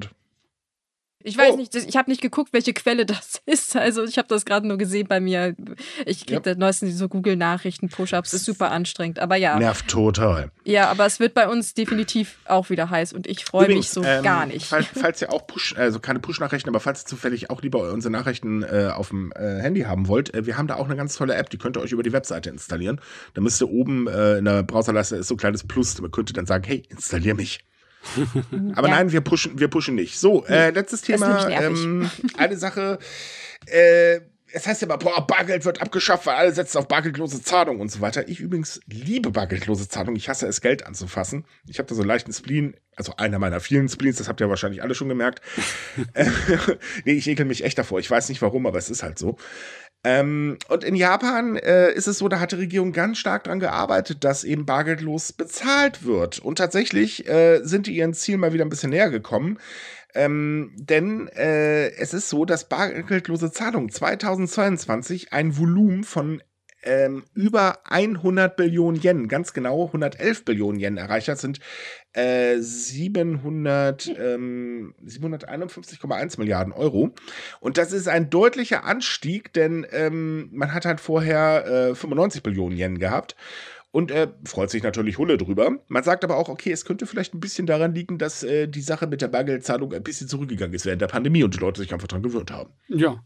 Ich 1.26 1.38
weiß 1.38 1.54
oh. 1.54 1.56
nicht, 1.56 1.74
ich 1.74 1.96
habe 1.96 2.10
nicht 2.10 2.20
geguckt, 2.20 2.52
welche 2.52 2.74
Quelle 2.74 3.06
das 3.06 3.40
ist. 3.46 3.74
Also 3.76 4.04
ich 4.04 4.18
habe 4.18 4.28
das 4.28 4.44
gerade 4.44 4.68
nur 4.68 4.76
gesehen 4.76 5.08
bei 5.08 5.20
mir. 5.20 5.56
Ich 6.04 6.26
kriege 6.26 6.50
ja. 6.50 6.54
neuesten 6.54 6.92
so 6.92 7.08
Google-Nachrichten, 7.08 7.88
Push-Ups, 7.88 8.34
ist 8.34 8.44
super 8.44 8.70
anstrengend. 8.70 9.18
Aber 9.18 9.36
ja. 9.36 9.58
Nervt 9.58 9.88
total. 9.88 10.50
Ja, 10.64 10.90
aber 10.90 11.06
es 11.06 11.20
wird 11.20 11.32
bei 11.32 11.48
uns 11.48 11.72
definitiv 11.72 12.38
auch 12.44 12.68
wieder 12.68 12.90
heiß 12.90 13.14
und 13.14 13.26
ich 13.26 13.44
freue 13.44 13.68
mich 13.68 13.88
so 13.88 14.04
ähm, 14.04 14.22
gar 14.22 14.44
nicht. 14.44 14.66
Falls, 14.66 14.86
falls, 14.94 15.22
ihr 15.22 15.32
auch 15.32 15.46
Push, 15.46 15.74
also 15.78 15.98
keine 15.98 16.18
Push-Nachrichten, 16.18 16.68
aber 16.68 16.80
falls 16.80 17.02
ihr 17.02 17.06
zufällig 17.06 17.48
auch 17.48 17.62
lieber 17.62 17.90
unsere 17.90 18.12
Nachrichten 18.12 18.62
äh, 18.62 18.90
auf 18.94 19.08
dem 19.08 19.32
äh, 19.32 19.60
Handy 19.60 19.82
haben 19.82 20.08
wollt, 20.08 20.34
äh, 20.34 20.44
wir 20.44 20.58
haben 20.58 20.66
da 20.66 20.76
auch 20.76 20.84
eine 20.84 20.96
ganz 20.96 21.16
tolle 21.16 21.34
App, 21.34 21.48
die 21.48 21.56
könnt 21.56 21.78
ihr 21.78 21.80
euch 21.80 21.92
über 21.92 22.02
die 22.02 22.12
Webseite 22.12 22.50
installieren. 22.50 23.00
Da 23.32 23.40
müsst 23.40 23.62
ihr 23.62 23.70
oben 23.70 24.08
äh, 24.08 24.38
in 24.38 24.44
der 24.44 24.62
Browserleiste 24.62 25.16
ist 25.16 25.28
so 25.28 25.34
ein 25.34 25.38
kleines 25.38 25.66
Plus, 25.66 25.94
da 25.94 26.06
könnt 26.08 26.30
ihr 26.30 26.34
dann 26.34 26.46
sagen, 26.46 26.64
hey, 26.64 26.82
installier 26.90 27.34
mich. 27.34 27.64
Aber 28.74 28.88
ja. 28.88 28.94
nein, 28.94 29.12
wir 29.12 29.20
pushen, 29.20 29.58
wir 29.58 29.68
pushen 29.68 29.94
nicht. 29.94 30.18
So, 30.18 30.44
äh, 30.46 30.70
letztes 30.70 31.02
Thema. 31.02 31.48
Ähm, 31.48 32.10
eine 32.36 32.56
Sache. 32.56 32.98
Äh, 33.66 34.20
es 34.54 34.68
heißt 34.68 34.82
ja 34.82 34.86
immer, 34.86 34.98
boah, 34.98 35.26
Bargeld 35.26 35.64
wird 35.64 35.82
abgeschafft, 35.82 36.26
weil 36.26 36.36
alle 36.36 36.52
setzen 36.52 36.78
auf 36.78 36.86
bargeldlose 36.86 37.42
Zahlung 37.42 37.80
und 37.80 37.90
so 37.90 38.00
weiter. 38.00 38.28
Ich 38.28 38.38
übrigens 38.38 38.80
liebe 38.86 39.32
bargeldlose 39.32 39.88
Zahlung. 39.88 40.14
Ich 40.14 40.28
hasse 40.28 40.46
es, 40.46 40.60
Geld 40.60 40.86
anzufassen. 40.86 41.44
Ich 41.66 41.78
habe 41.78 41.88
da 41.88 41.96
so 41.96 42.02
einen 42.02 42.08
leichten 42.08 42.32
Spleen, 42.32 42.76
also 42.94 43.14
einer 43.16 43.40
meiner 43.40 43.58
vielen 43.58 43.88
Spleens, 43.88 44.18
das 44.18 44.28
habt 44.28 44.40
ihr 44.40 44.48
wahrscheinlich 44.48 44.80
alle 44.80 44.94
schon 44.94 45.08
gemerkt. 45.08 45.42
nee, 47.04 47.14
ich 47.14 47.26
ekel 47.26 47.46
mich 47.46 47.64
echt 47.64 47.78
davor. 47.78 47.98
Ich 47.98 48.08
weiß 48.08 48.28
nicht 48.28 48.42
warum, 48.42 48.66
aber 48.66 48.78
es 48.78 48.90
ist 48.90 49.02
halt 49.02 49.18
so. 49.18 49.36
Ähm, 50.04 50.58
und 50.68 50.84
in 50.84 50.94
Japan 50.94 51.56
äh, 51.56 51.90
ist 51.92 52.06
es 52.06 52.18
so, 52.18 52.28
da 52.28 52.38
hat 52.38 52.52
die 52.52 52.56
Regierung 52.56 52.92
ganz 52.92 53.18
stark 53.18 53.44
daran 53.44 53.58
gearbeitet, 53.58 54.22
dass 54.22 54.44
eben 54.44 54.66
bargeldlos 54.66 55.32
bezahlt 55.32 56.04
wird. 56.04 56.38
Und 56.38 56.58
tatsächlich 56.58 57.26
äh, 57.26 57.60
sind 57.62 57.86
die 57.86 57.96
ihren 57.96 58.12
Ziel 58.12 58.36
mal 58.36 58.52
wieder 58.52 58.66
ein 58.66 58.70
bisschen 58.70 58.90
näher 58.90 59.10
gekommen. 59.10 59.58
Ähm, 60.14 60.72
denn 60.76 61.28
äh, 61.28 61.88
es 61.96 62.14
ist 62.14 62.28
so, 62.28 62.44
dass 62.44 62.68
bargeldlose 62.68 63.50
Zahlung 63.50 63.90
2022 63.90 65.32
ein 65.32 65.56
Volumen 65.58 66.04
von 66.04 66.42
ähm, 66.84 67.24
über 67.34 67.78
100 67.90 68.56
Billionen 68.56 69.00
Yen, 69.02 69.28
ganz 69.28 69.52
genau 69.52 69.86
111 69.86 70.44
Billionen 70.44 70.80
Yen 70.80 70.96
erreicht 70.96 71.28
hat, 71.28 71.38
sind 71.38 71.60
äh, 72.12 72.58
700, 72.58 74.12
ähm, 74.18 74.94
751,1 75.04 76.38
Milliarden 76.38 76.72
Euro. 76.72 77.14
Und 77.60 77.78
das 77.78 77.92
ist 77.92 78.08
ein 78.08 78.30
deutlicher 78.30 78.84
Anstieg, 78.84 79.52
denn 79.52 79.86
ähm, 79.90 80.48
man 80.52 80.72
hat 80.72 80.84
halt 80.84 81.00
vorher 81.00 81.90
äh, 81.90 81.94
95 81.94 82.42
Billionen 82.42 82.78
Yen 82.78 82.98
gehabt. 82.98 83.36
Und 83.90 84.10
er 84.10 84.34
freut 84.44 84.70
sich 84.70 84.82
natürlich 84.82 85.18
Hulle 85.18 85.38
drüber. 85.38 85.70
Man 85.86 86.02
sagt 86.02 86.24
aber 86.24 86.36
auch, 86.36 86.48
okay, 86.48 86.72
es 86.72 86.84
könnte 86.84 87.06
vielleicht 87.06 87.32
ein 87.32 87.38
bisschen 87.38 87.64
daran 87.64 87.94
liegen, 87.94 88.18
dass 88.18 88.42
äh, 88.42 88.66
die 88.66 88.80
Sache 88.80 89.06
mit 89.06 89.22
der 89.22 89.28
Bargeldzahlung 89.28 89.92
ein 89.92 90.02
bisschen 90.02 90.26
zurückgegangen 90.26 90.74
ist 90.74 90.84
während 90.84 91.00
der 91.00 91.06
Pandemie 91.06 91.44
und 91.44 91.54
die 91.54 91.60
Leute 91.60 91.80
sich 91.80 91.92
einfach 91.92 92.08
daran 92.08 92.24
gewöhnt 92.24 92.50
haben. 92.50 92.72
Ja, 92.88 93.22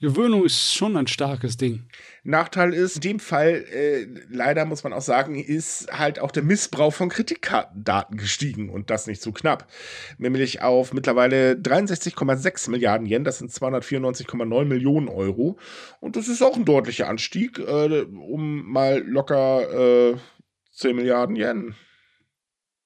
Gewöhnung 0.00 0.46
ist 0.46 0.72
schon 0.72 0.96
ein 0.96 1.06
starkes 1.06 1.58
Ding. 1.58 1.84
Nachteil 2.24 2.72
ist, 2.72 2.96
in 2.96 3.00
dem 3.02 3.20
Fall, 3.20 3.66
äh, 3.70 4.06
leider 4.30 4.64
muss 4.64 4.82
man 4.82 4.94
auch 4.94 5.02
sagen, 5.02 5.34
ist 5.34 5.92
halt 5.92 6.18
auch 6.18 6.30
der 6.30 6.42
Missbrauch 6.42 6.94
von 6.94 7.10
Kreditkartendaten 7.10 8.16
gestiegen 8.16 8.70
und 8.70 8.88
das 8.88 9.06
nicht 9.06 9.20
zu 9.20 9.30
knapp. 9.32 9.70
Nämlich 10.16 10.62
auf 10.62 10.94
mittlerweile 10.94 11.52
63,6 11.52 12.70
Milliarden 12.70 13.06
Yen, 13.06 13.24
das 13.24 13.38
sind 13.38 13.50
294,9 13.50 14.64
Millionen 14.64 15.08
Euro. 15.08 15.58
Und 16.00 16.16
das 16.16 16.28
ist 16.28 16.40
auch 16.40 16.56
ein 16.56 16.64
deutlicher 16.64 17.06
Anstieg, 17.06 17.58
äh, 17.58 18.02
um 18.02 18.72
mal 18.72 19.00
locker 19.06 20.12
äh, 20.12 20.16
10 20.72 20.96
Milliarden 20.96 21.36
Yen. 21.36 21.74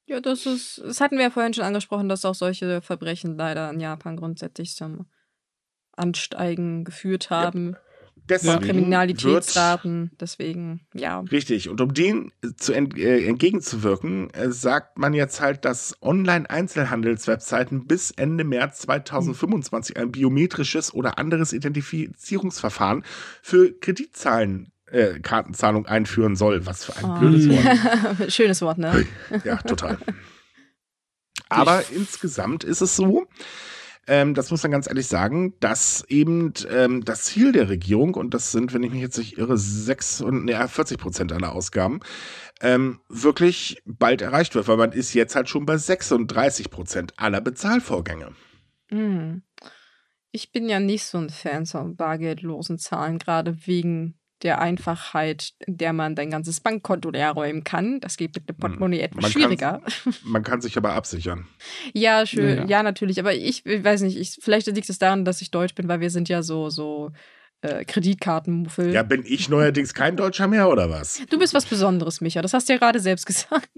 Ja, 0.07 0.21
das 0.21 0.47
ist, 0.47 0.83
das 0.85 1.01
hatten 1.01 1.17
wir 1.17 1.25
ja 1.25 1.31
vorhin 1.31 1.55
schon 1.55 1.65
angesprochen, 1.65 2.09
dass 2.09 2.25
auch 2.25 2.35
solche 2.35 2.83
Verbrechen 2.83 3.37
leider 3.37 3.71
in 3.71 3.79
Japan 3.79 4.17
grundsätzlich 4.17 4.75
zum 4.75 5.07
Ansteigen 5.97 6.85
geführt 6.85 7.31
haben. 7.31 7.73
Ja. 7.73 7.79
Deswegen 8.27 8.61
Kriminalitätsraten, 8.61 10.11
deswegen, 10.19 10.81
ja. 10.95 11.21
Richtig. 11.21 11.69
Und 11.69 11.83
um 11.83 11.93
dem 11.93 12.33
zu 12.57 12.73
ent 12.73 12.97
äh, 12.97 13.27
entgegenzuwirken, 13.27 14.31
äh, 14.31 14.51
sagt 14.51 14.99
man 14.99 15.13
jetzt 15.13 15.43
halt, 15.43 15.67
dass 15.67 15.95
Online-Einzelhandelswebseiten 16.01 17.87
bis 17.87 18.13
Ende 18.13 18.45
März 18.45 18.81
2025 18.81 19.99
ein 19.99 20.11
biometrisches 20.11 20.95
oder 20.95 21.19
anderes 21.19 21.53
Identifizierungsverfahren 21.53 23.05
für 23.43 23.79
Kreditzahlen 23.79 24.73
äh, 24.87 25.21
Kartenzahlung 25.21 25.85
einführen 25.85 26.35
soll. 26.35 26.65
Was 26.65 26.87
für 26.87 26.97
ein 26.97 27.05
oh. 27.05 27.19
blödes 27.19 27.49
Wort. 27.51 28.33
Schönes 28.33 28.63
Wort, 28.63 28.79
ne? 28.79 29.07
Ja, 29.45 29.57
total. 29.57 29.99
Aber 31.51 31.83
insgesamt 31.95 32.65
ist 32.65 32.81
es 32.81 32.97
so, 32.97 33.27
ähm, 34.07 34.35
das 34.35 34.51
muss 34.51 34.63
man 34.63 34.73
ganz 34.73 34.87
ehrlich 34.87 35.07
sagen, 35.07 35.55
dass 35.61 36.05
eben 36.09 36.53
ähm, 36.71 37.05
das 37.05 37.25
Ziel 37.25 37.53
der 37.53 37.69
Regierung, 37.69 38.15
und 38.15 38.35
das 38.35 38.53
sind, 38.53 38.75
wenn 38.75 38.83
ich 38.83 38.93
mich 38.93 39.01
jetzt 39.01 39.19
nicht 39.19 39.39
irre, 39.39 39.57
6 39.57 40.21
und 40.21 40.45
ne, 40.45 40.69
40 40.69 40.99
Prozent 40.99 41.33
aller 41.33 41.53
Ausgaben, 41.53 42.01
ähm, 42.61 43.01
wirklich 43.09 43.83
bald 43.85 44.23
erreicht 44.23 44.55
wird, 44.55 44.69
weil 44.69 44.77
man 44.77 44.93
ist 44.93 45.15
jetzt 45.15 45.37
halt 45.37 45.49
schon 45.49 45.67
bei 45.67 45.77
36 45.77 46.71
Prozent 46.71 47.15
aller 47.17 47.41
Bezahlvorgänge. 47.41 48.33
Hm. 48.89 49.43
Ich 50.31 50.51
bin 50.53 50.69
ja 50.69 50.81
nicht 50.81 51.05
so 51.05 51.19
ein 51.19 51.31
Fan 51.31 51.67
von 51.67 51.97
bargeldlosen 51.97 52.79
Zahlen, 52.79 53.19
gerade 53.19 53.67
wegen 53.67 54.19
der 54.45 54.61
Einfachheit, 54.61 55.55
in 55.67 55.79
der 55.79 55.93
man 55.93 56.15
dein 56.15 56.31
ganzes 56.31 56.61
Bankkonto 56.61 57.11
leer 57.11 57.33
räumen 57.33 57.65
kann. 57.65 57.99
Das 58.01 58.17
geht 58.17 58.35
mit 58.35 58.49
dem 58.49 58.57
hm. 58.57 58.61
Portemonnaie 58.61 59.01
etwas 59.01 59.23
man 59.23 59.33
schwieriger. 59.33 59.83
man 60.25 60.43
kann 60.43 60.61
sich 60.61 60.77
aber 60.77 60.93
absichern. 60.93 61.47
Ja, 61.95 62.27
schön, 62.27 62.59
ja, 62.59 62.65
ja. 62.67 62.83
natürlich. 62.83 63.19
Aber 63.19 63.35
ich, 63.35 63.65
ich 63.65 63.85
weiß 63.85 64.03
nicht, 64.03 64.19
ich, 64.19 64.39
vielleicht 64.41 64.67
liegt 64.67 64.89
es 64.89 64.99
daran, 64.99 65.25
dass 65.25 65.41
ich 65.41 65.51
Deutsch 65.51 65.75
bin, 65.75 65.89
weil 65.89 66.01
wir 66.01 66.11
sind 66.11 66.29
ja 66.29 66.43
so, 66.43 66.69
so 66.69 67.11
äh, 67.65 67.85
Kreditkartenmuffel. 67.87 68.93
Ja, 68.93 69.03
bin 69.03 69.25
ich 69.27 69.49
neuerdings 69.49 69.95
kein 69.95 70.17
Deutscher 70.17 70.47
mehr 70.47 70.69
oder 70.69 70.91
was? 70.91 71.23
Du 71.31 71.39
bist 71.39 71.55
was 71.55 71.65
Besonderes, 71.65 72.21
Micha. 72.21 72.43
Das 72.43 72.53
hast 72.53 72.69
du 72.69 72.75
ja 72.75 72.79
gerade 72.79 73.01
selbst 73.01 73.25
gesagt. 73.25 73.71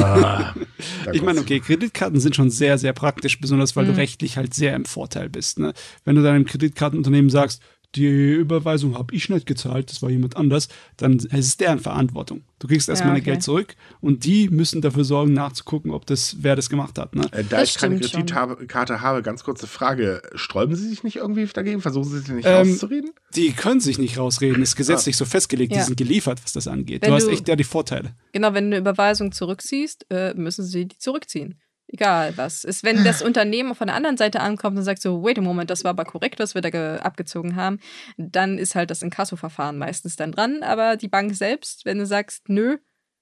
Ah, 0.00 0.54
ich 1.12 1.20
meine, 1.20 1.40
okay, 1.40 1.60
Kreditkarten 1.60 2.20
sind 2.20 2.34
schon 2.34 2.48
sehr, 2.48 2.78
sehr 2.78 2.94
praktisch, 2.94 3.38
besonders 3.38 3.76
weil 3.76 3.84
mhm. 3.84 3.92
du 3.92 3.96
rechtlich 3.98 4.38
halt 4.38 4.54
sehr 4.54 4.74
im 4.74 4.86
Vorteil 4.86 5.28
bist. 5.28 5.58
Ne? 5.58 5.74
Wenn 6.04 6.16
du 6.16 6.22
deinem 6.22 6.46
Kreditkartenunternehmen 6.46 7.28
sagst, 7.28 7.62
die 7.94 8.32
Überweisung 8.34 8.98
habe 8.98 9.14
ich 9.14 9.28
nicht 9.28 9.46
gezahlt, 9.46 9.90
das 9.90 10.02
war 10.02 10.10
jemand 10.10 10.36
anders, 10.36 10.68
dann 10.96 11.18
ist 11.18 11.32
es 11.32 11.56
deren 11.56 11.78
Verantwortung. 11.78 12.42
Du 12.58 12.68
kriegst 12.68 12.88
erstmal 12.88 13.14
ja, 13.14 13.20
okay. 13.20 13.30
Geld 13.32 13.42
zurück 13.42 13.76
und 14.00 14.24
die 14.24 14.48
müssen 14.48 14.80
dafür 14.80 15.04
sorgen, 15.04 15.32
nachzugucken, 15.32 15.90
ob 15.90 16.06
das, 16.06 16.36
wer 16.40 16.56
das 16.56 16.70
gemacht 16.70 16.98
hat. 16.98 17.14
Ne? 17.14 17.24
Äh, 17.32 17.44
da 17.44 17.58
das 17.58 17.70
ich 17.70 17.78
keine 17.78 18.00
Kreditkarte 18.00 19.00
habe, 19.00 19.22
ganz 19.22 19.44
kurze 19.44 19.66
Frage. 19.66 20.22
Sträuben 20.34 20.74
Sie 20.74 20.88
sich 20.88 21.04
nicht 21.04 21.16
irgendwie 21.16 21.46
dagegen? 21.46 21.80
Versuchen 21.80 22.08
Sie 22.08 22.18
sich 22.20 22.28
nicht 22.28 22.46
ähm, 22.46 22.68
rauszureden? 22.68 23.10
Die 23.36 23.52
können 23.52 23.80
sich 23.80 23.98
nicht 23.98 24.18
rausreden. 24.18 24.62
Ist 24.62 24.76
gesetzlich 24.76 25.16
ah. 25.16 25.18
so 25.18 25.24
festgelegt. 25.24 25.72
Ja. 25.72 25.78
Die 25.78 25.84
sind 25.84 25.96
geliefert, 25.96 26.40
was 26.42 26.52
das 26.52 26.66
angeht. 26.66 27.02
Wenn 27.02 27.10
du 27.10 27.16
hast 27.16 27.28
echt 27.28 27.46
ja 27.48 27.56
die 27.56 27.64
Vorteile. 27.64 28.14
Genau, 28.32 28.54
wenn 28.54 28.70
du 28.70 28.76
eine 28.76 28.78
Überweisung 28.78 29.32
zurückziehst, 29.32 30.06
äh, 30.10 30.34
müssen 30.34 30.64
sie 30.64 30.86
die 30.86 30.98
zurückziehen 30.98 31.60
egal 31.88 32.36
was. 32.36 32.64
Ist, 32.64 32.84
wenn 32.84 33.04
das 33.04 33.22
Unternehmen 33.22 33.74
von 33.74 33.86
der 33.86 33.96
anderen 33.96 34.16
Seite 34.16 34.40
ankommt 34.40 34.76
und 34.76 34.84
sagt 34.84 35.02
so, 35.02 35.22
wait 35.22 35.38
a 35.38 35.42
moment, 35.42 35.70
das 35.70 35.84
war 35.84 35.90
aber 35.90 36.04
korrekt, 36.04 36.38
was 36.38 36.54
wir 36.54 36.62
da 36.62 36.96
abgezogen 36.96 37.56
haben, 37.56 37.78
dann 38.16 38.58
ist 38.58 38.74
halt 38.74 38.90
das 38.90 39.02
Inkasso-Verfahren 39.02 39.78
meistens 39.78 40.16
dann 40.16 40.32
dran. 40.32 40.62
Aber 40.62 40.96
die 40.96 41.08
Bank 41.08 41.34
selbst, 41.34 41.84
wenn 41.84 41.98
du 41.98 42.06
sagst, 42.06 42.48
nö, 42.48 42.78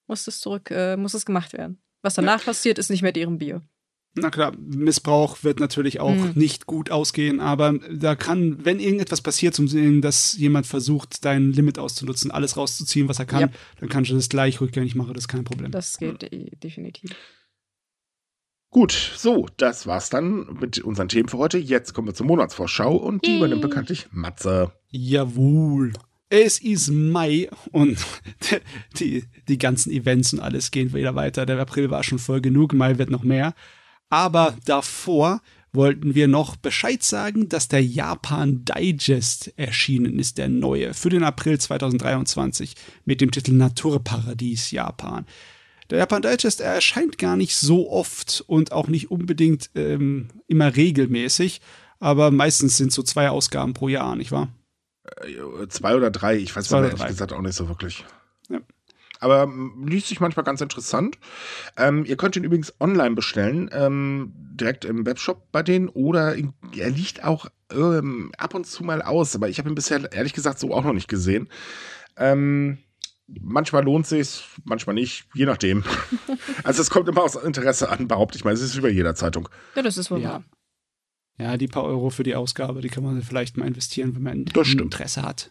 muss 0.06 0.24
das 0.24 0.40
zurück, 0.40 0.70
äh, 0.70 0.96
muss 0.96 1.14
es 1.14 1.26
gemacht 1.26 1.52
werden. 1.52 1.82
Was 2.02 2.14
danach 2.14 2.40
ja. 2.40 2.46
passiert, 2.46 2.78
ist 2.78 2.90
nicht 2.90 3.02
mehr 3.02 3.12
deren 3.12 3.38
Bier. 3.38 3.62
Na 4.14 4.28
klar, 4.28 4.52
Missbrauch 4.58 5.42
wird 5.42 5.58
natürlich 5.58 5.98
auch 5.98 6.14
mhm. 6.14 6.32
nicht 6.34 6.66
gut 6.66 6.90
ausgehen, 6.90 7.40
aber 7.40 7.78
da 7.90 8.14
kann, 8.14 8.62
wenn 8.62 8.78
irgendetwas 8.78 9.22
passiert, 9.22 9.54
zum 9.54 9.68
Sehen, 9.68 10.02
dass 10.02 10.36
jemand 10.36 10.66
versucht, 10.66 11.24
dein 11.24 11.52
Limit 11.52 11.78
auszunutzen, 11.78 12.30
alles 12.30 12.58
rauszuziehen, 12.58 13.08
was 13.08 13.18
er 13.18 13.24
kann, 13.24 13.40
yep. 13.40 13.54
dann 13.80 13.88
kannst 13.88 14.10
du 14.10 14.14
das 14.14 14.28
gleich 14.28 14.60
rückgängig 14.60 14.94
machen, 14.96 15.14
das 15.14 15.24
ist 15.24 15.28
kein 15.28 15.44
Problem. 15.44 15.70
Das 15.70 15.96
geht 15.96 16.30
mhm. 16.30 16.50
definitiv. 16.62 17.12
Gut, 18.72 19.12
so, 19.18 19.48
das 19.58 19.86
war's 19.86 20.08
dann 20.08 20.46
mit 20.58 20.78
unseren 20.78 21.10
Themen 21.10 21.28
für 21.28 21.36
heute. 21.36 21.58
Jetzt 21.58 21.92
kommen 21.92 22.08
wir 22.08 22.14
zur 22.14 22.24
Monatsvorschau 22.24 22.96
und 22.96 23.26
die 23.26 23.36
übernimmt 23.36 23.60
bekanntlich 23.60 24.06
Matze. 24.12 24.72
Jawohl. 24.88 25.92
Es 26.30 26.58
ist 26.58 26.88
Mai 26.88 27.50
und 27.70 27.98
die, 28.98 29.24
die 29.46 29.58
ganzen 29.58 29.92
Events 29.92 30.32
und 30.32 30.40
alles 30.40 30.70
gehen 30.70 30.94
wieder 30.94 31.14
weiter. 31.14 31.44
Der 31.44 31.58
April 31.58 31.90
war 31.90 32.02
schon 32.02 32.18
voll 32.18 32.40
genug, 32.40 32.72
Mai 32.72 32.96
wird 32.96 33.10
noch 33.10 33.24
mehr. 33.24 33.52
Aber 34.08 34.56
davor 34.64 35.42
wollten 35.74 36.14
wir 36.14 36.26
noch 36.26 36.56
Bescheid 36.56 37.02
sagen, 37.02 37.50
dass 37.50 37.68
der 37.68 37.84
Japan 37.84 38.64
Digest 38.64 39.52
erschienen 39.58 40.18
ist, 40.18 40.38
der 40.38 40.48
neue, 40.48 40.94
für 40.94 41.10
den 41.10 41.24
April 41.24 41.60
2023 41.60 42.74
mit 43.04 43.20
dem 43.20 43.32
Titel 43.32 43.52
Naturparadies 43.52 44.70
Japan. 44.70 45.26
Der 45.92 45.98
Japan 45.98 46.22
Digest 46.22 46.62
er 46.62 46.72
erscheint 46.72 47.18
gar 47.18 47.36
nicht 47.36 47.54
so 47.54 47.90
oft 47.90 48.42
und 48.46 48.72
auch 48.72 48.88
nicht 48.88 49.10
unbedingt 49.10 49.68
ähm, 49.74 50.28
immer 50.46 50.74
regelmäßig, 50.74 51.60
aber 52.00 52.30
meistens 52.30 52.78
sind 52.78 52.90
so 52.92 53.02
zwei 53.02 53.28
Ausgaben 53.28 53.74
pro 53.74 53.88
Jahr, 53.88 54.16
nicht 54.16 54.32
wahr? 54.32 54.48
Äh, 55.20 55.68
zwei 55.68 55.94
oder 55.94 56.10
drei, 56.10 56.38
ich 56.38 56.56
weiß 56.56 56.72
aber 56.72 56.86
ehrlich 56.86 57.06
gesagt 57.08 57.34
auch 57.34 57.42
nicht 57.42 57.56
so 57.56 57.68
wirklich. 57.68 58.06
Ja. 58.48 58.60
Aber 59.20 59.42
ähm, 59.42 59.86
liest 59.86 60.08
sich 60.08 60.18
manchmal 60.18 60.44
ganz 60.44 60.62
interessant. 60.62 61.18
Ähm, 61.76 62.06
ihr 62.06 62.16
könnt 62.16 62.36
ihn 62.36 62.44
übrigens 62.44 62.72
online 62.80 63.14
bestellen, 63.14 63.68
ähm, 63.70 64.32
direkt 64.34 64.86
im 64.86 65.04
Webshop 65.04 65.52
bei 65.52 65.62
denen, 65.62 65.90
oder 65.90 66.34
er 66.74 66.90
liegt 66.90 67.22
auch 67.22 67.48
ähm, 67.70 68.32
ab 68.38 68.54
und 68.54 68.66
zu 68.66 68.82
mal 68.82 69.02
aus, 69.02 69.36
aber 69.36 69.50
ich 69.50 69.58
habe 69.58 69.68
ihn 69.68 69.74
bisher 69.74 70.10
ehrlich 70.10 70.32
gesagt 70.32 70.58
so 70.58 70.72
auch 70.72 70.84
noch 70.84 70.94
nicht 70.94 71.08
gesehen. 71.08 71.50
Ähm, 72.16 72.78
manchmal 73.40 73.84
lohnt 73.84 74.06
sich, 74.06 74.44
manchmal 74.64 74.94
nicht, 74.94 75.26
je 75.34 75.46
nachdem. 75.46 75.84
also 76.64 76.82
es 76.82 76.90
kommt 76.90 77.08
immer 77.08 77.22
aus 77.22 77.36
Interesse 77.36 77.88
an, 77.88 78.08
behaupte 78.08 78.36
ich 78.38 78.44
mal. 78.44 78.52
Es 78.52 78.60
ist 78.60 78.76
wie 78.76 78.80
bei 78.80 78.90
jeder 78.90 79.14
Zeitung. 79.14 79.48
Ja, 79.74 79.82
das 79.82 79.96
ist 79.96 80.10
wohl 80.10 80.20
ja. 80.20 80.30
wahr. 80.30 80.44
Ja, 81.38 81.56
die 81.56 81.66
paar 81.66 81.84
Euro 81.84 82.10
für 82.10 82.22
die 82.22 82.34
Ausgabe, 82.34 82.82
die 82.82 82.88
kann 82.88 83.04
man 83.04 83.22
vielleicht 83.22 83.56
mal 83.56 83.66
investieren, 83.66 84.14
wenn 84.14 84.22
man 84.22 84.44
das 84.44 84.68
Interesse 84.68 85.22
hat. 85.22 85.50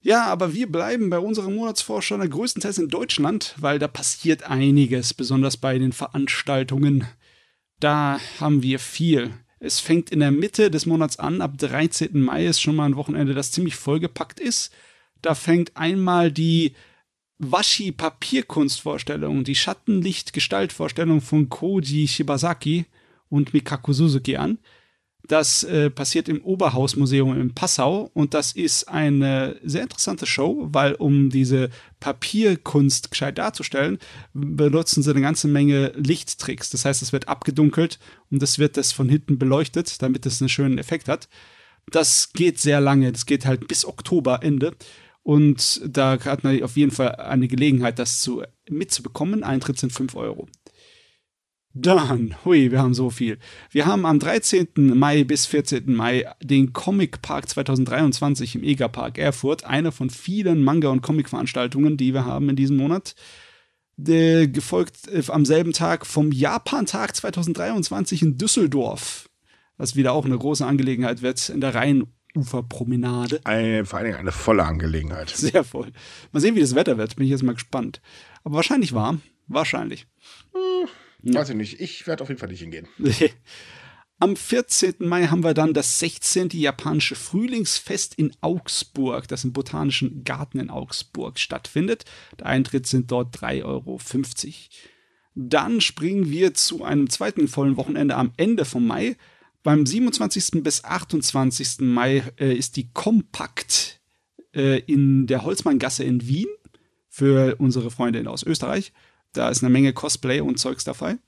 Ja, 0.00 0.26
aber 0.26 0.54
wir 0.54 0.70
bleiben 0.70 1.10
bei 1.10 1.18
unserer 1.18 1.50
Monatsvorschau 1.50 2.18
größtenteils 2.18 2.78
in 2.78 2.88
Deutschland, 2.88 3.54
weil 3.58 3.78
da 3.78 3.88
passiert 3.88 4.44
einiges, 4.44 5.12
besonders 5.12 5.56
bei 5.56 5.78
den 5.78 5.92
Veranstaltungen. 5.92 7.06
Da 7.80 8.20
haben 8.40 8.62
wir 8.62 8.78
viel. 8.78 9.32
Es 9.60 9.80
fängt 9.80 10.10
in 10.10 10.20
der 10.20 10.30
Mitte 10.30 10.70
des 10.70 10.86
Monats 10.86 11.18
an, 11.18 11.42
ab 11.42 11.58
13. 11.58 12.20
Mai 12.20 12.46
ist 12.46 12.60
schon 12.60 12.76
mal 12.76 12.86
ein 12.86 12.96
Wochenende, 12.96 13.34
das 13.34 13.50
ziemlich 13.50 13.74
vollgepackt 13.74 14.38
ist. 14.38 14.72
Da 15.22 15.34
fängt 15.34 15.76
einmal 15.76 16.32
die 16.32 16.74
Washi-Papierkunstvorstellung, 17.38 19.44
die 19.44 19.54
Schattenlicht-Gestaltvorstellung 19.54 21.20
von 21.20 21.48
Koji 21.48 22.08
Shibasaki 22.08 22.86
und 23.28 23.54
Mikaku 23.54 23.92
Suzuki 23.92 24.36
an. 24.36 24.58
Das 25.26 25.64
äh, 25.64 25.90
passiert 25.90 26.28
im 26.28 26.42
Oberhausmuseum 26.42 27.38
in 27.38 27.52
Passau 27.52 28.10
und 28.14 28.32
das 28.32 28.52
ist 28.52 28.88
eine 28.88 29.60
sehr 29.62 29.82
interessante 29.82 30.24
Show, 30.24 30.68
weil 30.72 30.94
um 30.94 31.28
diese 31.28 31.68
Papierkunst 32.00 33.10
gescheit 33.10 33.36
darzustellen, 33.36 33.98
benutzen 34.32 35.02
sie 35.02 35.10
eine 35.10 35.20
ganze 35.20 35.46
Menge 35.46 35.92
Lichttricks. 35.96 36.70
Das 36.70 36.86
heißt, 36.86 37.02
es 37.02 37.12
wird 37.12 37.28
abgedunkelt 37.28 37.98
und 38.30 38.42
es 38.42 38.58
wird 38.58 38.78
das 38.78 38.92
von 38.92 39.10
hinten 39.10 39.38
beleuchtet, 39.38 40.00
damit 40.00 40.24
es 40.24 40.40
einen 40.40 40.48
schönen 40.48 40.78
Effekt 40.78 41.08
hat. 41.08 41.28
Das 41.90 42.32
geht 42.32 42.58
sehr 42.58 42.80
lange, 42.80 43.12
das 43.12 43.26
geht 43.26 43.44
halt 43.44 43.68
bis 43.68 43.84
Oktober 43.84 44.42
Ende. 44.42 44.74
Und 45.22 45.82
da 45.86 46.18
hat 46.24 46.44
man 46.44 46.62
auf 46.62 46.76
jeden 46.76 46.90
Fall 46.90 47.16
eine 47.16 47.48
Gelegenheit, 47.48 47.98
das 47.98 48.20
zu, 48.20 48.42
mitzubekommen. 48.68 49.44
Eintritt 49.44 49.78
sind 49.78 49.92
5 49.92 50.14
Euro. 50.14 50.48
Dann, 51.74 52.34
hui, 52.44 52.70
wir 52.72 52.80
haben 52.80 52.94
so 52.94 53.10
viel. 53.10 53.38
Wir 53.70 53.86
haben 53.86 54.06
am 54.06 54.18
13. 54.18 54.68
Mai 54.76 55.22
bis 55.24 55.46
14. 55.46 55.94
Mai 55.94 56.24
den 56.42 56.72
Comic 56.72 57.22
Park 57.22 57.48
2023 57.48 58.56
im 58.56 58.64
Eger 58.64 58.88
Park 58.88 59.18
Erfurt. 59.18 59.64
Eine 59.64 59.92
von 59.92 60.10
vielen 60.10 60.64
Manga- 60.64 60.88
und 60.88 61.02
Comic-Veranstaltungen, 61.02 61.96
die 61.96 62.14
wir 62.14 62.24
haben 62.24 62.48
in 62.48 62.56
diesem 62.56 62.78
Monat. 62.78 63.14
Der, 63.96 64.48
gefolgt 64.48 65.08
äh, 65.08 65.22
am 65.28 65.44
selben 65.44 65.72
Tag 65.72 66.06
vom 66.06 66.32
Japan-Tag 66.32 67.14
2023 67.14 68.22
in 68.22 68.38
Düsseldorf. 68.38 69.28
Was 69.76 69.94
wieder 69.94 70.14
auch 70.14 70.24
eine 70.24 70.38
große 70.38 70.66
Angelegenheit 70.66 71.22
wird 71.22 71.48
in 71.48 71.60
der 71.60 71.74
Rhein- 71.74 72.08
Uferpromenade. 72.38 73.40
Eine, 73.44 73.84
vor 73.84 73.98
allen 73.98 74.06
Dingen 74.06 74.18
eine 74.18 74.32
volle 74.32 74.64
Angelegenheit. 74.64 75.30
Sehr 75.34 75.64
voll. 75.64 75.92
Mal 76.32 76.40
sehen, 76.40 76.54
wie 76.54 76.60
das 76.60 76.74
Wetter 76.74 76.98
wird. 76.98 77.16
Bin 77.16 77.24
ich 77.24 77.30
jetzt 77.30 77.42
mal 77.42 77.54
gespannt. 77.54 78.00
Aber 78.44 78.56
wahrscheinlich 78.56 78.94
warm. 78.94 79.22
Wahrscheinlich. 79.46 80.06
Hm, 80.52 81.34
weiß 81.34 81.50
ich 81.50 81.56
nicht. 81.56 81.80
Ich 81.80 82.06
werde 82.06 82.22
auf 82.22 82.28
jeden 82.28 82.40
Fall 82.40 82.50
nicht 82.50 82.60
hingehen. 82.60 82.86
Am 84.20 84.34
14. 84.34 84.94
Mai 84.98 85.28
haben 85.28 85.44
wir 85.44 85.54
dann 85.54 85.74
das 85.74 86.00
16. 86.00 86.48
japanische 86.52 87.14
Frühlingsfest 87.14 88.16
in 88.16 88.32
Augsburg, 88.40 89.28
das 89.28 89.44
im 89.44 89.52
Botanischen 89.52 90.24
Garten 90.24 90.58
in 90.58 90.70
Augsburg 90.70 91.38
stattfindet. 91.38 92.04
Der 92.38 92.46
Eintritt 92.46 92.88
sind 92.88 93.12
dort 93.12 93.36
3,50 93.36 93.64
Euro. 93.64 94.00
Dann 95.36 95.80
springen 95.80 96.30
wir 96.30 96.52
zu 96.52 96.82
einem 96.82 97.08
zweiten 97.10 97.46
vollen 97.46 97.76
Wochenende 97.76 98.16
am 98.16 98.32
Ende 98.36 98.64
vom 98.64 98.88
Mai. 98.88 99.16
Beim 99.62 99.84
27. 99.84 100.62
bis 100.62 100.84
28. 100.84 101.80
Mai 101.80 102.22
äh, 102.38 102.54
ist 102.54 102.76
die 102.76 102.90
Kompakt 102.92 104.00
äh, 104.54 104.78
in 104.80 105.26
der 105.26 105.42
Holzmanngasse 105.42 106.04
in 106.04 106.26
Wien 106.26 106.48
für 107.08 107.56
unsere 107.58 107.90
Freunde 107.90 108.28
aus 108.30 108.42
Österreich. 108.42 108.92
Da 109.32 109.48
ist 109.48 109.62
eine 109.62 109.70
Menge 109.70 109.92
Cosplay 109.92 110.40
und 110.40 110.58
Zeugs 110.58 110.84
dabei. 110.84 111.18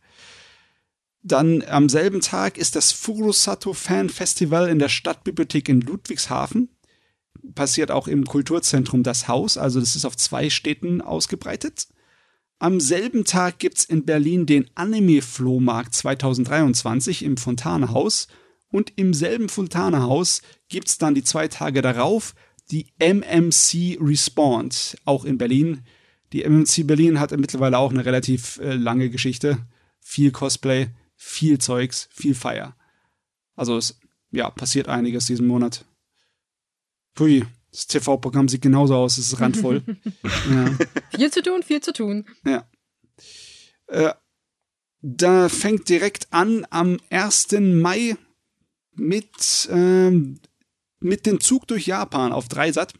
Dann 1.22 1.62
am 1.62 1.88
selben 1.88 2.20
Tag 2.20 2.56
ist 2.56 2.76
das 2.76 2.92
Furusato 2.92 3.74
Fan 3.74 4.08
Festival 4.08 4.68
in 4.68 4.78
der 4.78 4.88
Stadtbibliothek 4.88 5.68
in 5.68 5.80
Ludwigshafen. 5.80 6.70
Passiert 7.54 7.90
auch 7.90 8.08
im 8.08 8.24
Kulturzentrum 8.24 9.02
Das 9.02 9.28
Haus, 9.28 9.58
also 9.58 9.80
das 9.80 9.96
ist 9.96 10.04
auf 10.04 10.16
zwei 10.16 10.50
Städten 10.50 11.02
ausgebreitet. 11.02 11.88
Am 12.62 12.78
selben 12.78 13.24
Tag 13.24 13.58
gibt 13.58 13.78
es 13.78 13.84
in 13.86 14.04
Berlin 14.04 14.44
den 14.44 14.70
Anime-Flohmarkt 14.74 15.94
2023 15.94 17.24
im 17.24 17.38
Fontane-Haus. 17.38 18.28
Und 18.70 18.92
im 18.96 19.14
selben 19.14 19.48
Fontane-Haus 19.48 20.42
gibt 20.68 20.88
es 20.88 20.98
dann 20.98 21.14
die 21.14 21.24
zwei 21.24 21.48
Tage 21.48 21.80
darauf 21.80 22.34
die 22.70 22.92
MMC 22.98 23.98
Respond, 23.98 24.98
auch 25.06 25.24
in 25.24 25.38
Berlin. 25.38 25.80
Die 26.34 26.44
MMC 26.44 26.86
Berlin 26.86 27.18
hat 27.18 27.32
mittlerweile 27.32 27.78
auch 27.78 27.90
eine 27.90 28.04
relativ 28.04 28.58
äh, 28.58 28.74
lange 28.74 29.08
Geschichte. 29.08 29.66
Viel 29.98 30.30
Cosplay, 30.30 30.88
viel 31.16 31.58
Zeugs, 31.58 32.10
viel 32.12 32.34
Feier. 32.34 32.76
Also 33.56 33.78
es 33.78 33.98
ja, 34.32 34.50
passiert 34.50 34.86
einiges 34.86 35.24
diesen 35.24 35.46
Monat. 35.46 35.86
Pui, 37.14 37.44
das 37.70 37.86
TV-Programm 37.86 38.48
sieht 38.48 38.62
genauso 38.62 38.96
aus, 38.96 39.18
es 39.18 39.32
ist 39.32 39.40
randvoll. 39.40 39.82
ja. 40.50 40.78
Viel 41.14 41.30
zu 41.30 41.42
tun, 41.42 41.62
viel 41.62 41.80
zu 41.80 41.92
tun. 41.92 42.24
Ja. 42.44 42.68
Äh, 43.86 44.12
da 45.02 45.48
fängt 45.48 45.88
direkt 45.88 46.32
an 46.32 46.66
am 46.70 46.98
1. 47.10 47.52
Mai 47.60 48.16
mit, 48.94 49.68
ähm, 49.70 50.40
mit 50.98 51.26
dem 51.26 51.40
Zug 51.40 51.66
durch 51.68 51.86
Japan 51.86 52.32
auf 52.32 52.48
Dreisat, 52.48 52.92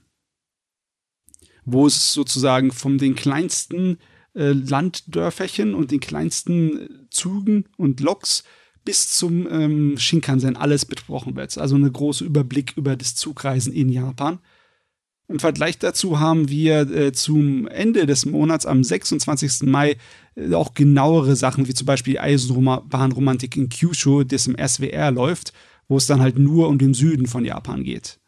wo 1.65 1.87
es 1.87 2.13
sozusagen 2.13 2.73
von 2.73 2.97
den 2.97 3.15
kleinsten 3.15 3.99
äh, 4.35 4.53
Landdörferchen 4.53 5.75
und 5.75 5.91
den 5.91 6.01
kleinsten 6.01 7.09
Zügen 7.11 7.69
und 7.77 8.01
Loks 8.01 8.45
bis 8.85 9.13
zum 9.13 9.47
ähm, 9.51 9.99
Shinkansen 9.99 10.57
alles 10.57 10.87
besprochen 10.87 11.37
wird. 11.37 11.59
Also 11.59 11.75
eine 11.75 11.91
große 11.91 12.25
Überblick 12.25 12.77
über 12.77 12.97
das 12.97 13.15
Zugreisen 13.15 13.73
in 13.73 13.91
Japan. 13.91 14.39
Im 15.31 15.39
Vergleich 15.39 15.79
dazu 15.79 16.19
haben 16.19 16.49
wir 16.49 16.91
äh, 16.91 17.13
zum 17.13 17.69
Ende 17.69 18.05
des 18.07 18.27
Monats 18.27 18.67
am 18.67 18.83
26. 18.83 19.63
Mai 19.63 19.97
äh, 20.35 20.53
auch 20.55 20.75
genauere 20.75 21.37
Sachen, 21.37 21.69
wie 21.69 21.75
zum 21.75 21.87
Beispiel 21.87 22.15
die 22.15 22.21
Eisenbahnromantik 22.21 23.57
in 23.57 23.69
Kyushu, 23.69 24.25
das 24.25 24.49
im 24.49 24.57
SWR 24.59 25.13
läuft, 25.13 25.53
wo 25.87 25.97
es 25.99 26.09
dann 26.09 26.21
halt 26.21 26.37
nur 26.37 26.67
um 26.69 26.79
den 26.79 26.95
Süden 26.95 27.29
von 27.29 27.45
Japan 27.45 27.85
geht. 27.85 28.19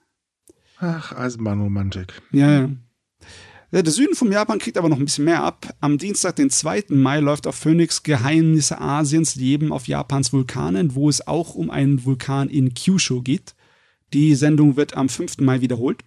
Ach, 0.78 1.12
Eisenbahnromantik. 1.12 2.22
Ja, 2.30 2.52
ja. 2.52 2.70
Der 3.72 3.90
Süden 3.90 4.14
von 4.14 4.30
Japan 4.30 4.60
kriegt 4.60 4.78
aber 4.78 4.88
noch 4.88 4.98
ein 4.98 5.04
bisschen 5.04 5.24
mehr 5.24 5.42
ab. 5.42 5.74
Am 5.80 5.98
Dienstag, 5.98 6.36
den 6.36 6.50
2. 6.50 6.84
Mai, 6.90 7.18
läuft 7.18 7.48
auf 7.48 7.56
Phoenix 7.56 8.04
Geheimnisse 8.04 8.80
Asiens 8.80 9.34
Leben 9.34 9.72
auf 9.72 9.88
Japans 9.88 10.32
Vulkanen, 10.32 10.94
wo 10.94 11.08
es 11.08 11.26
auch 11.26 11.56
um 11.56 11.68
einen 11.68 12.04
Vulkan 12.04 12.48
in 12.48 12.74
Kyushu 12.74 13.22
geht. 13.22 13.56
Die 14.12 14.36
Sendung 14.36 14.76
wird 14.76 14.96
am 14.96 15.08
5. 15.08 15.38
Mai 15.38 15.62
wiederholt. 15.62 16.04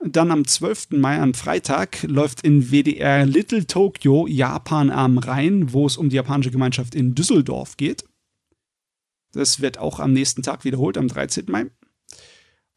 Dann 0.00 0.30
am 0.30 0.46
12. 0.46 0.88
Mai, 0.90 1.20
am 1.20 1.34
Freitag, 1.34 2.02
läuft 2.02 2.42
in 2.42 2.70
WDR 2.70 3.24
Little 3.24 3.66
Tokyo 3.66 4.26
Japan 4.26 4.90
am 4.90 5.18
Rhein, 5.18 5.72
wo 5.72 5.86
es 5.86 5.96
um 5.96 6.10
die 6.10 6.16
japanische 6.16 6.50
Gemeinschaft 6.50 6.94
in 6.94 7.14
Düsseldorf 7.14 7.76
geht. 7.76 8.04
Das 9.32 9.60
wird 9.60 9.78
auch 9.78 9.98
am 9.98 10.12
nächsten 10.12 10.42
Tag 10.42 10.64
wiederholt, 10.64 10.98
am 10.98 11.08
13. 11.08 11.46
Mai. 11.48 11.66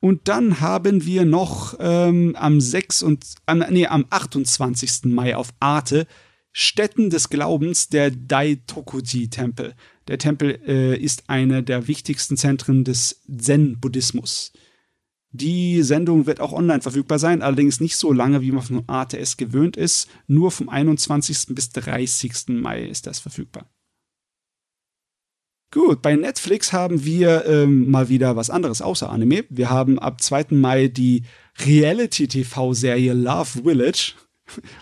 Und 0.01 0.27
dann 0.29 0.61
haben 0.61 1.05
wir 1.05 1.25
noch 1.25 1.75
ähm, 1.79 2.35
am 2.37 2.61
6 2.61 3.03
und 3.03 3.25
ähm, 3.47 3.65
nee, 3.69 3.85
am 3.85 4.05
28. 4.09 5.05
Mai 5.05 5.35
auf 5.35 5.49
Arte 5.59 6.07
Stätten 6.51 7.09
des 7.09 7.29
Glaubens 7.29 7.89
der 7.89 8.11
Daitokuji-Tempel. 8.11 9.75
Der 10.07 10.17
Tempel 10.17 10.59
äh, 10.65 10.97
ist 10.97 11.29
eine 11.29 11.63
der 11.63 11.87
wichtigsten 11.87 12.37
Zentren 12.37 12.83
des 12.83 13.21
Zen-Buddhismus. 13.27 14.51
Die 15.31 15.83
Sendung 15.83 16.25
wird 16.25 16.39
auch 16.39 16.53
online 16.53 16.81
verfügbar 16.81 17.19
sein, 17.19 17.41
allerdings 17.41 17.79
nicht 17.79 17.97
so 17.97 18.11
lange, 18.11 18.41
wie 18.41 18.51
man 18.51 18.63
von 18.63 18.83
Arte 18.87 19.19
es 19.19 19.37
gewöhnt 19.37 19.77
ist. 19.77 20.09
Nur 20.27 20.51
vom 20.51 20.69
21. 20.69 21.53
bis 21.55 21.69
30. 21.69 22.49
Mai 22.49 22.83
ist 22.83 23.05
das 23.05 23.19
verfügbar. 23.19 23.69
Gut, 25.71 26.01
bei 26.01 26.15
Netflix 26.15 26.73
haben 26.73 27.05
wir 27.05 27.45
ähm, 27.45 27.91
mal 27.91 28.09
wieder 28.09 28.35
was 28.35 28.49
anderes 28.49 28.81
außer 28.81 29.07
Anime. 29.07 29.45
Wir 29.49 29.69
haben 29.69 29.99
ab 29.99 30.19
2. 30.19 30.47
Mai 30.49 30.87
die 30.87 31.23
Reality-TV-Serie 31.63 33.13
Love 33.13 33.61
Village, 33.63 34.13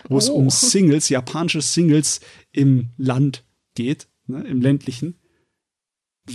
wo 0.08 0.16
es 0.16 0.30
oh. 0.30 0.36
um 0.36 0.48
Singles, 0.48 1.10
japanische 1.10 1.60
Singles 1.60 2.20
im 2.52 2.88
Land 2.96 3.44
geht, 3.74 4.08
ne, 4.26 4.42
im 4.44 4.62
ländlichen. 4.62 5.20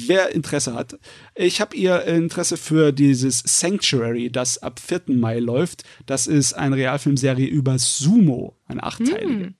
Wer 0.07 0.33
Interesse 0.33 0.73
hat. 0.73 0.99
Ich 1.35 1.61
habe 1.61 1.75
ihr 1.75 2.03
Interesse 2.03 2.57
für 2.57 2.91
dieses 2.91 3.39
Sanctuary, 3.45 4.31
das 4.31 4.57
ab 4.57 4.79
4. 4.79 5.01
Mai 5.07 5.39
läuft. 5.39 5.83
Das 6.05 6.27
ist 6.27 6.53
eine 6.53 6.75
Realfilmserie 6.75 7.47
über 7.47 7.77
Sumo, 7.79 8.57
eine 8.65 8.83
achtteilige. 8.83 9.53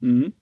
Mm. 0.00 0.06
Mhm. 0.06 0.32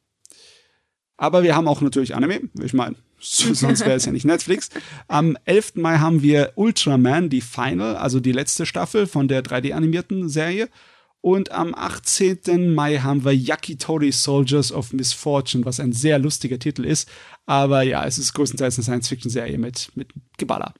Aber 1.16 1.43
wir 1.43 1.55
haben 1.55 1.68
auch 1.68 1.80
natürlich 1.80 2.14
Anime. 2.14 2.40
Ich 2.62 2.72
meine, 2.72 2.97
sonst 3.18 3.80
wäre 3.80 3.95
es 3.95 4.05
ja 4.05 4.12
nicht 4.12 4.24
Netflix. 4.24 4.70
Am 5.07 5.36
11. 5.45 5.74
Mai 5.76 5.99
haben 5.99 6.22
wir 6.22 6.53
Ultraman, 6.57 7.28
die 7.28 7.40
Final, 7.40 7.97
also 7.97 8.18
die 8.18 8.32
letzte 8.32 8.66
Staffel 8.66 9.07
von 9.07 9.28
der 9.28 9.45
3D-animierten 9.45 10.28
Serie. 10.28 10.68
Und 11.23 11.53
am 11.53 11.73
18. 11.73 12.75
Mai 12.75 12.99
haben 12.99 13.25
wir 13.25 13.35
Yakitori 13.35 14.11
Soldiers 14.11 14.73
of 14.73 14.93
Misfortune, 14.93 15.64
was 15.64 15.79
ein 15.79 15.93
sehr 15.93 16.18
lustiger 16.18 16.59
Titel 16.59 16.85
ist. 16.85 17.09
Aber 17.47 17.83
ja, 17.83 18.05
es 18.05 18.18
ist 18.18 18.35
größtenteils 18.35 18.77
eine 18.77 18.83
Science-Fiction-Serie 18.83 19.57
mit, 19.57 19.93
mit 19.95 20.09
Geballer. 20.37 20.75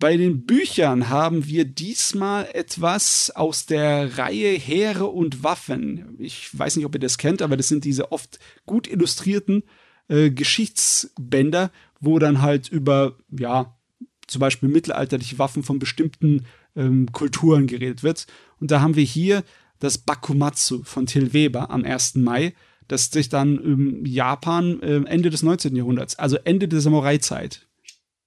Bei 0.00 0.16
den 0.16 0.44
Büchern 0.44 1.08
haben 1.08 1.46
wir 1.46 1.64
diesmal 1.64 2.48
etwas 2.52 3.30
aus 3.30 3.64
der 3.64 4.18
Reihe 4.18 4.58
Heere 4.58 5.06
und 5.06 5.44
Waffen. 5.44 6.16
Ich 6.18 6.50
weiß 6.58 6.76
nicht, 6.76 6.84
ob 6.84 6.94
ihr 6.94 7.00
das 7.00 7.18
kennt, 7.18 7.40
aber 7.40 7.56
das 7.56 7.68
sind 7.68 7.84
diese 7.84 8.10
oft 8.10 8.40
gut 8.66 8.88
illustrierten 8.88 9.62
äh, 10.08 10.30
Geschichtsbänder, 10.30 11.70
wo 12.00 12.18
dann 12.18 12.42
halt 12.42 12.68
über, 12.68 13.16
ja, 13.30 13.78
zum 14.26 14.40
Beispiel 14.40 14.68
mittelalterliche 14.68 15.38
Waffen 15.38 15.62
von 15.62 15.78
bestimmten 15.78 16.44
ähm, 16.76 17.10
Kulturen 17.12 17.66
geredet 17.66 18.02
wird. 18.02 18.26
Und 18.60 18.70
da 18.70 18.80
haben 18.80 18.96
wir 18.96 19.04
hier 19.04 19.42
das 19.78 19.98
Bakumatsu 19.98 20.82
von 20.84 21.06
Till 21.06 21.32
Weber 21.32 21.70
am 21.70 21.84
1. 21.84 22.16
Mai, 22.16 22.54
das 22.88 23.06
sich 23.06 23.28
dann 23.28 23.58
im 23.58 24.06
Japan 24.06 24.80
äh, 24.80 25.02
Ende 25.06 25.30
des 25.30 25.42
19. 25.42 25.74
Jahrhunderts, 25.74 26.18
also 26.18 26.36
Ende 26.44 26.68
der 26.68 26.80
Samurai-Zeit, 26.80 27.66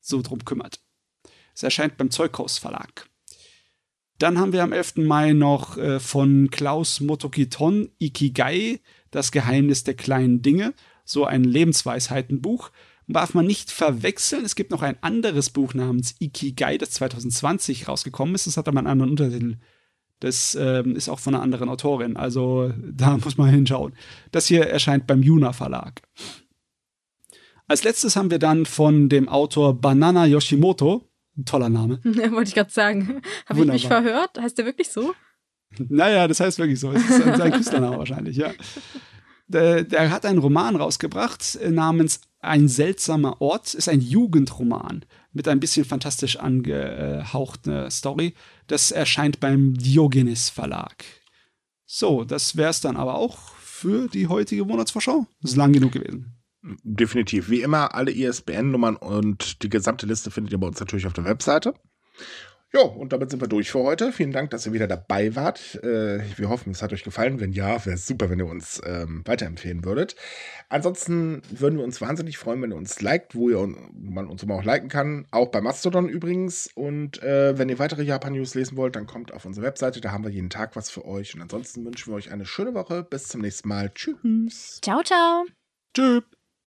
so 0.02 0.22
drum 0.22 0.44
kümmert. 0.44 0.80
Es 1.56 1.64
erscheint 1.64 1.98
beim 1.98 2.12
Zeughaus 2.12 2.58
Verlag. 2.58 3.08
Dann 4.18 4.38
haben 4.38 4.52
wir 4.52 4.64
am 4.64 4.74
11. 4.74 4.98
Mai 4.98 5.32
noch 5.32 5.78
äh, 5.78 6.00
von 6.00 6.50
Klaus 6.52 7.00
Motokiton 7.00 7.90
Ikigai, 8.00 8.82
das 9.12 9.32
Geheimnis 9.32 9.86
der 9.86 9.94
kleinen 9.94 10.42
Dinge 10.42 10.74
so 11.10 11.26
ein 11.26 11.44
Lebensweisheitenbuch. 11.44 12.72
Darf 13.12 13.34
man 13.34 13.48
nicht 13.48 13.72
verwechseln. 13.72 14.46
Es 14.46 14.56
gibt 14.56 14.70
noch 14.70 14.84
ein 14.84 15.02
anderes 15.02 15.50
Buch 15.50 15.74
namens 15.74 16.16
Ikigai, 16.20 16.78
das 16.78 16.92
2020 16.92 17.88
rausgekommen 17.88 18.36
ist. 18.36 18.46
Das 18.46 18.56
hat 18.56 18.68
aber 18.68 18.78
einen 18.78 18.88
anderen 18.88 19.12
Untertitel. 19.12 19.58
Das 20.20 20.54
ähm, 20.54 20.96
ist 20.96 21.10
auch 21.10 21.20
von 21.20 21.34
einer 21.34 21.44
anderen 21.44 21.70
Autorin. 21.70 22.18
Also 22.18 22.72
da 22.80 23.18
muss 23.24 23.38
man 23.38 23.50
hinschauen. 23.50 23.94
Das 24.32 24.46
hier 24.46 24.68
erscheint 24.68 25.08
beim 25.08 25.24
Yuna 25.24 25.54
Verlag. 25.54 26.04
Als 27.68 27.84
letztes 27.84 28.16
haben 28.16 28.30
wir 28.30 28.40
dann 28.40 28.68
von 28.68 29.10
dem 29.10 29.28
Autor 29.28 29.80
Banana 29.80 30.26
Yoshimoto, 30.28 31.10
ein 31.36 31.46
toller 31.46 31.70
Name. 31.70 32.00
Wollte 32.04 32.50
ich 32.50 32.56
gerade 32.56 32.72
sagen. 32.72 33.22
Habe 33.48 33.62
ich 33.62 33.66
mich 33.66 33.88
verhört? 33.88 34.40
Heißt 34.40 34.58
der 34.60 34.66
wirklich 34.66 34.90
so? 34.90 35.16
Naja, 35.78 36.28
das 36.28 36.40
heißt 36.40 36.60
wirklich 36.60 36.80
so. 36.80 36.92
Das 36.92 37.04
ist 37.04 37.38
sein 37.38 37.52
Künstlername 37.54 37.98
wahrscheinlich, 37.98 38.38
ja. 38.38 38.52
Der, 39.48 39.84
der, 39.84 40.12
hat 40.12 40.28
einen 40.28 40.40
Roman 40.40 40.76
rausgebracht 40.76 41.56
äh, 41.56 41.72
namens 41.72 42.22
Ein 42.40 42.68
seltsamer 42.68 43.42
Ort. 43.42 43.74
Ist 43.74 43.90
ein 43.90 44.02
Jugendroman 44.02 45.06
mit 45.32 45.48
ein 45.48 45.60
bisschen 45.60 45.86
fantastisch 45.86 46.38
angehauchter 46.38 47.90
Story. 47.92 48.34
Das 48.68 48.92
erscheint 48.92 49.40
beim 49.40 49.74
Diogenes 49.76 50.50
Verlag. 50.50 51.04
So, 51.86 52.24
das 52.24 52.56
wäre 52.56 52.70
es 52.70 52.82
dann 52.82 52.98
aber 52.98 53.16
auch 53.16 53.38
für 53.56 54.08
die 54.08 54.28
heutige 54.28 54.66
Monatsvorschau. 54.66 55.26
Das 55.42 55.52
ist 55.52 55.58
lang 55.58 55.74
genug 55.74 55.92
gewesen. 55.94 56.40
Definitiv. 56.84 57.50
Wie 57.50 57.62
immer, 57.62 57.96
alle 57.96 58.12
ISBN-Nummern 58.12 58.96
und 58.96 59.64
die 59.64 59.70
gesamte 59.70 60.06
Liste 60.06 60.30
findet 60.30 60.52
ihr 60.52 60.60
bei 60.60 60.68
uns 60.68 60.80
natürlich 60.80 61.08
auf 61.08 61.14
der 61.14 61.26
Webseite. 61.26 61.74
Ja, 62.72 62.82
und 62.82 63.14
damit 63.14 63.32
sind 63.32 63.42
wir 63.42 63.48
durch 63.48 63.72
für 63.72 63.80
heute. 63.80 64.12
Vielen 64.12 64.32
Dank, 64.32 64.52
dass 64.52 64.68
ihr 64.68 64.74
wieder 64.74 64.88
dabei 64.88 65.36
wart. 65.36 65.76
Äh, 65.84 66.20
wir 66.38 66.50
hoffen, 66.50 66.72
es 66.72 66.84
hat 66.84 66.94
euch 66.94 67.04
gefallen. 67.04 67.40
Wenn 67.40 67.52
ja, 67.52 67.84
wäre 67.84 67.96
es 67.96 68.06
super, 68.06 68.30
wenn 68.30 68.38
ihr 68.38 68.46
uns 68.46 68.80
ähm, 68.86 69.24
weiterempfehlen 69.26 69.84
würdet. 69.84 70.16
Ansonsten 70.70 71.42
würden 71.50 71.80
wir 71.80 71.84
uns 71.84 72.00
wahnsinnig 72.00 72.38
freuen, 72.38 72.62
wenn 72.62 72.72
ihr 72.72 72.78
uns 72.78 73.02
liked, 73.02 73.34
wo 73.34 73.50
ihr 73.50 73.68
man 73.92 74.28
uns 74.28 74.44
immer 74.44 74.54
auch 74.54 74.64
liken 74.64 74.88
kann. 74.88 75.26
Auch 75.32 75.48
bei 75.48 75.62
Mastodon 75.62 76.08
übrigens. 76.08 76.70
Und 76.76 77.24
äh, 77.24 77.58
wenn 77.58 77.70
ihr 77.70 77.80
weitere 77.80 78.04
Japan-News 78.04 78.54
lesen 78.54 78.78
wollt, 78.78 78.96
dann 78.96 79.08
kommt 79.08 79.34
auf 79.34 79.46
unsere 79.46 79.66
Webseite. 79.66 80.00
Da 80.00 80.12
haben 80.12 80.24
wir 80.24 80.32
jeden 80.32 80.52
Tag 80.52 80.76
was 80.76 80.92
für 80.92 81.06
euch. 81.06 81.34
Und 81.34 81.42
ansonsten 81.42 81.84
wünschen 81.84 82.14
wir 82.14 82.18
euch 82.18 82.32
eine 82.32 82.46
schöne 82.46 82.76
Woche. 82.76 83.02
Bis 83.04 83.30
zum 83.30 83.42
nächsten 83.42 83.68
Mal. 83.68 83.92
Tschüss. 83.96 84.80
Ciao, 84.84 85.02
ciao. 85.02 85.46
Tschüss. 85.96 86.39